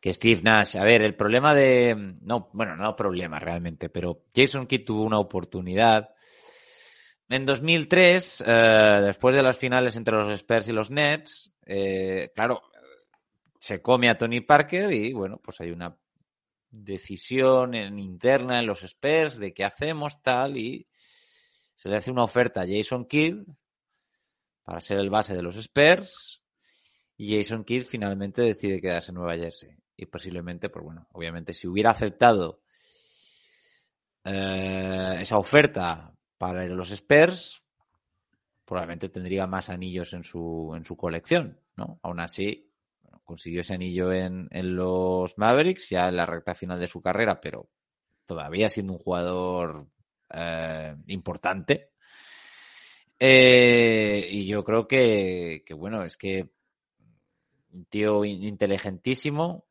que 0.00 0.12
Steve 0.12 0.40
Nash. 0.42 0.76
A 0.76 0.84
ver, 0.84 1.02
el 1.02 1.14
problema 1.14 1.54
de... 1.54 2.14
No, 2.22 2.48
bueno, 2.52 2.74
no 2.76 2.96
problema 2.96 3.38
realmente, 3.38 3.88
pero 3.90 4.24
Jason 4.34 4.66
Kidd 4.66 4.84
tuvo 4.84 5.04
una 5.04 5.18
oportunidad 5.18 6.10
en 7.28 7.46
2003, 7.46 8.42
eh, 8.44 9.00
después 9.04 9.36
de 9.36 9.42
las 9.42 9.56
finales 9.56 9.94
entre 9.94 10.16
los 10.16 10.32
Spurs 10.32 10.66
y 10.68 10.72
los 10.72 10.90
Nets, 10.90 11.52
eh, 11.64 12.32
claro, 12.34 12.60
se 13.60 13.80
come 13.80 14.08
a 14.08 14.18
Tony 14.18 14.40
Parker 14.40 14.92
y 14.92 15.12
bueno, 15.12 15.38
pues 15.40 15.60
hay 15.60 15.70
una 15.70 15.96
decisión 16.70 17.74
en- 17.74 18.00
interna 18.00 18.58
en 18.58 18.66
los 18.66 18.82
Spurs 18.82 19.38
de 19.38 19.54
qué 19.54 19.64
hacemos 19.64 20.20
tal 20.22 20.56
y 20.56 20.88
se 21.76 21.88
le 21.88 21.96
hace 21.96 22.10
una 22.10 22.24
oferta 22.24 22.62
a 22.62 22.66
Jason 22.66 23.04
Kidd 23.06 23.42
para 24.64 24.80
ser 24.80 24.98
el 24.98 25.10
base 25.10 25.34
de 25.34 25.42
los 25.42 25.56
Spurs 25.56 26.42
y 27.16 27.36
Jason 27.36 27.62
Kidd 27.64 27.84
finalmente 27.84 28.42
decide 28.42 28.80
quedarse 28.80 29.12
en 29.12 29.16
Nueva 29.16 29.36
Jersey 29.36 29.70
y 30.00 30.06
posiblemente, 30.06 30.70
pues 30.70 30.82
bueno, 30.84 31.06
obviamente 31.12 31.52
si 31.52 31.68
hubiera 31.68 31.90
aceptado 31.90 32.62
eh, 34.24 35.16
esa 35.20 35.38
oferta 35.38 36.12
para 36.38 36.64
los 36.66 36.90
Spurs, 36.90 37.62
probablemente 38.64 39.08
tendría 39.10 39.46
más 39.46 39.68
anillos 39.68 40.12
en 40.14 40.24
su, 40.24 40.72
en 40.74 40.84
su 40.84 40.96
colección, 40.96 41.60
¿no? 41.76 41.98
Aún 42.02 42.20
así, 42.20 42.70
consiguió 43.24 43.60
ese 43.60 43.74
anillo 43.74 44.10
en, 44.12 44.48
en 44.50 44.74
los 44.74 45.36
Mavericks, 45.36 45.90
ya 45.90 46.08
en 46.08 46.16
la 46.16 46.26
recta 46.26 46.54
final 46.54 46.80
de 46.80 46.86
su 46.86 47.02
carrera, 47.02 47.40
pero 47.40 47.68
todavía 48.24 48.68
siendo 48.70 48.94
un 48.94 48.98
jugador 49.00 49.86
eh, 50.32 50.96
importante. 51.08 51.90
Eh, 53.18 54.28
y 54.30 54.46
yo 54.46 54.64
creo 54.64 54.88
que, 54.88 55.62
que, 55.66 55.74
bueno, 55.74 56.04
es 56.04 56.16
que 56.16 56.48
un 57.72 57.84
tío 57.86 58.24
in- 58.24 58.44
inteligentísimo, 58.44 59.66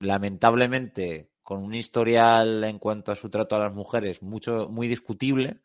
lamentablemente 0.00 1.30
con 1.42 1.62
un 1.62 1.74
historial 1.74 2.62
en 2.64 2.78
cuanto 2.78 3.12
a 3.12 3.16
su 3.16 3.28
trato 3.30 3.56
a 3.56 3.60
las 3.60 3.74
mujeres 3.74 4.22
mucho 4.22 4.68
muy 4.68 4.88
discutible. 4.88 5.58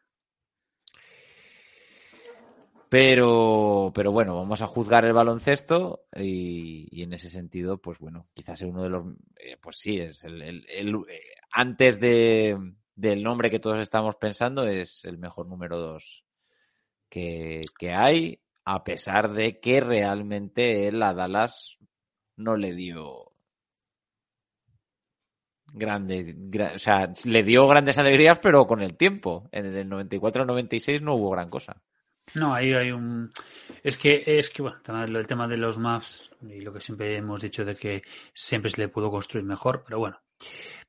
Pero, 2.89 3.91
pero 3.93 4.13
bueno, 4.13 4.35
vamos 4.37 4.61
a 4.61 4.67
juzgar 4.67 5.03
el 5.03 5.11
baloncesto 5.11 6.05
y, 6.15 7.03
en 7.03 7.11
ese 7.11 7.29
sentido, 7.29 7.79
pues 7.79 7.99
bueno, 7.99 8.27
quizás 8.33 8.61
es 8.61 8.67
uno 8.69 8.83
de 8.83 8.89
los, 8.89 9.05
eh, 9.35 9.57
pues 9.61 9.77
sí, 9.77 9.97
es 9.99 10.23
el, 10.23 10.41
el- 10.41 10.65
el- 10.69 10.95
eh, 11.09 11.21
antes 11.51 11.99
de, 11.99 12.57
del 12.95 13.23
nombre 13.23 13.49
que 13.49 13.59
todos 13.59 13.79
estamos 13.81 14.15
pensando, 14.15 14.65
es 14.65 15.03
el 15.03 15.17
mejor 15.17 15.47
número 15.47 15.77
dos 15.77 16.23
que, 17.09 17.61
que 17.77 17.91
hay, 17.93 18.39
a 18.63 18.85
pesar 18.85 19.33
de 19.33 19.59
que 19.59 19.81
realmente 19.81 20.87
él 20.87 21.03
a 21.03 21.13
Dallas 21.13 21.77
no 22.37 22.55
le 22.55 22.73
dio 22.73 23.31
grandes, 25.73 26.35
gra- 26.49 26.75
o 26.75 26.79
sea, 26.79 27.13
le 27.25 27.43
dio 27.43 27.67
grandes 27.67 27.97
alegrías, 27.97 28.39
pero 28.39 28.65
con 28.65 28.81
el 28.81 28.95
tiempo. 28.95 29.47
En 29.51 29.65
el 29.65 29.87
94 29.89 30.41
al 30.41 30.47
96 30.47 31.01
no 31.01 31.15
hubo 31.15 31.31
gran 31.31 31.49
cosa. 31.49 31.81
No, 32.35 32.53
ahí 32.53 32.73
hay 32.73 32.91
un. 32.91 33.31
Es 33.83 33.97
que, 33.97 34.23
es 34.25 34.49
que 34.49 34.61
bueno, 34.61 34.77
el 35.03 35.27
tema 35.27 35.47
de 35.47 35.57
los 35.57 35.77
maps 35.77 36.29
y 36.41 36.59
lo 36.61 36.73
que 36.73 36.81
siempre 36.81 37.15
hemos 37.15 37.41
dicho 37.41 37.63
de 37.63 37.75
que 37.75 38.01
siempre 38.33 38.69
se 38.69 38.81
le 38.81 38.89
pudo 38.89 39.09
construir 39.09 39.45
mejor, 39.45 39.83
pero 39.85 39.99
bueno. 39.99 40.19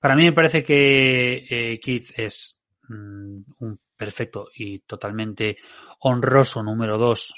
Para 0.01 0.15
mí 0.17 0.25
me 0.25 0.33
parece 0.33 0.63
que 0.63 1.47
eh, 1.49 1.81
Keith 1.81 2.11
es 2.17 2.61
mm, 2.89 3.41
un 3.61 3.81
perfecto 3.97 4.49
y 4.55 4.81
totalmente 4.81 5.57
honroso 6.01 6.63
número 6.63 6.99
2 6.99 7.35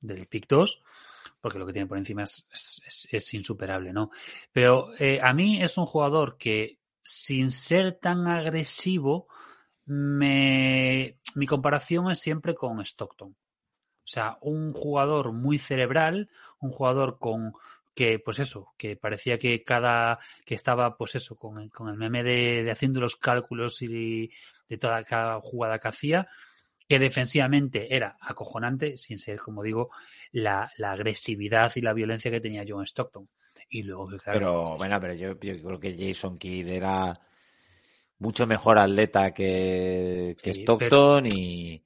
del 0.00 0.26
pick 0.26 0.46
2, 0.48 0.82
porque 1.42 1.58
lo 1.58 1.66
que 1.66 1.74
tiene 1.74 1.88
por 1.88 1.98
encima 1.98 2.22
es, 2.22 2.46
es- 3.12 3.34
insuperable, 3.34 3.92
¿no? 3.92 4.10
Pero 4.52 4.90
eh, 4.98 5.20
a 5.22 5.34
mí 5.34 5.62
es 5.62 5.76
un 5.76 5.86
jugador 5.86 6.38
que, 6.38 6.78
sin 7.02 7.50
ser 7.50 7.98
tan 8.00 8.26
agresivo, 8.28 9.28
me, 9.86 11.18
mi 11.34 11.46
comparación 11.46 12.10
es 12.10 12.20
siempre 12.20 12.54
con 12.54 12.80
Stockton. 12.80 13.30
O 14.04 14.08
sea, 14.08 14.38
un 14.40 14.72
jugador 14.72 15.32
muy 15.32 15.58
cerebral, 15.58 16.28
un 16.60 16.70
jugador 16.72 17.18
con 17.18 17.52
que, 17.94 18.18
pues 18.18 18.38
eso, 18.38 18.72
que 18.78 18.96
parecía 18.96 19.38
que 19.38 19.62
cada, 19.62 20.18
que 20.44 20.54
estaba, 20.54 20.96
pues 20.96 21.14
eso, 21.14 21.36
con 21.36 21.58
el, 21.60 21.70
con 21.70 21.88
el 21.88 21.96
meme 21.96 22.22
de, 22.22 22.62
de 22.64 22.70
haciendo 22.70 23.00
los 23.00 23.16
cálculos 23.16 23.82
y 23.82 24.30
de 24.68 24.78
toda 24.78 25.04
cada 25.04 25.40
jugada 25.40 25.78
que 25.78 25.88
hacía, 25.88 26.28
que 26.92 26.98
defensivamente 26.98 27.96
era 27.96 28.18
acojonante, 28.20 28.98
sin 28.98 29.16
ser, 29.16 29.38
como 29.38 29.62
digo, 29.62 29.88
la, 30.30 30.70
la 30.76 30.92
agresividad 30.92 31.72
y 31.74 31.80
la 31.80 31.94
violencia 31.94 32.30
que 32.30 32.42
tenía 32.42 32.66
John 32.68 32.84
Stockton. 32.84 33.30
Y 33.70 33.82
luego, 33.84 34.10
que, 34.10 34.18
claro, 34.18 34.38
Pero 34.38 34.76
bueno, 34.76 35.00
pero 35.00 35.14
yo, 35.14 35.40
yo 35.40 35.62
creo 35.62 35.80
que 35.80 35.96
Jason 35.96 36.36
Kidd 36.36 36.68
era 36.68 37.18
mucho 38.18 38.46
mejor 38.46 38.78
atleta 38.78 39.32
que, 39.32 40.36
que 40.42 40.52
Sí, 40.52 40.60
Stockton 40.60 41.28
y, 41.32 41.82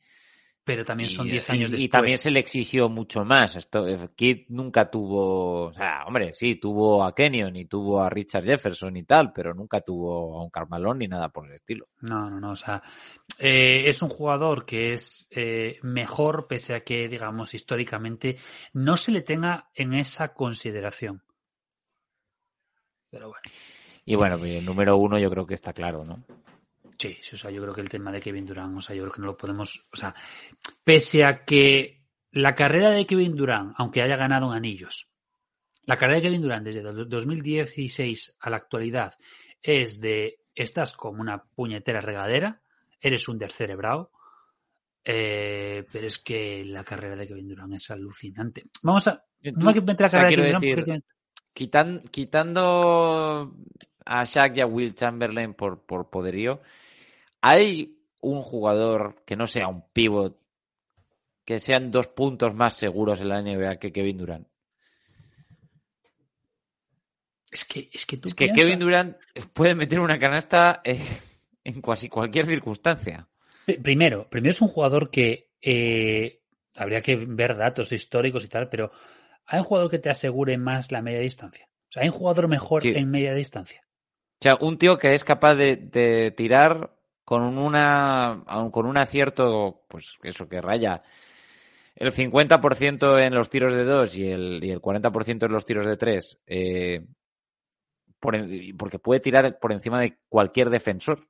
pero 0.66 0.84
también 0.84 1.08
son 1.08 1.28
y- 1.28 1.30
10 1.30 1.48
y- 1.48 1.52
años 1.52 1.68
y 1.70 1.72
después. 1.74 1.90
también 1.90 2.18
se 2.18 2.30
le 2.32 2.40
exigió 2.40 2.88
mucho 2.88 3.24
más. 3.24 3.54
Esto, 3.54 3.86
eh, 3.86 4.10
Kidd 4.16 4.46
nunca 4.48 4.90
tuvo, 4.90 5.66
o 5.68 5.72
sea, 5.72 6.04
hombre, 6.06 6.32
sí, 6.32 6.56
tuvo 6.56 7.04
a 7.04 7.14
Kenyon 7.14 7.54
y 7.54 7.66
tuvo 7.66 8.02
a 8.02 8.10
Richard 8.10 8.42
Jefferson 8.44 8.96
y 8.96 9.04
tal, 9.04 9.32
pero 9.32 9.54
nunca 9.54 9.80
tuvo 9.80 10.40
a 10.40 10.42
un 10.42 10.50
Carmalón 10.50 10.98
ni 10.98 11.06
nada 11.06 11.28
por 11.28 11.46
el 11.46 11.52
estilo. 11.54 11.86
No, 12.00 12.28
no, 12.28 12.40
no. 12.40 12.50
O 12.50 12.56
sea, 12.56 12.82
eh, 13.38 13.84
es 13.88 14.02
un 14.02 14.08
jugador 14.08 14.66
que 14.66 14.92
es 14.92 15.28
eh, 15.30 15.78
mejor, 15.82 16.48
pese 16.48 16.74
a 16.74 16.80
que, 16.80 17.06
digamos, 17.06 17.54
históricamente 17.54 18.36
no 18.72 18.96
se 18.96 19.12
le 19.12 19.20
tenga 19.20 19.70
en 19.72 19.94
esa 19.94 20.34
consideración. 20.34 21.22
Pero 23.08 23.28
bueno, 23.28 23.42
Y 24.04 24.16
bueno, 24.16 24.36
pues 24.36 24.50
el 24.50 24.64
número 24.64 24.96
uno 24.96 25.16
yo 25.16 25.30
creo 25.30 25.46
que 25.46 25.54
está 25.54 25.72
claro, 25.72 26.04
¿no? 26.04 26.24
Sí, 26.98 27.16
sí, 27.20 27.34
o 27.34 27.38
sea, 27.38 27.50
yo 27.50 27.62
creo 27.62 27.74
que 27.74 27.80
el 27.80 27.88
tema 27.88 28.10
de 28.12 28.20
Kevin 28.20 28.46
Durant, 28.46 28.76
o 28.76 28.80
sea, 28.80 28.94
yo 28.96 29.02
creo 29.02 29.12
que 29.14 29.20
no 29.20 29.26
lo 29.26 29.36
podemos, 29.36 29.86
o 29.92 29.96
sea, 29.96 30.14
pese 30.84 31.24
a 31.24 31.44
que 31.44 32.02
la 32.32 32.54
carrera 32.54 32.90
de 32.90 33.06
Kevin 33.06 33.34
Durant, 33.36 33.74
aunque 33.76 34.02
haya 34.02 34.16
ganado 34.16 34.50
en 34.50 34.56
anillos, 34.58 35.10
la 35.84 35.96
carrera 35.96 36.16
de 36.20 36.22
Kevin 36.26 36.42
Durant 36.42 36.64
desde 36.66 36.80
el 36.80 37.08
2016 37.08 38.36
a 38.40 38.50
la 38.50 38.56
actualidad 38.56 39.14
es 39.62 40.00
de 40.00 40.40
estás 40.54 40.96
como 40.96 41.20
una 41.20 41.42
puñetera 41.44 42.00
regadera, 42.00 42.60
eres 43.00 43.28
un 43.28 43.38
descerebrado, 43.38 44.10
eh, 45.04 45.86
pero 45.92 46.06
es 46.08 46.18
que 46.18 46.64
la 46.64 46.82
carrera 46.82 47.14
de 47.14 47.28
Kevin 47.28 47.48
Durant 47.48 47.74
es 47.74 47.90
alucinante. 47.90 48.64
Vamos 48.82 49.06
a. 49.06 49.22
No 49.54 49.68
hay 49.68 49.74
que 49.74 49.80
meter 49.80 50.00
la 50.00 50.06
O 50.06 50.10
sea, 50.10 50.20
carrera 50.22 50.28
de 50.30 50.36
Kevin 50.36 50.46
Durant 50.52 50.62
decir, 50.64 50.84
porque- 50.84 51.02
quitan- 51.52 52.02
quitando 52.10 53.54
a 54.04 54.24
Shaq 54.24 54.56
y 54.56 54.60
a 54.60 54.66
Will 54.66 54.94
Chamberlain 54.94 55.54
por, 55.54 55.82
por 55.86 56.10
poderío, 56.10 56.60
¿hay 57.48 57.98
un 58.20 58.42
jugador 58.42 59.22
que 59.24 59.36
no 59.36 59.46
sea 59.46 59.68
un 59.68 59.88
pivot 59.92 60.38
que 61.44 61.60
sean 61.60 61.90
dos 61.90 62.08
puntos 62.08 62.54
más 62.54 62.74
seguros 62.74 63.20
en 63.20 63.28
la 63.28 63.40
NBA 63.42 63.76
que 63.78 63.92
Kevin 63.92 64.16
Durant? 64.18 64.48
es 67.50 67.64
que, 67.64 67.88
es 67.92 68.04
que 68.06 68.16
tú 68.18 68.28
Es 68.28 68.34
que 68.34 68.46
piensas- 68.46 68.64
Kevin 68.66 68.78
Durant 68.80 69.16
puede 69.52 69.74
meter 69.74 70.00
una 70.00 70.18
canasta 70.18 70.80
eh, 70.84 71.00
en 71.64 71.80
casi 71.80 72.08
cualquier 72.08 72.46
circunstancia. 72.46 73.28
Pri- 73.64 73.78
Primero, 73.78 74.28
primero 74.28 74.50
es 74.50 74.60
un 74.60 74.68
jugador 74.68 75.10
que 75.10 75.50
eh, 75.62 76.42
habría 76.76 77.00
que 77.00 77.16
ver 77.16 77.56
datos 77.56 77.92
históricos 77.92 78.44
y 78.44 78.48
tal, 78.48 78.68
pero 78.68 78.90
hay 79.46 79.60
un 79.60 79.64
jugador 79.64 79.90
que 79.90 79.98
te 79.98 80.10
asegure 80.10 80.58
más 80.58 80.92
la 80.92 81.02
media 81.02 81.20
distancia. 81.20 81.68
O 81.88 81.92
sea, 81.92 82.02
hay 82.02 82.08
un 82.08 82.14
jugador 82.14 82.48
mejor 82.48 82.82
Sí. 82.82 82.92
en 82.94 83.10
media 83.10 83.32
distancia. 83.34 83.82
O 84.40 84.42
sea, 84.42 84.56
un 84.60 84.76
tío 84.76 84.98
que 84.98 85.14
es 85.14 85.24
capaz 85.24 85.54
de, 85.54 85.76
de 85.76 86.30
tirar 86.32 86.95
con 87.26 87.42
una 87.58 88.44
con 88.70 88.86
un 88.86 88.96
acierto, 88.96 89.84
pues 89.88 90.16
eso 90.22 90.48
que 90.48 90.60
raya 90.60 91.02
el 91.96 92.14
50% 92.14 93.18
en 93.18 93.34
los 93.34 93.50
tiros 93.50 93.74
de 93.74 93.84
dos 93.84 94.14
y 94.14 94.30
el, 94.30 94.62
y 94.62 94.70
el 94.70 94.80
40% 94.80 95.46
en 95.46 95.52
los 95.52 95.66
tiros 95.66 95.86
de 95.86 95.96
tres, 95.96 96.38
eh, 96.46 97.04
por 98.20 98.38
porque 98.78 99.00
puede 99.00 99.18
tirar 99.18 99.58
por 99.58 99.72
encima 99.72 100.00
de 100.00 100.18
cualquier 100.28 100.70
defensor. 100.70 101.26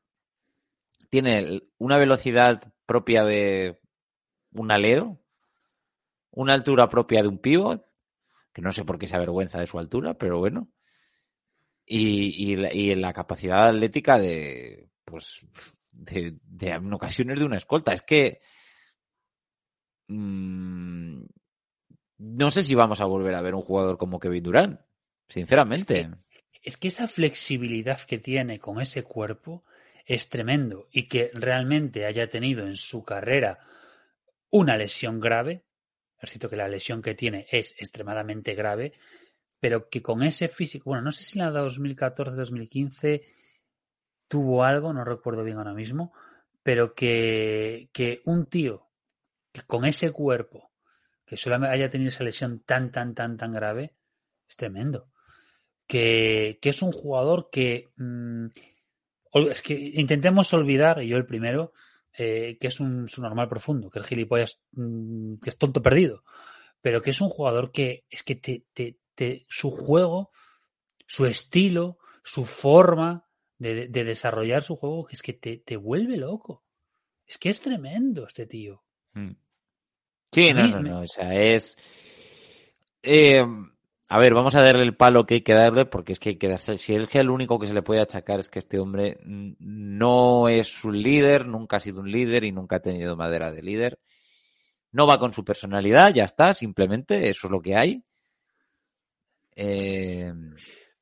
Tiene 1.08 1.62
una 1.78 1.96
velocidad 1.96 2.62
propia 2.84 3.24
de 3.24 3.80
un 4.52 4.70
alero, 4.70 5.18
una 6.30 6.52
altura 6.52 6.90
propia 6.90 7.22
de 7.22 7.28
un 7.28 7.38
pívot, 7.38 7.86
que 8.52 8.60
no 8.60 8.70
sé 8.70 8.84
por 8.84 8.98
qué 8.98 9.06
se 9.06 9.16
avergüenza 9.16 9.60
de 9.60 9.66
su 9.66 9.78
altura, 9.78 10.12
pero 10.12 10.40
bueno 10.40 10.68
y, 11.86 12.52
y, 12.52 12.66
y 12.66 12.94
la 12.96 13.12
capacidad 13.12 13.68
atlética 13.68 14.18
de, 14.18 14.90
pues, 15.04 15.46
de, 15.96 16.36
de 16.42 16.68
en 16.68 16.92
ocasiones 16.92 17.38
de 17.38 17.44
una 17.44 17.56
escolta. 17.56 17.92
Es 17.92 18.02
que 18.02 18.40
mm, 20.08 21.22
no 22.18 22.50
sé 22.50 22.62
si 22.62 22.74
vamos 22.74 23.00
a 23.00 23.06
volver 23.06 23.34
a 23.34 23.42
ver 23.42 23.54
un 23.54 23.62
jugador 23.62 23.98
como 23.98 24.18
Kevin 24.18 24.42
Durant, 24.42 24.80
sinceramente. 25.28 26.00
Es 26.00 26.08
Es 26.62 26.76
que 26.76 26.88
esa 26.88 27.06
flexibilidad 27.06 28.00
que 28.00 28.18
tiene 28.18 28.58
con 28.58 28.80
ese 28.80 29.02
cuerpo 29.02 29.64
es 30.04 30.28
tremendo 30.28 30.88
y 30.92 31.08
que 31.08 31.30
realmente 31.34 32.06
haya 32.06 32.28
tenido 32.28 32.66
en 32.66 32.76
su 32.76 33.04
carrera 33.04 33.58
una 34.50 34.76
lesión 34.76 35.20
grave, 35.20 35.64
es 36.20 36.30
cierto 36.30 36.48
que 36.48 36.56
la 36.56 36.68
lesión 36.68 37.02
que 37.02 37.14
tiene 37.14 37.46
es 37.50 37.74
extremadamente 37.78 38.54
grave, 38.54 38.94
pero 39.60 39.88
que 39.88 40.02
con 40.02 40.22
ese 40.22 40.48
físico, 40.48 40.90
bueno, 40.90 41.02
no 41.02 41.12
sé 41.12 41.24
si 41.24 41.38
en 41.38 41.44
la 41.44 41.60
2014-2015 41.60 43.22
tuvo 44.28 44.64
algo, 44.64 44.92
no 44.92 45.04
recuerdo 45.04 45.44
bien 45.44 45.58
ahora 45.58 45.74
mismo, 45.74 46.12
pero 46.62 46.94
que, 46.94 47.88
que 47.92 48.22
un 48.24 48.46
tío 48.46 48.88
que 49.52 49.62
con 49.62 49.84
ese 49.84 50.12
cuerpo, 50.12 50.70
que 51.24 51.36
solo 51.36 51.66
haya 51.66 51.90
tenido 51.90 52.08
esa 52.08 52.24
lesión 52.24 52.60
tan, 52.60 52.90
tan, 52.90 53.14
tan, 53.14 53.36
tan 53.36 53.52
grave, 53.52 53.94
es 54.48 54.56
tremendo. 54.56 55.08
Que, 55.86 56.58
que 56.60 56.70
es 56.70 56.82
un 56.82 56.92
jugador 56.92 57.48
que 57.50 57.88
mmm, 57.96 58.46
es 59.32 59.62
que 59.62 59.74
intentemos 59.74 60.52
olvidar, 60.54 61.02
y 61.02 61.08
yo 61.08 61.16
el 61.16 61.26
primero, 61.26 61.72
eh, 62.16 62.56
que 62.60 62.68
es 62.68 62.80
un 62.80 63.08
su 63.08 63.22
normal 63.22 63.48
profundo, 63.48 63.90
que 63.90 63.98
el 63.98 64.04
gilipollas, 64.04 64.60
mmm, 64.72 65.36
que 65.36 65.50
es 65.50 65.58
tonto 65.58 65.82
perdido, 65.82 66.24
pero 66.80 67.00
que 67.00 67.10
es 67.10 67.20
un 67.20 67.28
jugador 67.28 67.70
que 67.70 68.04
es 68.10 68.22
que 68.22 68.36
te, 68.36 68.64
te, 68.72 68.98
te, 69.14 69.46
su 69.48 69.70
juego, 69.70 70.30
su 71.06 71.26
estilo, 71.26 71.98
su 72.24 72.44
forma 72.44 73.25
de, 73.58 73.88
de, 73.88 74.04
desarrollar 74.04 74.62
su 74.62 74.76
juego, 74.76 75.08
es 75.10 75.22
que 75.22 75.32
te, 75.32 75.58
te, 75.58 75.76
vuelve 75.76 76.16
loco. 76.16 76.62
Es 77.26 77.38
que 77.38 77.48
es 77.48 77.60
tremendo 77.60 78.26
este 78.26 78.46
tío. 78.46 78.82
Hmm. 79.14 79.32
Sí, 80.32 80.52
no, 80.52 80.66
no, 80.66 80.80
no, 80.80 81.00
o 81.00 81.06
sea, 81.06 81.34
es... 81.34 81.76
Eh, 83.02 83.44
a 84.08 84.18
ver, 84.20 84.34
vamos 84.34 84.54
a 84.54 84.62
darle 84.62 84.82
el 84.82 84.96
palo 84.96 85.26
que 85.26 85.34
hay 85.34 85.40
que 85.40 85.52
darle, 85.52 85.84
porque 85.86 86.12
es 86.12 86.20
que 86.20 86.30
hay 86.30 86.36
que 86.36 86.48
darse. 86.48 86.76
Si 86.78 86.94
es 86.94 87.08
que 87.08 87.18
el 87.18 87.30
único 87.30 87.58
que 87.58 87.66
se 87.66 87.74
le 87.74 87.82
puede 87.82 88.00
achacar 88.00 88.38
es 88.38 88.48
que 88.48 88.60
este 88.60 88.78
hombre 88.78 89.18
no 89.24 90.48
es 90.48 90.84
un 90.84 91.00
líder, 91.02 91.46
nunca 91.46 91.78
ha 91.78 91.80
sido 91.80 92.00
un 92.00 92.10
líder 92.10 92.44
y 92.44 92.52
nunca 92.52 92.76
ha 92.76 92.80
tenido 92.80 93.16
madera 93.16 93.50
de 93.50 93.62
líder. 93.62 93.98
No 94.92 95.06
va 95.06 95.18
con 95.18 95.32
su 95.32 95.44
personalidad, 95.44 96.14
ya 96.14 96.24
está, 96.24 96.54
simplemente, 96.54 97.28
eso 97.28 97.48
es 97.48 97.50
lo 97.50 97.60
que 97.60 97.76
hay. 97.76 98.04
Eh, 99.56 100.32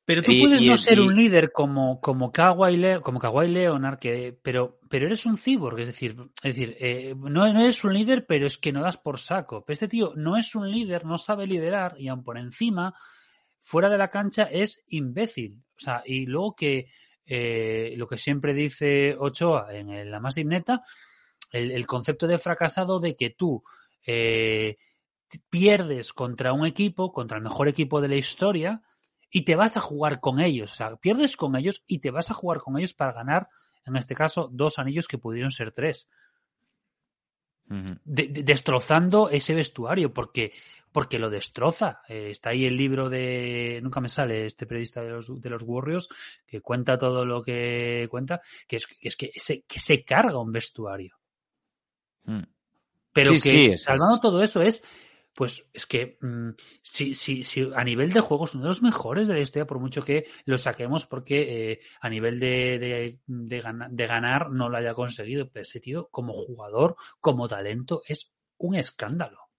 pero 0.05 0.21
tú 0.21 0.31
puedes 0.39 0.61
y, 0.61 0.67
no 0.67 0.75
y, 0.75 0.77
ser 0.77 1.01
un 1.01 1.15
líder 1.15 1.51
como, 1.51 1.99
como, 1.99 2.31
Kawhi, 2.31 2.77
Le 2.77 3.01
como 3.01 3.19
Kawhi 3.19 3.47
Leonard, 3.47 3.97
que, 3.97 4.37
pero, 4.39 4.79
pero 4.87 5.07
eres 5.07 5.25
un 5.25 5.35
cyborg, 5.35 5.79
es 5.79 5.87
decir, 5.87 6.15
es 6.43 6.55
decir 6.55 6.77
eh, 6.79 7.15
no, 7.17 7.51
no, 7.51 7.59
eres 7.59 7.83
un 7.83 7.93
líder, 7.93 8.27
pero 8.27 8.45
es 8.45 8.57
que 8.59 8.71
no 8.71 8.83
das 8.83 8.97
por 8.97 9.19
saco. 9.19 9.65
Pero 9.65 9.73
este 9.73 9.87
tío 9.87 10.13
no 10.15 10.37
es 10.37 10.53
un 10.53 10.69
líder, 10.69 11.05
no 11.05 11.17
sabe 11.17 11.47
liderar 11.47 11.95
y 11.97 12.07
aún 12.07 12.23
por 12.23 12.37
encima, 12.37 12.93
fuera 13.59 13.89
de 13.89 13.97
la 13.97 14.09
cancha, 14.09 14.43
es 14.43 14.85
imbécil. 14.89 15.63
O 15.75 15.79
sea, 15.79 16.03
y 16.05 16.27
luego 16.27 16.55
que 16.55 16.87
eh, 17.25 17.95
lo 17.97 18.05
que 18.05 18.19
siempre 18.19 18.53
dice 18.53 19.15
Ochoa 19.17 19.75
en 19.75 20.11
la 20.11 20.19
más 20.19 20.37
neta, 20.37 20.83
el, 21.51 21.71
el, 21.71 21.87
concepto 21.87 22.27
de 22.27 22.37
fracasado 22.37 22.99
de 22.99 23.15
que 23.15 23.31
tú 23.31 23.63
eh, 24.05 24.77
pierdes 25.49 26.13
contra 26.13 26.53
un 26.53 26.67
equipo, 26.67 27.11
contra 27.11 27.37
el 27.37 27.43
mejor 27.43 27.67
equipo 27.67 28.01
de 28.01 28.09
la 28.09 28.17
historia, 28.17 28.83
y 29.35 29.41
te 29.41 29.57
vas 29.57 29.75
a 29.75 29.81
jugar 29.81 30.21
con 30.21 30.39
ellos. 30.39 30.71
O 30.71 30.75
sea, 30.75 30.95
pierdes 30.95 31.35
con 31.35 31.57
ellos 31.57 31.83
y 31.87 31.99
te 31.99 32.09
vas 32.09 32.31
a 32.31 32.33
jugar 32.33 32.59
con 32.59 32.77
ellos 32.77 32.93
para 32.93 33.11
ganar, 33.11 33.49
en 33.85 33.97
este 33.97 34.15
caso, 34.15 34.47
dos 34.49 34.79
anillos 34.79 35.09
que 35.09 35.17
pudieron 35.17 35.51
ser 35.51 35.73
tres. 35.73 36.09
Uh 37.69 37.73
-huh. 37.73 37.99
de, 38.05 38.29
de, 38.29 38.43
destrozando 38.43 39.29
ese 39.29 39.53
vestuario, 39.53 40.13
porque, 40.13 40.53
porque 40.93 41.19
lo 41.19 41.29
destroza. 41.29 41.99
Eh, 42.07 42.29
está 42.29 42.51
ahí 42.51 42.63
el 42.63 42.77
libro 42.77 43.09
de. 43.09 43.81
Nunca 43.83 43.99
me 43.99 44.07
sale 44.07 44.45
este 44.45 44.65
periodista 44.65 45.03
de 45.03 45.09
los, 45.09 45.41
de 45.41 45.49
los 45.49 45.63
Warriors, 45.63 46.07
que 46.47 46.61
cuenta 46.61 46.97
todo 46.97 47.25
lo 47.25 47.43
que 47.43 48.07
cuenta, 48.09 48.39
que 48.69 48.77
es, 48.77 48.87
es 49.01 49.17
que, 49.17 49.33
se, 49.35 49.63
que 49.63 49.81
se 49.81 50.05
carga 50.05 50.39
un 50.39 50.53
vestuario. 50.53 51.13
Uh 52.23 52.31
-huh. 52.31 52.47
Pero 53.11 53.35
sí, 53.35 53.41
que, 53.41 53.57
sí, 53.57 53.77
salvando 53.79 54.15
es. 54.15 54.21
todo 54.21 54.41
eso, 54.41 54.61
es 54.61 54.81
pues 55.35 55.67
es 55.73 55.85
que 55.85 56.17
mmm, 56.21 56.51
si, 56.81 57.13
si, 57.13 57.43
si, 57.43 57.69
a 57.75 57.83
nivel 57.83 58.11
de 58.13 58.21
juego 58.21 58.45
es 58.45 58.55
uno 58.55 58.63
de 58.63 58.69
los 58.69 58.81
mejores 58.81 59.27
de 59.27 59.33
la 59.33 59.41
historia, 59.41 59.67
por 59.67 59.79
mucho 59.79 60.01
que 60.01 60.25
lo 60.45 60.57
saquemos 60.57 61.05
porque 61.05 61.71
eh, 61.71 61.79
a 61.99 62.09
nivel 62.09 62.39
de, 62.39 62.79
de, 62.79 63.19
de, 63.27 64.07
ganar, 64.07 64.49
no 64.49 64.69
lo 64.69 64.77
haya 64.77 64.93
conseguido. 64.93 65.49
Pero 65.49 65.63
ese 65.63 65.81
tío, 65.81 66.07
como 66.09 66.33
jugador, 66.33 66.95
como 67.19 67.49
talento, 67.49 68.01
es 68.07 68.31
un 68.57 68.75
escándalo. 68.75 69.49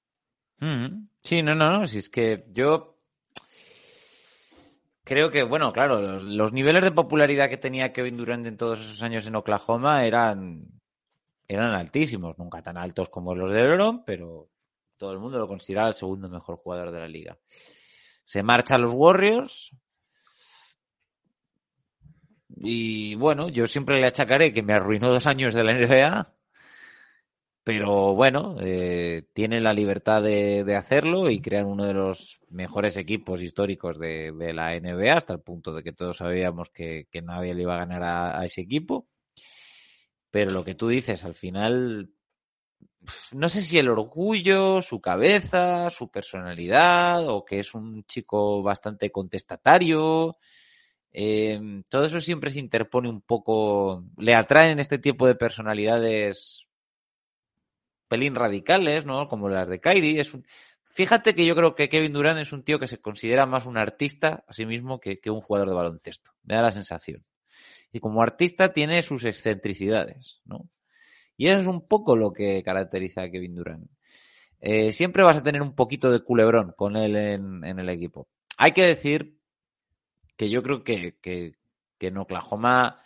Mm, 0.61 1.09
sí, 1.23 1.43
no, 1.43 1.55
no, 1.55 1.81
no. 1.81 1.87
Si 1.87 1.99
es 1.99 2.09
que 2.09 2.47
yo 2.51 2.97
creo 5.05 5.31
que, 5.31 5.43
bueno, 5.43 5.75
claro, 5.75 6.01
los, 6.01 6.23
los 6.23 6.53
niveles 6.55 6.83
de 6.85 6.91
popularidad 6.91 7.51
que 7.51 7.59
tenía 7.59 7.93
Kevin 7.93 8.17
Durant 8.17 8.47
en 8.47 8.57
todos 8.57 8.81
esos 8.81 9.03
años 9.03 9.27
en 9.27 9.37
Oklahoma 9.37 10.07
eran, 10.07 10.65
eran 11.47 11.75
altísimos. 11.75 12.39
Nunca 12.39 12.63
tan 12.63 12.79
altos 12.79 13.11
como 13.11 13.35
los 13.35 13.53
de 13.53 13.63
LeBron, 13.63 14.05
pero 14.07 14.49
todo 14.97 15.13
el 15.13 15.19
mundo 15.19 15.39
lo 15.39 15.49
consideraba 15.49 15.89
el 15.89 15.95
segundo 15.95 16.29
mejor 16.29 16.57
jugador 16.57 16.91
de 16.91 17.01
la 17.01 17.09
liga. 17.09 17.39
Se 18.25 18.43
marcha 18.43 18.75
a 18.75 18.79
los 18.79 18.93
Warriors. 18.93 19.71
Y 22.59 23.15
bueno, 23.17 23.49
yo 23.49 23.67
siempre 23.67 24.01
le 24.01 24.07
achacaré 24.07 24.53
que 24.53 24.63
me 24.63 24.73
arruinó 24.73 25.13
dos 25.13 25.27
años 25.27 25.55
de 25.55 25.65
la 25.65 25.75
NBA. 25.75 26.33
Pero 27.65 28.15
bueno, 28.15 28.57
eh, 28.61 29.25
tiene 29.33 29.61
la 29.61 29.73
libertad 29.73 30.23
de, 30.23 30.77
hacerlo 30.77 31.31
y 31.31 31.41
crean 31.41 31.67
uno 31.67 31.85
de 31.85 31.95
los 31.95 32.41
mejores 32.49 32.97
equipos 32.97 33.43
históricos 33.43 33.99
de, 33.99 34.33
la 34.55 34.79
NBA, 34.79 35.17
hasta 35.17 35.33
el 35.33 35.41
punto 35.41 35.75
de 35.75 35.83
que 35.83 35.93
todos 35.93 36.19
sabíamos 36.19 36.71
que, 36.71 37.09
nadie 37.25 37.55
le 37.55 37.63
iba 37.63 37.75
a 37.75 37.85
ganar 37.85 38.05
a 38.05 38.45
ese 38.45 38.61
equipo. 38.61 39.09
Pero 40.31 40.51
lo 40.51 40.65
que 40.65 40.75
tú 40.75 40.89
dices, 40.89 41.25
al 41.25 41.35
final 41.35 42.11
no 43.33 43.49
sé 43.49 43.63
si 43.63 43.79
el 43.79 43.89
orgullo, 43.89 44.83
su 44.83 45.01
cabeza, 45.01 45.91
su 45.91 46.11
personalidad, 46.11 47.29
o 47.29 47.45
que 47.45 47.61
es 47.61 47.75
un 47.75 48.05
chico 48.05 48.63
bastante 48.63 49.11
contestatario. 49.11 50.39
Eh, 51.13 51.83
todo 51.89 52.05
eso 52.05 52.21
siempre 52.21 52.51
se 52.51 52.59
interpone 52.59 53.09
un 53.09 53.23
poco, 53.23 54.05
le 54.19 54.35
atraen 54.35 54.79
este 54.79 54.99
tipo 54.99 55.27
de 55.27 55.35
personalidades 55.35 56.67
pelín 58.09 58.35
radicales, 58.35 59.07
¿no? 59.07 59.29
Como 59.29 59.49
las 59.49 59.69
de 59.69 59.81
un... 60.35 60.47
Fíjate 60.91 61.35
que 61.35 61.45
yo 61.45 61.55
creo 61.55 61.75
que 61.75 61.89
Kevin 61.89 62.13
Durant 62.13 62.41
es 62.41 62.53
un 62.53 62.65
tío 62.65 62.79
que 62.79 62.87
se 62.87 62.99
considera 62.99 63.45
más 63.45 63.67
un 63.67 63.77
artista 63.77 64.45
a 64.47 64.53
sí 64.53 64.65
mismo 64.65 64.99
que, 64.99 65.21
que 65.21 65.31
un 65.31 65.43
jugador 65.43 65.69
de 65.69 65.75
baloncesto. 65.75 66.33
Me 66.45 66.55
da 66.55 66.63
la 66.63 66.71
sensación. 66.71 67.25
Y 67.93 68.01
como 68.01 68.23
artista 68.23 68.73
tiene 68.73 69.03
sus 69.03 69.25
excentricidades, 69.25 70.41
¿no? 70.45 70.69
Y 71.37 71.49
eso 71.49 71.61
es 71.61 71.67
un 71.67 71.87
poco 71.87 72.17
lo 72.17 72.33
que 72.33 72.63
caracteriza 72.63 73.23
a 73.23 73.31
Kevin 73.31 73.55
Durant. 73.55 73.91
Eh, 74.61 74.91
siempre 74.93 75.23
vas 75.23 75.37
a 75.37 75.43
tener 75.43 75.63
un 75.63 75.75
poquito 75.75 76.11
de 76.11 76.25
culebrón 76.25 76.73
con 76.77 76.97
él 76.97 77.17
en, 77.17 77.65
el 77.65 77.89
equipo. 77.89 78.29
Hay 78.57 78.73
que 78.73 78.85
decir 78.85 79.39
que 80.37 80.49
yo 80.49 80.63
creo 80.63 80.83
que, 80.83 81.17
que, 81.21 81.55
que 81.99 82.07
en 82.09 82.19
Oklahoma, 82.19 83.01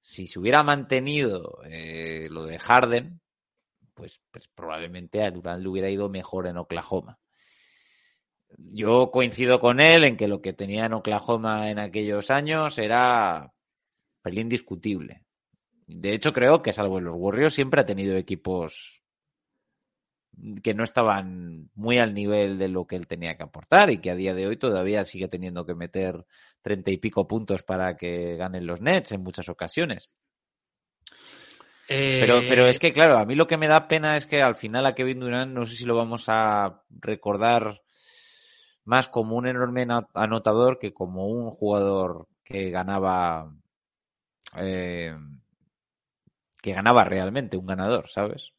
si 0.00 0.26
se 0.26 0.38
hubiera 0.38 0.62
mantenido 0.62 1.60
eh, 1.64 2.28
lo 2.30 2.44
de 2.44 2.58
Harden, 2.58 3.20
pues, 3.94 4.20
pues, 4.30 4.46
probablemente 4.48 5.22
a 5.22 5.30
Durant 5.30 5.62
le 5.62 5.68
hubiera 5.68 5.90
ido 5.90 6.08
mejor 6.08 6.46
en 6.46 6.58
Oklahoma. 6.58 7.18
Yo 8.58 9.10
coincido 9.10 9.58
con 9.58 9.80
él 9.80 10.04
en 10.04 10.16
que 10.16 10.28
lo 10.28 10.40
que 10.40 10.52
tenía 10.52 10.86
en 10.86 10.94
Oklahoma 10.94 11.70
en 11.70 11.78
aquellos 11.78 12.30
años 12.30 12.78
era 12.78 13.52
pelín 14.22 14.48
discutible. 14.48 15.25
De 15.86 16.12
hecho, 16.12 16.32
creo 16.32 16.62
que 16.62 16.72
salvo 16.72 17.00
los 17.00 17.14
Warriors 17.16 17.54
siempre 17.54 17.80
ha 17.80 17.86
tenido 17.86 18.16
equipos 18.16 19.02
que 20.62 20.74
no 20.74 20.84
estaban 20.84 21.70
muy 21.74 21.98
al 21.98 22.12
nivel 22.12 22.58
de 22.58 22.68
lo 22.68 22.86
que 22.86 22.96
él 22.96 23.06
tenía 23.06 23.36
que 23.36 23.44
aportar 23.44 23.90
y 23.90 23.98
que 23.98 24.10
a 24.10 24.14
día 24.14 24.34
de 24.34 24.46
hoy 24.46 24.56
todavía 24.56 25.04
sigue 25.04 25.28
teniendo 25.28 25.64
que 25.64 25.74
meter 25.74 26.26
treinta 26.60 26.90
y 26.90 26.98
pico 26.98 27.26
puntos 27.26 27.62
para 27.62 27.96
que 27.96 28.36
ganen 28.36 28.66
los 28.66 28.80
Nets 28.80 29.12
en 29.12 29.22
muchas 29.22 29.48
ocasiones. 29.48 30.10
Eh... 31.88 32.18
Pero, 32.20 32.40
pero 32.48 32.66
es 32.66 32.78
que, 32.78 32.92
claro, 32.92 33.16
a 33.16 33.24
mí 33.24 33.34
lo 33.34 33.46
que 33.46 33.56
me 33.56 33.68
da 33.68 33.88
pena 33.88 34.16
es 34.16 34.26
que 34.26 34.42
al 34.42 34.56
final 34.56 34.84
a 34.86 34.94
Kevin 34.94 35.20
Durant 35.20 35.52
no 35.52 35.64
sé 35.64 35.76
si 35.76 35.84
lo 35.84 35.96
vamos 35.96 36.24
a 36.26 36.82
recordar 36.90 37.80
más 38.84 39.08
como 39.08 39.36
un 39.36 39.46
enorme 39.46 39.86
anotador 40.14 40.78
que 40.78 40.92
como 40.92 41.26
un 41.28 41.50
jugador 41.50 42.28
que 42.44 42.70
ganaba 42.70 43.52
eh, 44.56 45.14
que 46.66 46.72
ganaba 46.72 47.04
realmente 47.04 47.56
un 47.56 47.64
ganador, 47.64 48.08
¿sabes? 48.08 48.52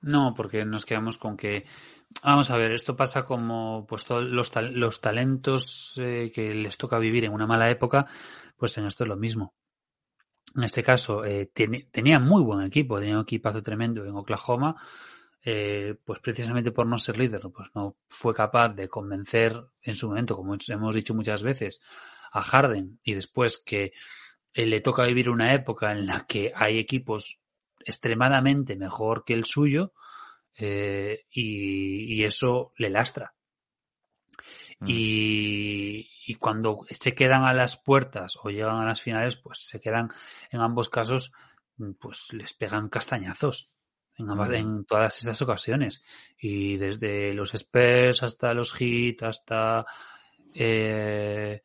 No, 0.00 0.34
porque 0.36 0.64
nos 0.64 0.84
quedamos 0.84 1.18
con 1.18 1.36
que, 1.36 1.64
vamos 2.24 2.50
a 2.50 2.56
ver, 2.56 2.72
esto 2.72 2.96
pasa 2.96 3.24
como 3.24 3.86
pues 3.88 4.04
todos 4.04 4.24
los, 4.24 4.50
los 4.72 5.00
talentos 5.00 5.94
eh, 5.98 6.32
que 6.34 6.52
les 6.52 6.76
toca 6.76 6.98
vivir 6.98 7.24
en 7.24 7.32
una 7.32 7.46
mala 7.46 7.70
época, 7.70 8.08
pues 8.56 8.76
en 8.76 8.86
esto 8.86 9.04
es 9.04 9.08
lo 9.08 9.16
mismo. 9.16 9.54
En 10.56 10.64
este 10.64 10.82
caso, 10.82 11.24
eh, 11.24 11.48
tiene, 11.54 11.86
tenía 11.92 12.18
muy 12.18 12.42
buen 12.42 12.66
equipo, 12.66 12.98
tenía 12.98 13.14
un 13.14 13.22
equipazo 13.22 13.62
tremendo 13.62 14.04
en 14.04 14.16
Oklahoma, 14.16 14.74
eh, 15.44 15.94
pues 16.04 16.18
precisamente 16.18 16.72
por 16.72 16.88
no 16.88 16.98
ser 16.98 17.18
líder, 17.18 17.42
pues 17.54 17.68
no 17.72 17.98
fue 18.08 18.34
capaz 18.34 18.70
de 18.70 18.88
convencer 18.88 19.64
en 19.80 19.94
su 19.94 20.08
momento, 20.08 20.34
como 20.34 20.56
hemos 20.66 20.94
dicho 20.96 21.14
muchas 21.14 21.44
veces, 21.44 21.80
a 22.32 22.42
Harden 22.42 22.98
y 23.04 23.14
después 23.14 23.62
que 23.64 23.92
le 24.54 24.80
toca 24.80 25.04
vivir 25.04 25.28
una 25.30 25.54
época 25.54 25.92
en 25.92 26.06
la 26.06 26.26
que 26.26 26.52
hay 26.54 26.78
equipos 26.78 27.40
extremadamente 27.84 28.76
mejor 28.76 29.24
que 29.24 29.34
el 29.34 29.44
suyo 29.44 29.92
eh, 30.58 31.24
y, 31.30 32.14
y 32.14 32.24
eso 32.24 32.72
le 32.76 32.90
lastra. 32.90 33.34
Mm. 34.80 34.86
Y, 34.88 36.10
y 36.26 36.34
cuando 36.34 36.80
se 36.90 37.14
quedan 37.14 37.44
a 37.44 37.52
las 37.54 37.76
puertas 37.76 38.36
o 38.42 38.50
llegan 38.50 38.76
a 38.78 38.86
las 38.86 39.00
finales, 39.02 39.36
pues 39.36 39.60
se 39.60 39.80
quedan 39.80 40.08
en 40.50 40.60
ambos 40.60 40.88
casos, 40.88 41.32
mm, 41.76 41.92
pues 41.92 42.32
les 42.32 42.52
pegan 42.54 42.88
castañazos 42.88 43.70
en, 44.16 44.28
ambas- 44.30 44.48
Mm. 44.50 44.54
en 44.54 44.84
todas 44.84 45.22
esas 45.22 45.40
ocasiones. 45.42 46.04
Y 46.38 46.76
desde 46.76 47.32
los 47.34 47.54
Spurs 47.54 48.22
hasta 48.22 48.52
los 48.54 48.72
Heat, 48.72 49.22
hasta 49.22 49.86
eh, 50.54 51.62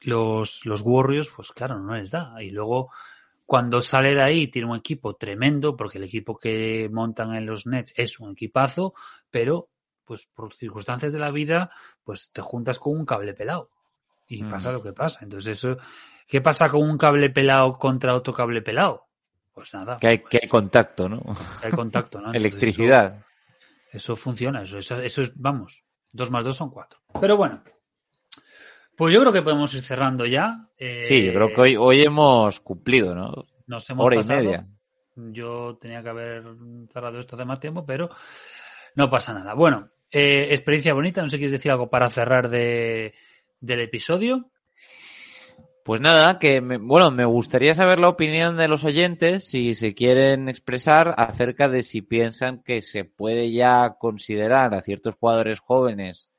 los, 0.00 0.64
los 0.66 0.80
Warriors, 0.82 1.28
pues 1.34 1.52
claro, 1.52 1.78
no 1.78 1.94
les 1.94 2.10
da. 2.10 2.34
Y 2.42 2.50
luego, 2.50 2.90
cuando 3.46 3.80
sale 3.80 4.14
de 4.14 4.22
ahí, 4.22 4.48
tiene 4.48 4.68
un 4.70 4.76
equipo 4.76 5.14
tremendo, 5.16 5.76
porque 5.76 5.98
el 5.98 6.04
equipo 6.04 6.36
que 6.36 6.88
montan 6.92 7.34
en 7.34 7.46
los 7.46 7.66
Nets 7.66 7.92
es 7.96 8.18
un 8.20 8.32
equipazo, 8.32 8.94
pero 9.30 9.68
pues 10.04 10.26
por 10.34 10.52
circunstancias 10.54 11.12
de 11.12 11.18
la 11.20 11.30
vida, 11.30 11.70
pues 12.02 12.30
te 12.32 12.42
juntas 12.42 12.78
con 12.78 12.96
un 12.98 13.06
cable 13.06 13.32
pelado. 13.34 13.70
Y 14.26 14.42
Mm. 14.42 14.50
pasa 14.50 14.72
lo 14.72 14.82
que 14.82 14.92
pasa. 14.92 15.20
Entonces, 15.22 15.58
eso, 15.58 15.76
¿qué 16.26 16.40
pasa 16.40 16.68
con 16.68 16.82
un 16.82 16.96
cable 16.98 17.30
pelado 17.30 17.76
contra 17.78 18.14
otro 18.14 18.32
cable 18.32 18.62
pelado? 18.62 19.06
Pues 19.52 19.72
nada, 19.74 19.98
Que 19.98 20.06
hay, 20.08 20.18
que 20.18 20.38
hay 20.42 20.48
contacto, 20.48 21.08
¿no? 21.08 21.20
hay 21.62 21.70
contacto, 21.72 22.18
¿no? 22.20 22.28
Entonces, 22.32 22.40
Electricidad. 22.52 23.16
Eso, 23.88 23.96
eso 24.14 24.16
funciona, 24.16 24.62
eso, 24.62 24.78
eso, 24.78 25.00
eso 25.00 25.22
es, 25.22 25.32
vamos, 25.40 25.82
dos 26.12 26.30
más 26.30 26.44
dos 26.44 26.56
son 26.56 26.70
cuatro. 26.70 27.00
Pero 27.20 27.36
bueno, 27.36 27.62
pues 29.00 29.14
yo 29.14 29.20
creo 29.22 29.32
que 29.32 29.40
podemos 29.40 29.72
ir 29.72 29.82
cerrando 29.82 30.26
ya. 30.26 30.68
Eh, 30.76 31.04
Sí, 31.06 31.24
yo 31.24 31.32
creo 31.32 31.48
que 31.48 31.60
hoy, 31.62 31.76
hoy 31.76 32.02
hemos 32.02 32.60
cumplido, 32.60 33.14
¿no? 33.14 33.46
nos 33.66 33.88
hemos 33.88 34.04
Hora 34.04 34.16
y 34.20 34.24
media. 34.24 34.66
Yo 35.16 35.78
tenía 35.80 36.02
que 36.02 36.10
haber 36.10 36.42
cerrado 36.92 37.18
esto 37.18 37.34
hace 37.34 37.46
más 37.46 37.60
tiempo, 37.60 37.86
pero 37.86 38.10
no 38.96 39.08
pasa 39.08 39.32
nada. 39.32 39.54
Bueno, 39.54 39.88
eh, 40.10 40.48
experiencia 40.50 40.92
bonita. 40.92 41.22
No 41.22 41.30
sé 41.30 41.36
si 41.36 41.40
quieres 41.40 41.52
decir 41.52 41.72
algo 41.72 41.88
para 41.88 42.10
cerrar 42.10 42.50
de, 42.50 43.14
del 43.58 43.80
episodio. 43.80 44.50
Pues 45.82 46.00
nada, 46.02 46.38
que 46.38 46.60
me- 46.60 46.76
bueno, 46.76 47.10
me 47.10 47.24
gustaría 47.24 47.72
saber 47.72 47.98
la 48.00 48.08
opinión 48.10 48.56
de 48.58 48.68
los 48.68 48.84
oyentes 48.84 49.48
si 49.48 49.74
se 49.74 49.94
quieren 49.94 50.50
expresar 50.50 51.14
acerca 51.16 51.68
de 51.68 51.82
si 51.82 52.02
piensan 52.02 52.62
que 52.62 52.82
se 52.82 53.04
puede 53.04 53.50
ya 53.50 53.96
considerar 53.98 54.74
a 54.74 54.82
ciertos 54.82 55.14
jugadores 55.14 55.58
jóvenes 55.58 56.29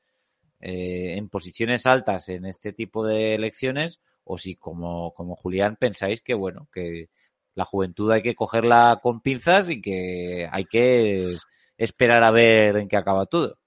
eh, 0.62 1.16
en 1.16 1.28
posiciones 1.28 1.86
altas 1.86 2.28
en 2.28 2.46
este 2.46 2.72
tipo 2.72 3.04
de 3.04 3.34
elecciones 3.34 4.00
o 4.24 4.38
si 4.38 4.54
como, 4.54 5.12
como 5.12 5.34
Julián 5.36 5.76
pensáis 5.76 6.20
que 6.20 6.34
bueno, 6.34 6.68
que 6.72 7.08
la 7.54 7.64
juventud 7.64 8.10
hay 8.10 8.22
que 8.22 8.34
cogerla 8.34 9.00
con 9.02 9.20
pinzas 9.20 9.68
y 9.68 9.82
que 9.82 10.48
hay 10.50 10.64
que 10.66 11.36
esperar 11.76 12.22
a 12.22 12.30
ver 12.30 12.76
en 12.76 12.88
qué 12.88 12.96
acaba 12.96 13.26
todo. 13.26 13.58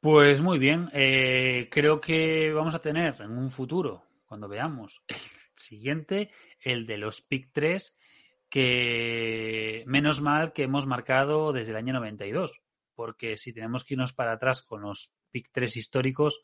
Pues 0.00 0.40
muy 0.40 0.58
bien. 0.58 0.90
eh, 0.92 1.68
creo 1.70 2.00
que 2.00 2.52
vamos 2.52 2.74
a 2.74 2.80
tener 2.80 3.14
en 3.20 3.38
un 3.38 3.50
futuro, 3.50 4.04
cuando 4.26 4.48
veamos 4.48 5.02
el 5.08 5.16
siguiente, 5.56 6.30
el 6.60 6.86
de 6.86 6.98
los 6.98 7.22
PIC 7.22 7.50
3, 7.52 7.96
que 8.50 9.84
menos 9.86 10.20
mal 10.20 10.52
que 10.52 10.64
hemos 10.64 10.86
marcado 10.86 11.52
desde 11.52 11.70
el 11.70 11.76
año 11.76 11.94
92, 11.94 12.61
porque 13.02 13.36
si 13.36 13.52
tenemos 13.52 13.82
que 13.82 13.94
irnos 13.94 14.12
para 14.12 14.30
atrás 14.30 14.62
con 14.62 14.82
los 14.82 15.12
PIC 15.32 15.48
3 15.50 15.76
históricos, 15.76 16.40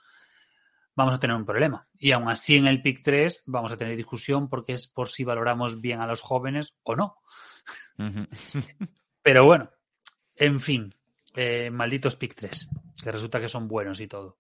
vamos 0.97 1.15
a 1.15 1.21
tener 1.21 1.37
un 1.37 1.45
problema. 1.45 1.87
Y 2.01 2.11
aún 2.11 2.29
así 2.29 2.57
en 2.57 2.67
el 2.67 2.83
PIC 2.83 3.05
3 3.05 3.45
vamos 3.47 3.71
a 3.71 3.77
tener 3.77 3.97
discusión 3.97 4.49
porque 4.49 4.73
es 4.73 4.89
por 4.89 5.09
si 5.09 5.23
valoramos 5.23 5.81
bien 5.81 6.01
a 6.01 6.07
los 6.09 6.21
jóvenes 6.21 6.75
o 6.83 6.97
no. 6.97 7.19
Pero 9.23 9.45
bueno, 9.45 9.71
en 10.35 10.59
fin, 10.59 10.93
eh, 11.37 11.71
malditos 11.71 12.17
PIC 12.17 12.35
3, 12.35 12.69
que 13.05 13.13
resulta 13.13 13.39
que 13.39 13.47
son 13.47 13.69
buenos 13.69 14.01
y 14.01 14.09
todo. 14.09 14.37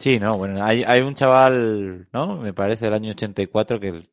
Sí, 0.00 0.18
no, 0.18 0.36
bueno, 0.36 0.64
hay, 0.64 0.82
hay 0.82 1.00
un 1.00 1.14
chaval, 1.14 2.08
¿no? 2.12 2.38
Me 2.38 2.54
parece 2.54 2.86
del 2.86 2.94
año 2.94 3.12
84 3.12 3.78
que 3.78 4.08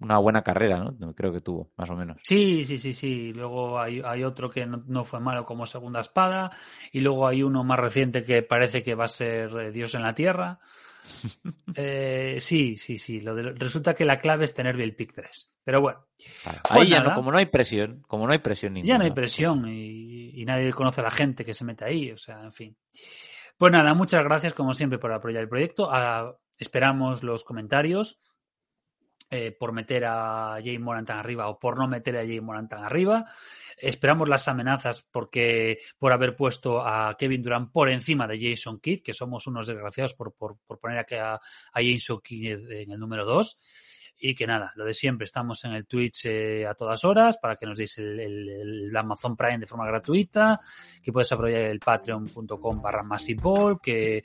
una 0.00 0.18
buena 0.18 0.42
carrera, 0.42 0.92
¿no? 0.98 1.14
Creo 1.14 1.32
que 1.32 1.40
tuvo, 1.40 1.70
más 1.76 1.88
o 1.90 1.94
menos. 1.96 2.18
Sí, 2.22 2.64
sí, 2.64 2.78
sí, 2.78 2.92
sí. 2.92 3.32
Luego 3.32 3.78
hay, 3.80 4.00
hay 4.04 4.24
otro 4.24 4.50
que 4.50 4.66
no, 4.66 4.82
no 4.86 5.04
fue 5.04 5.20
malo 5.20 5.44
como 5.44 5.66
segunda 5.66 6.00
espada. 6.00 6.50
Y 6.92 7.00
luego 7.00 7.26
hay 7.26 7.42
uno 7.42 7.64
más 7.64 7.78
reciente 7.78 8.24
que 8.24 8.42
parece 8.42 8.82
que 8.82 8.94
va 8.94 9.04
a 9.04 9.08
ser 9.08 9.50
eh, 9.58 9.70
Dios 9.72 9.94
en 9.94 10.02
la 10.02 10.14
Tierra. 10.14 10.58
Eh, 11.76 12.36
sí, 12.40 12.76
sí, 12.76 12.98
sí. 12.98 13.20
Lo 13.20 13.34
de- 13.34 13.52
resulta 13.52 13.94
que 13.94 14.04
la 14.04 14.20
clave 14.20 14.44
es 14.44 14.54
tener 14.54 14.80
el 14.80 14.94
pick 14.94 15.12
3. 15.12 15.52
Pero 15.64 15.80
bueno, 15.80 16.06
Claro. 16.42 16.60
Pues 16.68 16.80
Ahí 16.82 16.88
ya 16.88 16.98
nada. 16.98 17.10
no, 17.10 17.16
como 17.16 17.32
no 17.32 17.38
hay 17.38 17.46
presión, 17.46 18.02
como 18.06 18.26
no 18.26 18.32
hay 18.32 18.38
presión 18.38 18.74
ninguna. 18.74 18.94
ya 18.94 18.98
no 18.98 19.04
hay 19.04 19.10
presión 19.10 19.66
y, 19.68 20.40
y 20.40 20.44
nadie 20.44 20.72
conoce 20.72 21.00
a 21.00 21.04
la 21.04 21.10
gente 21.10 21.44
que 21.44 21.52
se 21.54 21.64
mete 21.64 21.84
ahí. 21.84 22.10
O 22.12 22.16
sea, 22.16 22.40
en 22.42 22.52
fin. 22.52 22.76
Pues 23.58 23.72
nada, 23.72 23.92
muchas 23.94 24.22
gracias 24.24 24.54
como 24.54 24.72
siempre 24.72 24.98
por 24.98 25.12
apoyar 25.12 25.42
el 25.42 25.48
proyecto. 25.48 25.88
Ah, 25.92 26.34
esperamos 26.56 27.22
los 27.22 27.44
comentarios 27.44 28.20
eh, 29.34 29.52
por 29.52 29.72
meter 29.72 30.04
a 30.06 30.58
Jay 30.62 30.78
Moran 30.78 31.04
tan 31.04 31.18
arriba 31.18 31.48
o 31.48 31.58
por 31.58 31.76
no 31.78 31.88
meter 31.88 32.16
a 32.16 32.20
Jay 32.20 32.40
Moran 32.40 32.68
tan 32.68 32.84
arriba. 32.84 33.24
Esperamos 33.76 34.28
las 34.28 34.46
amenazas 34.48 35.02
porque 35.02 35.80
por 35.98 36.12
haber 36.12 36.36
puesto 36.36 36.80
a 36.80 37.16
Kevin 37.18 37.42
Durant 37.42 37.72
por 37.72 37.90
encima 37.90 38.28
de 38.28 38.38
Jason 38.40 38.78
Kidd, 38.78 39.02
que 39.02 39.12
somos 39.12 39.46
unos 39.46 39.66
desgraciados 39.66 40.14
por, 40.14 40.32
por, 40.34 40.58
por 40.66 40.78
poner 40.78 41.04
a, 41.18 41.34
a 41.34 41.40
Jason 41.82 42.20
Kidd 42.22 42.70
en 42.70 42.92
el 42.92 42.98
número 42.98 43.24
2. 43.24 43.60
Y 44.16 44.34
que 44.34 44.46
nada, 44.46 44.72
lo 44.76 44.84
de 44.84 44.94
siempre, 44.94 45.24
estamos 45.24 45.64
en 45.64 45.72
el 45.72 45.86
Twitch 45.86 46.26
eh, 46.26 46.66
a 46.66 46.74
todas 46.74 47.04
horas 47.04 47.36
para 47.38 47.56
que 47.56 47.66
nos 47.66 47.76
deis 47.76 47.98
el, 47.98 48.92
Amazon 48.96 49.36
Prime 49.36 49.58
de 49.58 49.66
forma 49.66 49.86
gratuita, 49.86 50.60
que 51.02 51.12
puedes 51.12 51.32
apoyar 51.32 51.62
el 51.62 51.80
patreon.com 51.80 52.80
barra 52.80 53.02
Massiveball, 53.02 53.80
que 53.80 54.22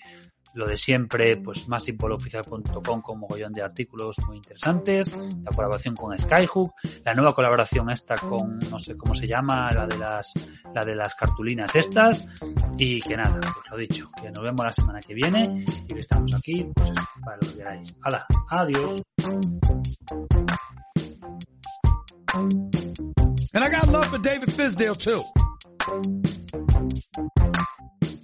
lo 0.56 0.68
de 0.68 0.78
siempre, 0.78 1.38
pues 1.38 1.68
massiveballoficial.com 1.68 3.02
con 3.02 3.20
mogollón 3.20 3.54
de 3.54 3.62
artículos 3.62 4.16
muy 4.28 4.38
interesantes, 4.38 5.12
la 5.16 5.52
colaboración 5.52 5.96
con 5.96 6.18
Skyhook, 6.18 6.74
la 7.04 7.14
nueva 7.14 7.34
colaboración 7.34 7.90
esta 7.90 8.16
con, 8.16 8.60
no 8.70 8.80
sé 8.80 8.96
cómo 8.96 9.16
se 9.16 9.26
llama, 9.26 9.72
la 9.72 9.86
de 9.86 9.98
las, 9.98 10.34
la 10.74 10.82
de 10.82 10.96
las 10.96 11.16
cartulinas 11.16 11.76
estas, 11.76 12.24
y 12.78 13.00
que 13.02 13.16
nada, 13.16 13.40
pues 13.40 13.72
lo 13.72 13.78
dicho, 13.78 14.10
que 14.22 14.32
nos 14.32 14.44
vemos 14.44 14.66
la 14.66 14.74
semana 14.74 15.00
que 15.00 15.14
viene 15.14 15.44
y 15.88 15.94
que 15.94 16.00
estamos 16.00 16.34
aquí, 16.36 16.68
pues 16.76 16.92
para 17.24 17.38
lo 17.38 17.50
que 17.50 17.58
queráis. 17.58 17.96
Hala, 18.02 18.26
adiós. 18.50 19.02
And 23.52 23.64
I 23.64 23.70
got 23.70 23.88
love 23.88 24.08
for 24.08 24.20
David 24.20 24.52
Fisdale 24.52 24.96
too. 24.96 25.24